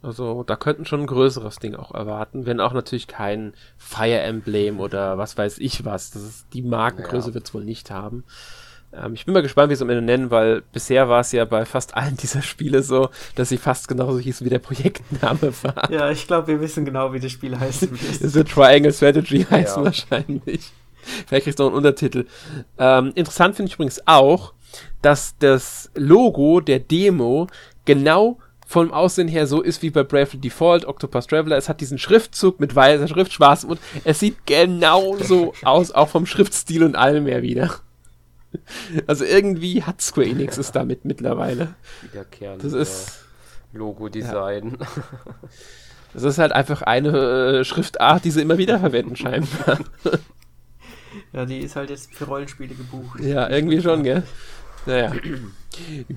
Also 0.00 0.44
da 0.44 0.56
könnten 0.56 0.86
schon 0.86 1.00
ein 1.00 1.06
größeres 1.06 1.56
Ding 1.56 1.74
auch 1.74 1.92
erwarten, 1.92 2.46
wenn 2.46 2.58
auch 2.58 2.72
natürlich 2.72 3.06
kein 3.06 3.52
Fire 3.76 4.20
Emblem 4.20 4.80
oder 4.80 5.18
was 5.18 5.36
weiß 5.36 5.58
ich 5.58 5.84
was. 5.84 6.10
Das 6.10 6.22
ist, 6.22 6.46
die 6.54 6.62
Markengröße 6.62 7.28
ja. 7.28 7.34
wird 7.34 7.48
es 7.48 7.52
wohl 7.52 7.64
nicht 7.64 7.90
haben. 7.90 8.24
Ähm, 8.92 9.14
ich 9.14 9.24
bin 9.24 9.34
mal 9.34 9.42
gespannt, 9.42 9.70
wie 9.70 9.74
sie 9.74 9.78
es 9.78 9.82
am 9.82 9.90
Ende 9.90 10.02
nennen, 10.02 10.30
weil 10.30 10.62
bisher 10.72 11.08
war 11.08 11.20
es 11.20 11.32
ja 11.32 11.44
bei 11.44 11.64
fast 11.64 11.96
allen 11.96 12.16
dieser 12.22 12.42
Spiele 12.42 12.82
so, 12.82 13.08
dass 13.34 13.48
sie 13.48 13.58
fast 13.58 13.88
genauso 13.88 14.18
hießen, 14.18 14.44
wie 14.44 14.50
der 14.50 14.58
Projektname 14.58 15.52
war. 15.62 15.90
Ja, 15.90 16.10
ich 16.10 16.26
glaube, 16.26 16.48
wir 16.48 16.60
wissen 16.60 16.84
genau, 16.84 17.12
wie 17.12 17.20
das 17.20 17.32
Spiel 17.32 17.58
heißt. 17.58 17.82
es 18.22 18.34
wird 18.34 18.50
Triangle 18.50 18.92
Strategy 18.92 19.44
heißen 19.44 19.78
ja. 19.78 19.84
wahrscheinlich. 19.84 20.72
Vielleicht 21.26 21.44
kriegst 21.44 21.58
du 21.58 21.64
noch 21.64 21.70
einen 21.70 21.78
Untertitel. 21.78 22.26
Ähm, 22.78 23.12
interessant 23.14 23.56
finde 23.56 23.70
ich 23.70 23.74
übrigens 23.74 24.06
auch, 24.06 24.54
dass 25.00 25.36
das 25.38 25.90
Logo 25.94 26.60
der 26.60 26.78
Demo 26.78 27.48
genau 27.84 28.38
vom 28.64 28.92
Aussehen 28.92 29.28
her 29.28 29.46
so 29.46 29.60
ist 29.60 29.82
wie 29.82 29.90
bei 29.90 30.02
Bravely 30.02 30.40
Default, 30.40 30.86
Octopus 30.86 31.26
Traveler. 31.26 31.56
Es 31.56 31.68
hat 31.68 31.80
diesen 31.80 31.98
Schriftzug 31.98 32.60
mit 32.60 32.74
weißer 32.74 33.08
Schrift, 33.08 33.32
schwarzem 33.32 33.70
und 33.70 33.80
es 34.04 34.20
sieht 34.20 34.46
genau 34.46 35.16
so 35.18 35.52
aus, 35.62 35.90
auch 35.90 36.08
vom 36.08 36.24
Schriftstil 36.24 36.82
und 36.84 36.96
allem 36.96 37.24
mehr 37.24 37.42
wieder. 37.42 37.80
Also 39.06 39.24
irgendwie 39.24 39.82
hat 39.82 40.00
Square 40.00 40.28
Enix 40.28 40.58
es 40.58 40.72
damit 40.72 41.04
mittlerweile. 41.04 41.74
Wiederkehren. 42.02 42.58
Das 42.60 42.72
ist. 42.72 43.24
Logo-Design. 43.72 44.76
Ja. 44.78 44.86
Das 46.14 46.24
ist 46.24 46.38
halt 46.38 46.52
einfach 46.52 46.82
eine 46.82 47.60
äh, 47.60 47.64
Schriftart, 47.64 48.24
die 48.24 48.30
sie 48.30 48.42
immer 48.42 48.58
wieder 48.58 48.78
verwenden, 48.78 49.16
scheinbar. 49.16 49.78
Ja, 51.32 51.44
die 51.46 51.58
ist 51.58 51.76
halt 51.76 51.90
jetzt 51.90 52.14
für 52.14 52.24
Rollenspiele 52.24 52.74
gebucht. 52.74 53.20
Ja, 53.20 53.48
irgendwie 53.48 53.80
schon, 53.80 54.02
gell? 54.02 54.22
Naja. 54.86 55.12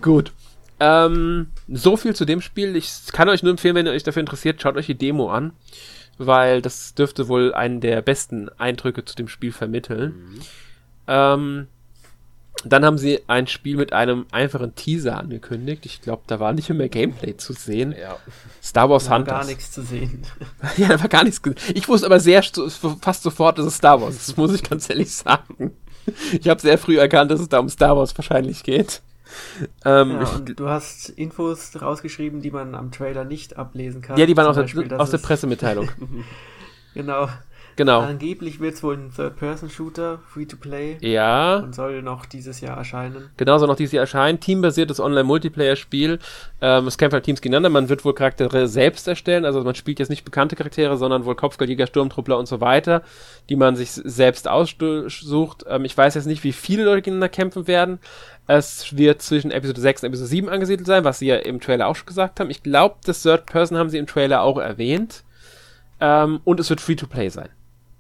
Gut. 0.02 0.32
Ähm, 0.80 1.48
so 1.68 1.96
viel 1.98 2.16
zu 2.16 2.26
dem 2.26 2.42
Spiel. 2.42 2.76
Ich 2.76 2.92
kann 3.12 3.30
euch 3.30 3.44
nur 3.44 3.52
empfehlen, 3.52 3.76
wenn 3.76 3.86
ihr 3.86 3.94
euch 3.94 4.04
dafür 4.04 4.22
interessiert, 4.22 4.62
schaut 4.62 4.76
euch 4.76 4.88
die 4.88 4.98
Demo 4.98 5.30
an, 5.32 5.54
weil 6.18 6.62
das 6.62 6.96
dürfte 6.96 7.28
wohl 7.28 7.54
einen 7.54 7.82
der 7.82 8.02
besten 8.02 8.50
Eindrücke 8.58 9.06
zu 9.06 9.16
dem 9.16 9.28
Spiel 9.28 9.52
vermitteln. 9.52 10.16
Mhm. 10.16 10.42
Ähm, 11.08 11.68
dann 12.66 12.84
haben 12.86 12.98
sie 12.98 13.20
ein 13.28 13.48
Spiel 13.48 13.78
mit 13.78 13.94
einem 13.94 14.26
einfachen 14.32 14.76
Teaser 14.76 15.18
angekündigt. 15.18 15.86
Ich 15.86 16.02
glaube, 16.02 16.24
da 16.28 16.40
war 16.40 16.54
nicht 16.54 16.70
mehr 16.70 16.90
Gameplay 16.90 17.38
zu 17.38 17.54
sehen. 17.54 17.94
Ja. 18.00 18.18
Star 18.64 18.90
Wars 18.90 19.06
Da 19.06 19.12
war 19.12 19.18
Hunters. 19.20 19.34
gar 19.40 19.46
nichts 19.46 19.72
zu 19.72 19.82
sehen. 19.84 20.24
Ja, 20.78 20.88
da 20.90 21.00
war 21.02 21.08
gar 21.10 21.24
nichts. 21.24 21.42
Ich 21.74 21.88
wusste 21.88 22.08
aber 22.08 22.20
sehr 22.20 22.44
st- 22.44 22.98
fast 23.02 23.24
sofort, 23.24 23.58
dass 23.60 23.66
es 23.68 23.76
Star 23.78 24.02
Wars 24.02 24.16
ist. 24.16 24.30
Das 24.30 24.38
muss 24.38 24.54
ich 24.54 24.64
ganz 24.64 24.90
ehrlich 24.90 25.12
sagen. 25.14 25.72
Ich 26.40 26.48
habe 26.50 26.60
sehr 26.62 26.78
früh 26.78 26.98
erkannt, 27.00 27.32
dass 27.32 27.40
es 27.40 27.50
da 27.50 27.60
um 27.60 27.70
Star 27.70 27.96
Wars 27.98 28.18
wahrscheinlich 28.18 28.64
geht. 28.64 29.02
Ähm, 29.84 30.12
Ja, 30.22 30.40
du 30.40 30.70
hast 30.70 31.10
Infos 31.10 31.72
rausgeschrieben, 31.82 32.42
die 32.42 32.52
man 32.52 32.76
am 32.76 32.92
Trailer 32.92 33.24
nicht 33.26 33.58
ablesen 33.58 34.02
kann. 34.02 34.18
ja, 34.18 34.26
die 34.26 34.38
waren 34.38 34.46
aus 34.48 34.56
der, 34.56 34.64
Beispiel, 34.64 34.88
dass 34.88 35.00
aus 35.00 35.10
der 35.10 35.20
es- 35.20 35.26
Pressemitteilung. 35.26 35.90
Genau. 36.94 37.28
Genau. 37.78 38.00
Angeblich 38.00 38.60
wird 38.60 38.76
es 38.76 38.84
wohl 38.84 38.96
ein 38.96 39.12
Third-Person-Shooter, 39.14 40.20
Free-to-Play, 40.34 40.98
Ja, 41.02 41.58
und 41.58 41.76
soll 41.76 42.02
noch 42.02 42.26
dieses 42.26 42.62
Jahr 42.62 42.78
erscheinen. 42.78 43.30
genauso 43.38 43.68
noch 43.68 43.76
dieses 43.76 43.92
Jahr 43.92 44.02
erscheint. 44.02 44.42
Teambasiertes 44.42 45.00
Online-Multiplayer-Spiel. 45.00 46.20
Ähm, 46.62 46.88
es 46.88 46.98
kämpfen 46.98 47.16
halt 47.16 47.26
Teams 47.26 47.42
gegeneinander. 47.42 47.70
Man 47.70 47.90
wird 47.90 48.06
wohl 48.06 48.14
Charaktere 48.14 48.68
selbst 48.68 49.08
erstellen. 49.08 49.44
Also 49.46 49.62
man 49.64 49.76
spielt 49.76 50.00
jetzt 50.00 50.10
nicht 50.10 50.24
bekannte 50.24 50.56
Charaktere, 50.56 50.96
sondern 50.98 51.26
wohl 51.26 51.36
Kopfgeldjäger, 51.36 51.88
Sturmtruppler 51.88 52.38
und 52.38 52.48
so 52.48 52.62
weiter, 52.62 53.02
die 53.50 53.56
man 53.58 53.76
sich 53.76 53.92
selbst 53.92 54.48
aussucht. 54.48 55.66
Ähm, 55.68 55.86
ich 55.86 55.98
weiß 55.98 56.16
jetzt 56.16 56.28
nicht, 56.28 56.44
wie 56.44 56.54
viele 56.54 56.84
Leute 56.86 57.02
gegeneinander 57.02 57.30
kämpfen 57.30 57.68
werden. 57.68 58.00
Es 58.48 58.96
wird 58.96 59.22
zwischen 59.22 59.52
Episode 59.52 59.82
6 59.82 60.04
und 60.04 60.08
Episode 60.10 60.28
7 60.30 60.50
angesiedelt 60.50 60.88
sein, 60.88 61.04
was 61.04 61.20
sie 61.20 61.28
ja 61.28 61.36
im 61.38 61.60
Trailer 61.60 61.88
auch 61.88 61.96
schon 61.96 62.06
gesagt 62.06 62.40
haben. 62.40 62.50
Ich 62.52 62.64
glaube, 62.64 62.96
das 63.06 63.22
Third 63.24 63.48
Person 63.48 63.78
haben 63.78 63.90
sie 63.90 63.98
im 63.98 64.08
Trailer 64.08 64.42
auch 64.44 64.60
erwähnt. 64.60 65.24
Ähm, 66.00 66.42
und 66.44 66.60
es 66.60 66.70
wird 66.70 66.82
Free-to-Play 66.82 67.30
sein. 67.30 67.50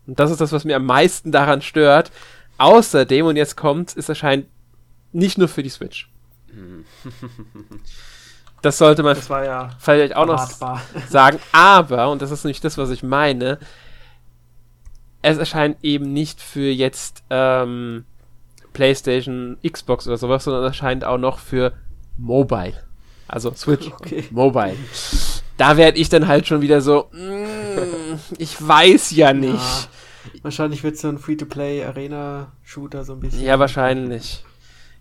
Und 0.08 0.20
das 0.20 0.32
ist 0.32 0.41
das, 0.41 0.51
was 0.51 0.66
mir 0.66 0.76
am 0.76 0.86
meisten 0.86 1.32
daran 1.32 1.62
stört. 1.62 2.12
Außerdem, 2.58 3.26
und 3.26 3.36
jetzt 3.36 3.58
kommt, 3.58 3.95
es 3.97 4.08
erscheint 4.10 4.45
nicht 5.12 5.38
nur 5.38 5.47
für 5.47 5.64
die 5.64 5.70
Switch. 5.70 6.10
Das 8.62 8.80
sollte 8.80 9.03
man 9.03 9.14
Das 9.16 9.30
war 9.30 9.45
ja 9.45 9.70
vielleicht 9.78 10.16
auch 10.16 10.26
noch 10.26 10.39
erwartbar. 10.39 10.82
sagen. 11.10 11.38
Aber, 11.51 12.10
und 12.10 12.24
das 12.24 12.32
ist 12.32 12.45
nicht 12.45 12.64
das, 12.64 12.80
was 12.80 12.89
ich 12.89 13.03
meine, 13.03 13.60
es 15.22 15.38
erscheint 15.38 15.78
eben 15.84 16.12
nicht 16.14 16.41
für 16.41 16.72
jetzt 16.72 17.24
ähm, 17.30 18.06
PlayStation, 18.74 19.58
Xbox 19.64 20.08
oder 20.08 20.18
sowas, 20.18 20.45
sondern 20.45 20.64
es 20.64 20.70
erscheint 20.70 21.06
auch 21.06 21.20
noch 21.20 21.38
für 21.38 21.74
Mobile. 22.18 22.74
Also 23.28 23.53
Switch, 23.53 23.88
Okay. 24.01 24.26
Mobile. 24.32 24.76
Da 25.58 25.78
werde 25.78 25.97
ich 25.97 26.10
dann 26.10 26.28
halt 26.28 26.47
schon 26.47 26.62
wieder 26.62 26.82
so, 26.82 27.10
mm, 27.12 28.20
ich 28.38 28.56
weiß 28.66 29.12
ja 29.12 29.34
nicht. 29.34 29.53
Ja, 29.53 30.43
wahrscheinlich 30.43 30.84
wird 30.84 30.95
es 30.95 31.01
so 31.01 31.08
ein 31.08 31.18
Free-to-Play-Arena-Shooter 31.18 33.03
so 33.03 33.14
ein 33.14 33.20
bisschen. 33.20 33.43
Ja, 33.43 33.60
wahrscheinlich. 33.60 34.43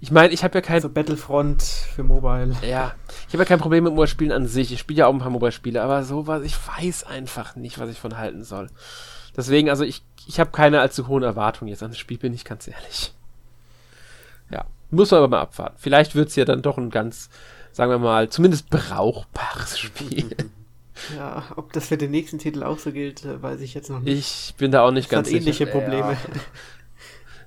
Ich 0.00 0.10
meine, 0.10 0.34
ich 0.34 0.44
habe 0.44 0.54
ja 0.56 0.60
kein 0.60 0.82
So 0.82 0.90
Battlefront 0.90 1.62
für 1.62 2.02
Mobile. 2.02 2.54
Ja, 2.68 2.94
ich 3.26 3.32
habe 3.32 3.44
ja 3.44 3.48
kein 3.48 3.58
Problem 3.58 3.84
mit 3.84 3.94
Mobile-Spielen 3.94 4.32
an 4.32 4.46
sich. 4.46 4.70
Ich 4.70 4.80
spiele 4.80 4.98
ja 4.98 5.06
auch 5.06 5.12
ein 5.14 5.18
paar 5.18 5.30
Mobile-Spiele, 5.30 5.82
aber 5.82 6.04
sowas, 6.04 6.42
ich 6.42 6.54
weiß 6.54 7.04
einfach 7.04 7.56
nicht, 7.56 7.78
was 7.78 7.88
ich 7.88 7.98
von 7.98 8.18
halten 8.18 8.44
soll. 8.44 8.68
Deswegen, 9.36 9.70
also 9.70 9.82
ich, 9.82 10.02
ich 10.26 10.38
habe 10.38 10.50
keine 10.50 10.80
allzu 10.80 11.08
hohen 11.08 11.22
Erwartungen 11.22 11.70
jetzt 11.70 11.82
an 11.82 11.90
das 11.90 11.98
Spiel, 11.98 12.18
bin 12.18 12.34
ich 12.34 12.44
ganz 12.44 12.68
ehrlich. 12.68 13.14
Ja, 14.50 14.66
muss 14.90 15.10
man 15.10 15.18
aber 15.18 15.28
mal 15.28 15.40
abwarten. 15.40 15.76
Vielleicht 15.78 16.14
wird's 16.14 16.36
ja 16.36 16.44
dann 16.44 16.62
doch 16.62 16.76
ein 16.76 16.90
ganz, 16.90 17.30
sagen 17.74 17.90
wir 17.90 17.98
mal, 17.98 18.28
zumindest 18.30 18.70
brauchbares 18.70 19.78
Spiel. 19.80 20.30
Ja, 21.16 21.44
ob 21.56 21.72
das 21.72 21.88
für 21.88 21.96
den 21.96 22.12
nächsten 22.12 22.38
Titel 22.38 22.62
auch 22.62 22.78
so 22.78 22.92
gilt, 22.92 23.24
äh, 23.24 23.42
weiß 23.42 23.60
ich 23.60 23.74
jetzt 23.74 23.90
noch 23.90 24.00
nicht. 24.00 24.48
Ich 24.50 24.54
bin 24.54 24.70
da 24.70 24.86
auch 24.86 24.92
nicht 24.92 25.06
das 25.06 25.10
ganz 25.10 25.28
hat 25.28 25.34
ähnliche 25.34 25.66
sicher. 25.66 25.70
Probleme. 25.70 26.16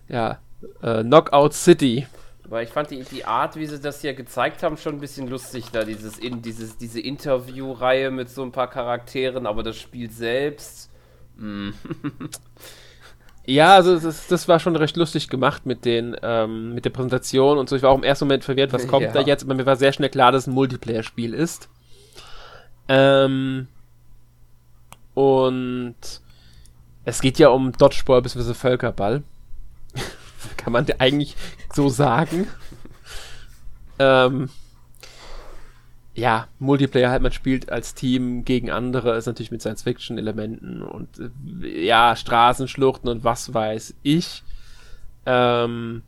Ja, 0.09 0.39
äh, 0.82 1.03
Knockout 1.03 1.53
City. 1.53 2.07
Weil 2.45 2.63
ich 2.63 2.69
fand 2.71 2.91
die, 2.91 3.03
die 3.03 3.25
Art, 3.25 3.57
wie 3.57 3.65
sie 3.65 3.78
das 3.78 3.99
hier 3.99 4.13
gezeigt 4.13 4.63
haben, 4.63 4.78
schon 4.78 4.95
ein 4.95 5.01
bisschen 5.01 5.28
lustig, 5.28 5.65
da 5.73 5.84
dieses, 5.84 6.17
in, 6.17 6.41
dieses, 6.41 6.78
diese 6.78 7.01
Interviewreihe 7.01 8.09
mit 8.09 8.30
so 8.30 8.41
ein 8.43 8.53
paar 8.53 8.69
Charakteren, 8.69 9.45
aber 9.45 9.63
das 9.63 9.75
Spiel 9.75 10.09
selbst. 10.09 10.89
mm, 11.36 11.71
Ja, 13.50 13.76
also 13.76 13.98
das, 13.98 14.28
das 14.28 14.48
war 14.50 14.60
schon 14.60 14.76
recht 14.76 14.98
lustig 14.98 15.30
gemacht 15.30 15.66
mit 15.66 15.86
den 15.86 16.18
ähm, 16.22 16.74
mit 16.76 16.84
der 16.84 16.89
Präsentation 16.89 17.58
und 17.58 17.70
so. 17.70 17.78
Ich 17.78 17.82
war 17.82 17.91
auch 17.91 17.98
im 17.98 18.04
ersten 18.04 18.26
Moment 18.26 18.43
verwirrt, 18.43 18.74
was 18.74 18.88
kommt 18.89 19.06
Ja. 19.06 19.14
da 19.14 19.22
jetzt, 19.22 19.45
aber 19.45 19.56
mir 19.56 19.66
war 19.66 19.78
sehr 19.78 19.93
schnell 19.93 20.10
klar, 20.10 20.34
dass 20.34 20.43
es 20.43 20.48
ein 20.48 20.54
Multiplayer-Spiel 20.54 21.34
ist. 21.34 21.70
Ähm, 22.89 23.68
und 25.14 25.95
es 27.06 27.22
geht 27.22 27.39
ja 27.39 27.48
um 27.48 27.72
Dodgeball 27.72 28.22
bzw. 28.22 28.54
Völkerball. 28.54 29.24
Kann 30.58 30.74
man 30.74 30.86
eigentlich 31.00 31.38
so 31.74 31.88
sagen. 31.88 32.48
ähm, 34.00 34.50
ja, 36.18 36.47
Multiplayer 36.57 37.11
halt, 37.11 37.22
man 37.22 37.32
spielt 37.32 37.72
als 37.72 37.93
Team 37.93 38.43
gegen 38.43 38.72
andere, 38.72 39.15
ist 39.15 39.28
natürlich 39.28 39.51
mit 39.51 39.61
Science-Fiction-Elementen 39.61 40.82
und 40.82 41.07
äh, 41.20 41.86
ja, 41.86 42.15
Straßenschluchten 42.15 43.07
und 43.07 43.24
was 43.24 43.53
weiß 43.53 43.93
ich. 44.01 44.41
Ähm, 45.28 46.01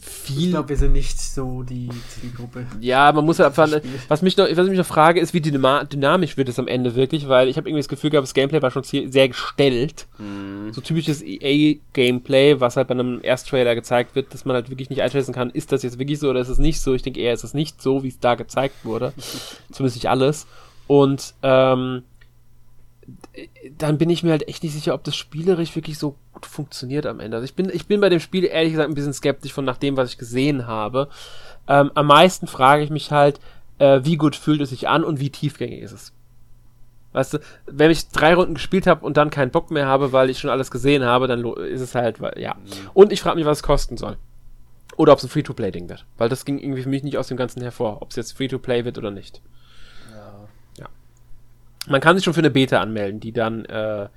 viel. 0.00 0.44
Ich 0.44 0.50
glaube, 0.50 0.68
wir 0.70 0.76
sind 0.76 0.92
nicht 0.92 1.20
so 1.20 1.62
die 1.62 1.88
Zielgruppe. 2.08 2.66
Ja, 2.80 3.12
man 3.12 3.24
muss 3.24 3.38
halt 3.38 3.58
einfach, 3.58 3.80
was 4.08 4.22
mich 4.22 4.36
noch, 4.36 4.44
was 4.44 4.58
ich 4.58 4.70
mich 4.70 4.78
noch 4.78 4.86
frage, 4.86 5.20
ist, 5.20 5.34
wie 5.34 5.40
dynamisch 5.40 6.36
wird 6.36 6.48
es 6.48 6.58
am 6.58 6.68
Ende 6.68 6.94
wirklich, 6.94 7.28
weil 7.28 7.48
ich 7.48 7.56
habe 7.56 7.68
irgendwie 7.68 7.80
das 7.80 7.88
Gefühl 7.88 8.10
gehabt, 8.10 8.26
das 8.26 8.34
Gameplay 8.34 8.62
war 8.62 8.70
schon 8.70 8.84
sehr, 8.84 9.28
gestellt. 9.28 10.06
mm. 10.18 10.72
So 10.72 10.80
typisches 10.80 11.22
EA-Gameplay, 11.22 12.60
was 12.60 12.76
halt 12.76 12.88
bei 12.88 12.94
einem 12.94 13.20
Ersttrailer 13.22 13.74
gezeigt 13.74 14.14
wird, 14.14 14.32
dass 14.34 14.44
man 14.44 14.54
halt 14.54 14.70
wirklich 14.70 14.90
nicht 14.90 15.02
einschätzen 15.02 15.34
kann, 15.34 15.50
ist 15.50 15.72
das 15.72 15.82
jetzt 15.82 15.98
wirklich 15.98 16.18
so 16.18 16.30
oder 16.30 16.40
ist 16.40 16.48
es 16.48 16.58
nicht 16.58 16.80
so. 16.80 16.94
Ich 16.94 17.02
denke 17.02 17.20
eher, 17.20 17.32
ist 17.32 17.44
es 17.44 17.54
nicht 17.54 17.82
so, 17.82 18.02
wie 18.02 18.08
es 18.08 18.20
da 18.20 18.34
gezeigt 18.34 18.84
wurde. 18.84 19.12
Zumindest 19.72 19.96
nicht 19.96 20.08
alles. 20.08 20.46
Und 20.86 21.34
ähm, 21.42 22.02
dann 23.78 23.98
bin 23.98 24.10
ich 24.10 24.22
mir 24.22 24.30
halt 24.30 24.48
echt 24.48 24.62
nicht 24.62 24.72
sicher, 24.72 24.94
ob 24.94 25.04
das 25.04 25.16
spielerisch 25.16 25.74
wirklich 25.74 25.98
so 25.98 26.16
gut 26.32 26.46
funktioniert 26.46 27.06
am 27.06 27.20
Ende. 27.20 27.36
Also 27.36 27.44
ich 27.44 27.54
bin, 27.54 27.70
ich 27.72 27.86
bin 27.86 28.00
bei 28.00 28.08
dem 28.08 28.20
Spiel 28.20 28.44
ehrlich 28.44 28.72
gesagt 28.72 28.90
ein 28.90 28.94
bisschen 28.94 29.12
skeptisch 29.12 29.52
von 29.52 29.64
nach 29.64 29.78
dem, 29.78 29.96
was 29.96 30.10
ich 30.10 30.18
gesehen 30.18 30.66
habe. 30.66 31.08
Ähm, 31.66 31.90
am 31.94 32.06
meisten 32.06 32.46
frage 32.46 32.82
ich 32.82 32.90
mich 32.90 33.10
halt, 33.10 33.40
äh, 33.78 34.00
wie 34.04 34.16
gut 34.16 34.36
fühlt 34.36 34.60
es 34.60 34.70
sich 34.70 34.88
an 34.88 35.04
und 35.04 35.20
wie 35.20 35.30
tiefgängig 35.30 35.80
ist 35.80 35.92
es. 35.92 36.12
Weißt 37.12 37.34
du, 37.34 37.38
wenn 37.66 37.90
ich 37.90 38.08
drei 38.08 38.34
Runden 38.34 38.54
gespielt 38.54 38.86
habe 38.86 39.04
und 39.04 39.16
dann 39.16 39.30
keinen 39.30 39.50
Bock 39.50 39.70
mehr 39.70 39.86
habe, 39.86 40.12
weil 40.12 40.28
ich 40.28 40.38
schon 40.38 40.50
alles 40.50 40.70
gesehen 40.70 41.04
habe, 41.04 41.26
dann 41.26 41.44
ist 41.44 41.80
es 41.80 41.94
halt, 41.94 42.18
ja. 42.36 42.56
Und 42.92 43.12
ich 43.12 43.22
frage 43.22 43.36
mich, 43.36 43.46
was 43.46 43.58
es 43.58 43.62
kosten 43.62 43.96
soll. 43.96 44.18
Oder 44.96 45.12
ob 45.12 45.18
es 45.18 45.24
ein 45.24 45.30
Free-to-Play-Ding 45.30 45.88
wird. 45.88 46.04
Weil 46.18 46.28
das 46.28 46.44
ging 46.44 46.58
irgendwie 46.58 46.82
für 46.82 46.88
mich 46.88 47.02
nicht 47.02 47.16
aus 47.16 47.28
dem 47.28 47.36
Ganzen 47.36 47.62
hervor, 47.62 48.02
ob 48.02 48.10
es 48.10 48.16
jetzt 48.16 48.32
Free-to-Play 48.32 48.84
wird 48.84 48.98
oder 48.98 49.10
nicht. 49.10 49.40
Man 51.88 52.00
kann 52.00 52.16
sich 52.16 52.24
schon 52.24 52.34
für 52.34 52.40
eine 52.40 52.50
Beta 52.50 52.80
anmelden, 52.80 53.20
die 53.20 53.32
dann 53.32 53.64
äh, 53.64 54.08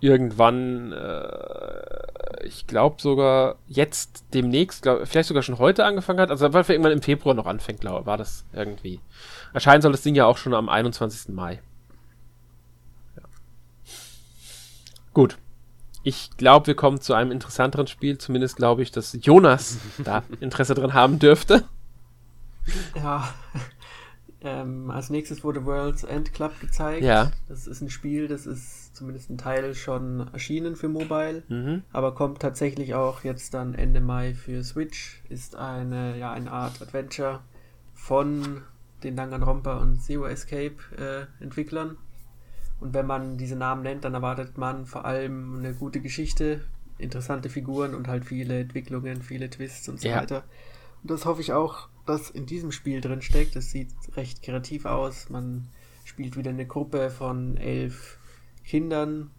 irgendwann, 0.00 0.92
äh, 0.92 2.46
ich 2.46 2.66
glaube 2.66 3.00
sogar 3.00 3.56
jetzt 3.66 4.24
demnächst, 4.32 4.82
glaub, 4.82 5.06
vielleicht 5.06 5.28
sogar 5.28 5.42
schon 5.42 5.58
heute 5.58 5.84
angefangen 5.84 6.20
hat, 6.20 6.30
also 6.30 6.52
weil 6.52 6.64
irgendwann 6.68 6.92
im 6.92 7.02
Februar 7.02 7.34
noch 7.34 7.46
anfängt, 7.46 7.80
glaube 7.80 8.06
war 8.06 8.16
das 8.16 8.44
irgendwie. 8.52 9.00
Erscheinen 9.52 9.82
soll 9.82 9.92
das 9.92 10.02
Ding 10.02 10.14
ja 10.14 10.26
auch 10.26 10.38
schon 10.38 10.54
am 10.54 10.68
21. 10.68 11.34
Mai. 11.34 11.60
Ja. 13.16 13.22
Gut. 15.12 15.38
Ich 16.04 16.30
glaube, 16.36 16.68
wir 16.68 16.74
kommen 16.74 17.00
zu 17.00 17.12
einem 17.12 17.32
interessanteren 17.32 17.86
Spiel. 17.86 18.18
Zumindest 18.18 18.56
glaube 18.56 18.82
ich, 18.82 18.92
dass 18.92 19.18
Jonas 19.20 19.78
da 20.04 20.22
Interesse 20.40 20.74
dran 20.74 20.94
haben 20.94 21.18
dürfte. 21.18 21.64
Ja. 22.94 23.28
Ähm, 24.40 24.90
als 24.90 25.10
nächstes 25.10 25.42
wurde 25.42 25.64
World's 25.66 26.04
End 26.04 26.32
Club 26.32 26.52
gezeigt. 26.60 27.02
Ja. 27.02 27.32
Das 27.48 27.66
ist 27.66 27.80
ein 27.80 27.90
Spiel, 27.90 28.28
das 28.28 28.46
ist 28.46 28.94
zumindest 28.94 29.30
ein 29.30 29.38
Teil 29.38 29.74
schon 29.74 30.28
erschienen 30.32 30.76
für 30.76 30.88
Mobile, 30.88 31.42
Mhm. 31.48 31.82
aber 31.92 32.14
kommt 32.14 32.40
tatsächlich 32.40 32.94
auch 32.94 33.24
jetzt 33.24 33.52
dann 33.54 33.74
Ende 33.74 34.00
Mai 34.00 34.34
für 34.34 34.62
Switch. 34.62 35.22
Ist 35.28 35.56
eine, 35.56 36.16
ja, 36.18 36.32
eine 36.32 36.52
Art 36.52 36.80
Adventure 36.80 37.40
von 37.94 38.62
den 39.02 39.16
Danganronpa 39.16 39.78
und 39.78 40.00
Zero 40.02 40.26
Escape 40.26 40.76
äh, 40.96 41.42
Entwicklern. 41.42 41.96
Und 42.80 42.94
wenn 42.94 43.06
man 43.06 43.38
diese 43.38 43.56
Namen 43.56 43.82
nennt, 43.82 44.04
dann 44.04 44.14
erwartet 44.14 44.56
man 44.56 44.86
vor 44.86 45.04
allem 45.04 45.58
eine 45.58 45.74
gute 45.74 46.00
Geschichte, 46.00 46.60
interessante 46.96 47.48
Figuren 47.48 47.94
und 47.94 48.06
halt 48.06 48.24
viele 48.24 48.60
Entwicklungen, 48.60 49.22
viele 49.22 49.50
Twists 49.50 49.88
und 49.88 50.00
so 50.00 50.08
Ja. 50.08 50.20
weiter. 50.20 50.44
Und 51.02 51.10
das 51.10 51.24
hoffe 51.24 51.40
ich 51.40 51.52
auch, 51.52 51.88
das 52.08 52.30
in 52.30 52.46
diesem 52.46 52.72
Spiel 52.72 53.00
drin 53.00 53.22
steckt. 53.22 53.56
Es 53.56 53.70
sieht 53.70 53.90
recht 54.16 54.42
kreativ 54.42 54.84
aus. 54.84 55.30
Man 55.30 55.68
spielt 56.04 56.36
wieder 56.36 56.50
eine 56.50 56.66
Gruppe 56.66 57.10
von 57.10 57.56
elf 57.56 58.18
Kindern, 58.64 59.30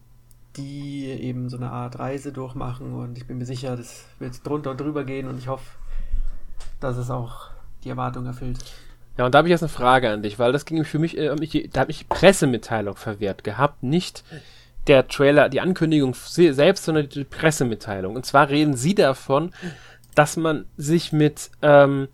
die 0.56 1.06
eben 1.06 1.50
so 1.50 1.58
eine 1.58 1.72
Art 1.72 2.00
Reise 2.00 2.32
durchmachen 2.32 2.94
und 2.94 3.18
ich 3.18 3.28
bin 3.28 3.38
mir 3.38 3.46
sicher, 3.46 3.78
das 3.78 4.06
wird 4.18 4.46
drunter 4.46 4.72
und 4.72 4.82
drüber 4.82 5.04
gehen 5.04 5.28
und 5.28 5.38
ich 5.38 5.48
hoffe, 5.48 5.66
dass 6.80 6.98
es 6.98 7.10
auch 7.10 7.50
die 7.84 7.90
Erwartung 7.90 8.26
erfüllt. 8.26 8.60
Ja, 9.18 9.26
und 9.26 9.34
da 9.34 9.40
habe 9.40 9.48
ich 9.48 9.52
jetzt 9.52 9.64
eine 9.64 9.70
Frage 9.70 10.10
an 10.10 10.24
dich, 10.24 10.40
weil 10.40 10.52
das 10.52 10.66
ging 10.66 10.84
für 10.86 11.00
mich, 11.00 11.18
äh, 11.18 11.36
mich, 11.36 11.70
da 11.74 11.82
hat 11.82 11.88
mich 11.90 12.00
die 12.00 12.06
Pressemitteilung 12.06 12.96
verwehrt 12.96 13.44
gehabt, 13.44 13.84
nicht 13.84 14.24
der 14.88 15.08
Trailer, 15.08 15.50
die 15.50 15.62
Ankündigung 15.62 16.16
selbst, 16.16 16.86
sondern 16.86 17.10
die 17.10 17.26
Pressemitteilung. 17.26 18.16
Und 18.16 18.26
zwar 18.26 18.50
reden 18.50 18.76
sie 18.76 18.96
davon, 18.96 19.52
dass 20.16 20.38
man 20.38 20.66
sich 20.78 21.12
mit 21.12 21.52
ähm, 21.62 22.08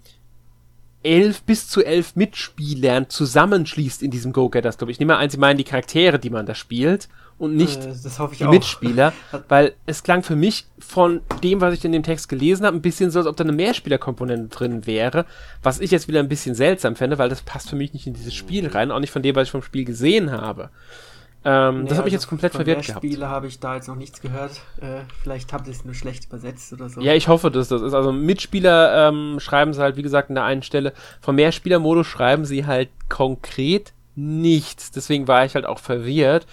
elf 1.06 1.43
bis 1.43 1.68
zu 1.68 1.86
elf 1.86 2.16
Mitspielern 2.16 3.10
zusammenschließt 3.10 4.01
in 4.01 4.10
diesem 4.10 4.34
Go-Getters 4.34 4.78
Club. 4.78 4.89
Ich 4.89 4.99
nehme 4.99 5.14
mal 5.14 5.20
ein, 5.20 5.30
sie 5.30 5.38
meinen 5.38 5.58
die 5.58 5.64
Charaktere, 5.64 6.18
die 6.18 6.32
man 6.32 6.47
da 6.47 6.56
spielt 6.56 7.08
und 7.38 7.56
nicht 7.56 7.86
Äh, 7.86 7.93
die 8.39 8.45
auch. 8.45 8.51
Mitspieler, 8.51 9.14
weil 9.47 9.74
es 9.86 10.01
klang 10.01 10.24
für 10.24 10.36
mich 10.36 10.66
von 10.80 11.22
dem, 11.43 11.62
was 11.62 11.76
ich 11.76 11.86
in 11.86 11.91
dem 11.91 12.03
Text 12.03 12.28
gelesen 12.28 12.66
habe, 12.66 12.76
ein 12.76 12.82
bisschen 12.82 13.12
so, 13.12 13.20
als 13.20 13.28
ob 13.28 13.38
da 13.38 13.43
eine 13.43 13.53
Mehrspielerkomponente 13.53 14.56
drin 14.56 14.88
wäre, 14.88 15.26
was 15.62 15.80
ich 15.80 15.91
jetzt 15.91 16.08
wieder 16.08 16.20
ein 16.20 16.30
bisschen 16.30 16.56
seltsam 16.56 16.95
fände, 16.95 17.20
weil 17.20 17.30
das 17.30 17.43
passt 17.43 17.70
für 17.70 17.76
mich 17.76 17.93
nicht 17.93 18.08
in 18.08 18.14
dieses 18.14 18.34
Spiel 18.34 18.68
rein, 18.68 18.91
auch 18.91 18.99
nicht 18.99 19.12
von 19.12 19.22
dem, 19.22 19.36
was 19.36 19.47
ich 19.47 19.51
vom 19.51 19.62
Spiel 19.62 19.86
gesehen 19.86 20.32
habe. 20.32 20.72
Ähm, 21.45 21.83
Nee, 21.83 21.89
das 21.89 21.99
mich 21.99 22.05
also 22.05 22.15
jetzt 22.15 22.27
komplett 22.27 22.53
verwirrt 22.53 22.85
gehabt. 22.85 23.05
Spiele 23.05 23.29
habe 23.29 23.45
ich 23.45 23.59
da 23.59 23.75
jetzt 23.75 23.87
noch 23.87 23.95
nichts 23.95 24.19
gehört. 24.19 24.53
Äh, 24.81 25.01
vielleicht 25.21 25.53
habt 25.53 25.67
ihr 25.67 25.73
es 25.73 25.85
nur 25.85 25.93
schlecht 25.93 26.25
übersetzt 26.25 26.73
oder 26.73 26.89
so. 26.89 27.01
Ja, 27.01 27.13
ich 27.13 27.27
hoffe, 27.27 27.51
dass 27.51 27.67
das 27.67 27.83
ist. 27.83 27.93
Also 27.93 28.11
Mitspieler 28.11 29.09
ähm, 29.09 29.39
schreiben 29.39 29.73
sie 29.73 29.81
halt, 29.81 29.95
wie 29.95 30.01
gesagt, 30.01 30.29
an 30.29 30.35
der 30.35 30.43
einen 30.43 30.63
Stelle. 30.63 30.93
Vom 31.21 31.35
Mehrspielermodus 31.35 32.07
schreiben 32.07 32.45
sie 32.45 32.65
halt 32.65 32.89
konkret 33.09 33.93
nichts. 34.15 34.91
Deswegen 34.91 35.27
war 35.27 35.45
ich 35.45 35.53
halt 35.53 35.67
auch 35.67 35.79
verwirrt. 35.79 36.47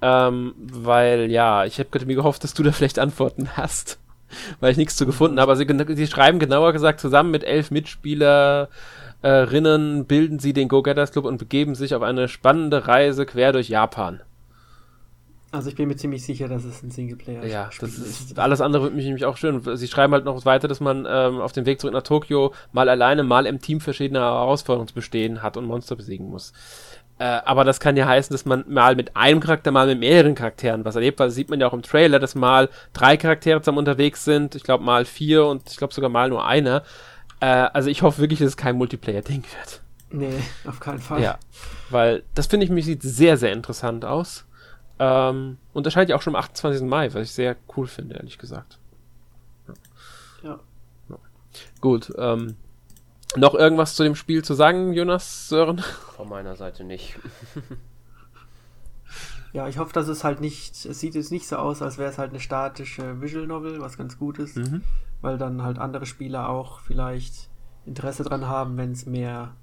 Ähm, 0.00 0.54
weil, 0.56 1.28
ja, 1.30 1.64
ich 1.64 1.80
habe 1.80 2.06
mir 2.06 2.14
gehofft, 2.14 2.44
dass 2.44 2.54
du 2.54 2.62
da 2.62 2.70
vielleicht 2.70 3.00
Antworten 3.00 3.48
hast. 3.56 3.98
Weil 4.60 4.70
ich 4.70 4.76
nichts 4.76 4.96
zu 4.96 5.06
gefunden 5.06 5.40
habe. 5.40 5.50
Also 5.50 5.64
sie, 5.64 5.96
sie 5.96 6.06
schreiben 6.06 6.38
genauer 6.38 6.72
gesagt, 6.72 7.00
zusammen 7.00 7.32
mit 7.32 7.42
elf 7.42 7.72
Mitspielerinnen 7.72 10.04
bilden 10.04 10.38
sie 10.38 10.52
den 10.52 10.68
Go-Getters 10.68 11.10
Club 11.12 11.24
und 11.24 11.38
begeben 11.38 11.74
sich 11.74 11.94
auf 11.94 12.02
eine 12.02 12.28
spannende 12.28 12.86
Reise 12.86 13.26
quer 13.26 13.52
durch 13.52 13.68
Japan. 13.68 14.20
Also 15.50 15.70
ich 15.70 15.76
bin 15.76 15.88
mir 15.88 15.96
ziemlich 15.96 16.24
sicher, 16.24 16.46
dass 16.46 16.64
es 16.64 16.82
ein 16.82 16.90
Singleplayer 16.90 17.46
Ja, 17.46 17.70
das 17.80 17.94
ist, 17.94 18.38
alles 18.38 18.60
andere 18.60 18.82
würde 18.82 18.96
mich 18.96 19.06
nämlich 19.06 19.24
auch 19.24 19.38
schön. 19.38 19.62
Sie 19.76 19.88
schreiben 19.88 20.12
halt 20.12 20.26
noch 20.26 20.44
weiter, 20.44 20.68
dass 20.68 20.80
man 20.80 21.06
ähm, 21.08 21.40
auf 21.40 21.52
dem 21.52 21.64
Weg 21.64 21.80
zurück 21.80 21.94
nach 21.94 22.02
Tokio 22.02 22.52
mal 22.72 22.88
alleine, 22.88 23.22
mal 23.22 23.46
im 23.46 23.58
Team 23.60 23.80
verschiedene 23.80 24.20
Herausforderungen 24.20 24.88
zu 24.88 24.94
bestehen 24.94 25.42
hat 25.42 25.56
und 25.56 25.64
Monster 25.64 25.96
besiegen 25.96 26.28
muss. 26.28 26.52
Äh, 27.18 27.24
aber 27.24 27.64
das 27.64 27.80
kann 27.80 27.96
ja 27.96 28.06
heißen, 28.06 28.32
dass 28.32 28.44
man 28.44 28.64
mal 28.68 28.94
mit 28.94 29.16
einem 29.16 29.40
Charakter, 29.40 29.70
mal 29.70 29.86
mit 29.86 29.98
mehreren 30.00 30.34
Charakteren 30.34 30.84
was 30.84 30.94
erlebt, 30.94 31.18
weil 31.18 31.28
das 31.28 31.34
sieht 31.34 31.48
man 31.48 31.60
ja 31.60 31.66
auch 31.66 31.72
im 31.72 31.82
Trailer, 31.82 32.18
dass 32.18 32.34
mal 32.34 32.68
drei 32.92 33.16
Charaktere 33.16 33.60
zusammen 33.62 33.78
unterwegs 33.78 34.24
sind, 34.24 34.54
ich 34.54 34.62
glaube 34.62 34.84
mal 34.84 35.04
vier 35.06 35.46
und 35.46 35.68
ich 35.70 35.78
glaube 35.78 35.94
sogar 35.94 36.10
mal 36.10 36.28
nur 36.28 36.46
einer. 36.46 36.82
Äh, 37.40 37.46
also 37.46 37.88
ich 37.88 38.02
hoffe 38.02 38.20
wirklich, 38.20 38.38
dass 38.38 38.48
es 38.48 38.56
kein 38.56 38.76
Multiplayer-Ding 38.76 39.42
wird. 39.42 39.80
Nee, 40.10 40.42
auf 40.66 40.78
keinen 40.78 41.00
Fall. 41.00 41.22
Ja, 41.22 41.38
weil 41.90 42.22
das 42.34 42.46
finde 42.46 42.64
ich 42.64 42.70
mich 42.70 42.84
sieht 42.84 43.02
sehr, 43.02 43.36
sehr 43.36 43.52
interessant 43.52 44.04
aus. 44.04 44.44
Ähm, 44.98 45.58
und 45.72 45.86
erscheint 45.86 46.10
ja 46.10 46.16
auch 46.16 46.22
schon 46.22 46.34
am 46.34 46.40
28. 46.40 46.82
Mai, 46.82 47.12
was 47.14 47.22
ich 47.22 47.32
sehr 47.32 47.56
cool 47.76 47.86
finde, 47.86 48.16
ehrlich 48.16 48.38
gesagt. 48.38 48.78
Ja. 50.42 50.58
Gut, 51.80 52.12
ähm, 52.18 52.56
noch 53.36 53.54
irgendwas 53.54 53.94
zu 53.94 54.02
dem 54.04 54.14
Spiel 54.14 54.42
zu 54.44 54.54
sagen, 54.54 54.92
Jonas, 54.92 55.48
Sören? 55.48 55.78
Von 56.16 56.28
meiner 56.28 56.56
Seite 56.56 56.84
nicht. 56.84 57.18
Ja, 59.54 59.66
ich 59.66 59.78
hoffe, 59.78 59.94
dass 59.94 60.08
es 60.08 60.24
halt 60.24 60.42
nicht, 60.42 60.84
es 60.84 61.00
sieht 61.00 61.14
jetzt 61.14 61.32
nicht 61.32 61.48
so 61.48 61.56
aus, 61.56 61.80
als 61.80 61.96
wäre 61.96 62.10
es 62.10 62.18
halt 62.18 62.30
eine 62.30 62.40
statische 62.40 63.22
Visual 63.22 63.46
Novel, 63.46 63.80
was 63.80 63.96
ganz 63.96 64.18
gut 64.18 64.38
ist, 64.38 64.56
Mhm. 64.58 64.82
weil 65.22 65.38
dann 65.38 65.62
halt 65.62 65.78
andere 65.78 66.04
Spieler 66.04 66.50
auch 66.50 66.80
vielleicht 66.80 67.48
Interesse 67.86 68.24
dran 68.24 68.46
haben, 68.46 68.76
wenn 68.76 68.92
es 68.92 69.06
mehr 69.06 69.54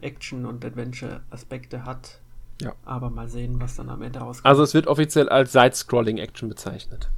Action- 0.00 0.46
und 0.46 0.64
Adventure-Aspekte 0.64 1.84
hat. 1.84 2.20
Ja. 2.62 2.72
Aber 2.84 3.10
mal 3.10 3.28
sehen, 3.28 3.60
was 3.60 3.76
dann 3.76 3.88
am 3.90 4.02
Ende 4.02 4.20
rauskommt. 4.20 4.46
Also 4.46 4.62
es 4.62 4.72
wird 4.74 4.86
offiziell 4.86 5.28
als 5.28 5.52
Side-Scrolling-Action 5.52 6.48
bezeichnet. 6.48 7.08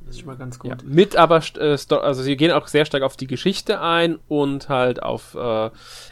das 0.00 0.10
ist 0.14 0.18
schon 0.20 0.26
mal 0.28 0.36
ganz 0.36 0.58
gut. 0.58 0.70
Ja, 0.70 0.76
mit 0.84 1.16
aber, 1.16 1.42
äh, 1.58 1.76
also 1.96 2.22
sie 2.22 2.36
gehen 2.36 2.52
auch 2.52 2.66
sehr 2.68 2.84
stark 2.86 3.02
auf 3.02 3.16
die 3.16 3.26
Geschichte 3.26 3.80
ein 3.80 4.18
und 4.28 4.68
halt 4.68 5.02
auf 5.02 5.34
äh, 5.34 5.70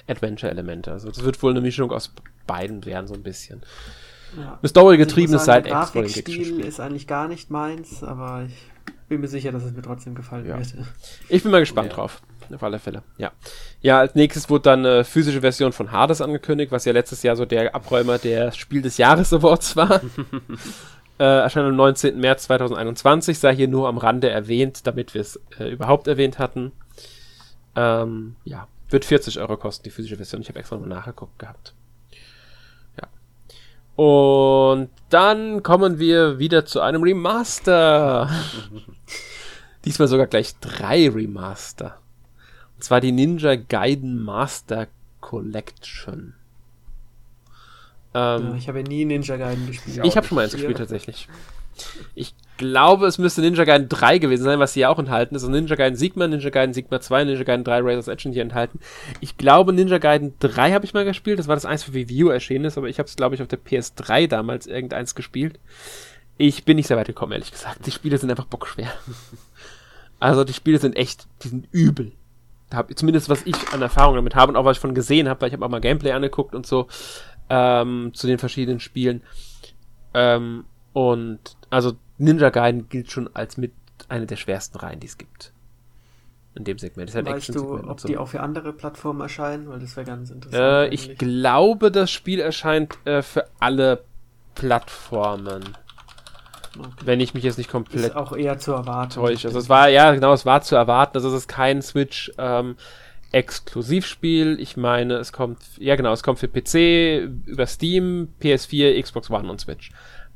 Adventure-Elemente. 0.08 0.90
Also 0.92 1.08
das 1.08 1.22
wird 1.24 1.42
wohl 1.42 1.52
eine 1.52 1.60
Mischung 1.60 1.92
aus 1.92 2.12
beiden 2.46 2.84
werden, 2.84 3.06
so 3.06 3.14
ein 3.14 3.22
bisschen. 3.22 3.62
Ja. 4.36 4.58
Eine 4.60 4.68
story-getriebenes 4.68 5.48
Also. 5.48 5.68
Grafikstil 5.70 6.60
ist 6.60 6.80
eigentlich 6.80 7.06
gar 7.06 7.28
nicht 7.28 7.50
meins, 7.50 8.02
aber 8.02 8.44
ich 8.46 8.54
bin 9.08 9.20
mir 9.20 9.28
sicher, 9.28 9.52
dass 9.52 9.62
es 9.64 9.72
mir 9.72 9.82
trotzdem 9.82 10.14
gefallen 10.14 10.46
Ja. 10.46 10.58
wird. 10.58 10.74
Ich 11.28 11.42
bin 11.42 11.52
mal 11.52 11.60
gespannt 11.60 11.88
Ja. 11.90 11.94
drauf. 11.94 12.20
Auf 12.54 12.62
alle 12.62 12.78
Fälle. 12.78 13.02
Ja. 13.18 13.32
Ja, 13.80 14.00
als 14.00 14.14
nächstes 14.14 14.48
wurde 14.48 14.62
dann 14.62 14.86
eine 14.86 15.04
physische 15.04 15.40
Version 15.40 15.72
von 15.72 15.92
Hades 15.92 16.20
angekündigt, 16.20 16.72
was 16.72 16.84
ja 16.84 16.92
letztes 16.92 17.22
Jahr 17.22 17.36
so 17.36 17.44
der 17.44 17.74
Abräumer 17.74 18.18
der 18.18 18.52
Spiel 18.52 18.82
des 18.82 18.98
Jahres 18.98 19.32
Awards 19.32 19.76
war. 19.76 20.00
äh, 21.18 21.24
erscheint 21.24 21.66
am 21.66 21.76
19. 21.76 22.18
März 22.18 22.44
2021, 22.44 23.38
sei 23.38 23.54
hier 23.54 23.68
nur 23.68 23.88
am 23.88 23.98
Rande 23.98 24.30
erwähnt, 24.30 24.86
damit 24.86 25.14
wir 25.14 25.20
es 25.20 25.40
äh, 25.58 25.70
überhaupt 25.70 26.08
erwähnt 26.08 26.38
hatten. 26.38 26.72
Ähm, 27.74 28.36
ja, 28.44 28.68
wird 28.90 29.04
40 29.04 29.38
Euro 29.38 29.56
kosten, 29.56 29.84
die 29.84 29.90
physische 29.90 30.16
Version. 30.16 30.40
Ich 30.40 30.48
habe 30.48 30.58
extra 30.58 30.76
mal 30.78 30.86
nachgeguckt 30.86 31.38
gehabt. 31.38 31.74
Ja. 33.00 34.02
Und 34.02 34.90
dann 35.10 35.62
kommen 35.62 35.98
wir 35.98 36.38
wieder 36.38 36.64
zu 36.64 36.80
einem 36.80 37.02
Remaster. 37.02 38.30
Diesmal 39.84 40.08
sogar 40.08 40.26
gleich 40.26 40.58
drei 40.60 41.08
Remaster. 41.08 41.98
Und 42.76 42.84
zwar 42.84 43.00
die 43.00 43.12
Ninja 43.12 43.56
Gaiden 43.56 44.22
Master 44.22 44.86
Collection. 45.20 46.34
Ähm, 48.14 48.48
Ja, 48.50 48.54
ich 48.56 48.68
habe 48.68 48.80
ja 48.80 48.84
nie 48.86 49.04
Ninja 49.04 49.36
Gaiden 49.36 49.66
gespielt. 49.66 50.00
ich 50.04 50.16
habe 50.16 50.26
schon 50.26 50.36
mal 50.36 50.44
eins 50.44 50.52
gespielt 50.52 50.78
tatsächlich. 50.78 51.28
Ich 52.14 52.34
glaube, 52.56 53.06
es 53.06 53.18
müsste 53.18 53.42
Ninja 53.42 53.64
Gaiden 53.64 53.88
3 53.90 54.16
gewesen 54.18 54.44
sein, 54.44 54.58
was 54.58 54.72
hier 54.72 54.88
auch 54.88 54.98
enthalten 54.98 55.34
ist. 55.34 55.42
Also 55.42 55.52
Ninja 55.52 55.76
Gaiden 55.76 55.96
Sigma, 55.98 56.26
Ninja 56.26 56.48
Gaiden 56.48 56.72
Sigma 56.72 57.00
2, 57.00 57.24
Ninja 57.24 57.44
Gaiden 57.44 57.64
3 57.64 57.80
Razor's 57.80 58.08
Edge 58.08 58.22
sind 58.22 58.32
hier 58.32 58.42
enthalten. 58.42 58.80
Ich 59.20 59.36
glaube, 59.36 59.74
Ninja 59.74 59.98
Gaiden 59.98 60.32
3 60.38 60.72
habe 60.72 60.86
ich 60.86 60.94
mal 60.94 61.04
gespielt. 61.04 61.38
Das 61.38 61.48
war 61.48 61.56
das 61.56 61.66
eins 61.66 61.82
für 61.82 61.92
Wii 61.92 62.24
U 62.24 62.28
erschienen 62.30 62.64
ist, 62.64 62.78
aber 62.78 62.88
ich 62.88 62.98
habe 62.98 63.08
es, 63.08 63.16
glaube 63.16 63.34
ich, 63.34 63.42
auf 63.42 63.48
der 63.48 63.58
PS3 63.58 64.26
damals 64.26 64.66
irgendeins 64.66 65.14
gespielt. 65.14 65.58
Ich 66.38 66.64
bin 66.64 66.76
nicht 66.76 66.86
sehr 66.86 66.96
weit 66.96 67.06
gekommen, 67.08 67.32
ehrlich 67.32 67.52
gesagt. 67.52 67.86
Die 67.86 67.90
Spiele 67.90 68.16
sind 68.18 68.30
einfach 68.30 68.46
bockschwer. 68.46 68.92
Also 70.18 70.44
die 70.44 70.54
Spiele 70.54 70.78
sind 70.78 70.96
echt, 70.96 71.26
die 71.42 71.48
sind 71.48 71.68
übel. 71.72 72.12
Hab, 72.72 72.96
zumindest 72.98 73.28
was 73.28 73.46
ich 73.46 73.56
an 73.72 73.80
Erfahrung 73.80 74.16
damit 74.16 74.34
habe 74.34 74.50
und 74.50 74.56
auch 74.56 74.64
was 74.64 74.76
ich 74.76 74.80
von 74.80 74.94
gesehen 74.94 75.28
habe, 75.28 75.40
weil 75.40 75.48
ich 75.48 75.54
habe 75.54 75.64
auch 75.64 75.70
mal 75.70 75.80
Gameplay 75.80 76.12
angeguckt 76.12 76.54
und 76.54 76.66
so 76.66 76.88
ähm, 77.48 78.10
zu 78.14 78.26
den 78.26 78.38
verschiedenen 78.38 78.80
Spielen. 78.80 79.22
Ähm, 80.14 80.64
und 80.92 81.56
also 81.70 81.92
Ninja 82.18 82.50
Gaiden 82.50 82.88
gilt 82.88 83.10
schon 83.10 83.28
als 83.34 83.56
mit 83.56 83.72
einer 84.08 84.26
der 84.26 84.36
schwersten 84.36 84.78
Reihen, 84.78 85.00
die 85.00 85.06
es 85.06 85.18
gibt. 85.18 85.52
In 86.54 86.64
dem 86.64 86.78
Segment. 86.78 87.08
Das 87.08 87.14
ist 87.14 87.16
halt 87.16 87.36
Weißt 87.36 87.54
du, 87.54 87.84
ob 87.86 88.00
so. 88.00 88.08
die 88.08 88.16
auch 88.16 88.28
für 88.28 88.40
andere 88.40 88.72
Plattformen 88.72 89.20
erscheinen? 89.20 89.68
Weil 89.68 89.78
das 89.78 89.94
wäre 89.94 90.06
ganz 90.06 90.30
interessant. 90.30 90.62
Äh, 90.62 90.88
ich 90.88 91.18
glaube, 91.18 91.90
das 91.90 92.10
Spiel 92.10 92.40
erscheint 92.40 92.96
äh, 93.06 93.20
für 93.20 93.46
alle 93.60 94.04
Plattformen. 94.54 95.76
Okay. 96.78 96.90
Wenn 97.04 97.20
ich 97.20 97.34
mich 97.34 97.44
jetzt 97.44 97.58
nicht 97.58 97.70
komplett 97.70 98.06
ist 98.06 98.16
auch 98.16 98.36
eher 98.36 98.58
zu 98.58 98.72
erwarten. 98.72 99.14
täusche. 99.14 99.48
Also 99.48 99.58
es 99.58 99.68
war, 99.68 99.88
ja, 99.88 100.12
genau, 100.12 100.32
es 100.32 100.46
war 100.46 100.62
zu 100.62 100.76
erwarten. 100.76 101.16
Also 101.16 101.28
es 101.28 101.34
ist 101.34 101.48
kein 101.48 101.82
Switch 101.82 102.32
ähm, 102.38 102.76
Exklusivspiel. 103.32 104.58
Ich 104.60 104.76
meine, 104.76 105.14
es 105.14 105.32
kommt, 105.32 105.58
ja 105.78 105.96
genau, 105.96 106.12
es 106.12 106.22
kommt 106.22 106.38
für 106.38 106.48
PC, 106.48 107.28
über 107.46 107.66
Steam, 107.66 108.28
PS4, 108.40 109.00
Xbox 109.02 109.30
One 109.30 109.50
und 109.50 109.60
Switch. 109.60 109.90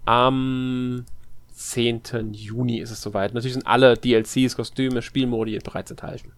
Am 0.04 1.04
10. 1.52 2.32
Juni 2.32 2.78
ist 2.78 2.90
es 2.90 3.02
soweit. 3.02 3.34
Natürlich 3.34 3.54
sind 3.54 3.66
alle 3.66 3.96
DLCs, 3.96 4.56
Kostüme, 4.56 5.02
Spielmodi 5.02 5.58
bereits 5.58 5.90
enthalten. 5.90 6.32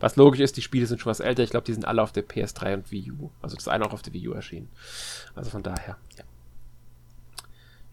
Was 0.00 0.16
logisch 0.16 0.40
ist, 0.40 0.56
die 0.56 0.62
Spiele 0.62 0.86
sind 0.86 1.00
schon 1.00 1.10
was 1.10 1.20
älter. 1.20 1.42
Ich 1.42 1.50
glaube, 1.50 1.66
die 1.66 1.72
sind 1.72 1.84
alle 1.84 2.02
auf 2.02 2.12
der 2.12 2.26
PS3 2.26 2.74
und 2.74 2.92
Wii 2.92 3.12
U. 3.12 3.30
Also 3.42 3.56
das 3.56 3.66
eine 3.66 3.84
auch 3.84 3.92
auf 3.92 4.02
der 4.02 4.12
Wii 4.12 4.28
U 4.28 4.32
erschienen. 4.32 4.68
Also 5.34 5.50
von 5.50 5.62
daher, 5.62 5.96
ja. 6.16 6.24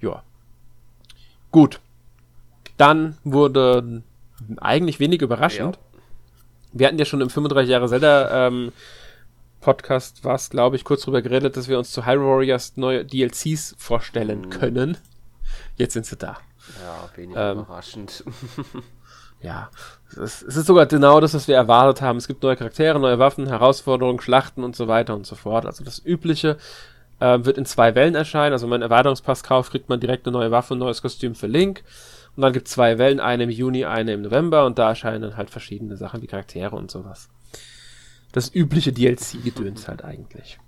Ja. 0.02 0.24
Gut. 1.56 1.80
Dann 2.76 3.18
wurde 3.24 4.04
eigentlich 4.58 5.00
wenig 5.00 5.22
überraschend. 5.22 5.80
Wir 6.74 6.88
hatten 6.88 7.00
ja 7.00 7.06
schon 7.06 7.22
im 7.22 7.30
35 7.30 7.70
Jahre 7.72 7.88
Zelda 7.88 8.48
ähm, 8.48 8.74
Podcast 9.62 10.26
was, 10.26 10.50
glaube 10.50 10.76
ich, 10.76 10.84
kurz 10.84 11.04
drüber 11.04 11.22
geredet, 11.22 11.56
dass 11.56 11.70
wir 11.70 11.78
uns 11.78 11.92
zu 11.94 12.06
Hyrule 12.06 12.28
Warriors 12.28 12.74
neue 12.76 13.06
DLCs 13.06 13.74
vorstellen 13.78 14.42
Mhm. 14.42 14.50
können. 14.50 14.98
Jetzt 15.78 15.94
sind 15.94 16.06
sie 16.06 16.18
da. 16.18 16.36
Ja, 16.84 17.10
weniger 17.16 17.52
Ähm, 17.54 17.60
überraschend. 17.60 18.26
ja, 19.42 19.70
es 20.10 20.18
ist, 20.18 20.42
es 20.44 20.58
ist 20.58 20.66
sogar 20.66 20.88
genau 20.88 21.22
das, 21.22 21.34
was 21.34 21.48
wir 21.48 21.56
erwartet 21.56 22.02
haben. 22.02 22.18
Es 22.18 22.28
gibt 22.28 22.44
neue 22.44 22.58
Charaktere, 22.58 23.00
neue 23.00 23.18
Waffen, 23.18 23.48
Herausforderungen, 23.48 24.20
Schlachten 24.20 24.62
und 24.62 24.76
so 24.76 24.90
weiter 24.90 25.16
und 25.16 25.26
so 25.26 25.36
fort. 25.36 25.66
Also 25.66 25.86
das 25.86 26.00
Übliche 26.06 26.58
äh, 27.26 27.46
wird 27.46 27.58
in 27.58 27.66
zwei 27.66 27.96
Wellen 27.96 28.16
erscheinen. 28.16 28.54
Also 28.54 28.66
wenn 28.66 28.72
man 28.72 28.84
einen 28.84 28.92
Erweiterungspass 28.92 29.44
kauft, 29.44 29.72
kriegt 29.72 29.90
man 29.90 30.00
direkt 30.00 30.28
eine 30.28 30.38
neue 30.38 30.52
Waffe, 30.52 30.76
ein 30.76 30.80
neues 30.80 31.02
Kostüm 31.02 31.36
für 31.36 31.48
Link. 31.48 31.84
Und 32.36 32.42
dann 32.42 32.54
gibt 32.54 32.68
es 32.68 32.74
zwei 32.74 32.98
Wellen, 32.98 33.20
eine 33.20 33.44
im 33.44 33.50
Juni, 33.50 33.86
eine 33.86 34.14
im 34.14 34.22
November 34.22 34.66
und 34.66 34.78
da 34.78 34.90
erscheinen 34.90 35.22
dann 35.22 35.38
halt 35.38 35.50
verschiedene 35.50 35.98
Sachen 35.98 36.22
wie 36.22 36.28
Charaktere 36.28 36.76
und 36.76 36.92
sowas. 36.92 37.30
Das 38.34 38.54
übliche 38.54 38.92
DLC-Gedöns 38.92 39.88
halt 39.88 40.04
eigentlich. 40.04 40.60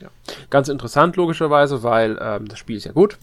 Ja. 0.00 0.08
Ganz 0.48 0.68
interessant 0.68 1.16
logischerweise, 1.16 1.82
weil 1.82 2.18
ähm, 2.20 2.46
das 2.46 2.58
Spiel 2.58 2.76
ist 2.76 2.84
ja 2.84 2.92
gut. 2.92 3.18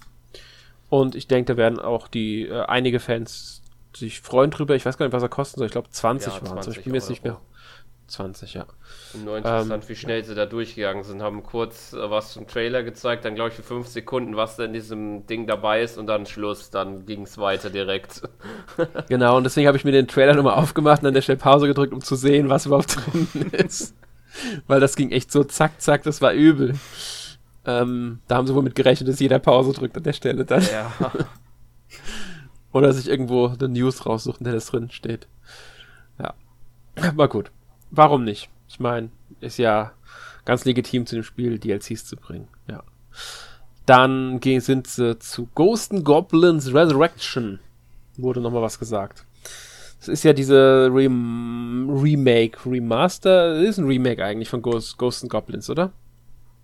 Und 0.89 1.15
ich 1.15 1.27
denke, 1.27 1.53
da 1.53 1.57
werden 1.57 1.79
auch 1.79 2.07
die 2.07 2.47
äh, 2.47 2.65
einige 2.65 2.99
Fans 2.99 3.61
sich 3.95 4.21
freuen 4.21 4.51
drüber. 4.51 4.75
Ich 4.75 4.85
weiß 4.85 4.97
gar 4.97 5.05
nicht, 5.05 5.13
was 5.13 5.23
er 5.23 5.29
kosten 5.29 5.59
soll. 5.59 5.67
Ich 5.67 5.71
glaube 5.71 5.89
20 5.89 6.33
ja, 6.33 6.49
waren 6.49 6.57
es. 6.59 6.67
Ich 6.67 6.83
bin 6.83 6.91
mir 6.91 6.97
jetzt 6.97 7.09
nicht 7.09 7.23
mehr. 7.23 7.39
20, 8.07 8.53
ja. 8.53 8.65
Nur 9.23 9.37
interessant, 9.37 9.83
ähm, 9.83 9.89
wie 9.89 9.95
schnell 9.95 10.23
sie 10.23 10.33
da 10.33 10.45
durchgegangen 10.45 11.03
sind. 11.03 11.21
Haben 11.21 11.43
kurz 11.43 11.93
äh, 11.93 12.09
was 12.09 12.33
zum 12.33 12.47
Trailer 12.47 12.83
gezeigt, 12.83 13.25
dann 13.25 13.35
glaube 13.35 13.49
ich 13.49 13.55
für 13.55 13.63
5 13.63 13.87
Sekunden, 13.87 14.37
was 14.37 14.55
da 14.55 14.63
in 14.63 14.73
diesem 14.73 15.27
Ding 15.27 15.45
dabei 15.45 15.81
ist 15.81 15.97
und 15.97 16.07
dann 16.07 16.25
Schluss. 16.25 16.69
Dann 16.69 17.05
ging 17.05 17.23
es 17.23 17.37
weiter 17.37 17.69
direkt. 17.69 18.21
genau, 19.09 19.37
und 19.37 19.43
deswegen 19.43 19.67
habe 19.67 19.77
ich 19.77 19.83
mir 19.83 19.91
den 19.91 20.07
Trailer 20.07 20.35
nochmal 20.35 20.55
aufgemacht 20.55 21.01
und 21.01 21.07
an 21.07 21.13
der 21.13 21.21
Stelle 21.21 21.37
Pause 21.37 21.67
gedrückt, 21.67 21.93
um 21.93 22.01
zu 22.01 22.15
sehen, 22.15 22.49
was 22.49 22.65
überhaupt 22.65 22.95
drin 22.95 23.51
ist. 23.51 23.93
Weil 24.67 24.79
das 24.79 24.95
ging 24.95 25.11
echt 25.11 25.31
so 25.31 25.43
zack, 25.43 25.81
zack, 25.81 26.03
das 26.03 26.21
war 26.21 26.31
übel. 26.31 26.75
Ähm, 27.65 28.19
da 28.27 28.37
haben 28.37 28.47
sie 28.47 28.55
wohl 28.55 28.63
mit 28.63 28.75
gerechnet, 28.75 29.09
dass 29.09 29.19
jeder 29.19 29.39
Pause 29.39 29.73
drückt 29.73 29.97
an 29.97 30.03
der 30.03 30.13
Stelle 30.13 30.45
dann. 30.45 30.63
Ja. 30.63 31.11
Oder 32.71 32.93
sich 32.93 33.09
irgendwo 33.09 33.47
eine 33.47 33.67
News 33.67 34.05
raussucht, 34.05 34.39
in 34.39 34.45
der 34.45 34.53
das 34.53 34.67
drin 34.67 34.89
steht. 34.91 35.27
Ja. 36.19 36.33
War 37.15 37.27
gut 37.27 37.51
warum 37.91 38.23
nicht? 38.23 38.49
Ich 38.67 38.79
meine, 38.79 39.09
ist 39.39 39.57
ja 39.57 39.93
ganz 40.45 40.65
legitim 40.65 41.05
zu 41.05 41.15
dem 41.15 41.23
Spiel 41.23 41.59
DLCs 41.59 42.05
zu 42.05 42.15
bringen. 42.15 42.47
Ja. 42.69 42.83
Dann 43.85 44.39
gehen, 44.39 44.61
sind 44.61 44.87
sie 44.87 45.17
zu 45.19 45.47
Ghost 45.55 45.93
Goblins 46.03 46.73
Resurrection. 46.73 47.59
Wurde 48.17 48.41
nochmal 48.41 48.61
was 48.61 48.79
gesagt. 48.79 49.25
Das 49.99 50.09
ist 50.09 50.23
ja 50.23 50.33
diese 50.33 50.89
Rem 50.93 51.89
Remake, 51.89 52.59
Remaster. 52.65 53.55
Das 53.55 53.63
ist 53.63 53.77
ein 53.77 53.87
Remake 53.87 54.23
eigentlich 54.23 54.49
von 54.49 54.61
Ghost, 54.61 54.97
Ghost 54.97 55.27
Goblins, 55.29 55.69
oder? 55.69 55.91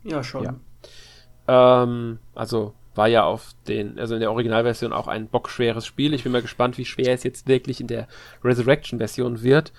Ja, 0.04 0.24
schon. 0.24 0.44
Ja. 0.44 1.84
Ähm, 1.84 2.20
also 2.36 2.74
war 2.96 3.08
ja 3.08 3.24
auf 3.24 3.54
den, 3.68 3.98
also 3.98 4.14
in 4.14 4.20
der 4.20 4.32
Originalversion 4.32 4.94
auch 4.94 5.08
ein 5.08 5.28
bockschweres 5.28 5.86
Spiel. 5.86 6.14
Ich 6.14 6.24
bin 6.24 6.32
mal 6.32 6.42
gespannt, 6.42 6.78
wie 6.78 6.86
schwer 6.86 7.14
es 7.14 7.24
jetzt 7.24 7.48
wirklich 7.48 7.82
in 7.82 7.88
der 7.88 8.08
Resurrection-Version 8.44 9.42
wird. 9.42 9.74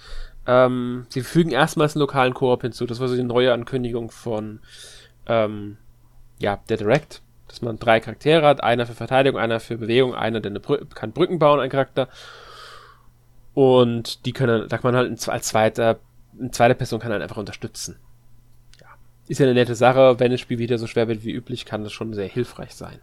Ähm, 0.46 1.06
sie 1.08 1.22
fügen 1.22 1.50
erstmals 1.50 1.94
einen 1.94 2.00
lokalen 2.00 2.34
Koop 2.34 2.62
hinzu. 2.62 2.86
Das 2.86 3.00
war 3.00 3.08
so 3.08 3.16
die 3.16 3.22
neue 3.22 3.52
Ankündigung 3.52 4.10
von 4.10 4.60
ähm, 5.26 5.78
ja, 6.38 6.58
der 6.68 6.76
Direct, 6.76 7.22
dass 7.48 7.62
man 7.62 7.78
drei 7.78 8.00
Charaktere 8.00 8.46
hat, 8.46 8.62
einer 8.62 8.86
für 8.86 8.94
Verteidigung, 8.94 9.38
einer 9.38 9.60
für 9.60 9.78
Bewegung, 9.78 10.14
einer, 10.14 10.40
der 10.40 10.52
eine 10.52 10.60
Brü 10.60 10.84
kann 10.94 11.12
Brücken 11.12 11.38
bauen, 11.38 11.60
ein 11.60 11.70
Charakter. 11.70 12.08
Und 13.54 14.26
die 14.26 14.32
können, 14.32 14.68
da 14.68 14.78
kann 14.78 14.92
man 14.92 14.96
halt 14.96 15.28
als 15.28 15.46
zweiter, 15.46 15.98
eine 16.38 16.50
zweite 16.50 16.74
Person 16.74 17.00
kann 17.00 17.12
halt 17.12 17.22
einfach 17.22 17.36
unterstützen. 17.36 17.98
Ja. 18.80 18.88
Ist 19.28 19.38
ja 19.38 19.46
eine 19.46 19.54
nette 19.54 19.76
Sache, 19.76 20.18
wenn 20.18 20.32
das 20.32 20.40
Spiel 20.40 20.58
wieder 20.58 20.78
so 20.78 20.86
schwer 20.86 21.08
wird 21.08 21.24
wie 21.24 21.32
üblich, 21.32 21.64
kann 21.64 21.84
das 21.84 21.92
schon 21.92 22.12
sehr 22.12 22.26
hilfreich 22.26 22.74
sein. 22.74 22.98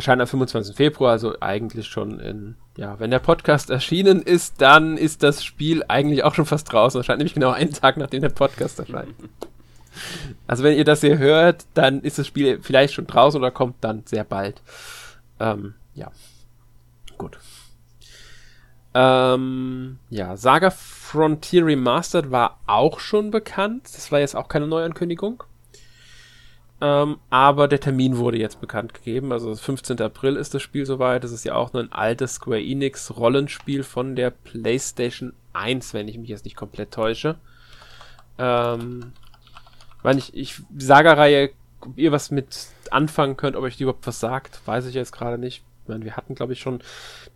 Erscheint 0.00 0.22
am 0.22 0.26
25. 0.26 0.74
Februar, 0.74 1.12
also 1.12 1.34
eigentlich 1.40 1.86
schon 1.86 2.20
in, 2.20 2.54
ja, 2.78 2.98
wenn 2.98 3.10
der 3.10 3.18
Podcast 3.18 3.68
erschienen 3.68 4.22
ist, 4.22 4.62
dann 4.62 4.96
ist 4.96 5.22
das 5.22 5.44
Spiel 5.44 5.84
eigentlich 5.88 6.24
auch 6.24 6.34
schon 6.34 6.46
fast 6.46 6.72
draußen. 6.72 6.98
Erscheint 6.98 7.18
nämlich 7.18 7.34
genau 7.34 7.50
einen 7.50 7.74
Tag, 7.74 7.98
nachdem 7.98 8.22
der 8.22 8.30
Podcast 8.30 8.78
erscheint. 8.78 9.14
Also 10.46 10.64
wenn 10.64 10.78
ihr 10.78 10.86
das 10.86 11.02
hier 11.02 11.18
hört, 11.18 11.66
dann 11.74 12.00
ist 12.00 12.18
das 12.18 12.26
Spiel 12.26 12.60
vielleicht 12.62 12.94
schon 12.94 13.06
draußen 13.06 13.38
oder 13.38 13.50
kommt 13.50 13.76
dann 13.82 14.04
sehr 14.06 14.24
bald. 14.24 14.62
Ähm, 15.38 15.74
ja. 15.92 16.10
Gut. 17.18 17.38
Ähm, 18.94 19.98
ja, 20.08 20.34
Saga 20.38 20.70
Frontier 20.70 21.66
Remastered 21.66 22.30
war 22.30 22.58
auch 22.66 23.00
schon 23.00 23.30
bekannt. 23.30 23.82
Das 23.84 24.10
war 24.10 24.20
jetzt 24.20 24.34
auch 24.34 24.48
keine 24.48 24.66
Neuankündigung. 24.66 25.42
Ähm, 26.82 27.18
aber 27.28 27.68
der 27.68 27.80
Termin 27.80 28.16
wurde 28.16 28.38
jetzt 28.38 28.60
bekannt 28.60 28.94
gegeben. 28.94 29.32
Also 29.32 29.54
15. 29.54 30.00
April 30.00 30.36
ist 30.36 30.54
das 30.54 30.62
Spiel 30.62 30.86
soweit. 30.86 31.24
Das 31.24 31.32
ist 31.32 31.44
ja 31.44 31.54
auch 31.54 31.72
nur 31.72 31.82
ein 31.82 31.92
altes 31.92 32.34
Square 32.34 32.62
Enix 32.62 33.16
Rollenspiel 33.16 33.82
von 33.82 34.16
der 34.16 34.30
PlayStation 34.30 35.34
1, 35.52 35.92
wenn 35.92 36.08
ich 36.08 36.16
mich 36.16 36.30
jetzt 36.30 36.44
nicht 36.44 36.56
komplett 36.56 36.92
täusche. 36.92 37.36
Ähm, 38.38 39.12
wenn 40.02 40.16
ich, 40.16 40.34
ich 40.34 40.62
Saga-Reihe, 40.76 41.50
ob 41.80 41.98
ihr 41.98 42.12
was 42.12 42.30
mit 42.30 42.68
anfangen 42.90 43.36
könnt, 43.36 43.56
ob 43.56 43.64
euch 43.64 43.76
die 43.76 43.82
überhaupt 43.82 44.06
was 44.06 44.20
sagt, 44.20 44.60
weiß 44.66 44.86
ich 44.86 44.94
jetzt 44.94 45.12
gerade 45.12 45.36
nicht. 45.38 45.62
Ich 45.82 45.88
meine, 45.88 46.04
wir 46.04 46.16
hatten, 46.16 46.34
glaube 46.34 46.54
ich, 46.54 46.60
schon 46.60 46.80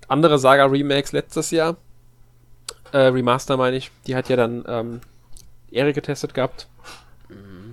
andere 0.09 0.39
Saga-Remakes 0.39 1.13
letztes 1.13 1.51
Jahr. 1.51 1.77
Äh, 2.93 2.99
Remaster 2.99 3.57
meine 3.57 3.77
ich. 3.77 3.91
Die 4.07 4.17
hat 4.17 4.29
ja 4.29 4.37
dann 4.37 4.65
ähm, 4.67 5.01
Erik 5.71 5.97
getestet 5.97 6.33
gehabt. 6.33 6.69
Mhm. 7.29 7.64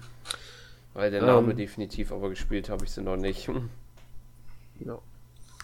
Weil 0.94 1.12
der 1.12 1.22
Name 1.22 1.52
ähm, 1.52 1.58
definitiv, 1.58 2.12
aber 2.12 2.30
gespielt 2.30 2.70
habe 2.70 2.86
ich 2.86 2.92
sie 2.92 3.02
noch 3.02 3.18
nicht. 3.18 3.50
ja. 4.80 4.98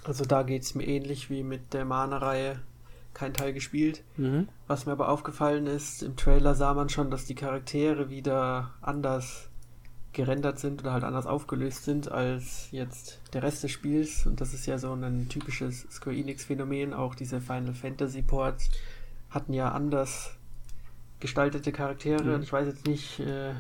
Also 0.04 0.24
da 0.24 0.44
geht 0.44 0.64
es 0.64 0.74
mir 0.74 0.88
ähnlich 0.88 1.30
wie 1.30 1.44
mit 1.44 1.74
der 1.74 1.86
Mana-Reihe. 1.86 2.60
Kein 3.14 3.34
Teil 3.34 3.52
gespielt. 3.52 4.04
Mhm. 4.16 4.48
Was 4.68 4.86
mir 4.86 4.92
aber 4.92 5.10
aufgefallen 5.10 5.66
ist, 5.66 6.04
im 6.04 6.16
Trailer 6.16 6.54
sah 6.54 6.74
man 6.74 6.88
schon, 6.88 7.10
dass 7.10 7.26
die 7.26 7.36
Charaktere 7.36 8.10
wieder 8.10 8.76
anders 8.82 9.50
gerendert 10.14 10.60
sind 10.60 10.82
oder 10.82 10.94
halt 10.94 11.04
anders 11.04 11.26
aufgelöst 11.26 11.84
sind 11.84 12.12
als 12.12 12.70
jetzt 12.72 13.20
der 13.34 13.44
Rest 13.44 13.64
des 13.64 13.72
Spiels. 13.72 14.26
Und 14.26 14.40
das 14.40 14.54
ist 14.54 14.66
ja 14.66 14.78
so 14.78 14.94
ein 14.94 15.30
typisches 15.30 15.88
Square 15.92 16.16
Enix-Phänomen. 16.16 16.94
Auch 16.94 17.16
diese 17.16 17.42
Final 17.42 17.74
Fantasy 17.74 18.22
Ports 18.22 18.70
hatten 19.30 19.54
ja 19.54 19.72
anders 19.72 20.32
gestaltete 21.20 21.72
Charaktere. 21.72 22.24
Mhm. 22.24 22.34
Und 22.36 22.44
ich 22.44 22.54
weiß 22.54 22.68
jetzt 22.68 22.88
nicht, 22.88 23.20
äh, 23.20 23.54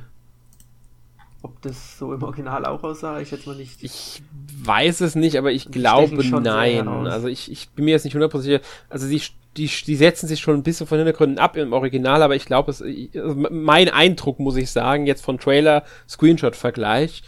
ob 1.41 1.61
das 1.61 1.97
so 1.97 2.13
im 2.13 2.23
Original 2.23 2.65
auch 2.65 2.83
aussah, 2.83 3.19
ich 3.19 3.31
jetzt 3.31 3.45
mal 3.45 3.55
nicht. 3.55 3.83
Ich 3.83 4.21
weiß 4.63 5.01
es 5.01 5.15
nicht, 5.15 5.37
aber 5.37 5.51
ich 5.51 5.69
glaube 5.71 6.15
nein. 6.41 6.87
Also 6.87 7.27
ich, 7.27 7.51
ich 7.51 7.69
bin 7.69 7.85
mir 7.85 7.91
jetzt 7.91 8.05
nicht 8.05 8.13
hundertprozentig 8.15 8.61
sicher. 8.61 8.73
Also 8.89 9.07
die, 9.07 9.21
die, 9.55 9.67
die 9.67 9.95
setzen 9.95 10.27
sich 10.27 10.39
schon 10.39 10.55
ein 10.55 10.63
bisschen 10.63 10.87
von 10.87 10.97
Hintergründen 10.97 11.39
ab 11.39 11.55
im 11.57 11.73
Original, 11.73 12.21
aber 12.21 12.35
ich 12.35 12.45
glaube, 12.45 12.71
es, 12.71 12.81
also 12.81 13.35
mein 13.35 13.89
Eindruck, 13.89 14.39
muss 14.39 14.55
ich 14.55 14.71
sagen, 14.71 15.05
jetzt 15.05 15.23
von 15.23 15.37
Trailer, 15.39 15.83
Screenshot-Vergleich, 16.09 17.23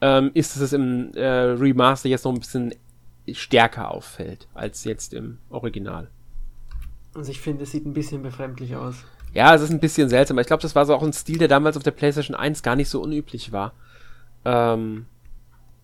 ähm, 0.00 0.30
ist, 0.34 0.54
dass 0.54 0.62
es 0.62 0.72
im 0.72 1.12
äh, 1.14 1.24
Remaster 1.24 2.08
jetzt 2.08 2.24
noch 2.24 2.32
ein 2.32 2.40
bisschen 2.40 2.74
stärker 3.32 3.90
auffällt, 3.90 4.46
als 4.52 4.84
jetzt 4.84 5.14
im 5.14 5.38
Original. 5.48 6.10
Also 7.14 7.30
ich 7.30 7.40
finde, 7.40 7.62
es 7.62 7.70
sieht 7.70 7.86
ein 7.86 7.94
bisschen 7.94 8.22
befremdlich 8.22 8.76
aus. 8.76 8.96
Ja, 9.34 9.54
es 9.54 9.62
ist 9.62 9.70
ein 9.70 9.80
bisschen 9.80 10.08
seltsam. 10.08 10.38
Ich 10.38 10.46
glaube, 10.46 10.62
das 10.62 10.74
war 10.74 10.86
so 10.86 10.94
auch 10.94 11.02
ein 11.02 11.12
Stil, 11.12 11.38
der 11.38 11.48
damals 11.48 11.76
auf 11.76 11.82
der 11.82 11.90
PlayStation 11.90 12.36
1 12.36 12.62
gar 12.62 12.76
nicht 12.76 12.88
so 12.88 13.02
unüblich 13.02 13.52
war. 13.52 13.72
Ähm, 14.44 15.06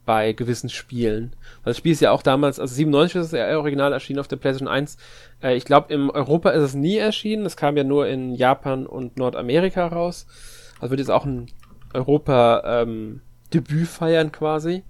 bei 0.07 0.33
gewissen 0.33 0.71
Spielen. 0.71 1.35
Weil 1.63 1.73
das 1.73 1.77
Spiel 1.77 1.93
ist 1.93 2.01
ja 2.01 2.11
auch 2.11 2.23
damals, 2.23 2.59
also 2.59 2.75
97 2.75 3.21
ist 3.21 3.27
es 3.27 3.33
ja 3.33 3.57
original 3.57 3.93
erschienen 3.93 4.19
auf 4.19 4.29
der 4.29 4.37
PlayStation 4.37 4.69
1. 4.69 4.97
Äh, 5.43 5.57
ich 5.57 5.65
glaube, 5.65 5.93
in 5.93 6.11
Europa 6.11 6.51
ist 6.51 6.63
es 6.63 6.75
nie 6.75 6.97
erschienen. 6.97 7.45
Es 7.45 7.57
kam 7.57 7.77
ja 7.77 7.85
nur 7.85 8.07
in 8.07 8.35
Japan 8.35 8.87
und 8.87 9.17
Nordamerika 9.17 9.87
raus. 9.87 10.27
Also 10.79 10.91
wird 10.91 11.01
jetzt 11.01 11.11
auch 11.11 11.25
ein 11.25 11.47
Europa 11.93 12.83
ähm, 12.83 13.21
feiern 13.85 14.33
quasi. 14.33 14.85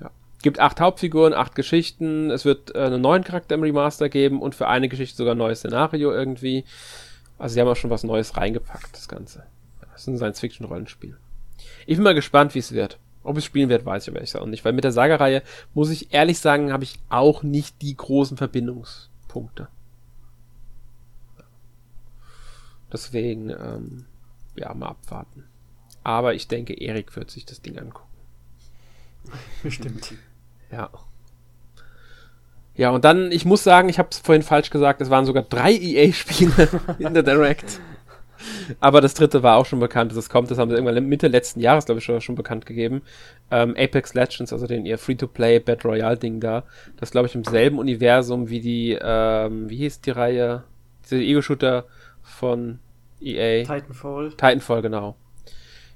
Ja. 0.00 0.10
Gibt 0.42 0.60
acht 0.60 0.80
Hauptfiguren, 0.80 1.32
acht 1.32 1.54
Geschichten. 1.54 2.30
Es 2.30 2.44
wird 2.44 2.74
äh, 2.74 2.80
einen 2.80 3.02
neuen 3.02 3.24
Charakter 3.24 3.54
im 3.54 3.62
Remaster 3.62 4.08
geben 4.08 4.40
und 4.40 4.54
für 4.54 4.68
eine 4.68 4.88
Geschichte 4.88 5.16
sogar 5.16 5.34
ein 5.34 5.38
neues 5.38 5.60
Szenario 5.60 6.12
irgendwie. 6.12 6.64
Also 7.44 7.52
sie 7.52 7.60
haben 7.60 7.68
auch 7.68 7.76
schon 7.76 7.90
was 7.90 8.04
Neues 8.04 8.38
reingepackt, 8.38 8.96
das 8.96 9.06
Ganze. 9.06 9.44
Das 9.92 10.00
ist 10.00 10.08
ein 10.08 10.16
Science-Fiction-Rollenspiel. 10.16 11.18
Ich 11.86 11.96
bin 11.98 12.02
mal 12.02 12.14
gespannt, 12.14 12.54
wie 12.54 12.60
es 12.60 12.72
wird. 12.72 12.98
Ob 13.22 13.36
es 13.36 13.44
spielen 13.44 13.68
wird, 13.68 13.84
weiß 13.84 14.04
ich 14.04 14.08
aber 14.08 14.16
ehrlich 14.16 14.34
auch 14.34 14.46
nicht. 14.46 14.64
Weil 14.64 14.72
mit 14.72 14.82
der 14.82 14.92
Saga-Reihe, 14.92 15.42
muss 15.74 15.90
ich 15.90 16.14
ehrlich 16.14 16.38
sagen, 16.38 16.72
habe 16.72 16.84
ich 16.84 16.98
auch 17.10 17.42
nicht 17.42 17.82
die 17.82 17.94
großen 17.94 18.38
Verbindungspunkte. 18.38 19.68
Deswegen, 22.90 23.50
ähm, 23.50 24.06
ja, 24.56 24.72
mal 24.72 24.88
abwarten. 24.88 25.44
Aber 26.02 26.32
ich 26.32 26.48
denke, 26.48 26.72
Erik 26.72 27.14
wird 27.14 27.30
sich 27.30 27.44
das 27.44 27.60
Ding 27.60 27.78
angucken. 27.78 28.08
Bestimmt. 29.62 30.14
Ja. 30.72 30.88
Ja, 32.76 32.90
und 32.90 33.04
dann, 33.04 33.30
ich 33.30 33.44
muss 33.44 33.62
sagen, 33.62 33.88
ich 33.88 33.98
habe 33.98 34.08
es 34.10 34.18
vorhin 34.18 34.42
falsch 34.42 34.70
gesagt, 34.70 35.00
es 35.00 35.10
waren 35.10 35.24
sogar 35.24 35.44
drei 35.44 35.72
EA-Spiele 35.72 36.68
in 36.98 37.14
der 37.14 37.22
Direct. 37.22 37.80
Aber 38.80 39.00
das 39.00 39.14
dritte 39.14 39.42
war 39.42 39.56
auch 39.56 39.66
schon 39.66 39.80
bekannt, 39.80 40.10
dass 40.10 40.18
es 40.18 40.28
kommt. 40.28 40.50
Das 40.50 40.58
haben 40.58 40.68
sie 40.70 40.76
irgendwann 40.76 41.06
Mitte 41.06 41.28
letzten 41.28 41.60
Jahres, 41.60 41.86
glaube 41.86 42.00
ich, 42.00 42.04
schon, 42.04 42.20
schon 42.20 42.34
bekannt 42.34 42.66
gegeben. 42.66 43.02
Ähm, 43.50 43.74
Apex 43.78 44.14
Legends, 44.14 44.52
also 44.52 44.66
den 44.66 44.86
ihr 44.86 44.98
Free-to-Play 44.98 45.60
Battle 45.60 45.90
Royale-Ding 45.90 46.40
da. 46.40 46.64
Das 46.98 47.10
glaube 47.10 47.28
ich 47.28 47.34
im 47.34 47.44
selben 47.44 47.78
Universum 47.78 48.50
wie 48.50 48.60
die, 48.60 48.98
ähm, 49.00 49.70
wie 49.70 49.76
hieß 49.76 50.00
die 50.00 50.10
Reihe? 50.10 50.64
Diese 51.04 51.16
Ego-Shooter 51.16 51.84
von 52.22 52.80
EA. 53.20 53.62
Titanfall. 53.62 54.30
Titanfall, 54.30 54.82
genau. 54.82 55.16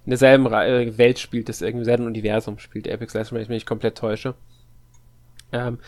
In 0.05 0.11
derselben 0.11 0.47
Re 0.47 0.97
Welt 0.97 1.19
spielt 1.19 1.49
es 1.49 1.61
irgendwie, 1.61 1.83
im 1.83 1.85
selben 1.85 2.07
Universum 2.07 2.59
spielt 2.59 2.91
Apex 2.91 3.15
Legends, 3.15 3.33
wenn 3.33 3.43
ich 3.43 3.49
mich 3.49 3.57
nicht 3.57 3.67
komplett 3.67 3.99
täusche. 3.99 4.35
Ähm, 5.53 5.79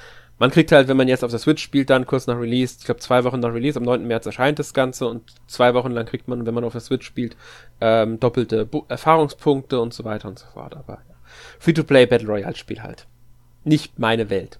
man 0.40 0.50
kriegt 0.50 0.72
halt, 0.72 0.88
wenn 0.88 0.96
man 0.96 1.06
jetzt 1.06 1.22
auf 1.22 1.30
der 1.30 1.38
Switch 1.38 1.62
spielt, 1.62 1.90
dann 1.90 2.06
kurz 2.06 2.26
nach 2.26 2.40
Release, 2.40 2.76
ich 2.78 2.86
glaube 2.86 3.00
zwei 3.00 3.24
Wochen 3.24 3.40
nach 3.40 3.52
Release, 3.52 3.78
am 3.78 3.84
9. 3.84 4.06
März 4.06 4.24
erscheint 4.24 4.58
das 4.58 4.72
Ganze 4.72 5.06
und 5.06 5.34
zwei 5.46 5.74
Wochen 5.74 5.92
lang 5.92 6.06
kriegt 6.06 6.28
man, 6.28 6.46
wenn 6.46 6.54
man 6.54 6.64
auf 6.64 6.72
der 6.72 6.80
Switch 6.80 7.06
spielt, 7.06 7.36
ähm, 7.82 8.18
doppelte 8.18 8.64
Bu 8.64 8.84
Erfahrungspunkte 8.88 9.78
und 9.78 9.92
so 9.92 10.04
weiter 10.04 10.28
und 10.28 10.38
so 10.38 10.46
fort. 10.46 10.74
Aber 10.74 10.94
ja. 10.94 11.14
Free-to-Play 11.58 12.06
Battle 12.06 12.26
Royale 12.26 12.56
Spiel 12.56 12.82
halt. 12.82 13.06
Nicht 13.64 13.98
meine 13.98 14.30
Welt. 14.30 14.58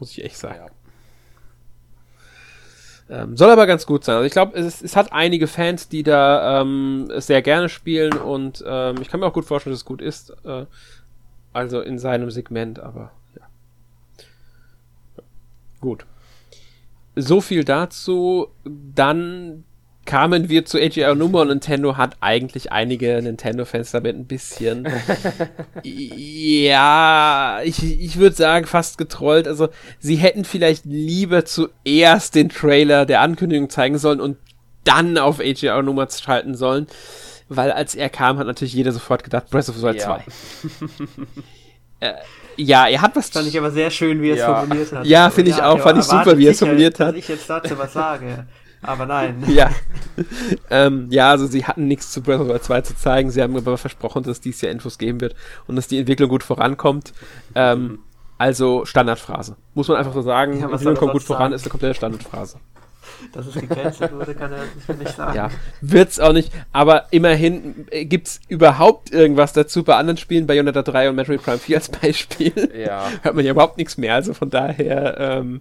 Muss 0.00 0.12
ich 0.12 0.24
echt 0.24 0.38
sagen. 0.38 0.70
Ja. 3.10 3.22
Ähm, 3.22 3.36
soll 3.36 3.50
aber 3.50 3.66
ganz 3.66 3.84
gut 3.84 4.02
sein. 4.02 4.16
Also 4.16 4.26
ich 4.26 4.32
glaube, 4.32 4.58
es, 4.58 4.80
es, 4.80 4.96
hat 4.96 5.12
einige 5.12 5.46
Fans, 5.46 5.90
die 5.90 6.04
da 6.04 6.62
ähm, 6.62 7.12
sehr 7.18 7.42
gerne 7.42 7.68
spielen 7.68 8.14
und 8.14 8.64
ähm, 8.66 8.96
ich 9.02 9.10
kann 9.10 9.20
mir 9.20 9.26
auch 9.26 9.34
gut 9.34 9.44
vorstellen, 9.44 9.74
dass 9.74 9.80
es 9.80 9.84
gut 9.84 10.00
ist. 10.00 10.34
Äh, 10.44 10.64
also 11.52 11.82
in 11.82 11.98
seinem 11.98 12.30
Segment, 12.30 12.80
aber 12.80 13.12
Gut. 15.86 16.04
So 17.14 17.40
viel 17.40 17.62
dazu. 17.62 18.48
Dann 18.64 19.62
kamen 20.04 20.48
wir 20.48 20.64
zu 20.64 20.78
AGR 20.80 21.14
Nummer 21.14 21.42
und 21.42 21.48
Nintendo 21.48 21.96
hat 21.96 22.16
eigentlich 22.18 22.72
einige 22.72 23.22
Nintendo-Fans 23.22 23.92
damit 23.92 24.16
ein 24.16 24.24
bisschen, 24.24 24.88
ja, 25.84 27.60
ich, 27.62 27.84
ich 27.84 28.16
würde 28.16 28.34
sagen, 28.34 28.66
fast 28.66 28.98
getrollt. 28.98 29.46
Also, 29.46 29.68
sie 30.00 30.16
hätten 30.16 30.44
vielleicht 30.44 30.86
lieber 30.86 31.44
zuerst 31.44 32.34
den 32.34 32.48
Trailer 32.48 33.06
der 33.06 33.20
Ankündigung 33.20 33.70
zeigen 33.70 33.98
sollen 33.98 34.20
und 34.20 34.38
dann 34.82 35.18
auf 35.18 35.38
AGR 35.38 35.84
Nummer 35.84 36.08
schalten 36.10 36.56
sollen, 36.56 36.88
weil 37.48 37.70
als 37.70 37.94
er 37.94 38.08
kam, 38.08 38.38
hat 38.38 38.48
natürlich 38.48 38.74
jeder 38.74 38.90
sofort 38.90 39.22
gedacht, 39.22 39.50
Breath 39.50 39.68
of 39.68 39.76
the 39.76 39.82
Wild 39.82 39.98
ja. 39.98 40.18
2. 40.18 40.24
äh, 42.00 42.12
ja, 42.56 42.86
er 42.86 43.02
hat 43.02 43.16
was. 43.16 43.30
Fand 43.30 43.46
ich 43.46 43.58
aber 43.58 43.70
sehr 43.70 43.90
schön, 43.90 44.22
wie 44.22 44.30
er 44.30 44.36
ja. 44.36 44.52
es 44.52 44.58
formuliert 44.60 44.92
hat. 44.92 45.06
Ja, 45.06 45.30
finde 45.30 45.50
ich 45.50 45.58
ja, 45.58 45.68
auch. 45.68 45.78
Fand 45.78 45.98
ich 45.98 46.04
super, 46.04 46.38
wie 46.38 46.46
er 46.46 46.52
es 46.52 46.58
formuliert 46.58 47.00
hat. 47.00 47.08
Dass 47.08 47.16
ich 47.16 47.28
jetzt 47.28 47.48
dazu 47.48 47.76
was 47.78 47.92
sage. 47.92 48.46
Aber 48.82 49.06
nein. 49.06 49.42
Ja. 49.48 49.70
ähm, 50.70 51.08
ja, 51.10 51.30
also 51.30 51.46
sie 51.46 51.64
hatten 51.64 51.86
nichts 51.88 52.12
zu 52.12 52.22
Breath 52.22 52.40
of 52.40 52.46
the 52.46 52.52
Wild 52.52 52.64
2 52.64 52.80
zu 52.82 52.96
zeigen. 52.96 53.30
Sie 53.30 53.42
haben 53.42 53.56
aber 53.56 53.76
versprochen, 53.76 54.22
dass 54.22 54.32
es 54.32 54.40
dieses 54.40 54.60
Jahr 54.60 54.72
Infos 54.72 54.98
geben 54.98 55.20
wird 55.20 55.34
und 55.66 55.76
dass 55.76 55.88
die 55.88 55.98
Entwicklung 55.98 56.28
gut 56.28 56.42
vorankommt. 56.42 57.12
Ähm, 57.54 58.00
also 58.38 58.84
Standardphrase. 58.84 59.56
Muss 59.74 59.88
man 59.88 59.96
einfach 59.96 60.14
so 60.14 60.22
sagen. 60.22 60.60
Ja, 60.60 60.66
Entwicklung 60.66 60.96
kommt 60.96 61.12
gut 61.12 61.22
sagen? 61.22 61.38
voran, 61.38 61.52
ist 61.52 61.62
eine 61.62 61.70
komplette 61.70 61.94
Standardphrase 61.94 62.58
dass 63.32 63.46
es 63.46 63.54
gecancelt 63.54 64.12
wurde, 64.12 64.34
kann 64.34 64.52
er 64.52 64.94
nicht 64.94 65.16
sagen. 65.16 65.36
Ja, 65.36 65.50
wird's 65.80 66.20
auch 66.20 66.32
nicht. 66.32 66.52
Aber 66.72 67.06
immerhin 67.10 67.86
äh, 67.90 68.04
gibt's 68.04 68.40
überhaupt 68.48 69.12
irgendwas 69.12 69.52
dazu 69.52 69.84
bei 69.84 69.96
anderen 69.96 70.16
Spielen, 70.16 70.46
Bayonetta 70.46 70.82
3 70.82 71.10
und 71.10 71.16
Metroid 71.16 71.42
Prime 71.42 71.58
4 71.58 71.76
als 71.76 71.88
Beispiel. 71.88 72.52
Ja. 72.76 73.10
Hört 73.22 73.34
man 73.34 73.44
ja 73.44 73.52
überhaupt 73.52 73.76
nichts 73.78 73.96
mehr. 73.96 74.14
Also 74.14 74.34
von 74.34 74.50
daher, 74.50 75.16
ähm, 75.18 75.60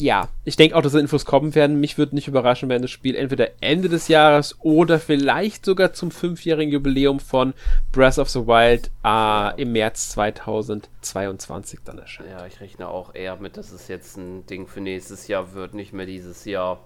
ja, 0.00 0.28
ich 0.44 0.56
denke 0.56 0.76
auch, 0.76 0.82
dass 0.82 0.94
Infos 0.94 1.24
kommen 1.24 1.54
werden. 1.54 1.80
Mich 1.80 1.98
würde 1.98 2.14
nicht 2.14 2.28
überraschen, 2.28 2.68
wenn 2.68 2.82
das 2.82 2.90
Spiel 2.90 3.14
entweder 3.14 3.48
Ende 3.60 3.88
des 3.88 4.08
Jahres 4.08 4.56
oder 4.60 4.98
vielleicht 4.98 5.64
sogar 5.64 5.92
zum 5.92 6.10
fünfjährigen 6.10 6.72
Jubiläum 6.72 7.20
von 7.20 7.54
Breath 7.92 8.18
of 8.18 8.28
the 8.30 8.46
Wild 8.46 8.90
äh, 9.04 9.60
im 9.60 9.72
März 9.72 10.10
2022 10.10 11.80
dann 11.84 11.98
erscheint. 11.98 12.30
Ja, 12.30 12.46
ich 12.46 12.60
rechne 12.60 12.88
auch 12.88 13.14
eher 13.14 13.36
mit, 13.36 13.56
dass 13.56 13.72
es 13.72 13.88
jetzt 13.88 14.16
ein 14.16 14.46
Ding 14.46 14.66
für 14.66 14.80
nächstes 14.80 15.28
Jahr 15.28 15.54
wird, 15.54 15.74
nicht 15.74 15.92
mehr 15.92 16.06
dieses 16.06 16.44
Jahr. 16.44 16.80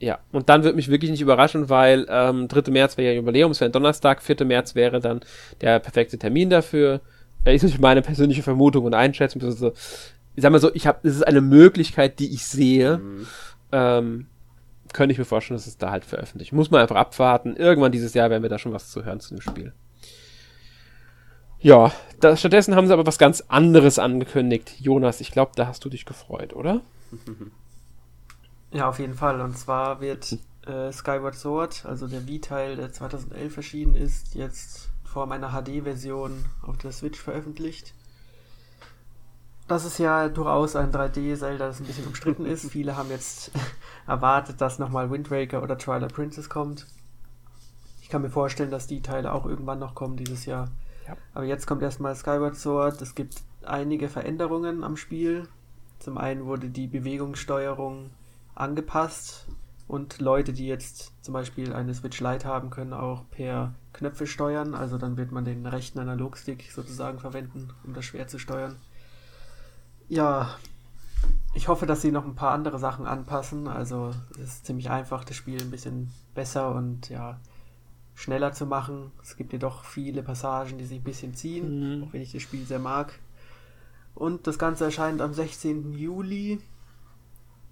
Ja, 0.00 0.18
und 0.32 0.48
dann 0.48 0.64
würde 0.64 0.76
mich 0.76 0.88
wirklich 0.88 1.10
nicht 1.10 1.20
überraschen, 1.20 1.68
weil 1.68 2.06
ähm, 2.08 2.48
3. 2.48 2.70
März 2.70 2.96
wäre 2.96 3.12
ja 3.12 3.16
Jubiläum, 3.16 3.52
es 3.52 3.60
wäre 3.60 3.68
ein 3.68 3.72
Donnerstag, 3.72 4.22
4. 4.22 4.44
März 4.46 4.74
wäre 4.74 5.00
dann 5.00 5.20
der 5.60 5.78
perfekte 5.78 6.18
Termin 6.18 6.48
dafür. 6.48 7.00
Das 7.44 7.54
ist 7.54 7.62
natürlich 7.62 7.80
meine 7.80 8.02
persönliche 8.02 8.42
Vermutung 8.42 8.84
und 8.84 8.94
Einschätzung 8.94 9.40
ich 10.34 10.42
sag 10.42 10.52
mal 10.52 10.60
so, 10.60 10.74
ich 10.74 10.86
habe, 10.86 11.00
das 11.02 11.16
ist 11.16 11.26
eine 11.26 11.40
Möglichkeit, 11.40 12.18
die 12.18 12.32
ich 12.32 12.44
sehe. 12.44 12.98
Mhm. 12.98 13.26
Ähm, 13.72 14.26
könnte 14.92 15.12
ich 15.12 15.18
mir 15.18 15.24
vorstellen, 15.24 15.56
dass 15.56 15.66
es 15.66 15.78
da 15.78 15.90
halt 15.90 16.04
veröffentlicht. 16.04 16.52
Muss 16.52 16.70
man 16.70 16.80
einfach 16.80 16.96
abwarten. 16.96 17.56
Irgendwann 17.56 17.92
dieses 17.92 18.14
Jahr 18.14 18.30
werden 18.30 18.42
wir 18.42 18.50
da 18.50 18.58
schon 18.58 18.72
was 18.72 18.90
zu 18.90 19.04
hören 19.04 19.20
zu 19.20 19.34
dem 19.34 19.40
Spiel. 19.40 19.72
Ja, 21.60 21.92
da, 22.20 22.36
stattdessen 22.36 22.74
haben 22.74 22.86
sie 22.86 22.92
aber 22.92 23.06
was 23.06 23.18
ganz 23.18 23.42
anderes 23.48 23.98
angekündigt. 23.98 24.80
Jonas, 24.80 25.20
ich 25.20 25.30
glaube, 25.30 25.52
da 25.54 25.66
hast 25.66 25.84
du 25.84 25.90
dich 25.90 26.04
gefreut, 26.04 26.52
oder? 26.54 26.80
Ja, 28.72 28.88
auf 28.88 29.00
jeden 29.00 29.14
Fall. 29.14 29.40
Und 29.40 29.58
zwar 29.58 30.00
wird 30.00 30.38
äh, 30.64 30.92
Skyward 30.92 31.34
Sword, 31.34 31.84
also 31.86 32.06
der 32.06 32.28
Wii-Teil, 32.28 32.76
der 32.76 32.92
2011 32.92 33.56
erschienen 33.56 33.96
ist, 33.96 34.36
jetzt 34.36 34.90
vor 35.02 35.26
meiner 35.26 35.50
HD-Version 35.50 36.44
auf 36.62 36.78
der 36.78 36.92
Switch 36.92 37.18
veröffentlicht. 37.18 37.94
Das 39.70 39.84
ist 39.84 39.98
ja 39.98 40.28
durchaus 40.28 40.74
ein 40.74 40.90
3D-Zelda, 40.90 41.68
das 41.68 41.78
ein 41.78 41.86
bisschen 41.86 42.08
umstritten 42.08 42.44
ist. 42.44 42.68
Viele 42.72 42.96
haben 42.96 43.08
jetzt 43.08 43.52
erwartet, 44.08 44.60
dass 44.60 44.80
nochmal 44.80 45.12
Wind 45.12 45.30
Waker 45.30 45.62
oder 45.62 45.78
Twilight 45.78 46.12
Princess 46.12 46.48
kommt. 46.48 46.88
Ich 48.02 48.08
kann 48.08 48.20
mir 48.20 48.30
vorstellen, 48.30 48.72
dass 48.72 48.88
die 48.88 49.00
Teile 49.00 49.32
auch 49.32 49.46
irgendwann 49.46 49.78
noch 49.78 49.94
kommen 49.94 50.16
dieses 50.16 50.44
Jahr. 50.44 50.72
Ja. 51.06 51.16
Aber 51.34 51.44
jetzt 51.44 51.68
kommt 51.68 51.82
erstmal 51.82 52.16
Skyward 52.16 52.56
Sword. 52.56 53.00
Es 53.00 53.14
gibt 53.14 53.42
einige 53.62 54.08
Veränderungen 54.08 54.82
am 54.82 54.96
Spiel. 54.96 55.46
Zum 56.00 56.18
einen 56.18 56.46
wurde 56.46 56.68
die 56.68 56.88
Bewegungssteuerung 56.88 58.10
angepasst 58.56 59.46
und 59.86 60.20
Leute, 60.20 60.52
die 60.52 60.66
jetzt 60.66 61.12
zum 61.22 61.32
Beispiel 61.32 61.72
eine 61.74 61.94
Switch 61.94 62.20
Lite 62.20 62.48
haben, 62.48 62.70
können 62.70 62.92
auch 62.92 63.22
per 63.30 63.72
Knöpfe 63.92 64.26
steuern. 64.26 64.74
Also 64.74 64.98
dann 64.98 65.16
wird 65.16 65.30
man 65.30 65.44
den 65.44 65.64
rechten 65.64 66.00
Analogstick 66.00 66.72
sozusagen 66.72 67.20
verwenden, 67.20 67.68
um 67.84 67.94
das 67.94 68.04
Schwert 68.04 68.30
zu 68.30 68.40
steuern. 68.40 68.74
Ja, 70.10 70.58
ich 71.54 71.68
hoffe, 71.68 71.86
dass 71.86 72.02
sie 72.02 72.10
noch 72.10 72.24
ein 72.24 72.34
paar 72.34 72.50
andere 72.50 72.80
Sachen 72.80 73.06
anpassen. 73.06 73.68
Also 73.68 74.10
es 74.32 74.54
ist 74.54 74.66
ziemlich 74.66 74.90
einfach, 74.90 75.22
das 75.22 75.36
Spiel 75.36 75.62
ein 75.62 75.70
bisschen 75.70 76.10
besser 76.34 76.74
und 76.74 77.08
ja 77.10 77.38
schneller 78.16 78.52
zu 78.52 78.66
machen. 78.66 79.12
Es 79.22 79.36
gibt 79.36 79.52
jedoch 79.52 79.84
viele 79.84 80.24
Passagen, 80.24 80.78
die 80.78 80.84
sich 80.84 80.98
ein 80.98 81.04
bisschen 81.04 81.34
ziehen, 81.34 81.98
mhm. 81.98 82.02
auch 82.02 82.12
wenn 82.12 82.22
ich 82.22 82.32
das 82.32 82.42
Spiel 82.42 82.66
sehr 82.66 82.80
mag. 82.80 83.20
Und 84.16 84.48
das 84.48 84.58
Ganze 84.58 84.86
erscheint 84.86 85.20
am 85.20 85.32
16. 85.32 85.92
Juli 85.92 86.60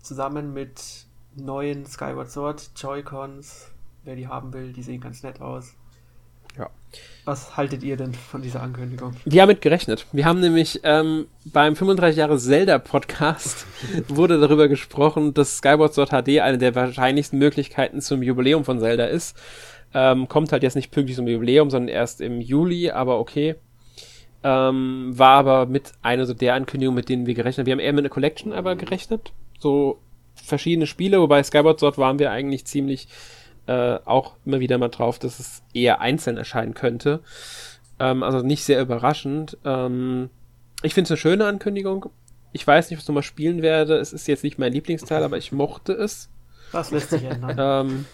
zusammen 0.00 0.54
mit 0.54 1.06
neuen 1.34 1.86
Skyward 1.86 2.30
Sword 2.30 2.70
Joy-Cons. 2.76 3.72
Wer 4.04 4.14
die 4.14 4.28
haben 4.28 4.52
will, 4.52 4.72
die 4.72 4.84
sehen 4.84 5.00
ganz 5.00 5.24
nett 5.24 5.40
aus. 5.40 5.74
Ja. 6.56 6.70
Was 7.24 7.58
haltet 7.58 7.82
ihr 7.82 7.96
denn 7.98 8.14
von 8.14 8.40
dieser 8.40 8.62
Ankündigung? 8.62 9.14
Wir 9.26 9.42
haben 9.42 9.48
mit 9.48 9.60
gerechnet. 9.60 10.06
Wir 10.12 10.24
haben 10.24 10.40
nämlich 10.40 10.80
ähm, 10.82 11.26
beim 11.44 11.76
35 11.76 12.16
Jahre 12.16 12.38
Zelda 12.38 12.78
Podcast 12.78 13.66
wurde 14.08 14.40
darüber 14.40 14.66
gesprochen, 14.68 15.34
dass 15.34 15.58
Skyward 15.58 15.92
Sword 15.92 16.10
HD 16.10 16.40
eine 16.40 16.56
der 16.56 16.74
wahrscheinlichsten 16.74 17.38
Möglichkeiten 17.38 18.00
zum 18.00 18.22
Jubiläum 18.22 18.64
von 18.64 18.80
Zelda 18.80 19.04
ist. 19.04 19.36
Ähm, 19.92 20.28
kommt 20.28 20.52
halt 20.52 20.62
jetzt 20.62 20.74
nicht 20.74 20.90
pünktlich 20.90 21.16
zum 21.16 21.28
Jubiläum, 21.28 21.68
sondern 21.68 21.88
erst 21.88 22.20
im 22.22 22.40
Juli, 22.40 22.90
aber 22.90 23.18
okay. 23.18 23.56
Ähm, 24.42 25.12
war 25.14 25.38
aber 25.38 25.66
mit 25.66 25.92
einer 26.00 26.24
so 26.24 26.32
der 26.32 26.54
Ankündigung, 26.54 26.94
mit 26.94 27.08
denen 27.08 27.26
wir 27.26 27.34
gerechnet 27.34 27.58
haben. 27.58 27.66
Wir 27.66 27.72
haben 27.72 27.80
eher 27.80 27.92
mit 27.92 28.04
einer 28.04 28.08
Collection 28.08 28.52
aber 28.52 28.76
gerechnet. 28.76 29.32
So 29.58 29.98
verschiedene 30.34 30.86
Spiele, 30.86 31.20
wobei 31.20 31.42
Skyward 31.42 31.80
Sword 31.80 31.98
waren 31.98 32.18
wir 32.18 32.30
eigentlich 32.30 32.64
ziemlich 32.64 33.08
äh, 33.68 33.98
auch 34.04 34.34
immer 34.44 34.60
wieder 34.60 34.78
mal 34.78 34.88
drauf, 34.88 35.18
dass 35.18 35.38
es 35.38 35.62
eher 35.74 36.00
einzeln 36.00 36.36
erscheinen 36.36 36.74
könnte. 36.74 37.20
Ähm, 38.00 38.22
also 38.22 38.40
nicht 38.40 38.64
sehr 38.64 38.80
überraschend. 38.80 39.58
Ähm, 39.64 40.30
ich 40.82 40.94
finde 40.94 41.06
es 41.06 41.10
eine 41.12 41.18
schöne 41.18 41.46
Ankündigung. 41.46 42.06
Ich 42.52 42.66
weiß 42.66 42.88
nicht, 42.88 42.98
was 42.98 43.04
ich 43.04 43.08
nochmal 43.08 43.22
spielen 43.22 43.62
werde. 43.62 43.96
Es 43.98 44.12
ist 44.12 44.26
jetzt 44.26 44.42
nicht 44.42 44.58
mein 44.58 44.72
Lieblingsteil, 44.72 45.22
aber 45.22 45.36
ich 45.36 45.52
mochte 45.52 45.92
es. 45.92 46.30
Das 46.72 46.90
lässt 46.90 47.10
sich 47.10 47.24
ändern. 47.24 47.56
ähm, 47.58 48.04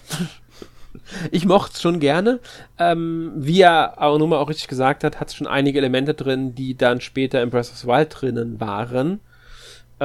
ich 1.30 1.46
mochte 1.46 1.74
es 1.74 1.82
schon 1.82 2.00
gerne. 2.00 2.40
Ähm, 2.78 3.32
wie 3.36 3.60
er 3.60 4.00
Aonuma 4.00 4.38
auch 4.38 4.48
richtig 4.48 4.68
gesagt 4.68 5.04
hat, 5.04 5.20
hat 5.20 5.28
es 5.28 5.34
schon 5.34 5.46
einige 5.46 5.78
Elemente 5.78 6.14
drin, 6.14 6.54
die 6.54 6.76
dann 6.76 7.00
später 7.00 7.42
in 7.42 7.50
Breath 7.50 7.70
of 7.70 7.76
the 7.76 7.86
Wild 7.86 8.08
drinnen 8.10 8.60
waren. 8.60 9.20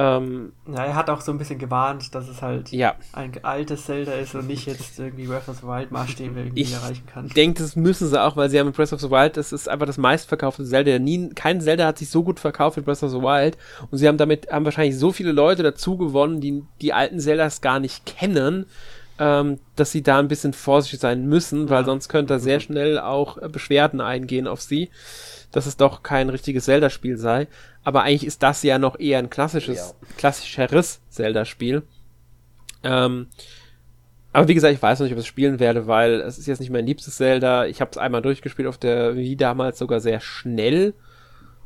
Ähm, 0.00 0.52
ja, 0.66 0.84
er 0.86 0.94
hat 0.94 1.10
auch 1.10 1.20
so 1.20 1.30
ein 1.30 1.36
bisschen 1.36 1.58
gewarnt, 1.58 2.14
dass 2.14 2.26
es 2.26 2.40
halt 2.40 2.70
ja. 2.72 2.94
ein 3.12 3.32
altes 3.42 3.84
Zelda 3.84 4.12
ist 4.12 4.34
und 4.34 4.46
nicht 4.46 4.66
jetzt 4.66 4.98
irgendwie 4.98 5.26
Breath 5.26 5.48
of 5.48 5.58
the 5.58 5.66
Wild 5.66 5.90
Maßstäbe 5.90 6.40
irgendwie 6.40 6.62
ich 6.62 6.72
erreichen 6.72 7.04
kann. 7.06 7.26
Ich 7.26 7.34
denke, 7.34 7.62
das 7.62 7.76
müssen 7.76 8.08
sie 8.08 8.22
auch, 8.22 8.34
weil 8.34 8.48
sie 8.48 8.58
haben 8.58 8.68
mit 8.68 8.76
Breath 8.76 8.94
of 8.94 9.00
the 9.00 9.10
Wild, 9.10 9.36
das 9.36 9.52
ist 9.52 9.68
einfach 9.68 9.86
das 9.86 9.98
meistverkaufte 9.98 10.64
Zelda. 10.64 10.98
Nie, 10.98 11.28
kein 11.34 11.60
Zelda 11.60 11.86
hat 11.86 11.98
sich 11.98 12.08
so 12.08 12.22
gut 12.22 12.40
verkauft 12.40 12.78
wie 12.78 12.80
Breath 12.80 13.02
of 13.02 13.10
the 13.10 13.20
Wild 13.20 13.58
und 13.90 13.98
sie 13.98 14.08
haben 14.08 14.16
damit, 14.16 14.50
haben 14.50 14.64
wahrscheinlich 14.64 14.96
so 14.96 15.12
viele 15.12 15.32
Leute 15.32 15.62
dazu 15.62 15.98
gewonnen, 15.98 16.40
die 16.40 16.64
die 16.80 16.94
alten 16.94 17.20
Zeldas 17.20 17.60
gar 17.60 17.78
nicht 17.78 18.06
kennen, 18.06 18.64
ähm, 19.20 19.60
dass 19.76 19.92
sie 19.92 20.02
da 20.02 20.18
ein 20.18 20.28
bisschen 20.28 20.54
vorsichtig 20.54 20.98
sein 20.98 21.26
müssen, 21.26 21.68
weil 21.68 21.84
sonst 21.84 22.08
könnte 22.08 22.34
da 22.34 22.38
sehr 22.40 22.58
schnell 22.58 22.98
auch 22.98 23.36
äh, 23.36 23.48
Beschwerden 23.48 24.00
eingehen 24.00 24.48
auf 24.48 24.62
sie, 24.62 24.88
dass 25.52 25.66
es 25.66 25.76
doch 25.76 26.02
kein 26.02 26.30
richtiges 26.30 26.64
Zelda-Spiel 26.64 27.18
sei. 27.18 27.46
Aber 27.84 28.02
eigentlich 28.02 28.26
ist 28.26 28.42
das 28.42 28.62
ja 28.62 28.78
noch 28.78 28.98
eher 28.98 29.18
ein 29.18 29.28
klassisches, 29.28 29.94
Ja. 30.00 30.06
klassischeres 30.16 31.00
Zelda-Spiel. 31.10 31.82
Ähm, 32.82 33.26
aber 34.32 34.48
wie 34.48 34.54
gesagt, 34.54 34.72
ich 34.74 34.80
weiß 34.82 35.00
noch 35.00 35.04
nicht, 35.04 35.12
ob 35.12 35.18
ich 35.18 35.24
es 35.24 35.28
spielen 35.28 35.60
werde, 35.60 35.86
weil 35.86 36.20
es 36.22 36.38
ist 36.38 36.46
jetzt 36.46 36.60
nicht 36.60 36.70
mein 36.70 36.86
liebstes 36.86 37.16
Zelda. 37.16 37.66
Ich 37.66 37.82
habe 37.82 37.90
es 37.90 37.98
einmal 37.98 38.22
durchgespielt 38.22 38.68
auf 38.68 38.78
der 38.78 39.16
Wii 39.16 39.36
damals 39.36 39.78
sogar 39.78 40.00
sehr 40.00 40.20
schnell. 40.20 40.94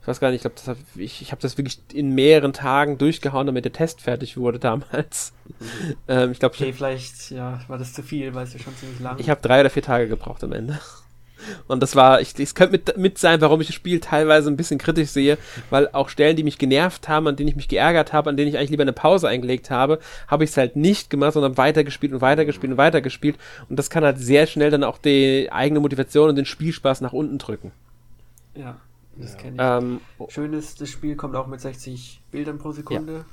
Ich 0.05 0.09
weiß 0.09 0.21
gar 0.21 0.31
nicht, 0.31 0.45
ich 0.45 0.53
glaube, 0.53 0.79
hab, 0.79 1.01
ich, 1.01 1.23
ich 1.23 1.33
habe 1.33 1.41
das 1.41 1.57
wirklich 1.57 1.79
in 1.95 2.15
mehreren 2.15 2.53
Tagen 2.53 2.99
durchgehauen, 2.99 3.47
damit 3.47 3.65
der 3.65 3.73
Test 3.73 4.03
fertig 4.03 4.37
wurde 4.37 4.59
damals. 4.59 5.33
ähm, 6.09 6.31
ich 6.31 6.39
glaube, 6.39 6.55
Okay, 6.57 6.69
ich, 6.69 6.77
vielleicht 6.77 7.31
ja, 7.31 7.59
war 7.69 7.79
das 7.79 7.95
zu 7.95 8.03
viel, 8.03 8.35
weil 8.35 8.45
es 8.45 8.53
ja 8.53 8.59
schon 8.59 8.77
ziemlich 8.77 9.01
lang 9.01 9.19
ich 9.19 9.31
habe 9.31 9.41
drei 9.41 9.61
oder 9.61 9.71
vier 9.71 9.83
Tage 9.83 10.07
gebraucht 10.07 10.45
am 10.45 10.53
Ende. 10.53 10.79
Und 11.69 11.83
das 11.83 11.97
war, 11.97 12.21
ich, 12.21 12.39
es 12.39 12.55
könnte 12.55 12.73
mit, 12.73 12.99
mit 12.99 13.17
sein, 13.17 13.41
warum 13.41 13.63
ich 13.63 13.69
das 13.69 13.77
Spiel 13.77 13.99
teilweise 13.99 14.51
ein 14.51 14.59
bisschen 14.59 14.77
kritisch 14.77 15.09
sehe, 15.09 15.39
weil 15.71 15.89
auch 15.93 16.11
Stellen, 16.11 16.37
die 16.37 16.45
mich 16.45 16.59
genervt 16.59 17.09
haben, 17.09 17.27
an 17.27 17.37
denen 17.37 17.49
ich 17.49 17.57
mich 17.57 17.69
geärgert 17.69 18.13
habe, 18.13 18.29
an 18.29 18.37
denen 18.37 18.51
ich 18.51 18.59
eigentlich 18.59 18.71
lieber 18.71 18.83
eine 18.85 18.93
Pause 18.93 19.29
eingelegt 19.29 19.71
habe, 19.71 20.01
habe 20.29 20.45
ich 20.45 20.51
es 20.51 20.59
halt 20.59 20.77
nicht 20.77 21.09
gemacht, 21.09 21.33
sondern 21.33 21.57
weitergespielt 21.57 22.13
und 22.13 22.21
weitergespielt 22.21 22.73
und 22.73 22.79
weitergespielt. 22.79 23.39
Und 23.71 23.79
das 23.79 23.89
kann 23.89 24.05
halt 24.05 24.19
sehr 24.19 24.47
schnell 24.47 24.71
dann 24.71 24.85
auch 24.85 24.99
die 24.99 25.49
eigene 25.51 25.81
Motivation 25.81 26.29
und 26.29 26.37
den 26.37 26.45
Spielspaß 26.45 27.01
nach 27.01 27.15
unten 27.15 27.39
drücken. 27.39 27.73
Ja, 28.55 28.77
das 29.19 29.33
Ja. 29.33 29.39
kenne 29.39 29.57
ich. 29.57 29.85
Ähm, 29.85 30.01
Schön 30.29 30.53
ist, 30.53 30.81
das 30.81 30.89
Spiel 30.91 31.17
kommt 31.17 31.35
auch 31.37 31.47
mit 31.47 31.61
60 31.61 32.21
Bildern 32.31 32.59
pro 32.59 32.73
Sekunde, 32.73 33.25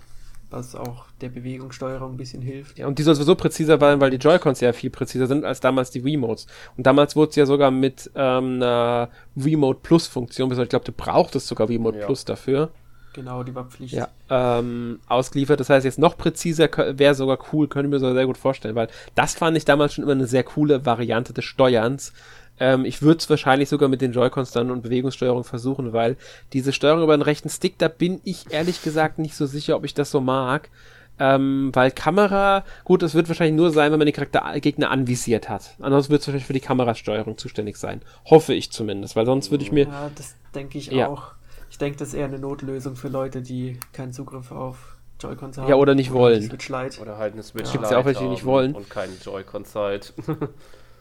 was 0.49 0.75
auch 0.75 1.05
der 1.21 1.29
Bewegungssteuerung 1.29 2.13
ein 2.13 2.17
bisschen 2.17 2.41
hilft. 2.41 2.77
Ja, 2.77 2.87
und 2.87 2.99
die 2.99 3.03
soll 3.03 3.15
sowieso 3.15 3.35
präziser 3.35 3.79
sein, 3.79 4.01
weil 4.01 4.09
die 4.11 4.17
Joy-Cons 4.17 4.59
ja 4.59 4.73
viel 4.73 4.89
präziser 4.89 5.27
sind 5.27 5.45
als 5.45 5.59
damals 5.61 5.91
die 5.91 6.03
Wiimotes. 6.03 6.47
Und 6.77 6.85
damals 6.85 7.15
wurde 7.15 7.29
es 7.29 7.35
ja 7.37 7.45
sogar 7.45 7.71
mit 7.71 8.11
ähm, 8.15 8.55
einer 8.55 9.09
Wiimote 9.35 9.79
Plus-Funktion, 9.81 10.51
ich 10.51 10.69
glaube, 10.69 10.85
du 10.85 10.91
brauchtest 10.91 11.47
sogar 11.47 11.69
Wiimote 11.69 11.99
Ja. 11.99 12.05
Plus 12.05 12.25
dafür, 12.25 12.71
Genau, 13.13 13.43
die 13.43 13.53
war 13.53 13.65
Pflicht. 13.65 13.93
ja, 13.93 14.07
ähm, 14.29 14.99
ausgeliefert. 15.09 15.59
Das 15.59 15.69
heißt, 15.69 15.83
jetzt 15.83 15.99
noch 15.99 16.17
präziser 16.17 16.69
wäre 16.97 17.13
sogar 17.13 17.39
cool, 17.51 17.67
könnte 17.67 17.87
ich 17.87 17.91
mir 17.91 17.99
sogar 17.99 18.15
sehr 18.15 18.25
gut 18.25 18.37
vorstellen, 18.37 18.75
weil 18.75 18.87
das 19.15 19.33
fand 19.35 19.57
ich 19.57 19.65
damals 19.65 19.93
schon 19.93 20.03
immer 20.05 20.13
eine 20.13 20.27
sehr 20.27 20.43
coole 20.43 20.85
Variante 20.85 21.33
des 21.33 21.43
Steuerns. 21.43 22.13
Ähm, 22.61 22.85
ich 22.85 23.01
würde 23.01 23.17
es 23.17 23.29
wahrscheinlich 23.29 23.69
sogar 23.69 23.89
mit 23.89 24.01
den 24.01 24.11
Joy-Cons 24.13 24.51
dann 24.51 24.69
und 24.69 24.83
Bewegungssteuerung 24.83 25.43
versuchen, 25.43 25.93
weil 25.93 26.15
diese 26.53 26.71
Steuerung 26.73 27.01
über 27.01 27.17
den 27.17 27.23
rechten 27.23 27.49
Stick, 27.49 27.79
da 27.79 27.87
bin 27.87 28.21
ich 28.23 28.51
ehrlich 28.51 28.83
gesagt 28.83 29.17
nicht 29.17 29.35
so 29.35 29.47
sicher, 29.47 29.75
ob 29.75 29.83
ich 29.83 29.95
das 29.95 30.11
so 30.11 30.21
mag. 30.21 30.69
Ähm, 31.19 31.71
weil 31.73 31.89
Kamera, 31.91 32.63
gut, 32.83 33.01
das 33.01 33.15
wird 33.15 33.27
wahrscheinlich 33.27 33.55
nur 33.57 33.71
sein, 33.71 33.91
wenn 33.91 33.97
man 33.99 34.05
den 34.05 34.13
Charakter 34.13 34.59
Gegner 34.59 34.91
anvisiert 34.91 35.49
hat. 35.49 35.75
Ansonsten 35.79 36.11
wird 36.11 36.21
es 36.21 36.27
wahrscheinlich 36.27 36.45
für 36.45 36.53
die 36.53 36.59
Kamerasteuerung 36.59 37.37
zuständig 37.37 37.77
sein. 37.77 38.01
Hoffe 38.25 38.53
ich 38.53 38.71
zumindest, 38.71 39.15
weil 39.15 39.25
sonst 39.25 39.49
würde 39.51 39.63
ich 39.63 39.71
mir. 39.71 39.85
Ja, 39.87 40.11
das 40.15 40.35
denke 40.53 40.77
ich 40.77 40.87
Ja. 40.87 41.07
auch. 41.07 41.33
Ich 41.71 41.79
denke, 41.79 41.97
das 41.97 42.09
ist 42.09 42.13
eher 42.13 42.25
eine 42.25 42.37
Notlösung 42.39 42.95
für 42.95 43.07
Leute, 43.07 43.41
die 43.41 43.79
keinen 43.91 44.13
Zugriff 44.13 44.51
auf 44.51 44.97
Joy-Cons 45.19 45.57
haben. 45.57 45.67
Ja, 45.67 45.75
oder 45.75 45.95
nicht 45.95 46.11
wollen. 46.13 46.41
die 46.41 46.47
Switch 46.47 46.69
Lite. 46.69 47.01
Oder 47.01 47.17
halt 47.17 47.33
eine 47.33 47.43
Switch 47.43 47.71
Gibt's 47.71 47.89
Lite 47.89 47.93
ja 47.93 47.99
auch 47.99 48.05
welche, 48.05 48.21
die 48.21 48.29
nicht 48.29 48.45
wollen. 48.45 48.73
Und 48.75 48.89
keine 48.89 49.13
Joy-Con-Zeit. 49.23 50.13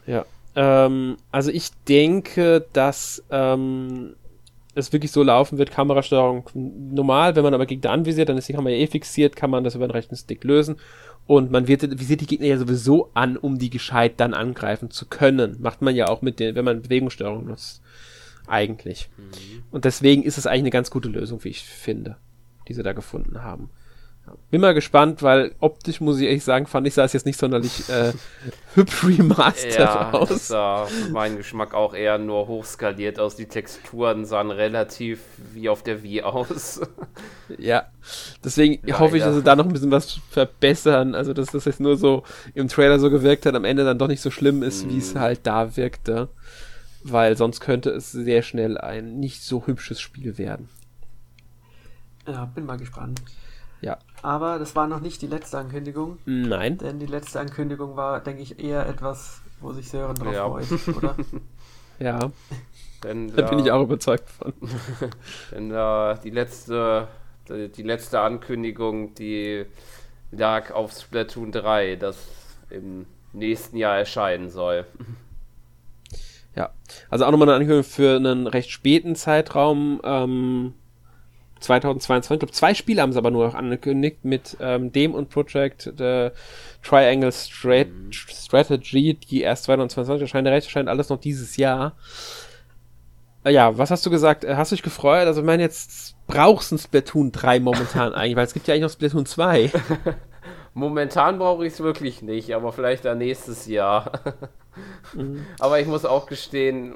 Ja. 0.07 0.25
Ähm, 0.55 1.17
also 1.31 1.51
ich 1.51 1.71
denke, 1.87 2.65
dass 2.73 3.23
ähm, 3.29 4.15
es 4.75 4.93
wirklich 4.93 5.11
so 5.11 5.23
laufen 5.23 5.57
wird, 5.57 5.71
Kamerasteuerung 5.71 6.49
normal, 6.53 7.35
wenn 7.35 7.43
man 7.43 7.53
aber 7.53 7.65
Gegner 7.65 7.91
anvisiert, 7.91 8.29
dann 8.29 8.37
ist 8.37 8.47
die 8.47 8.53
Kamera 8.53 8.73
eh 8.73 8.87
fixiert, 8.87 9.35
kann 9.35 9.49
man 9.49 9.63
das 9.63 9.75
über 9.75 9.87
den 9.87 9.91
rechten 9.91 10.15
Stick 10.15 10.43
lösen. 10.43 10.77
Und 11.27 11.51
man 11.51 11.67
wird, 11.67 11.99
visiert 11.99 12.21
die 12.21 12.25
Gegner 12.25 12.47
ja 12.47 12.57
sowieso 12.57 13.11
an, 13.13 13.37
um 13.37 13.57
die 13.57 13.69
gescheit 13.69 14.13
dann 14.17 14.33
angreifen 14.33 14.89
zu 14.89 15.05
können. 15.05 15.57
Macht 15.59 15.81
man 15.81 15.95
ja 15.95 16.07
auch 16.07 16.21
mit 16.21 16.39
den, 16.39 16.55
wenn 16.55 16.65
man 16.65 16.81
Bewegungssteuerung 16.81 17.45
nutzt. 17.45 17.81
Eigentlich. 18.47 19.09
Und 19.71 19.85
deswegen 19.85 20.23
ist 20.23 20.37
es 20.37 20.47
eigentlich 20.47 20.61
eine 20.61 20.69
ganz 20.71 20.91
gute 20.91 21.09
Lösung, 21.09 21.43
wie 21.43 21.49
ich 21.49 21.63
finde, 21.63 22.17
die 22.67 22.73
sie 22.73 22.83
da 22.83 22.93
gefunden 22.93 23.43
haben. 23.43 23.69
Bin 24.49 24.61
mal 24.61 24.73
gespannt, 24.73 25.23
weil 25.23 25.55
optisch 25.59 25.99
muss 26.01 26.19
ich 26.19 26.27
ehrlich 26.27 26.43
sagen, 26.43 26.65
fand 26.67 26.85
ich 26.87 26.93
sah 26.93 27.03
es 27.05 27.13
jetzt 27.13 27.25
nicht 27.25 27.39
sonderlich 27.39 27.89
äh, 27.89 28.13
hübsch 28.75 29.03
remastert 29.05 29.73
ja, 29.79 30.11
das 30.11 30.31
aus. 30.31 30.47
sah 30.47 30.85
für 30.85 31.09
meinen 31.09 31.37
Geschmack 31.37 31.73
auch 31.73 31.93
eher 31.93 32.17
nur 32.17 32.47
hochskaliert 32.47 33.19
aus. 33.19 33.35
Die 33.35 33.45
Texturen 33.47 34.25
sahen 34.25 34.51
relativ 34.51 35.19
wie 35.53 35.69
auf 35.69 35.83
der 35.83 36.03
Wii 36.03 36.23
aus. 36.23 36.81
Ja, 37.57 37.87
deswegen 38.45 38.79
Leider. 38.81 38.99
hoffe 38.99 39.17
ich, 39.17 39.23
dass 39.23 39.35
sie 39.35 39.43
da 39.43 39.57
noch 39.57 39.65
ein 39.65 39.73
bisschen 39.73 39.91
was 39.91 40.13
verbessern. 40.29 41.15
Also, 41.15 41.33
dass 41.33 41.47
das 41.51 41.65
jetzt 41.65 41.81
nur 41.81 41.97
so 41.97 42.23
im 42.53 42.69
Trailer 42.69 42.97
so 42.97 43.09
gewirkt 43.09 43.45
hat, 43.45 43.55
am 43.55 43.65
Ende 43.65 43.83
dann 43.83 43.97
doch 43.99 44.07
nicht 44.07 44.21
so 44.21 44.31
schlimm 44.31 44.63
ist, 44.63 44.87
wie 44.87 44.97
es 44.99 45.13
Mhm. 45.15 45.19
halt 45.19 45.39
da 45.43 45.75
wirkte. 45.75 46.29
Weil 47.03 47.35
sonst 47.35 47.59
könnte 47.59 47.89
es 47.89 48.09
sehr 48.09 48.41
schnell 48.41 48.77
ein 48.77 49.19
nicht 49.19 49.43
so 49.43 49.67
hübsches 49.67 49.99
Spiel 49.99 50.37
werden. 50.37 50.69
Ja, 52.25 52.45
bin 52.45 52.65
mal 52.65 52.77
gespannt. 52.77 53.21
Ja. 53.81 53.97
Aber 54.21 54.59
das 54.59 54.75
war 54.75 54.87
noch 54.87 54.99
nicht 54.99 55.21
die 55.21 55.27
letzte 55.27 55.57
Ankündigung, 55.57 56.19
Nein. 56.25 56.77
denn 56.77 56.99
die 56.99 57.07
letzte 57.07 57.39
Ankündigung 57.39 57.95
war, 57.95 58.19
denke 58.21 58.43
ich, 58.43 58.63
eher 58.63 58.85
etwas, 58.87 59.41
wo 59.59 59.71
sich 59.73 59.89
Sören 59.89 60.15
drauf 60.15 60.33
Ja. 60.33 60.47
freut, 60.47 60.95
oder? 60.95 61.15
Ja, 61.99 62.31
Denn 63.03 63.31
da 63.35 63.43
bin 63.43 63.59
ich 63.59 63.69
auch 63.71 63.83
überzeugt 63.83 64.27
von. 64.27 64.53
Denn 65.51 65.69
äh, 65.71 66.17
die 66.23 66.31
letzte, 66.31 67.07
die, 67.47 67.69
die 67.69 67.83
letzte 67.83 68.19
Ankündigung, 68.21 69.13
die 69.13 69.65
lag 70.31 70.71
auf 70.71 70.93
Splatoon 70.93 71.51
3, 71.51 71.97
das 71.97 72.17
im 72.71 73.05
nächsten 73.33 73.77
Jahr 73.77 73.97
erscheinen 73.99 74.49
soll. 74.49 74.85
Ja. 76.55 76.71
Also 77.11 77.25
auch 77.25 77.31
nochmal 77.31 77.49
eine 77.49 77.57
Ankündigung 77.57 77.83
für 77.83 78.15
einen 78.15 78.47
recht 78.47 78.71
späten 78.71 79.15
Zeitraum. 79.15 80.01
Ähm, 80.03 80.73
2022. 81.61 82.35
Ich 82.35 82.39
glaube, 82.39 82.53
zwei 82.53 82.73
Spiele 82.73 83.01
haben 83.01 83.13
sie 83.13 83.17
aber 83.17 83.31
nur 83.31 83.45
noch 83.45 83.55
angekündigt 83.55 84.23
mit 84.23 84.57
ähm, 84.59 84.91
dem 84.91 85.13
und 85.13 85.29
Project 85.29 85.87
äh, 85.99 86.31
Triangle 86.83 87.31
Strat 87.31 87.87
Strategy, 88.11 89.13
die 89.13 89.41
erst 89.41 89.63
2022 89.65 90.21
erscheinen. 90.21 90.45
Der 90.45 90.53
Rest 90.53 90.67
erscheint 90.67 90.89
alles 90.89 91.09
noch 91.09 91.19
dieses 91.19 91.57
Jahr. 91.57 91.95
Äh, 93.43 93.51
ja, 93.51 93.77
was 93.77 93.91
hast 93.91 94.05
du 94.05 94.09
gesagt? 94.09 94.43
Äh, 94.43 94.55
Hast 94.55 94.71
du 94.71 94.75
dich 94.75 94.83
gefreut? 94.83 95.27
Also, 95.27 95.41
ich 95.41 95.45
meine, 95.45 95.63
jetzt 95.63 96.15
brauchst 96.27 96.71
du 96.71 96.75
ein 96.75 96.79
Splatoon 96.79 97.31
3 97.31 97.59
momentan 97.59 98.13
eigentlich, 98.13 98.35
weil 98.35 98.45
es 98.45 98.53
gibt 98.53 98.67
ja 98.67 98.73
eigentlich 98.73 98.83
noch 98.83 98.91
Splatoon 98.91 99.25
2. 99.25 99.71
Momentan 100.73 101.37
brauche 101.37 101.65
ich 101.65 101.73
es 101.73 101.79
wirklich 101.81 102.21
nicht, 102.21 102.55
aber 102.55 102.71
vielleicht 102.71 103.03
dann 103.03 103.17
nächstes 103.17 103.67
Jahr. 103.67 104.11
Aber 105.59 105.81
ich 105.81 105.87
muss 105.87 106.05
auch 106.05 106.27
gestehen, 106.27 106.95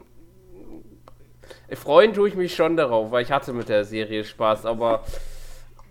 freuen 1.73 2.13
tue 2.13 2.29
ich 2.29 2.35
mich 2.35 2.55
schon 2.55 2.77
darauf, 2.77 3.11
weil 3.11 3.23
ich 3.23 3.31
hatte 3.31 3.53
mit 3.53 3.69
der 3.69 3.83
Serie 3.83 4.23
Spaß, 4.23 4.65
aber 4.65 5.03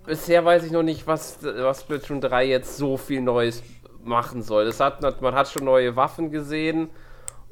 bisher 0.06 0.44
weiß 0.44 0.64
ich 0.64 0.72
noch 0.72 0.82
nicht, 0.82 1.06
was, 1.06 1.38
was 1.42 1.82
Splatoon 1.82 2.20
3 2.20 2.46
jetzt 2.46 2.76
so 2.76 2.96
viel 2.96 3.20
Neues 3.20 3.62
machen 4.02 4.42
soll. 4.42 4.64
Das 4.64 4.80
hat, 4.80 5.01
man 5.20 5.34
hat 5.34 5.48
schon 5.48 5.64
neue 5.64 5.96
Waffen 5.96 6.30
gesehen 6.30 6.90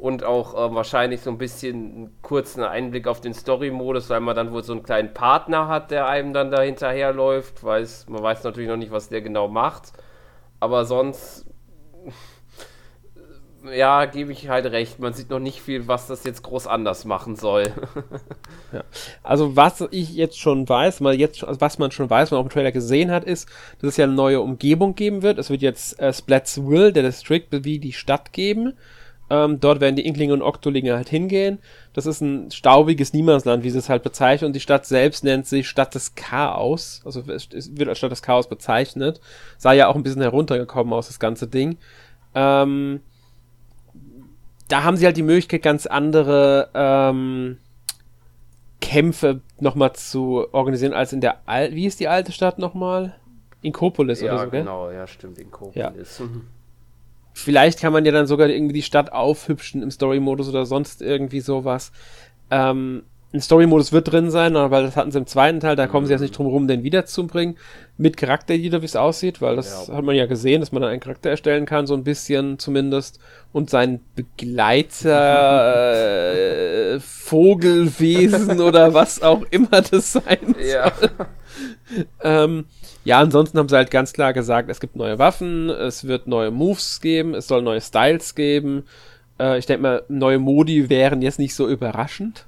und 0.03 0.25
auch 0.25 0.55
ähm, 0.55 0.75
wahrscheinlich 0.75 1.21
so 1.21 1.31
ein 1.31 1.39
bisschen 1.39 1.77
einen 1.77 2.23
kurzen 2.23 2.65
Einblick 2.65 3.07
auf 3.07 3.21
den 3.21 3.35
Story-Modus, 3.35 4.11
weil 4.11 4.19
man 4.21 4.35
dann 4.35 4.53
wohl 4.53 4.65
so 4.65 4.73
einen 4.73 4.83
kleinen 4.83 5.15
Partner 5.15 5.69
hat, 5.69 5.91
der 5.91 6.09
einem 6.09 6.33
dann 6.33 6.51
da 6.51 6.61
hinterherläuft. 6.61 7.63
Weiß, 7.63 8.07
man 8.09 8.23
weiß 8.23 8.43
natürlich 8.45 8.69
noch 8.69 8.77
nicht, 8.77 8.91
was 8.91 9.09
der 9.09 9.23
genau 9.23 9.47
macht. 9.49 9.93
Aber 10.59 10.85
sonst, 10.85 11.47
ja, 13.71 14.07
gebe 14.07 14.33
ich 14.33 14.49
halt 14.49 14.67
recht. 14.67 14.99
Man 14.99 15.13
sieht 15.13 15.31
noch 15.31 15.39
nicht 15.39 15.61
viel, 15.61 15.87
was 15.89 16.07
das 16.07 16.25
jetzt 16.25 16.43
groß 16.43 16.67
anders 16.67 17.05
machen 17.05 17.37
soll. 17.37 17.73
Also 19.23 19.55
was 19.55 19.85
ich 19.91 20.15
jetzt 20.15 20.39
schon 20.39 20.67
weiß, 20.67 21.01
mal 21.01 21.15
jetzt, 21.15 21.45
also 21.45 21.61
was 21.61 21.79
man 21.79 21.91
schon 21.91 22.09
weiß, 22.09 22.31
man 22.31 22.41
auch 22.41 22.45
im 22.45 22.51
Trailer 22.51 22.73
gesehen 22.73 23.11
hat, 23.11 23.25
ist, 23.25 23.47
dass 23.81 23.91
es 23.91 23.97
ja 23.99 24.05
eine 24.05 24.15
neue 24.15 24.41
Umgebung 24.41 24.95
geben 24.95 25.23
wird. 25.23 25.39
Es 25.39 25.51
wird 25.51 25.61
jetzt 25.61 26.01
äh, 26.01 26.11
Splats 26.11 26.65
Will, 26.67 26.91
der 26.91 27.03
District, 27.03 27.47
wie 27.51 27.79
die 27.79 27.93
Stadt 27.93 28.33
geben. 28.33 28.73
Ähm, 29.29 29.61
dort 29.61 29.81
werden 29.81 29.97
die 29.97 30.07
Inklinge 30.07 30.33
und 30.33 30.43
Oktolinge 30.43 30.95
halt 30.95 31.09
hingehen. 31.09 31.59
Das 31.93 32.07
ist 32.07 32.21
ein 32.23 32.51
staubiges 32.51 33.13
Niemandsland, 33.13 33.63
wie 33.63 33.71
sie 33.71 33.79
es 33.79 33.89
halt 33.89 34.03
bezeichnen. 34.03 34.49
Und 34.49 34.53
die 34.55 34.61
Stadt 34.61 34.87
selbst 34.87 35.23
nennt 35.23 35.47
sich 35.47 35.69
Stadt 35.69 35.95
des 35.95 36.15
Chaos. 36.15 37.03
Also 37.05 37.23
es 37.29 37.77
wird 37.77 37.89
als 37.89 37.99
Stadt 37.99 38.13
des 38.13 38.23
Chaos 38.23 38.49
bezeichnet. 38.49 39.21
Sah 39.59 39.73
ja 39.73 39.89
auch 39.89 39.97
ein 39.97 40.03
bisschen 40.03 40.23
heruntergekommen 40.23 40.93
aus, 40.93 41.07
das 41.07 41.21
ganze 41.21 41.47
Ding. 41.47 41.77
Ähm, 42.35 43.01
da 44.73 44.85
haben 44.85 44.97
sie 44.97 45.05
halt 45.05 45.19
die 45.19 45.23
Möglichkeit, 45.23 45.63
ganz 45.63 45.87
andere 45.87 46.71
ähm, 46.73 47.59
Kämpfe 48.81 49.43
nochmal 49.61 49.93
zu 49.93 50.47
organisieren, 50.53 50.95
als 50.95 51.13
in 51.13 51.21
der 51.21 51.47
Al 51.47 51.75
wie 51.75 51.85
ist 51.85 52.01
die 52.01 52.09
alte 52.09 52.33
Stadt 52.33 52.59
nochmal? 52.59 53.15
Inkopolis 53.61 54.23
oder 54.23 54.33
ja, 54.33 54.39
so, 54.39 54.51
gell? 54.51 54.61
genau, 54.61 54.91
ja, 54.91 55.07
stimmt, 55.07 55.39
in 55.39 55.51
Kopolis. 55.51 56.21
Mhm. 56.21 56.47
Vielleicht 57.35 57.81
kann 57.81 57.93
man 57.93 58.07
ja 58.07 58.13
dann 58.13 58.27
sogar 58.27 58.49
irgendwie 58.49 58.73
die 58.73 58.83
Stadt 58.83 59.13
aufhübschen 59.13 59.83
im 59.83 59.91
Story-Modus 59.91 60.49
oder 60.49 60.65
sonst 60.65 61.03
irgendwie 61.03 61.41
sowas. 61.41 61.93
Ähm, 62.51 63.03
ein 63.35 63.41
Story-Modus 63.41 63.93
wird 63.93 64.13
drin 64.13 64.31
sein, 64.31 64.55
weil 64.55 64.83
das 64.83 64.95
hatten 64.97 65.11
sie 65.11 65.19
im 65.19 65.27
zweiten 65.27 65.61
Teil, 65.61 65.75
da 65.75 65.87
kommen 65.87 66.07
sie 66.07 66.13
jetzt 66.13 66.21
nicht 66.21 66.37
drum 66.37 66.47
rum, 66.47 66.69
den 66.69 66.83
wiederzubringen. 66.83 67.57
Mit 67.97 68.17
Charakterlieder, 68.17 68.83
wie 68.83 68.87
es 68.87 68.97
aussieht, 68.97 69.41
weil 69.41 69.57
das 69.57 69.89
ja. 69.89 69.95
hat 69.95 70.05
man 70.05 70.17
ja 70.17 70.27
gesehen, 70.27 70.61
dass 70.61 70.73
man 70.73 70.83
dann 70.83 70.91
einen 70.91 71.01
Charakter 71.01 71.31
erstellen 71.31 71.65
kann, 71.65 71.87
so 71.87 71.95
ein 71.95 72.05
bisschen 72.05 72.59
zumindest. 72.59 73.21
Und 73.53 73.71
sein 73.71 74.01
Begleiter, 74.17 75.15
äh, 76.95 77.01
Vogelwesen 77.01 78.61
oder 78.61 78.93
was 78.93 79.23
auch 79.23 79.43
immer 79.51 79.81
das 79.81 80.13
sein 80.13 80.55
soll. 80.55 80.67
Ja. 80.67 80.93
ähm, 82.23 82.67
ja, 83.05 83.19
ansonsten 83.19 83.59
haben 83.59 83.69
sie 83.69 83.77
halt 83.77 83.91
ganz 83.91 84.13
klar 84.13 84.33
gesagt, 84.33 84.69
es 84.69 84.81
gibt 84.81 84.97
neue 84.97 85.19
Waffen, 85.19 85.71
es 85.71 86.07
wird 86.07 86.27
neue 86.27 86.51
Moves 86.51 87.01
geben, 87.01 87.35
es 87.35 87.47
soll 87.49 87.63
neue 87.63 87.81
Styles 87.81 88.35
geben. 88.35 88.85
Äh, 89.41 89.59
ich 89.59 89.67
denke 89.67 89.83
mal, 89.83 90.03
neue 90.09 90.39
Modi 90.39 90.91
wären 90.91 91.23
jetzt 91.23 91.39
nicht 91.39 91.55
so 91.55 91.69
überraschend. 91.69 92.47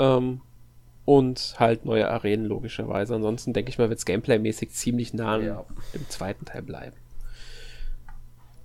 Ähm, 0.00 0.40
und 1.04 1.56
halt 1.58 1.84
neue 1.84 2.08
Arenen 2.08 2.46
logischerweise. 2.46 3.14
Ansonsten 3.14 3.52
denke 3.52 3.70
ich 3.70 3.78
mal, 3.78 3.88
wird 3.88 3.98
es 3.98 4.04
gameplaymäßig 4.04 4.70
ziemlich 4.70 5.12
nah 5.12 5.38
ja. 5.38 5.64
im 5.92 6.08
zweiten 6.08 6.44
Teil 6.44 6.62
bleiben. 6.62 6.96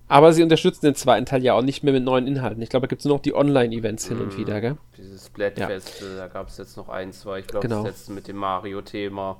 Aber 0.08 0.32
sie 0.32 0.42
unterstützen 0.42 0.86
den 0.86 0.94
zweiten 0.94 1.26
Teil 1.26 1.42
ja 1.42 1.54
auch 1.54 1.62
nicht 1.62 1.82
mehr 1.82 1.92
mit 1.92 2.04
neuen 2.04 2.28
Inhalten. 2.28 2.62
Ich 2.62 2.68
glaube, 2.68 2.86
da 2.86 2.88
gibt 2.88 3.00
es 3.00 3.06
nur 3.06 3.16
noch 3.16 3.22
die 3.22 3.34
Online-Events 3.34 4.06
hin 4.06 4.20
und 4.20 4.34
mhm. 4.34 4.38
wieder, 4.38 4.60
gell? 4.60 4.76
Dieses 4.96 5.26
Splatfest, 5.26 6.00
ja. 6.00 6.16
da 6.16 6.28
gab 6.28 6.48
es 6.48 6.58
jetzt 6.58 6.76
noch 6.76 6.88
ein, 6.88 7.12
zwei. 7.12 7.40
Ich 7.40 7.48
glaube, 7.48 7.66
genau. 7.66 7.82
das 7.82 7.94
letzte 7.94 8.12
mit 8.12 8.28
dem 8.28 8.36
Mario-Thema. 8.36 9.38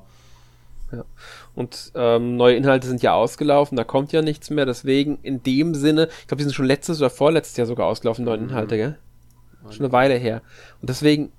Ja. 0.91 1.05
Und 1.55 1.93
ähm, 1.95 2.37
neue 2.37 2.57
Inhalte 2.57 2.89
sind 2.89 3.03
ja 3.03 3.15
ausgelaufen, 3.15 3.77
da 3.77 3.85
kommt 3.85 4.13
ja 4.13 4.23
nichts 4.23 4.51
mehr. 4.51 4.67
Deswegen 4.67 5.19
in 5.23 5.43
dem 5.45 5.75
Sinne, 5.75 6.09
ich 6.23 6.27
glaube, 6.27 6.39
die 6.39 6.45
sind 6.45 6.55
schon 6.55 6.67
letztes 6.67 6.99
oder 6.99 7.11
vorletztes 7.11 7.57
Jahr 7.57 7.67
sogar 7.69 7.87
ausgelaufen, 7.87 8.25
neue 8.25 8.39
mhm. 8.39 8.49
Inhalte, 8.49 8.77
gell? 8.77 8.99
Schon 9.71 9.85
eine 9.85 9.93
Weile 9.93 10.15
her. 10.15 10.43
Und 10.81 10.91
deswegen 10.91 11.33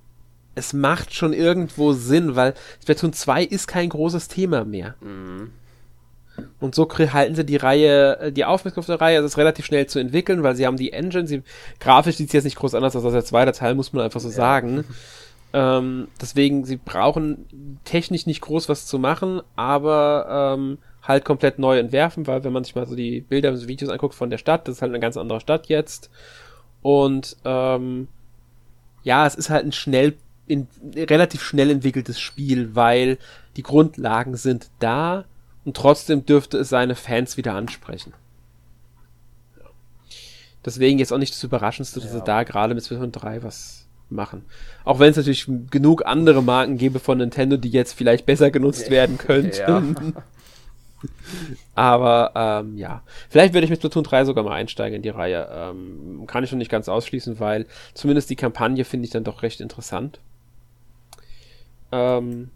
es 0.58 0.72
macht 0.72 1.14
schon 1.14 1.32
irgendwo 1.32 1.92
Sinn, 1.92 2.36
weil 2.36 2.54
Splatoon 2.82 3.12
2 3.12 3.44
ist 3.44 3.66
kein 3.66 3.88
großes 3.88 4.28
Thema 4.28 4.64
mehr. 4.64 4.94
Mhm. 5.00 5.52
Und 6.60 6.74
so 6.74 6.88
halten 6.88 7.34
sie 7.34 7.44
die 7.44 7.56
Reihe, 7.56 8.18
äh, 8.20 8.32
die 8.32 8.44
Aufmerksamkeit 8.44 8.88
der 8.88 9.00
Reihe, 9.00 9.18
es 9.18 9.24
ist 9.24 9.38
relativ 9.38 9.66
schnell 9.66 9.86
zu 9.86 9.98
entwickeln, 9.98 10.42
weil 10.42 10.54
sie 10.54 10.66
haben 10.66 10.76
die 10.76 10.92
Engine, 10.92 11.26
sie, 11.26 11.42
grafisch 11.80 12.16
sieht 12.16 12.28
es 12.28 12.32
jetzt 12.32 12.44
nicht 12.44 12.56
groß 12.56 12.74
anders 12.74 12.94
als 12.94 13.12
der 13.12 13.24
zweite 13.24 13.52
Teil, 13.52 13.74
muss 13.74 13.92
man 13.92 14.04
einfach 14.04 14.20
so 14.20 14.28
ja. 14.28 14.34
sagen. 14.34 14.84
Ähm, 15.52 16.08
deswegen, 16.20 16.66
sie 16.66 16.76
brauchen 16.76 17.80
technisch 17.84 18.26
nicht 18.26 18.42
groß 18.42 18.68
was 18.68 18.84
zu 18.84 18.98
machen, 18.98 19.40
aber 19.56 20.56
ähm, 20.58 20.76
halt 21.02 21.24
komplett 21.24 21.58
neu 21.58 21.78
entwerfen, 21.78 22.26
weil 22.26 22.44
wenn 22.44 22.52
man 22.52 22.64
sich 22.64 22.74
mal 22.74 22.86
so 22.86 22.94
die 22.94 23.22
Bilder 23.22 23.50
und 23.50 23.66
Videos 23.66 23.90
anguckt 23.90 24.14
von 24.14 24.28
der 24.28 24.36
Stadt, 24.36 24.68
das 24.68 24.76
ist 24.76 24.82
halt 24.82 24.90
eine 24.90 25.00
ganz 25.00 25.16
andere 25.16 25.40
Stadt 25.40 25.68
jetzt. 25.68 26.10
Und 26.82 27.36
ähm, 27.46 28.08
ja, 29.02 29.26
es 29.26 29.34
ist 29.36 29.48
halt 29.48 29.64
ein 29.64 29.72
schnell 29.72 30.16
in, 30.48 30.66
relativ 30.96 31.42
schnell 31.42 31.70
entwickeltes 31.70 32.18
Spiel, 32.18 32.74
weil 32.74 33.18
die 33.56 33.62
Grundlagen 33.62 34.36
sind 34.36 34.70
da 34.78 35.24
und 35.64 35.76
trotzdem 35.76 36.24
dürfte 36.24 36.58
es 36.58 36.68
seine 36.68 36.94
Fans 36.94 37.36
wieder 37.36 37.54
ansprechen. 37.54 38.14
Deswegen 40.64 40.98
jetzt 40.98 41.12
auch 41.12 41.18
nicht 41.18 41.34
das 41.34 41.44
Überraschendste, 41.44 42.00
dass 42.00 42.10
ja. 42.10 42.18
sie 42.18 42.24
da 42.24 42.42
gerade 42.42 42.74
mit 42.74 42.84
Splatoon 42.84 43.12
3 43.12 43.42
was 43.42 43.86
machen. 44.10 44.44
Auch 44.84 44.98
wenn 44.98 45.10
es 45.10 45.16
natürlich 45.16 45.48
genug 45.70 46.04
andere 46.06 46.42
Marken 46.42 46.78
gäbe 46.78 46.98
von 46.98 47.18
Nintendo, 47.18 47.56
die 47.56 47.70
jetzt 47.70 47.92
vielleicht 47.92 48.26
besser 48.26 48.50
genutzt 48.50 48.90
werden 48.90 49.18
könnten. 49.18 49.56
Ja. 49.56 49.82
Aber 51.74 52.32
ähm, 52.34 52.76
ja, 52.76 53.02
vielleicht 53.28 53.54
werde 53.54 53.64
ich 53.64 53.70
mit 53.70 53.78
Splatoon 53.78 54.04
3 54.04 54.24
sogar 54.24 54.44
mal 54.44 54.54
einsteigen 54.54 54.96
in 54.96 55.02
die 55.02 55.08
Reihe. 55.10 55.48
Ähm, 55.50 56.24
kann 56.26 56.42
ich 56.42 56.50
noch 56.50 56.58
nicht 56.58 56.70
ganz 56.70 56.88
ausschließen, 56.88 57.38
weil 57.38 57.66
zumindest 57.94 58.30
die 58.30 58.36
Kampagne 58.36 58.84
finde 58.84 59.06
ich 59.06 59.12
dann 59.12 59.24
doch 59.24 59.42
recht 59.42 59.60
interessant. 59.60 60.20
Ähm, 61.92 62.50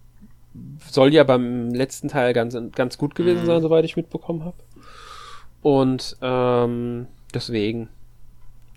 soll 0.91 1.13
ja 1.13 1.25
beim 1.25 1.71
letzten 1.71 2.09
Teil 2.09 2.33
ganz, 2.33 2.57
ganz 2.73 2.99
gut 2.99 3.15
gewesen 3.15 3.43
mhm. 3.43 3.47
sein, 3.47 3.63
soweit 3.63 3.85
ich 3.85 3.97
mitbekommen 3.97 4.45
habe. 4.45 4.57
Und 5.63 6.17
ähm, 6.21 7.07
deswegen. 7.33 7.89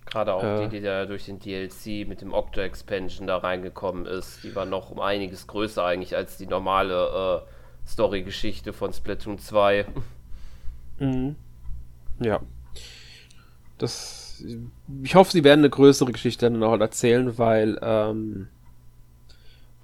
Gerade 0.05 0.33
auch 0.33 0.43
äh, 0.43 0.65
die, 0.65 0.77
die 0.77 0.81
da 0.81 1.05
durch 1.05 1.25
den 1.25 1.39
DLC 1.39 2.07
mit 2.07 2.21
dem 2.21 2.31
Octo 2.31 2.61
Expansion 2.61 3.27
da 3.27 3.37
reingekommen 3.37 4.05
ist, 4.05 4.43
die 4.43 4.55
war 4.55 4.65
noch 4.65 4.91
um 4.91 4.99
einiges 4.99 5.47
größer 5.47 5.83
eigentlich 5.83 6.15
als 6.15 6.37
die 6.37 6.45
normale 6.45 7.43
äh, 7.43 7.89
Story-Geschichte 7.89 8.71
von 8.71 8.93
Splatoon 8.93 9.39
2. 9.39 9.85
Mhm. 10.99 11.35
Ja. 12.19 12.39
Das. 13.77 14.43
Ich 15.03 15.15
hoffe, 15.15 15.31
sie 15.31 15.43
werden 15.43 15.61
eine 15.61 15.69
größere 15.69 16.11
Geschichte 16.11 16.49
dann 16.49 16.61
auch 16.61 16.79
erzählen, 16.79 17.37
weil 17.37 17.79
ähm, 17.81 18.49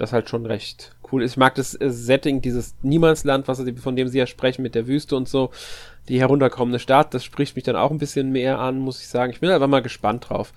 das 0.01 0.13
halt 0.13 0.29
schon 0.29 0.45
recht 0.45 0.95
cool 1.11 1.23
ist. 1.23 1.31
Ich 1.31 1.37
mag 1.37 1.55
das 1.55 1.79
äh, 1.79 1.89
Setting, 1.89 2.41
dieses 2.41 2.75
Niemandsland, 2.81 3.47
was 3.47 3.63
von 3.81 3.95
dem 3.95 4.07
sie 4.07 4.17
ja 4.17 4.27
sprechen, 4.27 4.61
mit 4.63 4.75
der 4.75 4.87
Wüste 4.87 5.15
und 5.15 5.29
so, 5.29 5.51
die 6.07 6.19
herunterkommende 6.19 6.79
Stadt, 6.79 7.13
das 7.13 7.23
spricht 7.23 7.55
mich 7.55 7.63
dann 7.63 7.75
auch 7.75 7.91
ein 7.91 7.99
bisschen 7.99 8.31
mehr 8.31 8.59
an, 8.59 8.79
muss 8.79 9.01
ich 9.01 9.07
sagen. 9.07 9.31
Ich 9.31 9.39
bin 9.39 9.49
einfach 9.49 9.67
mal 9.67 9.81
gespannt 9.81 10.29
drauf. 10.29 10.53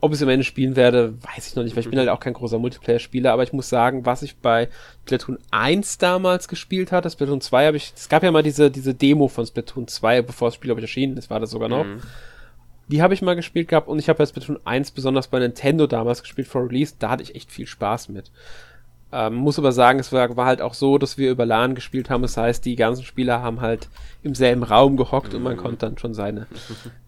Ob 0.00 0.12
ich 0.12 0.18
es 0.18 0.22
am 0.22 0.28
Ende 0.28 0.44
spielen 0.44 0.76
werde, 0.76 1.14
weiß 1.22 1.48
ich 1.48 1.56
noch 1.56 1.64
nicht, 1.64 1.74
weil 1.74 1.82
ich 1.82 1.90
bin 1.90 1.98
halt 1.98 2.08
auch 2.08 2.20
kein 2.20 2.32
großer 2.32 2.58
Multiplayer-Spieler, 2.58 3.32
aber 3.32 3.42
ich 3.42 3.52
muss 3.52 3.68
sagen, 3.68 4.06
was 4.06 4.22
ich 4.22 4.36
bei 4.36 4.68
Splatoon 5.04 5.38
1 5.50 5.98
damals 5.98 6.46
gespielt 6.46 6.92
hatte, 6.92 7.10
Splatoon 7.10 7.40
2 7.40 7.66
habe 7.66 7.76
ich, 7.76 7.92
es 7.96 8.08
gab 8.08 8.22
ja 8.22 8.30
mal 8.30 8.44
diese, 8.44 8.70
diese 8.70 8.94
Demo 8.94 9.26
von 9.26 9.44
Splatoon 9.44 9.88
2, 9.88 10.22
bevor 10.22 10.48
das 10.48 10.54
Spiel, 10.54 10.68
glaube 10.68 10.80
ich, 10.80 10.84
erschienen 10.84 11.16
ist, 11.16 11.30
war 11.30 11.40
das 11.40 11.50
sogar 11.50 11.68
noch. 11.68 11.84
Mhm. 11.84 12.00
Die 12.86 13.02
habe 13.02 13.12
ich 13.12 13.22
mal 13.22 13.34
gespielt 13.34 13.68
gehabt 13.68 13.88
und 13.88 13.98
ich 13.98 14.08
habe 14.08 14.22
jetzt 14.22 14.30
Splatoon 14.30 14.60
1 14.64 14.92
besonders 14.92 15.26
bei 15.26 15.40
Nintendo 15.40 15.88
damals 15.88 16.22
gespielt 16.22 16.46
vor 16.46 16.68
Release, 16.68 16.94
da 16.96 17.10
hatte 17.10 17.24
ich 17.24 17.34
echt 17.34 17.50
viel 17.50 17.66
Spaß 17.66 18.08
mit. 18.08 18.30
Ähm, 19.10 19.36
muss 19.36 19.58
aber 19.58 19.72
sagen, 19.72 19.98
es 19.98 20.12
war, 20.12 20.36
war, 20.36 20.46
halt 20.46 20.60
auch 20.60 20.74
so, 20.74 20.98
dass 20.98 21.16
wir 21.16 21.30
über 21.30 21.46
LAN 21.46 21.74
gespielt 21.74 22.10
haben. 22.10 22.22
Das 22.22 22.36
heißt, 22.36 22.64
die 22.64 22.76
ganzen 22.76 23.04
Spieler 23.04 23.40
haben 23.42 23.60
halt 23.60 23.88
im 24.22 24.34
selben 24.34 24.62
Raum 24.62 24.96
gehockt 24.96 25.30
mhm. 25.30 25.36
und 25.36 25.42
man 25.44 25.56
mhm. 25.56 25.60
konnte 25.60 25.78
dann 25.78 25.98
schon 25.98 26.12
seine 26.12 26.46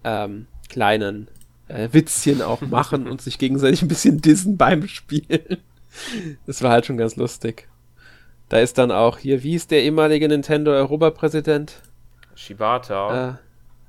ähm, 0.04 0.46
kleinen 0.70 1.28
äh, 1.68 1.88
Witzchen 1.92 2.40
auch 2.40 2.62
machen 2.62 3.06
und 3.06 3.20
sich 3.20 3.38
gegenseitig 3.38 3.82
ein 3.82 3.88
bisschen 3.88 4.20
dissen 4.20 4.56
beim 4.56 4.86
Spielen. 4.88 5.58
Das 6.46 6.62
war 6.62 6.70
halt 6.70 6.86
schon 6.86 6.96
ganz 6.96 7.16
lustig. 7.16 7.68
Da 8.48 8.58
ist 8.58 8.78
dann 8.78 8.90
auch 8.90 9.18
hier, 9.18 9.42
wie 9.42 9.54
ist 9.54 9.70
der 9.70 9.82
ehemalige 9.82 10.28
Nintendo 10.28 10.72
Europapräsident? 10.72 11.82
Shibata. 12.34 13.30
Äh, 13.30 13.34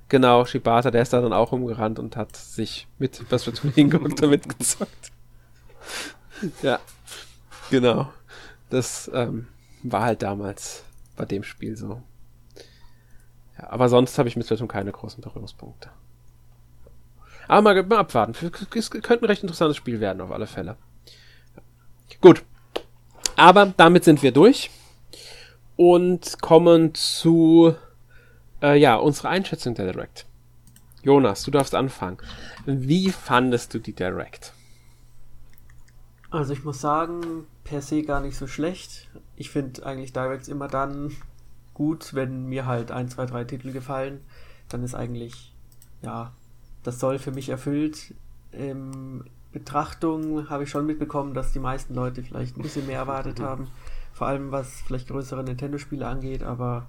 genau, 0.10 0.46
Shibata, 0.46 0.92
der 0.92 1.04
ist 1.04 1.14
da 1.14 1.22
dann 1.22 1.34
auch 1.34 1.52
umgerannt 1.52 1.98
und 1.98 2.18
hat 2.18 2.36
sich 2.36 2.88
mit 3.00 3.24
was 3.30 3.46
wir 3.46 3.54
tun 3.54 3.72
hingeguckt 3.74 4.22
damit 4.22 4.50
gezockt. 4.50 5.12
ja. 6.62 6.80
Genau. 7.72 8.12
Das 8.70 9.10
ähm, 9.14 9.48
war 9.82 10.04
halt 10.04 10.22
damals 10.22 10.84
bei 11.16 11.26
dem 11.26 11.44
Spiel 11.44 11.76
so. 11.76 12.04
Ja, 13.58 13.72
aber 13.72 13.90
sonst 13.90 14.18
habe 14.18 14.30
ich 14.30 14.36
mit 14.36 14.46
Splatoon 14.46 14.68
keine 14.68 14.92
großen 14.92 15.24
Berührungspunkte. 15.24 15.90
Aber 17.48 17.62
mal, 17.62 17.84
mal 17.84 18.00
abwarten. 18.00 18.36
Es 18.76 18.92
könnte 18.92 19.26
ein 19.26 19.26
recht 19.26 19.42
interessantes 19.42 19.78
Spiel 19.78 20.00
werden, 20.00 20.22
auf 20.22 20.32
alle 20.32 20.48
Fälle. 20.48 20.78
Gut. 22.20 22.44
Aber 23.36 23.74
damit 23.78 24.04
sind 24.04 24.22
wir 24.22 24.32
durch 24.32 24.70
und 25.78 26.42
kommen 26.42 26.94
zu 26.94 27.74
äh, 28.62 28.78
ja, 28.78 28.96
unserer 28.96 29.30
Einschätzung 29.30 29.76
der 29.76 29.92
Direct. 29.92 30.26
Jonas, 31.04 31.44
du 31.44 31.52
darfst 31.52 31.74
anfangen. 31.74 32.18
Wie 32.66 33.10
fandest 33.10 33.74
du 33.74 33.80
die 33.80 33.94
Direct? 33.94 34.54
Also 36.32 36.54
ich 36.54 36.64
muss 36.64 36.80
sagen, 36.80 37.46
per 37.66 37.82
se 37.82 38.04
gar 38.04 38.22
nicht 38.22 38.38
so 38.38 38.48
schlecht. 38.48 39.10
Ich 39.36 39.50
finde 39.50 39.86
eigentlich 39.86 40.14
Directs 40.14 40.48
immer 40.48 40.70
dann 40.70 41.16
gut, 41.74 42.14
wenn 42.14 42.46
mir 42.46 42.66
halt 42.66 42.92
ein, 42.92 43.10
zwei, 43.10 43.26
drei 43.26 43.44
Titel 43.44 43.72
gefallen. 43.74 44.22
Dann 44.70 44.84
ist 44.84 44.96
eigentlich, 44.96 45.54
ja, 46.02 46.32
das 46.84 47.00
soll 47.00 47.20
für 47.20 47.32
mich 47.32 47.50
erfüllt. 47.50 48.14
In 48.54 49.26
Betrachtung 49.52 50.50
habe 50.50 50.64
ich 50.64 50.70
schon 50.70 50.86
mitbekommen, 50.86 51.34
dass 51.34 51.52
die 51.52 51.60
meisten 51.60 51.94
Leute 51.94 52.24
vielleicht 52.24 52.58
ein 52.58 52.62
bisschen 52.62 52.88
mehr 52.88 53.00
erwartet 53.00 53.42
haben. 53.42 53.68
Vor 54.14 54.28
allem 54.28 54.52
was 54.52 54.82
vielleicht 54.82 55.10
größere 55.10 55.44
Nintendo-Spiele 55.44 56.08
angeht, 56.08 56.44
aber 56.44 56.88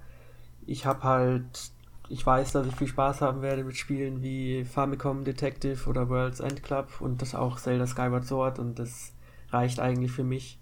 ich 0.65 0.85
habe 0.85 1.03
halt, 1.03 1.71
ich 2.07 2.25
weiß, 2.25 2.53
dass 2.53 2.67
ich 2.67 2.75
viel 2.75 2.87
Spaß 2.87 3.21
haben 3.21 3.41
werde 3.41 3.65
mit 3.65 3.75
Spielen 3.75 4.21
wie 4.21 4.63
Famicom 4.63 5.25
Detective 5.25 5.89
oder 5.89 6.07
World's 6.07 6.39
End 6.39 6.63
Club 6.63 7.01
und 7.01 7.21
das 7.21 7.35
auch 7.35 7.59
Zelda 7.59 7.87
Skyward 7.87 8.25
Sword 8.25 8.59
und 8.59 8.79
das 8.79 9.12
reicht 9.53 9.79
eigentlich 9.79 10.11
für 10.11 10.23
mich. 10.23 10.59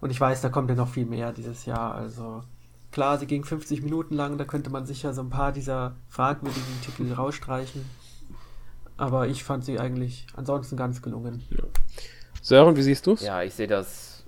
Und 0.00 0.10
ich 0.10 0.20
weiß, 0.20 0.40
da 0.40 0.48
kommt 0.48 0.68
ja 0.70 0.76
noch 0.76 0.88
viel 0.88 1.06
mehr 1.06 1.32
dieses 1.32 1.64
Jahr. 1.64 1.94
Also 1.94 2.42
klar, 2.90 3.18
sie 3.18 3.26
ging 3.26 3.44
50 3.44 3.82
Minuten 3.82 4.14
lang, 4.14 4.38
da 4.38 4.44
könnte 4.44 4.70
man 4.70 4.86
sicher 4.86 5.12
so 5.12 5.22
ein 5.22 5.30
paar 5.30 5.52
dieser 5.52 5.94
fragwürdigen 6.08 6.80
Titel 6.84 7.12
rausstreichen. 7.12 7.84
Aber 8.96 9.28
ich 9.28 9.44
fand 9.44 9.64
sie 9.64 9.78
eigentlich 9.78 10.26
ansonsten 10.34 10.76
ganz 10.76 11.02
gelungen. 11.02 11.42
Ja. 11.50 11.64
Sören, 12.40 12.76
wie 12.76 12.82
siehst 12.82 13.06
du 13.06 13.12
es? 13.12 13.22
Ja, 13.22 13.42
ich 13.42 13.54
sehe 13.54 13.68
das 13.68 14.24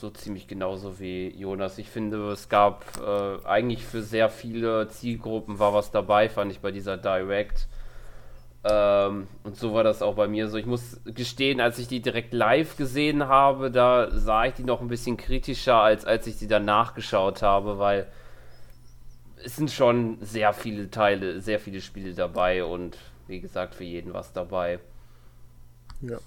so 0.00 0.10
ziemlich 0.10 0.46
genauso 0.46 0.98
wie 1.00 1.28
Jonas. 1.28 1.78
Ich 1.78 1.88
finde, 1.88 2.30
es 2.30 2.48
gab 2.48 2.84
äh, 2.98 3.46
eigentlich 3.46 3.84
für 3.84 4.02
sehr 4.02 4.28
viele 4.28 4.88
Zielgruppen 4.88 5.58
war 5.58 5.72
was 5.72 5.90
dabei, 5.90 6.28
fand 6.28 6.52
ich 6.52 6.60
bei 6.60 6.70
dieser 6.70 6.96
Direct. 6.96 7.68
Ähm, 8.66 9.28
und 9.42 9.56
so 9.56 9.74
war 9.74 9.84
das 9.84 10.00
auch 10.00 10.14
bei 10.14 10.26
mir 10.26 10.48
so. 10.48 10.56
Ich 10.56 10.66
muss 10.66 11.00
gestehen, 11.04 11.60
als 11.60 11.78
ich 11.78 11.86
die 11.86 12.00
direkt 12.00 12.32
live 12.32 12.76
gesehen 12.76 13.28
habe, 13.28 13.70
da 13.70 14.10
sah 14.10 14.46
ich 14.46 14.54
die 14.54 14.64
noch 14.64 14.80
ein 14.80 14.88
bisschen 14.88 15.16
kritischer, 15.16 15.76
als 15.76 16.04
als 16.04 16.26
ich 16.26 16.38
die 16.38 16.48
dann 16.48 16.64
nachgeschaut 16.64 17.42
habe, 17.42 17.78
weil 17.78 18.06
es 19.44 19.56
sind 19.56 19.70
schon 19.70 20.16
sehr 20.22 20.54
viele 20.54 20.90
Teile, 20.90 21.40
sehr 21.40 21.60
viele 21.60 21.82
Spiele 21.82 22.14
dabei 22.14 22.64
und 22.64 22.96
wie 23.26 23.40
gesagt, 23.40 23.74
für 23.74 23.84
jeden 23.84 24.14
was 24.14 24.32
dabei. 24.32 24.78
Ja. 26.00 26.18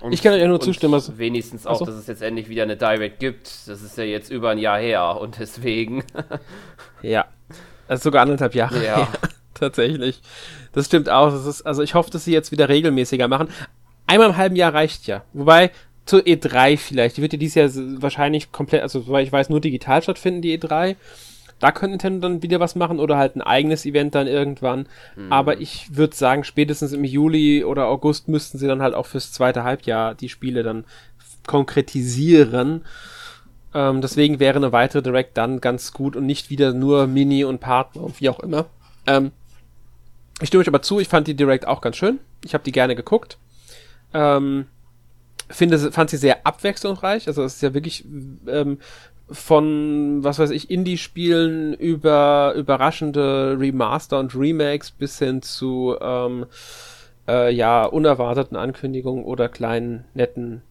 Und, 0.00 0.12
ich 0.12 0.22
kann 0.22 0.38
ja 0.38 0.46
nur 0.46 0.60
zustimmen. 0.60 0.94
Also 0.94 1.18
wenigstens 1.18 1.66
auch, 1.66 1.72
Achso. 1.72 1.86
dass 1.86 1.94
es 1.94 2.06
jetzt 2.06 2.22
endlich 2.22 2.48
wieder 2.48 2.62
eine 2.62 2.76
Direct 2.76 3.18
gibt. 3.18 3.46
Das 3.66 3.82
ist 3.82 3.96
ja 3.96 4.04
jetzt 4.04 4.30
über 4.30 4.50
ein 4.50 4.58
Jahr 4.58 4.78
her 4.78 5.18
und 5.20 5.38
deswegen. 5.38 6.04
ja. 7.02 7.26
Also 7.88 8.04
sogar 8.04 8.22
anderthalb 8.22 8.54
Jahre 8.54 8.84
ja. 8.84 8.96
her. 8.96 9.08
Tatsächlich. 9.54 10.20
Das 10.76 10.86
stimmt 10.86 11.08
auch. 11.08 11.30
Das 11.30 11.46
ist, 11.46 11.62
also 11.62 11.82
ich 11.82 11.94
hoffe, 11.94 12.10
dass 12.10 12.26
sie 12.26 12.34
jetzt 12.34 12.52
wieder 12.52 12.68
regelmäßiger 12.68 13.28
machen. 13.28 13.48
Einmal 14.06 14.28
im 14.28 14.36
halben 14.36 14.56
Jahr 14.56 14.74
reicht 14.74 15.06
ja. 15.06 15.24
Wobei, 15.32 15.70
zur 16.04 16.20
E3 16.20 16.76
vielleicht. 16.76 17.16
Die 17.16 17.22
wird 17.22 17.32
ja 17.32 17.38
dieses 17.38 17.54
Jahr 17.54 17.70
wahrscheinlich 18.02 18.52
komplett, 18.52 18.82
also 18.82 19.00
soweit 19.00 19.26
ich 19.26 19.32
weiß, 19.32 19.48
nur 19.48 19.62
digital 19.62 20.02
stattfinden, 20.02 20.42
die 20.42 20.58
E3. 20.58 20.96
Da 21.60 21.72
könnte 21.72 21.92
Nintendo 21.92 22.28
dann 22.28 22.42
wieder 22.42 22.60
was 22.60 22.74
machen 22.74 23.00
oder 23.00 23.16
halt 23.16 23.36
ein 23.36 23.40
eigenes 23.40 23.86
Event 23.86 24.14
dann 24.14 24.26
irgendwann. 24.26 24.86
Mhm. 25.16 25.32
Aber 25.32 25.62
ich 25.62 25.96
würde 25.96 26.14
sagen, 26.14 26.44
spätestens 26.44 26.92
im 26.92 27.04
Juli 27.04 27.64
oder 27.64 27.86
August 27.86 28.28
müssten 28.28 28.58
sie 28.58 28.66
dann 28.66 28.82
halt 28.82 28.92
auch 28.92 29.06
fürs 29.06 29.32
zweite 29.32 29.64
Halbjahr 29.64 30.14
die 30.14 30.28
Spiele 30.28 30.62
dann 30.62 30.84
konkretisieren. 31.46 32.84
Ähm, 33.72 34.02
deswegen 34.02 34.40
wäre 34.40 34.56
eine 34.56 34.72
weitere 34.72 35.00
Direct 35.00 35.38
dann 35.38 35.62
ganz 35.62 35.94
gut 35.94 36.16
und 36.16 36.26
nicht 36.26 36.50
wieder 36.50 36.74
nur 36.74 37.06
Mini 37.06 37.44
und 37.44 37.60
Partner 37.60 38.02
und 38.02 38.20
wie 38.20 38.28
auch 38.28 38.40
immer. 38.40 38.66
Ähm, 39.06 39.32
ich 40.40 40.48
stimme 40.48 40.62
euch 40.62 40.68
aber 40.68 40.82
zu, 40.82 41.00
ich 41.00 41.08
fand 41.08 41.26
die 41.26 41.34
Direct 41.34 41.66
auch 41.66 41.80
ganz 41.80 41.96
schön. 41.96 42.18
Ich 42.44 42.54
habe 42.54 42.64
die 42.64 42.72
gerne 42.72 42.94
geguckt. 42.94 43.38
Ähm, 44.12 44.66
finde, 45.48 45.78
fand 45.92 46.10
sie 46.10 46.16
sehr 46.16 46.46
abwechslungsreich. 46.46 47.26
Also 47.26 47.42
es 47.42 47.56
ist 47.56 47.62
ja 47.62 47.74
wirklich 47.74 48.04
ähm, 48.46 48.78
von, 49.30 50.22
was 50.22 50.38
weiß 50.38 50.50
ich, 50.50 50.70
Indie-Spielen 50.70 51.74
über 51.74 52.54
überraschende 52.56 53.56
Remaster 53.58 54.18
und 54.18 54.34
Remakes 54.34 54.90
bis 54.90 55.18
hin 55.18 55.42
zu 55.42 55.96
ähm, 56.00 56.46
äh, 57.26 57.52
ja, 57.52 57.84
unerwarteten 57.84 58.56
Ankündigungen 58.56 59.24
oder 59.24 59.48
kleinen, 59.48 60.04
netten 60.14 60.62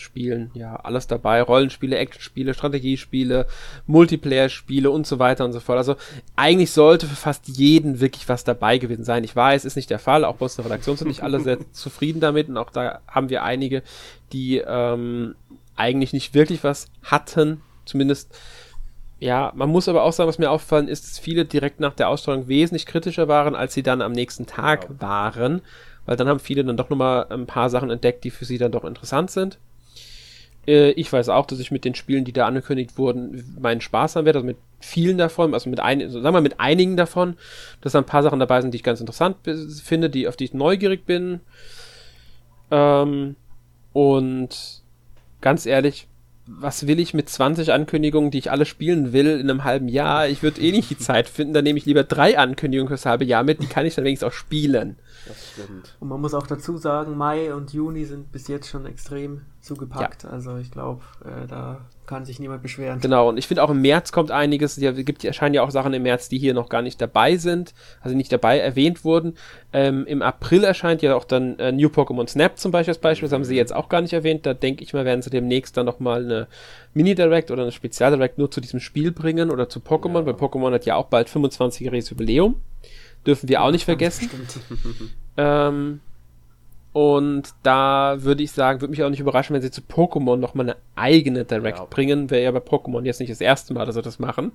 Spielen. 0.00 0.50
Ja, 0.54 0.76
alles 0.76 1.06
dabei. 1.06 1.42
Rollenspiele, 1.42 1.96
Actionspiele, 1.96 2.54
Strategiespiele, 2.54 3.46
Multiplayer-Spiele 3.86 4.90
und 4.90 5.06
so 5.06 5.18
weiter 5.18 5.44
und 5.44 5.52
so 5.52 5.60
fort. 5.60 5.78
Also 5.78 5.96
eigentlich 6.36 6.72
sollte 6.72 7.06
für 7.06 7.16
fast 7.16 7.48
jeden 7.48 8.00
wirklich 8.00 8.28
was 8.28 8.44
dabei 8.44 8.78
gewesen 8.78 9.04
sein. 9.04 9.24
Ich 9.24 9.36
weiß, 9.36 9.64
ist 9.64 9.76
nicht 9.76 9.90
der 9.90 9.98
Fall. 9.98 10.24
Auch 10.24 10.36
bei 10.36 10.44
uns 10.44 10.58
in 10.58 10.64
der 10.64 10.72
Redaktion 10.72 10.96
sind 10.96 11.08
nicht 11.08 11.22
alle 11.22 11.40
sehr 11.40 11.58
zufrieden 11.72 12.20
damit 12.20 12.48
und 12.48 12.56
auch 12.56 12.70
da 12.70 13.00
haben 13.06 13.30
wir 13.30 13.42
einige, 13.42 13.82
die 14.32 14.58
ähm, 14.58 15.34
eigentlich 15.76 16.12
nicht 16.12 16.34
wirklich 16.34 16.64
was 16.64 16.88
hatten 17.02 17.62
zumindest, 17.90 18.38
ja, 19.18 19.52
man 19.54 19.68
muss 19.68 19.88
aber 19.88 20.02
auch 20.04 20.12
sagen, 20.12 20.28
was 20.28 20.38
mir 20.38 20.50
auffallen 20.50 20.88
ist, 20.88 21.04
dass 21.04 21.18
viele 21.18 21.44
direkt 21.44 21.80
nach 21.80 21.94
der 21.94 22.08
Ausstrahlung 22.08 22.48
wesentlich 22.48 22.86
kritischer 22.86 23.28
waren, 23.28 23.54
als 23.54 23.74
sie 23.74 23.82
dann 23.82 24.00
am 24.00 24.12
nächsten 24.12 24.46
Tag 24.46 24.84
ja. 24.84 25.00
waren, 25.00 25.60
weil 26.06 26.16
dann 26.16 26.28
haben 26.28 26.40
viele 26.40 26.64
dann 26.64 26.76
doch 26.76 26.88
nochmal 26.88 27.26
ein 27.28 27.46
paar 27.46 27.68
Sachen 27.68 27.90
entdeckt, 27.90 28.24
die 28.24 28.30
für 28.30 28.46
sie 28.46 28.58
dann 28.58 28.72
doch 28.72 28.84
interessant 28.84 29.30
sind. 29.30 29.58
Äh, 30.66 30.90
ich 30.92 31.12
weiß 31.12 31.28
auch, 31.28 31.46
dass 31.46 31.60
ich 31.60 31.70
mit 31.70 31.84
den 31.84 31.94
Spielen, 31.94 32.24
die 32.24 32.32
da 32.32 32.46
angekündigt 32.46 32.98
wurden, 32.98 33.56
meinen 33.60 33.80
Spaß 33.80 34.16
haben 34.16 34.24
werde, 34.24 34.38
also 34.38 34.46
mit 34.46 34.58
vielen 34.80 35.18
davon, 35.18 35.54
also 35.54 35.68
mit 35.68 35.80
ein, 35.80 36.08
sagen 36.10 36.34
wir 36.34 36.40
mit 36.40 36.60
einigen 36.60 36.96
davon, 36.96 37.36
dass 37.80 37.92
da 37.92 37.98
ein 37.98 38.06
paar 38.06 38.22
Sachen 38.22 38.40
dabei 38.40 38.60
sind, 38.60 38.72
die 38.72 38.76
ich 38.76 38.82
ganz 38.82 39.00
interessant 39.00 39.36
finde, 39.84 40.10
die, 40.10 40.28
auf 40.28 40.36
die 40.36 40.44
ich 40.44 40.54
neugierig 40.54 41.04
bin. 41.04 41.40
Ähm, 42.70 43.36
und 43.92 44.82
ganz 45.40 45.66
ehrlich, 45.66 46.06
was 46.46 46.86
will 46.86 46.98
ich 46.98 47.14
mit 47.14 47.28
20 47.28 47.72
Ankündigungen, 47.72 48.30
die 48.30 48.38
ich 48.38 48.50
alle 48.50 48.64
spielen 48.64 49.12
will, 49.12 49.38
in 49.38 49.48
einem 49.50 49.64
halben 49.64 49.88
Jahr? 49.88 50.28
Ich 50.28 50.42
würde 50.42 50.60
eh 50.60 50.72
nicht 50.72 50.90
die 50.90 50.98
Zeit 50.98 51.28
finden, 51.28 51.54
dann 51.54 51.64
nehme 51.64 51.78
ich 51.78 51.86
lieber 51.86 52.02
drei 52.02 52.38
Ankündigungen 52.38 52.88
fürs 52.88 53.06
halbe 53.06 53.24
Jahr 53.24 53.44
mit, 53.44 53.62
die 53.62 53.66
kann 53.66 53.86
ich 53.86 53.94
dann 53.94 54.04
wenigstens 54.04 54.28
auch 54.28 54.32
spielen. 54.32 54.96
Das 55.26 55.50
stimmt. 55.52 55.96
Und 56.00 56.08
man 56.08 56.20
muss 56.20 56.34
auch 56.34 56.46
dazu 56.46 56.76
sagen, 56.76 57.16
Mai 57.16 57.52
und 57.54 57.72
Juni 57.72 58.04
sind 58.04 58.32
bis 58.32 58.48
jetzt 58.48 58.68
schon 58.68 58.86
extrem 58.86 59.42
zugepackt. 59.60 60.24
Ja. 60.24 60.30
Also 60.30 60.56
ich 60.56 60.70
glaube, 60.70 61.02
äh, 61.24 61.46
da 61.46 61.80
kann 62.06 62.24
sich 62.24 62.40
niemand 62.40 62.62
beschweren. 62.62 63.00
Genau, 63.00 63.28
und 63.28 63.36
ich 63.36 63.46
finde 63.46 63.62
auch 63.62 63.70
im 63.70 63.82
März 63.82 64.10
kommt 64.10 64.30
einiges. 64.30 64.78
Es 64.78 65.04
gibt, 65.04 65.24
erscheinen 65.24 65.54
ja 65.54 65.62
auch 65.62 65.70
Sachen 65.70 65.92
im 65.92 66.02
März, 66.02 66.28
die 66.28 66.38
hier 66.38 66.54
noch 66.54 66.68
gar 66.68 66.82
nicht 66.82 67.00
dabei 67.00 67.36
sind, 67.36 67.74
also 68.00 68.16
nicht 68.16 68.32
dabei 68.32 68.58
erwähnt 68.58 69.04
wurden. 69.04 69.34
Ähm, 69.72 70.06
Im 70.06 70.22
April 70.22 70.64
erscheint 70.64 71.02
ja 71.02 71.14
auch 71.14 71.24
dann 71.24 71.58
äh, 71.58 71.70
New 71.70 71.88
Pokémon 71.88 72.26
Snap 72.26 72.58
zum 72.58 72.72
Beispiel 72.72 72.92
als 72.92 72.98
Beispiel. 72.98 73.28
Das 73.28 73.34
haben 73.34 73.44
sie 73.44 73.54
jetzt 73.54 73.74
auch 73.74 73.88
gar 73.88 74.00
nicht 74.00 74.12
erwähnt. 74.12 74.46
Da 74.46 74.54
denke 74.54 74.82
ich 74.82 74.92
mal, 74.92 75.04
werden 75.04 75.22
sie 75.22 75.30
demnächst 75.30 75.76
dann 75.76 75.86
nochmal 75.86 76.24
eine 76.24 76.48
Mini-Direct 76.94 77.50
oder 77.50 77.62
eine 77.62 77.72
Spezial-Direct 77.72 78.38
nur 78.38 78.50
zu 78.50 78.60
diesem 78.60 78.80
Spiel 78.80 79.12
bringen 79.12 79.50
oder 79.50 79.68
zu 79.68 79.80
Pokémon, 79.80 80.20
ja. 80.20 80.26
weil 80.26 80.34
Pokémon 80.34 80.72
hat 80.72 80.86
ja 80.86 80.96
auch 80.96 81.06
bald 81.06 81.28
25-jähriges 81.28 82.10
Jubiläum. 82.10 82.56
Dürfen 83.26 83.48
wir 83.48 83.62
auch 83.62 83.70
nicht 83.70 83.84
vergessen. 83.84 84.30
ähm, 85.36 86.00
und 86.92 87.50
da 87.62 88.16
würde 88.22 88.42
ich 88.42 88.50
sagen, 88.50 88.80
würde 88.80 88.90
mich 88.90 89.04
auch 89.04 89.10
nicht 89.10 89.20
überraschen, 89.20 89.54
wenn 89.54 89.62
sie 89.62 89.70
zu 89.70 89.82
Pokémon 89.82 90.36
nochmal 90.36 90.70
eine 90.70 90.76
eigene 90.96 91.44
Direct 91.44 91.78
ja. 91.78 91.84
bringen. 91.84 92.30
Wäre 92.30 92.42
ja 92.42 92.50
bei 92.50 92.58
Pokémon 92.58 93.04
jetzt 93.04 93.20
nicht 93.20 93.30
das 93.30 93.40
erste 93.40 93.74
Mal, 93.74 93.86
dass 93.86 93.94
sie 93.94 94.02
das 94.02 94.18
machen. 94.18 94.52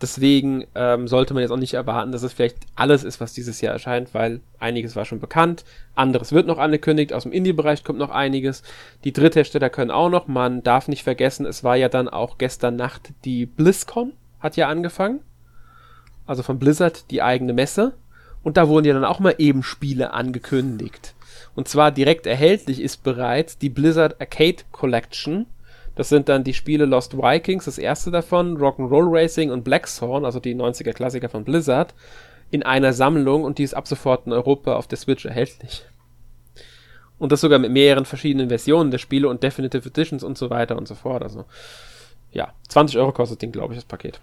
Deswegen 0.00 0.64
ähm, 0.74 1.08
sollte 1.08 1.34
man 1.34 1.42
jetzt 1.42 1.50
auch 1.50 1.58
nicht 1.58 1.74
erwarten, 1.74 2.10
dass 2.10 2.22
es 2.22 2.32
vielleicht 2.32 2.56
alles 2.74 3.04
ist, 3.04 3.20
was 3.20 3.34
dieses 3.34 3.60
Jahr 3.60 3.74
erscheint, 3.74 4.14
weil 4.14 4.40
einiges 4.58 4.96
war 4.96 5.04
schon 5.04 5.20
bekannt, 5.20 5.64
anderes 5.94 6.32
wird 6.32 6.46
noch 6.46 6.56
angekündigt, 6.56 7.12
aus 7.12 7.24
dem 7.24 7.32
Indie-Bereich 7.32 7.84
kommt 7.84 7.98
noch 7.98 8.10
einiges. 8.10 8.62
Die 9.04 9.12
Dritthersteller 9.12 9.68
können 9.68 9.90
auch 9.90 10.08
noch, 10.08 10.26
man 10.26 10.62
darf 10.62 10.88
nicht 10.88 11.02
vergessen, 11.02 11.44
es 11.44 11.64
war 11.64 11.76
ja 11.76 11.90
dann 11.90 12.08
auch 12.08 12.38
gestern 12.38 12.76
Nacht 12.76 13.12
die 13.26 13.44
BlizzCon, 13.44 14.12
hat 14.40 14.56
ja 14.56 14.68
angefangen. 14.68 15.20
Also 16.30 16.44
von 16.44 16.60
Blizzard 16.60 17.10
die 17.10 17.22
eigene 17.22 17.52
Messe. 17.52 17.92
Und 18.44 18.56
da 18.56 18.68
wurden 18.68 18.86
ja 18.86 18.94
dann 18.94 19.04
auch 19.04 19.18
mal 19.18 19.34
eben 19.38 19.64
Spiele 19.64 20.12
angekündigt. 20.12 21.14
Und 21.56 21.66
zwar 21.66 21.90
direkt 21.90 22.24
erhältlich 22.24 22.80
ist 22.80 23.02
bereits 23.02 23.58
die 23.58 23.68
Blizzard 23.68 24.20
Arcade 24.20 24.62
Collection. 24.70 25.46
Das 25.96 26.08
sind 26.08 26.28
dann 26.28 26.44
die 26.44 26.54
Spiele 26.54 26.84
Lost 26.84 27.16
Vikings, 27.18 27.64
das 27.64 27.78
erste 27.78 28.12
davon, 28.12 28.58
Rock'n'Roll 28.58 29.08
Racing 29.10 29.50
und 29.50 29.64
Blackthorn, 29.64 30.24
also 30.24 30.38
die 30.38 30.54
90er 30.54 30.92
Klassiker 30.92 31.28
von 31.28 31.42
Blizzard, 31.42 31.94
in 32.52 32.62
einer 32.62 32.92
Sammlung 32.92 33.42
und 33.42 33.58
die 33.58 33.64
ist 33.64 33.74
ab 33.74 33.88
sofort 33.88 34.28
in 34.28 34.32
Europa 34.32 34.76
auf 34.76 34.86
der 34.86 34.98
Switch 34.98 35.24
erhältlich. 35.24 35.84
Und 37.18 37.32
das 37.32 37.40
sogar 37.40 37.58
mit 37.58 37.72
mehreren 37.72 38.04
verschiedenen 38.04 38.50
Versionen 38.50 38.92
der 38.92 38.98
Spiele 38.98 39.28
und 39.28 39.42
Definitive 39.42 39.88
Editions 39.88 40.22
und 40.22 40.38
so 40.38 40.48
weiter 40.48 40.78
und 40.78 40.86
so 40.86 40.94
fort. 40.94 41.24
Also, 41.24 41.44
ja, 42.30 42.52
20 42.68 42.98
Euro 42.98 43.10
kostet 43.10 43.42
den, 43.42 43.50
glaube 43.50 43.74
ich, 43.74 43.80
das 43.80 43.84
Paket. 43.84 44.20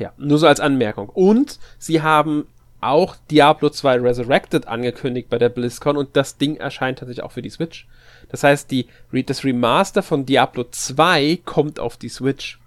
Ja, 0.00 0.14
nur 0.16 0.38
so 0.38 0.46
als 0.46 0.60
Anmerkung. 0.60 1.10
Und 1.10 1.58
sie 1.78 2.00
haben 2.00 2.46
auch 2.80 3.16
Diablo 3.30 3.68
2 3.68 4.00
Resurrected 4.00 4.66
angekündigt 4.66 5.28
bei 5.28 5.36
der 5.36 5.50
BlizzCon 5.50 5.98
und 5.98 6.16
das 6.16 6.38
Ding 6.38 6.56
erscheint 6.56 6.98
tatsächlich 6.98 7.22
auch 7.22 7.32
für 7.32 7.42
die 7.42 7.50
Switch. 7.50 7.86
Das 8.30 8.42
heißt, 8.42 8.70
die, 8.70 8.86
das 9.26 9.44
Remaster 9.44 10.02
von 10.02 10.24
Diablo 10.24 10.64
2 10.64 11.40
kommt 11.44 11.78
auf 11.78 11.98
die 11.98 12.08
Switch. 12.08 12.58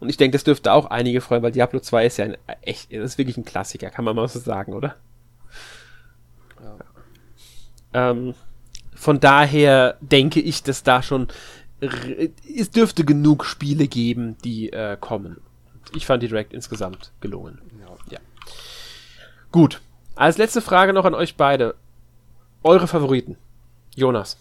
Und 0.00 0.10
ich 0.10 0.18
denke, 0.18 0.34
das 0.34 0.44
dürfte 0.44 0.74
auch 0.74 0.84
einige 0.84 1.22
freuen, 1.22 1.42
weil 1.42 1.52
Diablo 1.52 1.80
2 1.80 2.04
ist 2.04 2.18
ja 2.18 2.26
ein 2.26 2.36
echt, 2.60 2.92
ist 2.92 3.16
wirklich 3.16 3.38
ein 3.38 3.46
Klassiker, 3.46 3.88
kann 3.88 4.04
man 4.04 4.14
mal 4.14 4.28
so 4.28 4.38
sagen, 4.38 4.74
oder? 4.74 4.96
Ja. 6.62 8.10
Ähm, 8.10 8.34
von 8.94 9.18
daher 9.18 9.96
denke 10.02 10.40
ich, 10.40 10.62
dass 10.62 10.82
da 10.82 11.02
schon 11.02 11.28
es 11.80 12.70
dürfte 12.70 13.06
genug 13.06 13.46
Spiele 13.46 13.88
geben, 13.88 14.36
die 14.44 14.70
äh, 14.70 14.98
kommen. 15.00 15.38
Ich 15.92 16.06
fand 16.06 16.22
die 16.22 16.28
Direct 16.28 16.52
insgesamt 16.52 17.12
gelungen. 17.20 17.60
Gut. 19.52 19.80
Als 20.14 20.38
letzte 20.38 20.60
Frage 20.60 20.92
noch 20.92 21.04
an 21.04 21.14
euch 21.14 21.36
beide. 21.36 21.74
Eure 22.62 22.86
Favoriten. 22.86 23.36
Jonas. 23.94 24.36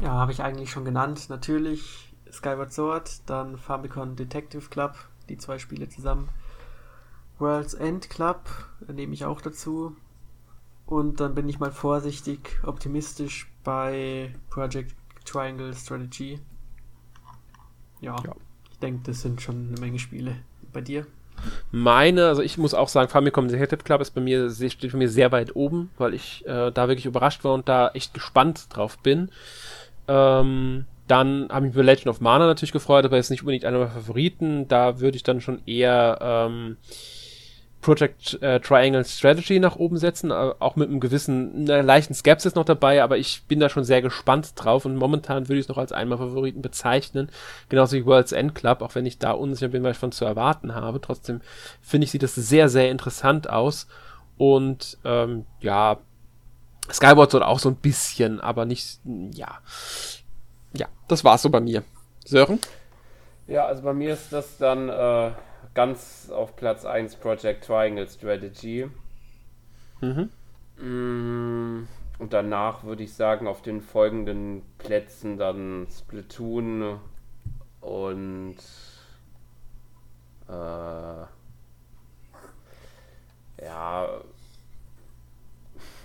Ja, 0.00 0.12
habe 0.12 0.32
ich 0.32 0.42
eigentlich 0.42 0.70
schon 0.70 0.84
genannt. 0.84 1.28
Natürlich 1.28 2.12
Skyward 2.30 2.72
Sword, 2.72 3.20
dann 3.26 3.58
Famicom 3.58 4.16
Detective 4.16 4.68
Club, 4.68 4.94
die 5.28 5.38
zwei 5.38 5.58
Spiele 5.58 5.88
zusammen. 5.88 6.28
World's 7.38 7.74
End 7.74 8.10
Club 8.10 8.48
nehme 8.88 9.14
ich 9.14 9.24
auch 9.24 9.40
dazu. 9.40 9.94
Und 10.86 11.20
dann 11.20 11.34
bin 11.34 11.48
ich 11.48 11.58
mal 11.58 11.72
vorsichtig 11.72 12.58
optimistisch 12.62 13.50
bei 13.64 14.34
Project 14.50 14.94
Triangle 15.24 15.74
Strategy. 15.74 16.40
Ja, 18.00 18.16
ja. 18.24 18.34
Ich 18.76 18.80
denke, 18.80 19.00
das 19.06 19.22
sind 19.22 19.40
schon 19.40 19.68
eine 19.68 19.80
Menge 19.80 19.98
Spiele. 19.98 20.36
Bei 20.72 20.82
dir? 20.82 21.06
Meine, 21.70 22.26
also 22.26 22.42
ich 22.42 22.58
muss 22.58 22.74
auch 22.74 22.88
sagen, 22.88 23.08
Famicom 23.08 23.48
Detective 23.48 23.82
Club 23.82 24.02
ist 24.02 24.10
bei 24.10 24.20
mir, 24.20 24.50
steht 24.50 24.92
bei 24.92 24.98
mir 24.98 25.08
sehr 25.08 25.32
weit 25.32 25.56
oben, 25.56 25.90
weil 25.96 26.12
ich 26.12 26.46
äh, 26.46 26.70
da 26.70 26.88
wirklich 26.88 27.06
überrascht 27.06 27.42
war 27.44 27.54
und 27.54 27.68
da 27.68 27.88
echt 27.94 28.12
gespannt 28.12 28.66
drauf 28.70 28.98
bin. 28.98 29.30
Ähm, 30.08 30.84
dann 31.08 31.48
habe 31.50 31.66
ich 31.66 31.70
mich 31.70 31.74
über 31.74 31.84
Legend 31.84 32.08
of 32.08 32.20
Mana 32.20 32.46
natürlich 32.46 32.72
gefreut, 32.72 33.04
aber 33.04 33.16
ist 33.16 33.30
nicht 33.30 33.42
unbedingt 33.42 33.64
einer 33.64 33.78
meiner 33.78 33.90
Favoriten. 33.90 34.68
Da 34.68 35.00
würde 35.00 35.16
ich 35.16 35.22
dann 35.22 35.40
schon 35.40 35.62
eher 35.66 36.18
ähm, 36.20 36.76
Project 37.80 38.42
äh, 38.42 38.58
Triangle 38.60 39.04
Strategy 39.04 39.60
nach 39.60 39.76
oben 39.76 39.96
setzen, 39.96 40.30
äh, 40.30 40.52
auch 40.58 40.76
mit 40.76 40.88
einem 40.88 40.98
gewissen, 40.98 41.70
einer 41.70 41.82
leichten 41.82 42.14
Skepsis 42.14 42.54
noch 42.54 42.64
dabei, 42.64 43.02
aber 43.02 43.16
ich 43.16 43.44
bin 43.44 43.60
da 43.60 43.68
schon 43.68 43.84
sehr 43.84 44.02
gespannt 44.02 44.52
drauf 44.56 44.84
und 44.84 44.96
momentan 44.96 45.48
würde 45.48 45.58
ich 45.58 45.66
es 45.66 45.68
noch 45.68 45.78
als 45.78 45.92
einmal 45.92 46.18
Favoriten 46.18 46.62
bezeichnen, 46.62 47.30
genauso 47.68 47.96
wie 47.96 48.06
World's 48.06 48.32
End 48.32 48.54
Club, 48.54 48.82
auch 48.82 48.94
wenn 48.94 49.06
ich 49.06 49.18
da 49.18 49.32
unsicher 49.32 49.68
bin, 49.68 49.82
was 49.82 49.92
ich 49.92 49.98
von 49.98 50.12
zu 50.12 50.24
erwarten 50.24 50.74
habe. 50.74 51.00
Trotzdem 51.00 51.40
finde 51.80 52.06
ich, 52.06 52.10
sieht 52.10 52.22
das 52.22 52.34
sehr, 52.34 52.68
sehr 52.68 52.90
interessant 52.90 53.48
aus 53.48 53.86
und 54.36 54.98
ähm, 55.04 55.46
ja, 55.60 55.98
Skyward 56.90 57.30
Sword 57.30 57.44
auch 57.44 57.58
so 57.58 57.68
ein 57.68 57.76
bisschen, 57.76 58.40
aber 58.40 58.64
nicht, 58.64 59.00
ja. 59.32 59.58
Ja, 60.72 60.86
das 61.08 61.24
war's 61.24 61.42
so 61.42 61.50
bei 61.50 61.60
mir. 61.60 61.82
Sören? 62.24 62.58
Ja, 63.46 63.66
also 63.66 63.82
bei 63.82 63.92
mir 63.92 64.12
ist 64.12 64.32
das 64.32 64.58
dann 64.58 64.88
äh, 64.88 65.30
ganz 65.76 66.30
auf 66.30 66.56
Platz 66.56 66.84
1 66.86 67.16
Project 67.16 67.64
Triangle 67.66 68.08
Strategy. 68.08 68.88
Mhm. 70.00 70.30
Mm, 70.78 71.86
und 72.18 72.32
danach 72.32 72.84
würde 72.84 73.02
ich 73.02 73.12
sagen, 73.12 73.46
auf 73.46 73.60
den 73.60 73.82
folgenden 73.82 74.62
Plätzen 74.78 75.36
dann 75.36 75.86
Splatoon 75.90 76.98
und 77.82 78.56
äh, 80.48 81.26
ja, 83.62 84.08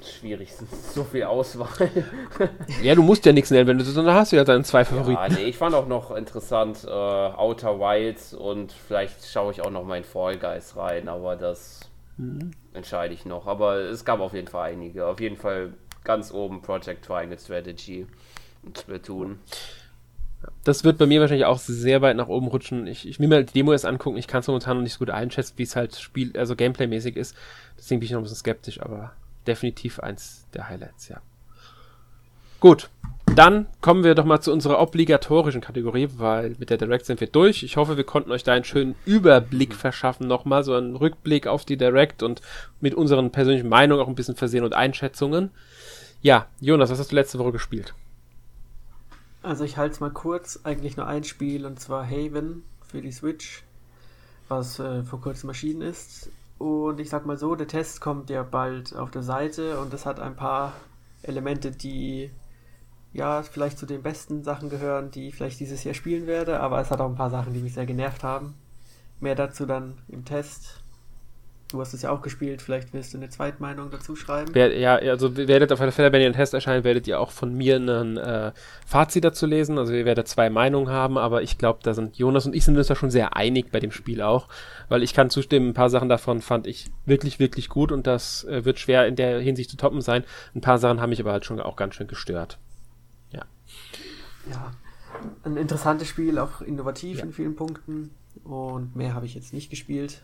schwierig, 0.06 0.50
so 0.94 1.04
viel 1.04 1.24
Auswahl. 1.24 1.90
ja, 2.84 2.96
du 2.96 3.04
musst 3.04 3.26
ja 3.26 3.32
nichts 3.32 3.52
nennen, 3.52 3.68
wenn 3.68 3.78
du 3.78 3.84
sondern 3.84 4.16
hast 4.16 4.32
du 4.32 4.36
ja 4.36 4.44
deine 4.44 4.64
zwei 4.64 4.86
Favoriten. 4.86 5.22
Ja, 5.22 5.30
nee, 5.30 5.46
ich 5.46 5.58
fand 5.58 5.76
auch 5.76 5.88
noch 5.88 6.12
interessant 6.12 6.84
äh, 6.86 6.90
Outer 6.90 7.80
Wilds 7.80 8.34
und 8.34 8.72
vielleicht 8.72 9.26
schaue 9.26 9.52
ich 9.52 9.62
auch 9.62 9.72
noch 9.72 9.84
mal 9.84 9.98
in 9.98 10.04
Fall 10.04 10.38
Guys 10.38 10.76
rein, 10.76 11.08
aber 11.08 11.36
das 11.36 11.82
mhm. 12.18 12.52
entscheide 12.74 13.14
ich 13.14 13.26
noch. 13.26 13.48
Aber 13.48 13.76
es 13.78 14.06
gab 14.06 14.20
auf 14.20 14.34
jeden 14.34 14.48
Fall 14.48 14.72
einige. 14.72 15.08
Auf 15.08 15.20
jeden 15.20 15.38
Fall 15.38 15.74
ganz 16.04 16.32
oben 16.32 16.62
Project 16.62 17.06
Triangle 17.06 17.40
Strategy 17.40 18.08
und 18.64 18.78
Splatoon. 18.78 19.40
Das 20.64 20.84
wird 20.84 20.98
bei 20.98 21.06
mir 21.06 21.22
wahrscheinlich 21.22 21.46
auch 21.46 21.60
sehr 21.60 22.02
weit 22.02 22.16
nach 22.16 22.28
oben 22.28 22.48
rutschen. 22.48 22.88
Ich, 22.88 23.08
ich 23.08 23.20
will 23.20 23.28
mir 23.28 23.44
die 23.44 23.54
Demo 23.54 23.72
erst 23.72 23.86
angucken. 23.86 24.18
Ich 24.18 24.28
kann 24.28 24.40
es 24.40 24.48
momentan 24.48 24.78
noch 24.78 24.84
nicht 24.84 24.94
so 24.94 25.00
gut 25.00 25.10
einschätzen, 25.10 25.54
wie 25.58 25.64
es 25.64 25.76
halt 25.76 25.96
Spiel, 25.96 26.36
also 26.36 26.56
Gameplay-mäßig 26.56 27.16
ist. 27.16 27.36
Deswegen 27.78 28.00
bin 28.00 28.06
ich 28.06 28.12
noch 28.12 28.20
ein 28.20 28.24
bisschen 28.24 28.38
skeptisch, 28.38 28.82
aber 28.82 29.14
definitiv 29.48 30.00
eins 30.00 30.48
der 30.54 30.70
Highlights, 30.70 31.10
ja. 31.10 31.22
Gut, 32.60 32.90
dann 33.36 33.68
kommen 33.80 34.04
wir 34.04 34.14
doch 34.14 34.26
mal 34.26 34.42
zu 34.42 34.52
unserer 34.52 34.80
obligatorischen 34.80 35.62
Kategorie, 35.62 36.10
weil 36.18 36.56
mit 36.60 36.70
der 36.70 36.78
Direct 36.78 37.06
sind 37.06 37.22
wir 37.22 37.28
durch. 37.28 37.64
Ich 37.64 37.78
hoffe, 37.78 37.96
wir 37.96 38.04
konnten 38.04 38.32
euch 38.32 38.44
da 38.44 38.54
einen 38.54 38.66
schönen 38.66 38.96
Überblick 39.06 39.74
verschaffen, 39.74 40.28
nochmal 40.28 40.64
so 40.64 40.74
einen 40.74 40.96
Rückblick 40.96 41.48
auf 41.48 41.64
die 41.64 41.78
Direct 41.78 42.24
und 42.24 42.42
mit 42.82 42.94
unseren 42.94 43.32
persönlichen 43.32 43.70
Meinungen 43.70 44.04
auch 44.04 44.08
ein 44.08 44.16
bisschen 44.16 44.36
versehen 44.36 44.66
und 44.66 44.74
Einschätzungen. 44.74 45.52
Ja, 46.22 46.48
Jonas, 46.60 46.92
was 46.92 47.00
hast 47.00 47.12
du 47.12 47.16
letzte 47.16 47.40
Woche 47.40 47.54
gespielt? 47.54 47.94
Also 49.44 49.64
ich 49.64 49.78
halte 49.78 49.94
es 49.94 50.00
mal 50.02 50.12
kurz, 50.12 50.60
eigentlich 50.64 50.98
nur 50.98 51.08
ein 51.08 51.24
Spiel 51.24 51.66
und 51.66 51.80
zwar 51.80 52.06
Haven 52.06 52.64
für 52.86 53.02
die 53.02 53.12
Switch, 53.12 53.64
was 54.50 54.78
äh, 54.80 55.04
vor 55.04 55.22
kurzem 55.22 55.50
erschienen 55.50 55.82
ist. 55.82 56.30
Und 56.62 57.00
ich 57.00 57.10
sag 57.10 57.26
mal 57.26 57.40
so, 57.40 57.56
der 57.56 57.68
Test 57.68 58.02
kommt 58.02 58.30
ja 58.30 58.44
bald 58.44 58.96
auf 58.96 59.10
der 59.10 59.24
Seite 59.24 59.80
und 59.80 59.92
es 59.96 60.06
hat 60.06 60.20
ein 60.20 60.36
paar 60.36 60.74
Elemente, 61.24 61.72
die 61.72 62.30
ja 63.14 63.42
vielleicht 63.42 63.80
zu 63.80 63.88
den 63.88 64.04
besten 64.04 64.44
Sachen 64.44 64.70
gehören, 64.70 65.10
die 65.10 65.30
ich 65.30 65.36
vielleicht 65.36 65.60
dieses 65.60 65.84
Jahr 65.84 65.96
spielen 65.96 66.28
werde, 66.28 66.60
aber 66.60 66.80
es 66.80 66.92
hat 66.92 67.02
auch 67.02 67.10
ein 67.10 67.16
paar 67.16 67.32
Sachen, 67.32 67.56
die 67.56 67.62
mich 67.62 67.74
sehr 67.74 67.88
genervt 67.88 68.24
haben. 68.24 68.54
Mehr 69.20 69.34
dazu 69.34 69.66
dann 69.66 70.04
im 70.08 70.24
Test. 70.24 70.81
Du 71.72 71.80
hast 71.80 71.94
es 71.94 72.02
ja 72.02 72.12
auch 72.12 72.22
gespielt, 72.22 72.62
vielleicht 72.62 72.94
willst 72.94 73.14
du 73.14 73.18
eine 73.18 73.30
Zweitmeinung 73.30 73.90
dazu 73.92 74.18
schreiben. 74.18 74.50
Wer, 74.54 74.78
ja, 74.78 74.96
also 74.96 75.38
werdet 75.38 75.72
auf 75.72 75.80
alle 75.80 75.94
Fälle, 75.94 76.12
wenn 76.12 76.22
ihr 76.22 76.30
den 76.30 76.36
Test 76.36 76.54
erscheint, 76.54 76.84
werdet 76.84 77.08
ihr 77.08 77.20
auch 77.20 77.32
von 77.32 77.54
mir 77.54 77.78
ein 77.78 78.18
äh, 78.18 78.52
Fazit 78.86 79.24
dazu 79.24 79.46
lesen. 79.46 79.78
Also 79.78 79.94
ihr 79.94 80.04
werdet 80.04 80.28
zwei 80.28 80.50
Meinungen 80.50 80.90
haben, 80.90 81.18
aber 81.18 81.44
ich 81.44 81.58
glaube, 81.58 81.80
da 81.82 81.94
sind 81.94 82.18
Jonas 82.18 82.46
und 82.46 82.54
ich 82.54 82.66
sind 82.66 82.78
uns 82.78 82.88
da 82.88 82.96
schon 82.96 83.10
sehr 83.10 83.38
einig 83.38 83.72
bei 83.72 83.80
dem 83.80 83.92
Spiel 83.92 84.22
auch, 84.22 84.50
weil 84.90 85.02
ich 85.02 85.14
kann 85.14 85.30
zustimmen, 85.30 85.70
ein 85.70 85.74
paar 85.74 85.90
Sachen 85.90 86.10
davon 86.10 86.42
fand 86.42 86.68
ich 86.68 86.92
wirklich, 87.06 87.40
wirklich 87.40 87.70
gut 87.70 87.94
und 87.94 88.06
das 88.06 88.44
äh, 88.44 88.66
wird 88.66 88.80
schwer 88.80 89.08
in 89.08 89.16
der 89.16 89.40
Hinsicht 89.40 89.70
zu 89.70 89.78
toppen 89.78 90.02
sein. 90.02 90.26
Ein 90.54 90.62
paar 90.62 90.78
Sachen 90.78 91.00
haben 91.00 91.12
mich 91.12 91.22
aber 91.22 91.32
halt 91.32 91.46
schon 91.46 91.62
auch 91.62 91.78
ganz 91.78 91.96
schön 91.96 92.08
gestört. 92.08 92.60
Ja. 93.32 93.46
Ja, 94.52 94.72
ein 95.46 95.56
interessantes 95.56 96.10
Spiel, 96.10 96.38
auch 96.38 96.62
innovativ 96.62 97.20
ja. 97.20 97.24
in 97.24 97.32
vielen 97.32 97.56
Punkten 97.56 98.12
und 98.44 98.96
mehr 98.96 99.14
habe 99.14 99.26
ich 99.26 99.36
jetzt 99.36 99.54
nicht 99.54 99.70
gespielt. 99.70 100.22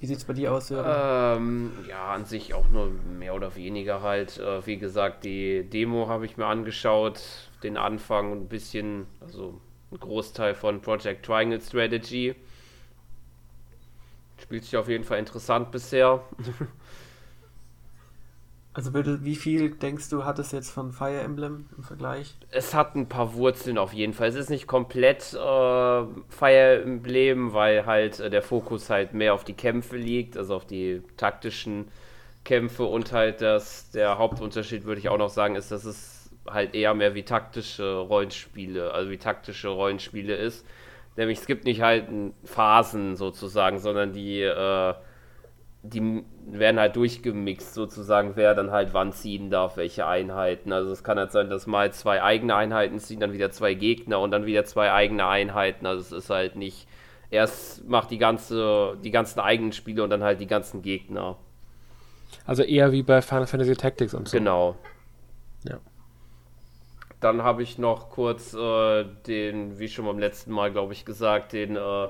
Wie 0.00 0.06
sieht 0.06 0.18
es 0.18 0.24
bei 0.24 0.32
dir 0.32 0.52
aus, 0.52 0.70
Ähm, 0.70 1.72
ja, 1.88 2.12
an 2.12 2.24
sich 2.24 2.54
auch 2.54 2.68
nur 2.68 2.86
mehr 2.86 3.34
oder 3.34 3.56
weniger 3.56 4.00
halt. 4.00 4.38
Äh, 4.38 4.64
wie 4.64 4.78
gesagt, 4.78 5.24
die 5.24 5.64
Demo 5.64 6.08
habe 6.08 6.24
ich 6.24 6.36
mir 6.36 6.46
angeschaut, 6.46 7.20
den 7.64 7.76
Anfang 7.76 8.32
ein 8.32 8.48
bisschen, 8.48 9.06
also 9.20 9.60
ein 9.90 9.98
Großteil 9.98 10.54
von 10.54 10.80
Project 10.80 11.26
Triangle 11.26 11.60
Strategy. 11.60 12.36
Spielt 14.40 14.64
sich 14.64 14.76
auf 14.76 14.88
jeden 14.88 15.02
Fall 15.02 15.18
interessant 15.18 15.72
bisher. 15.72 16.22
Also 18.74 18.92
wie 18.94 19.34
viel 19.34 19.70
denkst 19.70 20.08
du, 20.10 20.24
hat 20.24 20.38
es 20.38 20.52
jetzt 20.52 20.70
von 20.70 20.92
Fire 20.92 21.20
Emblem 21.20 21.66
im 21.76 21.82
Vergleich? 21.82 22.36
Es 22.50 22.74
hat 22.74 22.94
ein 22.94 23.08
paar 23.08 23.34
Wurzeln 23.34 23.76
auf 23.76 23.92
jeden 23.92 24.12
Fall. 24.12 24.28
Es 24.28 24.36
ist 24.36 24.50
nicht 24.50 24.66
komplett 24.66 25.32
äh, 25.32 25.36
Fire 25.36 26.82
Emblem, 26.82 27.54
weil 27.54 27.86
halt 27.86 28.20
äh, 28.20 28.30
der 28.30 28.42
Fokus 28.42 28.88
halt 28.88 29.14
mehr 29.14 29.34
auf 29.34 29.42
die 29.42 29.54
Kämpfe 29.54 29.96
liegt, 29.96 30.36
also 30.36 30.54
auf 30.54 30.64
die 30.64 31.02
taktischen 31.16 31.88
Kämpfe 32.44 32.84
und 32.84 33.12
halt 33.12 33.40
das, 33.40 33.90
der 33.90 34.18
Hauptunterschied 34.18 34.84
würde 34.84 35.00
ich 35.00 35.08
auch 35.08 35.18
noch 35.18 35.28
sagen, 35.28 35.56
ist, 35.56 35.72
dass 35.72 35.84
es 35.84 36.30
halt 36.48 36.74
eher 36.74 36.94
mehr 36.94 37.14
wie 37.14 37.24
taktische 37.24 37.96
Rollenspiele, 37.96 38.92
also 38.92 39.10
wie 39.10 39.18
taktische 39.18 39.68
Rollenspiele 39.68 40.34
ist. 40.36 40.64
Nämlich 41.16 41.40
es 41.40 41.46
gibt 41.46 41.64
nicht 41.64 41.82
halt 41.82 42.06
Phasen 42.44 43.16
sozusagen, 43.16 43.80
sondern 43.80 44.12
die 44.12 44.40
äh, 44.42 44.94
die 45.90 46.24
werden 46.46 46.80
halt 46.80 46.96
durchgemixt 46.96 47.74
sozusagen, 47.74 48.32
wer 48.34 48.54
dann 48.54 48.70
halt 48.70 48.94
wann 48.94 49.12
ziehen 49.12 49.50
darf, 49.50 49.76
welche 49.76 50.06
Einheiten. 50.06 50.72
Also 50.72 50.90
es 50.90 51.04
kann 51.04 51.18
halt 51.18 51.32
sein, 51.32 51.50
dass 51.50 51.66
mal 51.66 51.92
zwei 51.92 52.22
eigene 52.22 52.54
Einheiten 52.54 52.98
ziehen, 52.98 53.20
dann 53.20 53.32
wieder 53.32 53.50
zwei 53.50 53.74
Gegner 53.74 54.20
und 54.20 54.30
dann 54.30 54.46
wieder 54.46 54.64
zwei 54.64 54.92
eigene 54.92 55.26
Einheiten. 55.26 55.86
Also 55.86 56.00
es 56.00 56.24
ist 56.24 56.30
halt 56.30 56.56
nicht, 56.56 56.86
erst 57.30 57.88
macht 57.88 58.10
die 58.10 58.18
ganze, 58.18 58.96
die 59.02 59.10
ganzen 59.10 59.40
eigenen 59.40 59.72
Spiele 59.72 60.02
und 60.02 60.10
dann 60.10 60.22
halt 60.22 60.40
die 60.40 60.46
ganzen 60.46 60.82
Gegner. 60.82 61.36
Also 62.46 62.62
eher 62.62 62.92
wie 62.92 63.02
bei 63.02 63.22
Final 63.22 63.46
Fantasy 63.46 63.76
Tactics 63.76 64.14
und 64.14 64.28
so. 64.28 64.36
Genau. 64.36 64.76
Ja. 65.64 65.78
Dann 67.20 67.42
habe 67.42 67.62
ich 67.62 67.78
noch 67.78 68.10
kurz 68.10 68.54
äh, 68.54 69.04
den, 69.26 69.78
wie 69.78 69.88
schon 69.88 70.06
beim 70.06 70.18
letzten 70.18 70.52
Mal, 70.52 70.70
glaube 70.70 70.92
ich, 70.92 71.04
gesagt, 71.04 71.52
den 71.52 71.76
äh, 71.76 72.08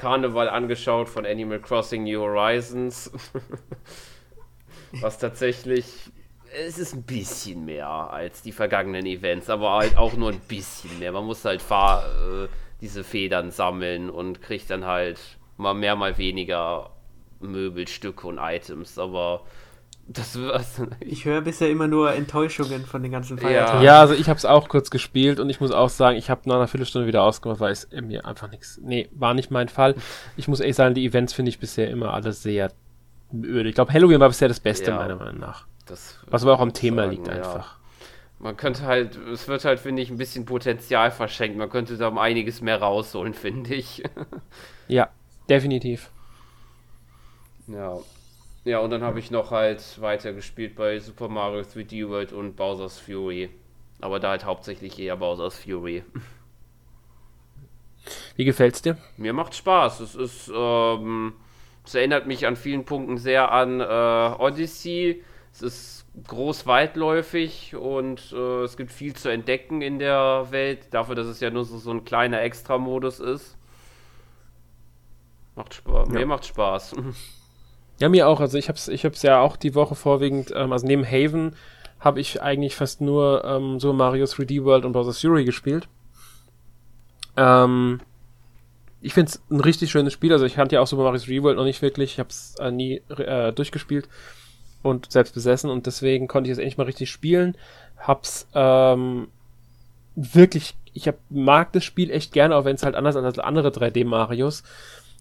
Karneval 0.00 0.48
angeschaut 0.48 1.10
von 1.10 1.26
Animal 1.26 1.60
Crossing 1.60 2.04
New 2.04 2.20
Horizons. 2.20 3.12
Was 4.92 5.18
tatsächlich. 5.18 6.10
Es 6.52 6.78
ist 6.78 6.94
ein 6.94 7.02
bisschen 7.02 7.66
mehr 7.66 7.86
als 7.86 8.40
die 8.40 8.50
vergangenen 8.50 9.04
Events, 9.04 9.50
aber 9.50 9.72
halt 9.72 9.98
auch 9.98 10.14
nur 10.14 10.30
ein 10.30 10.40
bisschen 10.40 10.98
mehr. 10.98 11.12
Man 11.12 11.26
muss 11.26 11.44
halt 11.44 11.60
fahr, 11.60 12.04
äh, 12.06 12.48
diese 12.80 13.04
Federn 13.04 13.50
sammeln 13.50 14.08
und 14.08 14.40
kriegt 14.40 14.70
dann 14.70 14.86
halt 14.86 15.20
mal 15.58 15.74
mehr, 15.74 15.94
mal 15.96 16.16
weniger 16.16 16.90
Möbelstücke 17.40 18.26
und 18.26 18.38
Items, 18.38 18.98
aber 18.98 19.44
das 20.12 20.40
war's. 20.40 20.82
Ich 20.98 21.24
höre 21.24 21.40
bisher 21.40 21.70
immer 21.70 21.86
nur 21.86 22.12
Enttäuschungen 22.12 22.84
von 22.84 23.00
den 23.00 23.12
ganzen 23.12 23.38
Feiertagen. 23.38 23.84
Ja, 23.84 24.00
also 24.00 24.14
ich 24.14 24.28
habe 24.28 24.36
es 24.36 24.44
auch 24.44 24.68
kurz 24.68 24.90
gespielt 24.90 25.38
und 25.38 25.48
ich 25.50 25.60
muss 25.60 25.70
auch 25.70 25.88
sagen, 25.88 26.18
ich 26.18 26.28
habe 26.28 26.40
nach 26.46 26.56
einer 26.56 26.66
Viertelstunde 26.66 27.06
wieder 27.06 27.22
ausgemacht, 27.22 27.60
weil 27.60 27.70
es 27.70 27.88
mir 27.92 28.24
einfach 28.24 28.50
nichts. 28.50 28.80
Nee, 28.82 29.08
war 29.12 29.34
nicht 29.34 29.52
mein 29.52 29.68
Fall. 29.68 29.94
Ich 30.36 30.48
muss 30.48 30.58
ehrlich 30.58 30.74
sagen, 30.74 30.96
die 30.96 31.06
Events 31.06 31.32
finde 31.32 31.50
ich 31.50 31.60
bisher 31.60 31.88
immer 31.88 32.12
alles 32.12 32.42
sehr 32.42 32.72
öde. 33.32 33.68
Ich 33.68 33.76
glaube, 33.76 33.92
Halloween 33.92 34.18
war 34.18 34.26
bisher 34.26 34.48
das 34.48 34.58
Beste, 34.58 34.90
ja, 34.90 34.96
meiner 34.96 35.14
Meinung 35.14 35.38
nach. 35.38 35.66
Was 36.26 36.42
aber 36.42 36.54
auch 36.54 36.60
am 36.60 36.72
Thema 36.72 37.02
sagen, 37.02 37.12
liegt 37.12 37.28
einfach. 37.28 37.66
Ja. 37.72 37.76
Man 38.40 38.56
könnte 38.56 38.82
halt, 38.82 39.16
es 39.32 39.46
wird 39.46 39.64
halt, 39.64 39.78
finde 39.78 40.02
ich, 40.02 40.10
ein 40.10 40.18
bisschen 40.18 40.44
Potenzial 40.44 41.12
verschenkt. 41.12 41.56
Man 41.56 41.70
könnte 41.70 41.96
da 41.96 42.08
um 42.08 42.18
einiges 42.18 42.62
mehr 42.62 42.80
rausholen, 42.80 43.34
finde 43.34 43.74
ich. 43.74 44.02
ja, 44.88 45.08
definitiv. 45.48 46.10
Ja, 47.68 47.98
ja, 48.64 48.78
und 48.78 48.90
dann 48.90 49.02
habe 49.02 49.18
ich 49.18 49.30
noch 49.30 49.50
halt 49.50 50.00
weitergespielt 50.00 50.76
bei 50.76 50.98
Super 50.98 51.28
Mario 51.28 51.60
3D 51.60 52.08
World 52.08 52.32
und 52.32 52.56
Bowser's 52.56 52.98
Fury. 52.98 53.50
Aber 54.00 54.20
da 54.20 54.30
halt 54.30 54.44
hauptsächlich 54.44 54.98
eher 54.98 55.16
Bowser's 55.16 55.58
Fury. 55.58 56.04
Wie 58.36 58.44
gefällt's 58.44 58.82
dir? 58.82 58.96
Mir 59.16 59.32
macht 59.32 59.54
Spaß. 59.54 60.00
Es 60.00 60.14
ist, 60.14 60.50
ähm, 60.54 61.34
es 61.84 61.94
erinnert 61.94 62.26
mich 62.26 62.46
an 62.46 62.56
vielen 62.56 62.84
Punkten 62.84 63.18
sehr 63.18 63.52
an 63.52 63.80
äh, 63.80 63.84
Odyssey. 63.84 65.22
Es 65.52 65.62
ist 65.62 66.06
groß 66.26 66.66
weitläufig 66.66 67.74
und 67.76 68.32
äh, 68.32 68.62
es 68.62 68.76
gibt 68.76 68.92
viel 68.92 69.14
zu 69.14 69.30
entdecken 69.30 69.80
in 69.80 69.98
der 69.98 70.48
Welt, 70.50 70.92
dafür, 70.92 71.14
dass 71.14 71.26
es 71.26 71.40
ja 71.40 71.50
nur 71.50 71.64
so, 71.64 71.78
so 71.78 71.90
ein 71.90 72.04
kleiner 72.04 72.42
Extra-Modus 72.42 73.20
ist. 73.20 73.56
Macht 75.56 75.74
Spaß. 75.74 76.08
Ja. 76.08 76.14
Mir 76.14 76.26
macht 76.26 76.46
Spaß. 76.46 76.94
Ja, 78.00 78.08
mir 78.08 78.28
auch. 78.28 78.40
Also 78.40 78.58
ich 78.58 78.68
habe 78.68 78.76
es 78.76 78.88
ich 78.88 79.04
hab's 79.04 79.22
ja 79.22 79.40
auch 79.40 79.56
die 79.56 79.74
Woche 79.74 79.94
vorwiegend, 79.94 80.52
ähm, 80.54 80.72
also 80.72 80.86
neben 80.86 81.04
Haven 81.04 81.54
habe 82.00 82.20
ich 82.20 82.40
eigentlich 82.40 82.74
fast 82.74 83.00
nur 83.02 83.44
ähm, 83.44 83.78
so 83.78 83.92
Mario 83.92 84.24
3D 84.24 84.64
World 84.64 84.84
und 84.86 84.92
Bowser's 84.92 85.20
Fury 85.20 85.44
gespielt. 85.44 85.86
Ähm, 87.36 88.00
ich 89.02 89.12
finde 89.14 89.30
es 89.30 89.42
ein 89.50 89.60
richtig 89.60 89.90
schönes 89.90 90.14
Spiel. 90.14 90.32
Also 90.32 90.46
ich 90.46 90.54
kannte 90.54 90.76
ja 90.76 90.80
auch 90.80 90.86
Super 90.86 91.02
Mario 91.02 91.20
3D 91.20 91.42
World 91.42 91.58
noch 91.58 91.64
nicht 91.64 91.82
wirklich. 91.82 92.12
Ich 92.12 92.18
habe 92.18 92.30
es 92.30 92.54
äh, 92.58 92.70
nie 92.70 93.02
äh, 93.18 93.52
durchgespielt 93.52 94.08
und 94.82 95.12
selbst 95.12 95.34
besessen 95.34 95.68
und 95.68 95.84
deswegen 95.86 96.26
konnte 96.26 96.48
ich 96.48 96.52
es 96.52 96.58
endlich 96.58 96.78
mal 96.78 96.84
richtig 96.84 97.10
spielen. 97.10 97.54
Hab's 97.98 98.48
ähm, 98.54 99.28
wirklich, 100.16 100.74
ich 100.94 101.06
hab, 101.06 101.16
mag 101.28 101.72
das 101.72 101.84
Spiel 101.84 102.10
echt 102.10 102.32
gerne, 102.32 102.56
auch 102.56 102.64
wenn 102.64 102.76
es 102.76 102.82
halt 102.82 102.94
anders 102.94 103.16
als 103.16 103.38
andere 103.38 103.68
3D-Marios. 103.68 104.62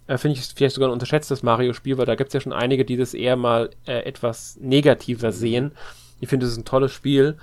Äh, 0.09 0.17
Finde 0.17 0.39
ich 0.39 0.45
vielleicht 0.55 0.73
sogar 0.73 0.89
ein 0.89 0.93
unterschätztes 0.93 1.43
Mario-Spiel, 1.43 1.99
weil 1.99 2.07
da 2.07 2.15
gibt 2.15 2.29
es 2.29 2.33
ja 2.33 2.41
schon 2.41 2.51
einige, 2.51 2.83
die 2.83 2.97
das 2.97 3.13
eher 3.13 3.35
mal 3.35 3.69
äh, 3.85 3.99
etwas 3.99 4.57
negativer 4.59 5.31
sehen. 5.31 5.71
Ich 6.19 6.29
finde, 6.29 6.47
es 6.47 6.53
ist 6.53 6.57
ein 6.57 6.65
tolles 6.65 6.91
Spiel. 6.91 7.37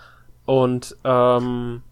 Und 0.47 0.97
ähm, 1.05 1.83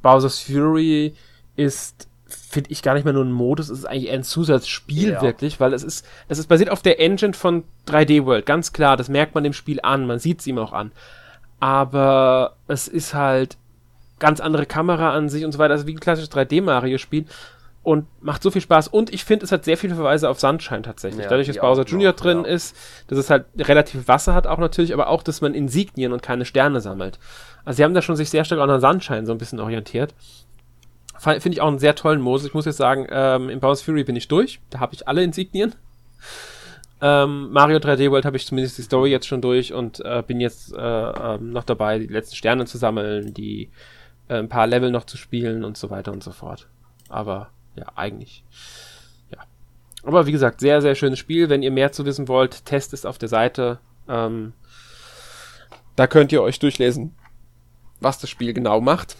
Bowser's 0.00 0.38
Fury 0.38 1.14
ist 1.56 2.08
finde 2.26 2.70
ich 2.70 2.82
gar 2.82 2.94
nicht 2.94 3.04
mehr 3.04 3.12
nur 3.12 3.24
ein 3.24 3.32
Modus, 3.32 3.68
es 3.68 3.80
ist 3.80 3.84
eigentlich 3.84 4.08
eher 4.08 4.14
ein 4.14 4.24
Zusatzspiel 4.24 5.10
ja. 5.10 5.22
wirklich, 5.22 5.60
weil 5.60 5.72
es 5.72 5.82
ist, 5.82 6.06
es 6.28 6.38
ist 6.38 6.48
basiert 6.48 6.70
auf 6.70 6.82
der 6.82 6.98
Engine 7.00 7.32
von 7.32 7.64
3D 7.86 8.24
World, 8.24 8.46
ganz 8.46 8.72
klar, 8.72 8.96
das 8.96 9.08
merkt 9.08 9.34
man 9.34 9.44
dem 9.44 9.52
Spiel 9.52 9.78
an, 9.82 10.06
man 10.06 10.18
sieht 10.18 10.40
es 10.40 10.46
ihm 10.46 10.58
auch 10.58 10.72
an. 10.72 10.90
Aber 11.60 12.56
es 12.66 12.88
ist 12.88 13.14
halt 13.14 13.56
ganz 14.18 14.40
andere 14.40 14.66
Kamera 14.66 15.12
an 15.12 15.28
sich 15.28 15.44
und 15.44 15.52
so 15.52 15.58
weiter, 15.58 15.74
also 15.74 15.86
wie 15.86 15.94
ein 15.94 16.00
klassisches 16.00 16.32
3D-Mario-Spiel 16.32 17.26
und 17.84 18.06
macht 18.22 18.42
so 18.42 18.50
viel 18.50 18.62
Spaß. 18.62 18.88
Und 18.88 19.12
ich 19.12 19.24
finde, 19.24 19.44
es 19.44 19.52
hat 19.52 19.64
sehr 19.64 19.76
viele 19.76 19.94
Verweise 19.94 20.28
auf 20.28 20.40
Sunshine 20.40 20.82
tatsächlich. 20.82 21.22
Ja, 21.22 21.28
Dadurch, 21.28 21.46
dass 21.46 21.58
Bowser 21.58 21.84
Jr. 21.84 22.14
Drin 22.14 22.38
ja. 22.44 22.50
ist, 22.50 22.74
dass 23.08 23.18
es 23.18 23.30
halt 23.30 23.44
relativ 23.58 24.08
Wasser 24.08 24.34
hat 24.34 24.46
auch 24.46 24.58
natürlich, 24.58 24.92
aber 24.94 25.08
auch, 25.08 25.22
dass 25.22 25.42
man 25.42 25.54
Insignien 25.54 26.12
und 26.12 26.22
keine 26.22 26.46
Sterne 26.46 26.80
sammelt. 26.80 27.18
Also 27.64 27.76
sie 27.76 27.84
haben 27.84 27.94
da 27.94 28.02
schon 28.02 28.16
sich 28.16 28.30
sehr 28.30 28.44
stark 28.44 28.60
an 28.60 28.68
der 28.68 28.80
Sunshine 28.80 29.26
so 29.26 29.32
ein 29.32 29.38
bisschen 29.38 29.60
orientiert. 29.60 30.14
Finde 31.18 31.50
ich 31.50 31.60
auch 31.60 31.68
einen 31.68 31.78
sehr 31.78 31.94
tollen 31.94 32.20
Modus. 32.20 32.46
Ich 32.46 32.54
muss 32.54 32.64
jetzt 32.64 32.78
sagen, 32.78 33.06
ähm, 33.10 33.48
in 33.48 33.60
Bowser's 33.60 33.82
Fury 33.82 34.02
bin 34.02 34.16
ich 34.16 34.28
durch. 34.28 34.60
Da 34.70 34.80
habe 34.80 34.94
ich 34.94 35.06
alle 35.06 35.22
Insignien. 35.22 35.74
Ähm, 37.00 37.50
Mario 37.52 37.78
3D 37.78 38.10
World 38.10 38.24
habe 38.24 38.36
ich 38.36 38.46
zumindest 38.46 38.78
die 38.78 38.82
Story 38.82 39.10
jetzt 39.10 39.26
schon 39.26 39.42
durch 39.42 39.74
und 39.74 40.00
äh, 40.00 40.22
bin 40.26 40.40
jetzt 40.40 40.72
äh, 40.74 40.78
äh, 40.78 41.38
noch 41.38 41.64
dabei, 41.64 41.98
die 41.98 42.06
letzten 42.06 42.36
Sterne 42.36 42.64
zu 42.64 42.78
sammeln, 42.78 43.34
die 43.34 43.70
äh, 44.28 44.36
ein 44.36 44.48
paar 44.48 44.66
Level 44.66 44.90
noch 44.90 45.04
zu 45.04 45.16
spielen 45.16 45.64
und 45.64 45.76
so 45.76 45.90
weiter 45.90 46.12
und 46.12 46.22
so 46.22 46.32
fort. 46.32 46.68
Aber 47.08 47.50
ja, 47.76 47.86
eigentlich. 47.96 48.44
Ja. 49.30 49.38
Aber 50.02 50.26
wie 50.26 50.32
gesagt, 50.32 50.60
sehr, 50.60 50.82
sehr 50.82 50.94
schönes 50.94 51.18
Spiel. 51.18 51.48
Wenn 51.48 51.62
ihr 51.62 51.70
mehr 51.70 51.92
zu 51.92 52.04
wissen 52.04 52.28
wollt, 52.28 52.64
Test 52.64 52.92
ist 52.92 53.06
auf 53.06 53.18
der 53.18 53.28
Seite. 53.28 53.78
Ähm, 54.08 54.52
da 55.96 56.06
könnt 56.06 56.32
ihr 56.32 56.42
euch 56.42 56.58
durchlesen, 56.58 57.14
was 58.00 58.18
das 58.18 58.30
Spiel 58.30 58.52
genau 58.52 58.80
macht. 58.80 59.16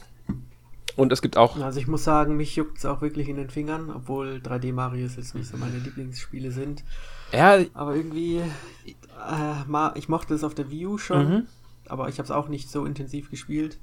Und 0.96 1.12
es 1.12 1.22
gibt 1.22 1.36
auch. 1.36 1.56
Also 1.56 1.80
ich 1.80 1.88
muss 1.88 2.04
sagen, 2.04 2.36
mich 2.36 2.54
juckt 2.54 2.78
es 2.78 2.86
auch 2.86 3.00
wirklich 3.00 3.28
in 3.28 3.36
den 3.36 3.50
Fingern, 3.50 3.90
obwohl 3.90 4.40
3D 4.42 4.72
Marios 4.72 5.16
jetzt 5.16 5.34
nicht 5.34 5.48
so 5.48 5.56
meine 5.56 5.78
Lieblingsspiele 5.78 6.52
sind. 6.52 6.84
Ja. 7.32 7.58
Aber 7.74 7.96
irgendwie, 7.96 8.36
äh, 8.36 9.98
ich 9.98 10.08
mochte 10.08 10.34
es 10.34 10.44
auf 10.44 10.54
der 10.54 10.70
Wii 10.70 10.86
U 10.86 10.98
schon, 10.98 11.28
mhm. 11.28 11.46
aber 11.88 12.08
ich 12.08 12.18
habe 12.18 12.24
es 12.24 12.30
auch 12.30 12.48
nicht 12.48 12.70
so 12.70 12.84
intensiv 12.84 13.30
gespielt. 13.30 13.78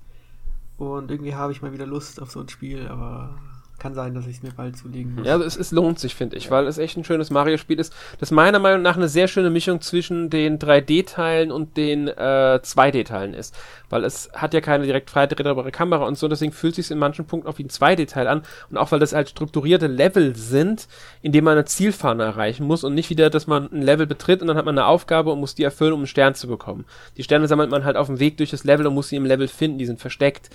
Und 0.77 1.11
irgendwie 1.11 1.35
habe 1.35 1.51
ich 1.51 1.61
mal 1.61 1.73
wieder 1.73 1.85
Lust 1.85 2.21
auf 2.21 2.31
so 2.31 2.39
ein 2.39 2.49
Spiel, 2.49 2.87
aber 2.87 3.37
kann 3.81 3.95
sein, 3.95 4.13
dass 4.13 4.27
ich 4.27 4.37
es 4.37 4.43
mir 4.43 4.51
bald 4.51 4.77
zulegen 4.77 5.15
muss. 5.15 5.25
Ja, 5.25 5.33
also 5.33 5.45
es, 5.45 5.57
es 5.57 5.71
lohnt 5.71 5.99
sich, 5.99 6.13
finde 6.13 6.37
ich, 6.37 6.45
ja. 6.45 6.51
weil 6.51 6.67
es 6.67 6.77
echt 6.77 6.97
ein 6.97 7.03
schönes 7.03 7.31
Mario-Spiel 7.31 7.79
ist, 7.79 7.93
das 8.19 8.29
meiner 8.29 8.59
Meinung 8.59 8.83
nach 8.83 8.95
eine 8.95 9.07
sehr 9.07 9.27
schöne 9.27 9.49
Mischung 9.49 9.81
zwischen 9.81 10.29
den 10.29 10.59
3D-Teilen 10.59 11.51
und 11.51 11.77
den 11.77 12.07
äh, 12.07 12.59
2D-Teilen 12.63 13.33
ist. 13.33 13.57
Weil 13.89 14.03
es 14.03 14.29
hat 14.33 14.53
ja 14.53 14.61
keine 14.61 14.85
direkt 14.85 15.09
frei 15.09 15.25
drehbare 15.25 15.71
Kamera 15.71 16.05
und 16.05 16.17
so, 16.17 16.27
deswegen 16.27 16.51
fühlt 16.51 16.77
es 16.77 16.87
sich 16.87 16.91
in 16.91 16.99
manchen 16.99 17.25
Punkten 17.25 17.49
auch 17.49 17.57
wie 17.57 17.63
ein 17.63 17.69
2D-Teil 17.69 18.27
an. 18.27 18.43
Und 18.69 18.77
auch 18.77 18.91
weil 18.91 18.99
das 18.99 19.13
halt 19.13 19.29
strukturierte 19.29 19.87
Level 19.87 20.35
sind, 20.35 20.87
in 21.23 21.31
denen 21.31 21.45
man 21.45 21.53
eine 21.53 21.65
Zielfahne 21.65 22.23
erreichen 22.23 22.67
muss 22.67 22.83
und 22.83 22.93
nicht 22.93 23.09
wieder, 23.09 23.31
dass 23.31 23.47
man 23.47 23.71
ein 23.71 23.81
Level 23.81 24.05
betritt 24.05 24.41
und 24.41 24.47
dann 24.47 24.57
hat 24.57 24.65
man 24.65 24.77
eine 24.77 24.85
Aufgabe 24.85 25.31
und 25.31 25.39
muss 25.39 25.55
die 25.55 25.63
erfüllen, 25.63 25.93
um 25.93 26.01
einen 26.01 26.07
Stern 26.07 26.35
zu 26.35 26.47
bekommen. 26.47 26.85
Die 27.17 27.23
Sterne 27.23 27.47
sammelt 27.47 27.71
man 27.71 27.83
halt 27.83 27.97
auf 27.97 28.07
dem 28.07 28.19
Weg 28.19 28.37
durch 28.37 28.51
das 28.51 28.63
Level 28.63 28.85
und 28.85 28.93
muss 28.93 29.09
sie 29.09 29.15
im 29.15 29.25
Level 29.25 29.47
finden, 29.47 29.79
die 29.79 29.87
sind 29.87 29.99
versteckt. 29.99 30.49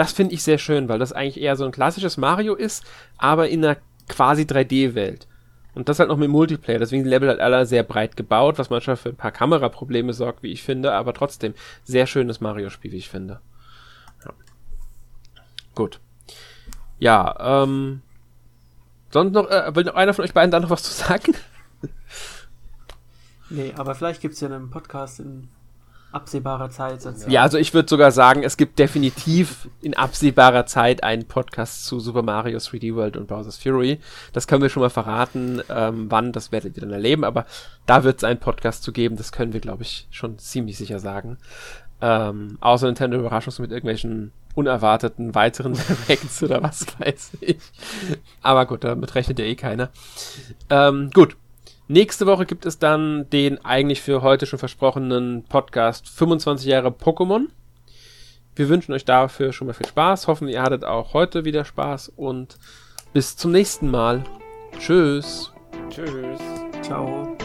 Das 0.00 0.12
finde 0.12 0.32
ich 0.32 0.42
sehr 0.42 0.56
schön, 0.56 0.88
weil 0.88 0.98
das 0.98 1.12
eigentlich 1.12 1.38
eher 1.38 1.56
so 1.56 1.66
ein 1.66 1.72
klassisches 1.72 2.16
Mario 2.16 2.54
ist, 2.54 2.86
aber 3.18 3.50
in 3.50 3.62
einer 3.62 3.76
quasi 4.08 4.44
3D-Welt. 4.44 5.28
Und 5.74 5.90
das 5.90 5.98
halt 5.98 6.08
noch 6.08 6.16
mit 6.16 6.30
Multiplayer. 6.30 6.78
Deswegen 6.78 7.04
die 7.04 7.10
Level 7.10 7.28
halt 7.28 7.40
alle 7.40 7.66
sehr 7.66 7.82
breit 7.82 8.16
gebaut, 8.16 8.58
was 8.58 8.70
manchmal 8.70 8.96
für 8.96 9.10
ein 9.10 9.16
paar 9.16 9.30
Kameraprobleme 9.30 10.14
sorgt, 10.14 10.42
wie 10.42 10.52
ich 10.52 10.62
finde, 10.62 10.94
aber 10.94 11.12
trotzdem 11.12 11.52
sehr 11.84 12.06
schönes 12.06 12.40
Mario-Spiel, 12.40 12.92
wie 12.92 12.96
ich 12.96 13.10
finde. 13.10 13.42
Ja. 14.24 14.32
Gut. 15.74 16.00
Ja, 16.98 17.62
ähm. 17.62 18.00
Sonst 19.10 19.32
noch, 19.32 19.50
äh, 19.50 19.76
will 19.76 19.84
noch 19.84 19.96
einer 19.96 20.14
von 20.14 20.24
euch 20.24 20.32
beiden 20.32 20.50
da 20.50 20.60
noch 20.60 20.70
was 20.70 20.82
zu 20.82 20.94
sagen? 20.94 21.34
Nee, 23.50 23.74
aber 23.76 23.94
vielleicht 23.94 24.22
gibt 24.22 24.32
es 24.32 24.40
ja 24.40 24.48
einen 24.48 24.70
Podcast 24.70 25.20
in 25.20 25.48
absehbarer 26.12 26.70
Zeit. 26.70 27.02
Sozusagen. 27.02 27.30
Ja, 27.30 27.42
also 27.42 27.58
ich 27.58 27.74
würde 27.74 27.88
sogar 27.88 28.10
sagen, 28.12 28.42
es 28.42 28.56
gibt 28.56 28.78
definitiv 28.78 29.68
in 29.82 29.96
absehbarer 29.96 30.66
Zeit 30.66 31.02
einen 31.02 31.26
Podcast 31.26 31.84
zu 31.84 32.00
Super 32.00 32.22
Mario 32.22 32.58
3D 32.58 32.94
World 32.94 33.16
und 33.16 33.28
Bowser's 33.28 33.58
Fury. 33.58 34.00
Das 34.32 34.46
können 34.46 34.62
wir 34.62 34.68
schon 34.68 34.82
mal 34.82 34.90
verraten, 34.90 35.62
ähm, 35.68 36.06
wann, 36.10 36.32
das 36.32 36.52
werdet 36.52 36.76
ihr 36.76 36.82
dann 36.82 36.92
erleben, 36.92 37.24
aber 37.24 37.46
da 37.86 38.04
wird 38.04 38.18
es 38.18 38.24
einen 38.24 38.40
Podcast 38.40 38.82
zu 38.82 38.92
geben, 38.92 39.16
das 39.16 39.32
können 39.32 39.52
wir, 39.52 39.60
glaube 39.60 39.82
ich, 39.82 40.06
schon 40.10 40.38
ziemlich 40.38 40.76
sicher 40.78 40.98
sagen. 40.98 41.38
Ähm, 42.00 42.56
außer 42.60 42.86
Nintendo 42.86 43.18
Überraschungs 43.18 43.58
mit 43.58 43.70
irgendwelchen 43.70 44.32
unerwarteten 44.54 45.34
weiteren 45.34 45.74
Directs 46.08 46.42
oder 46.42 46.62
was 46.62 46.86
weiß 46.98 47.32
ich. 47.40 47.58
Aber 48.42 48.66
gut, 48.66 48.84
damit 48.84 49.14
rechnet 49.14 49.38
ja 49.38 49.44
eh 49.44 49.54
keiner. 49.54 49.90
Ähm, 50.70 51.10
gut, 51.12 51.36
Nächste 51.92 52.26
Woche 52.26 52.46
gibt 52.46 52.66
es 52.66 52.78
dann 52.78 53.28
den 53.30 53.64
eigentlich 53.64 54.00
für 54.00 54.22
heute 54.22 54.46
schon 54.46 54.60
versprochenen 54.60 55.42
Podcast 55.42 56.08
25 56.08 56.68
Jahre 56.68 56.90
Pokémon. 56.90 57.48
Wir 58.54 58.68
wünschen 58.68 58.92
euch 58.92 59.04
dafür 59.04 59.52
schon 59.52 59.66
mal 59.66 59.72
viel 59.72 59.88
Spaß. 59.88 60.28
Hoffen, 60.28 60.46
ihr 60.46 60.62
hattet 60.62 60.84
auch 60.84 61.14
heute 61.14 61.44
wieder 61.44 61.64
Spaß 61.64 62.12
und 62.14 62.58
bis 63.12 63.36
zum 63.36 63.50
nächsten 63.50 63.90
Mal. 63.90 64.22
Tschüss. 64.78 65.52
Tschüss. 65.90 66.38
Ciao. 66.80 67.36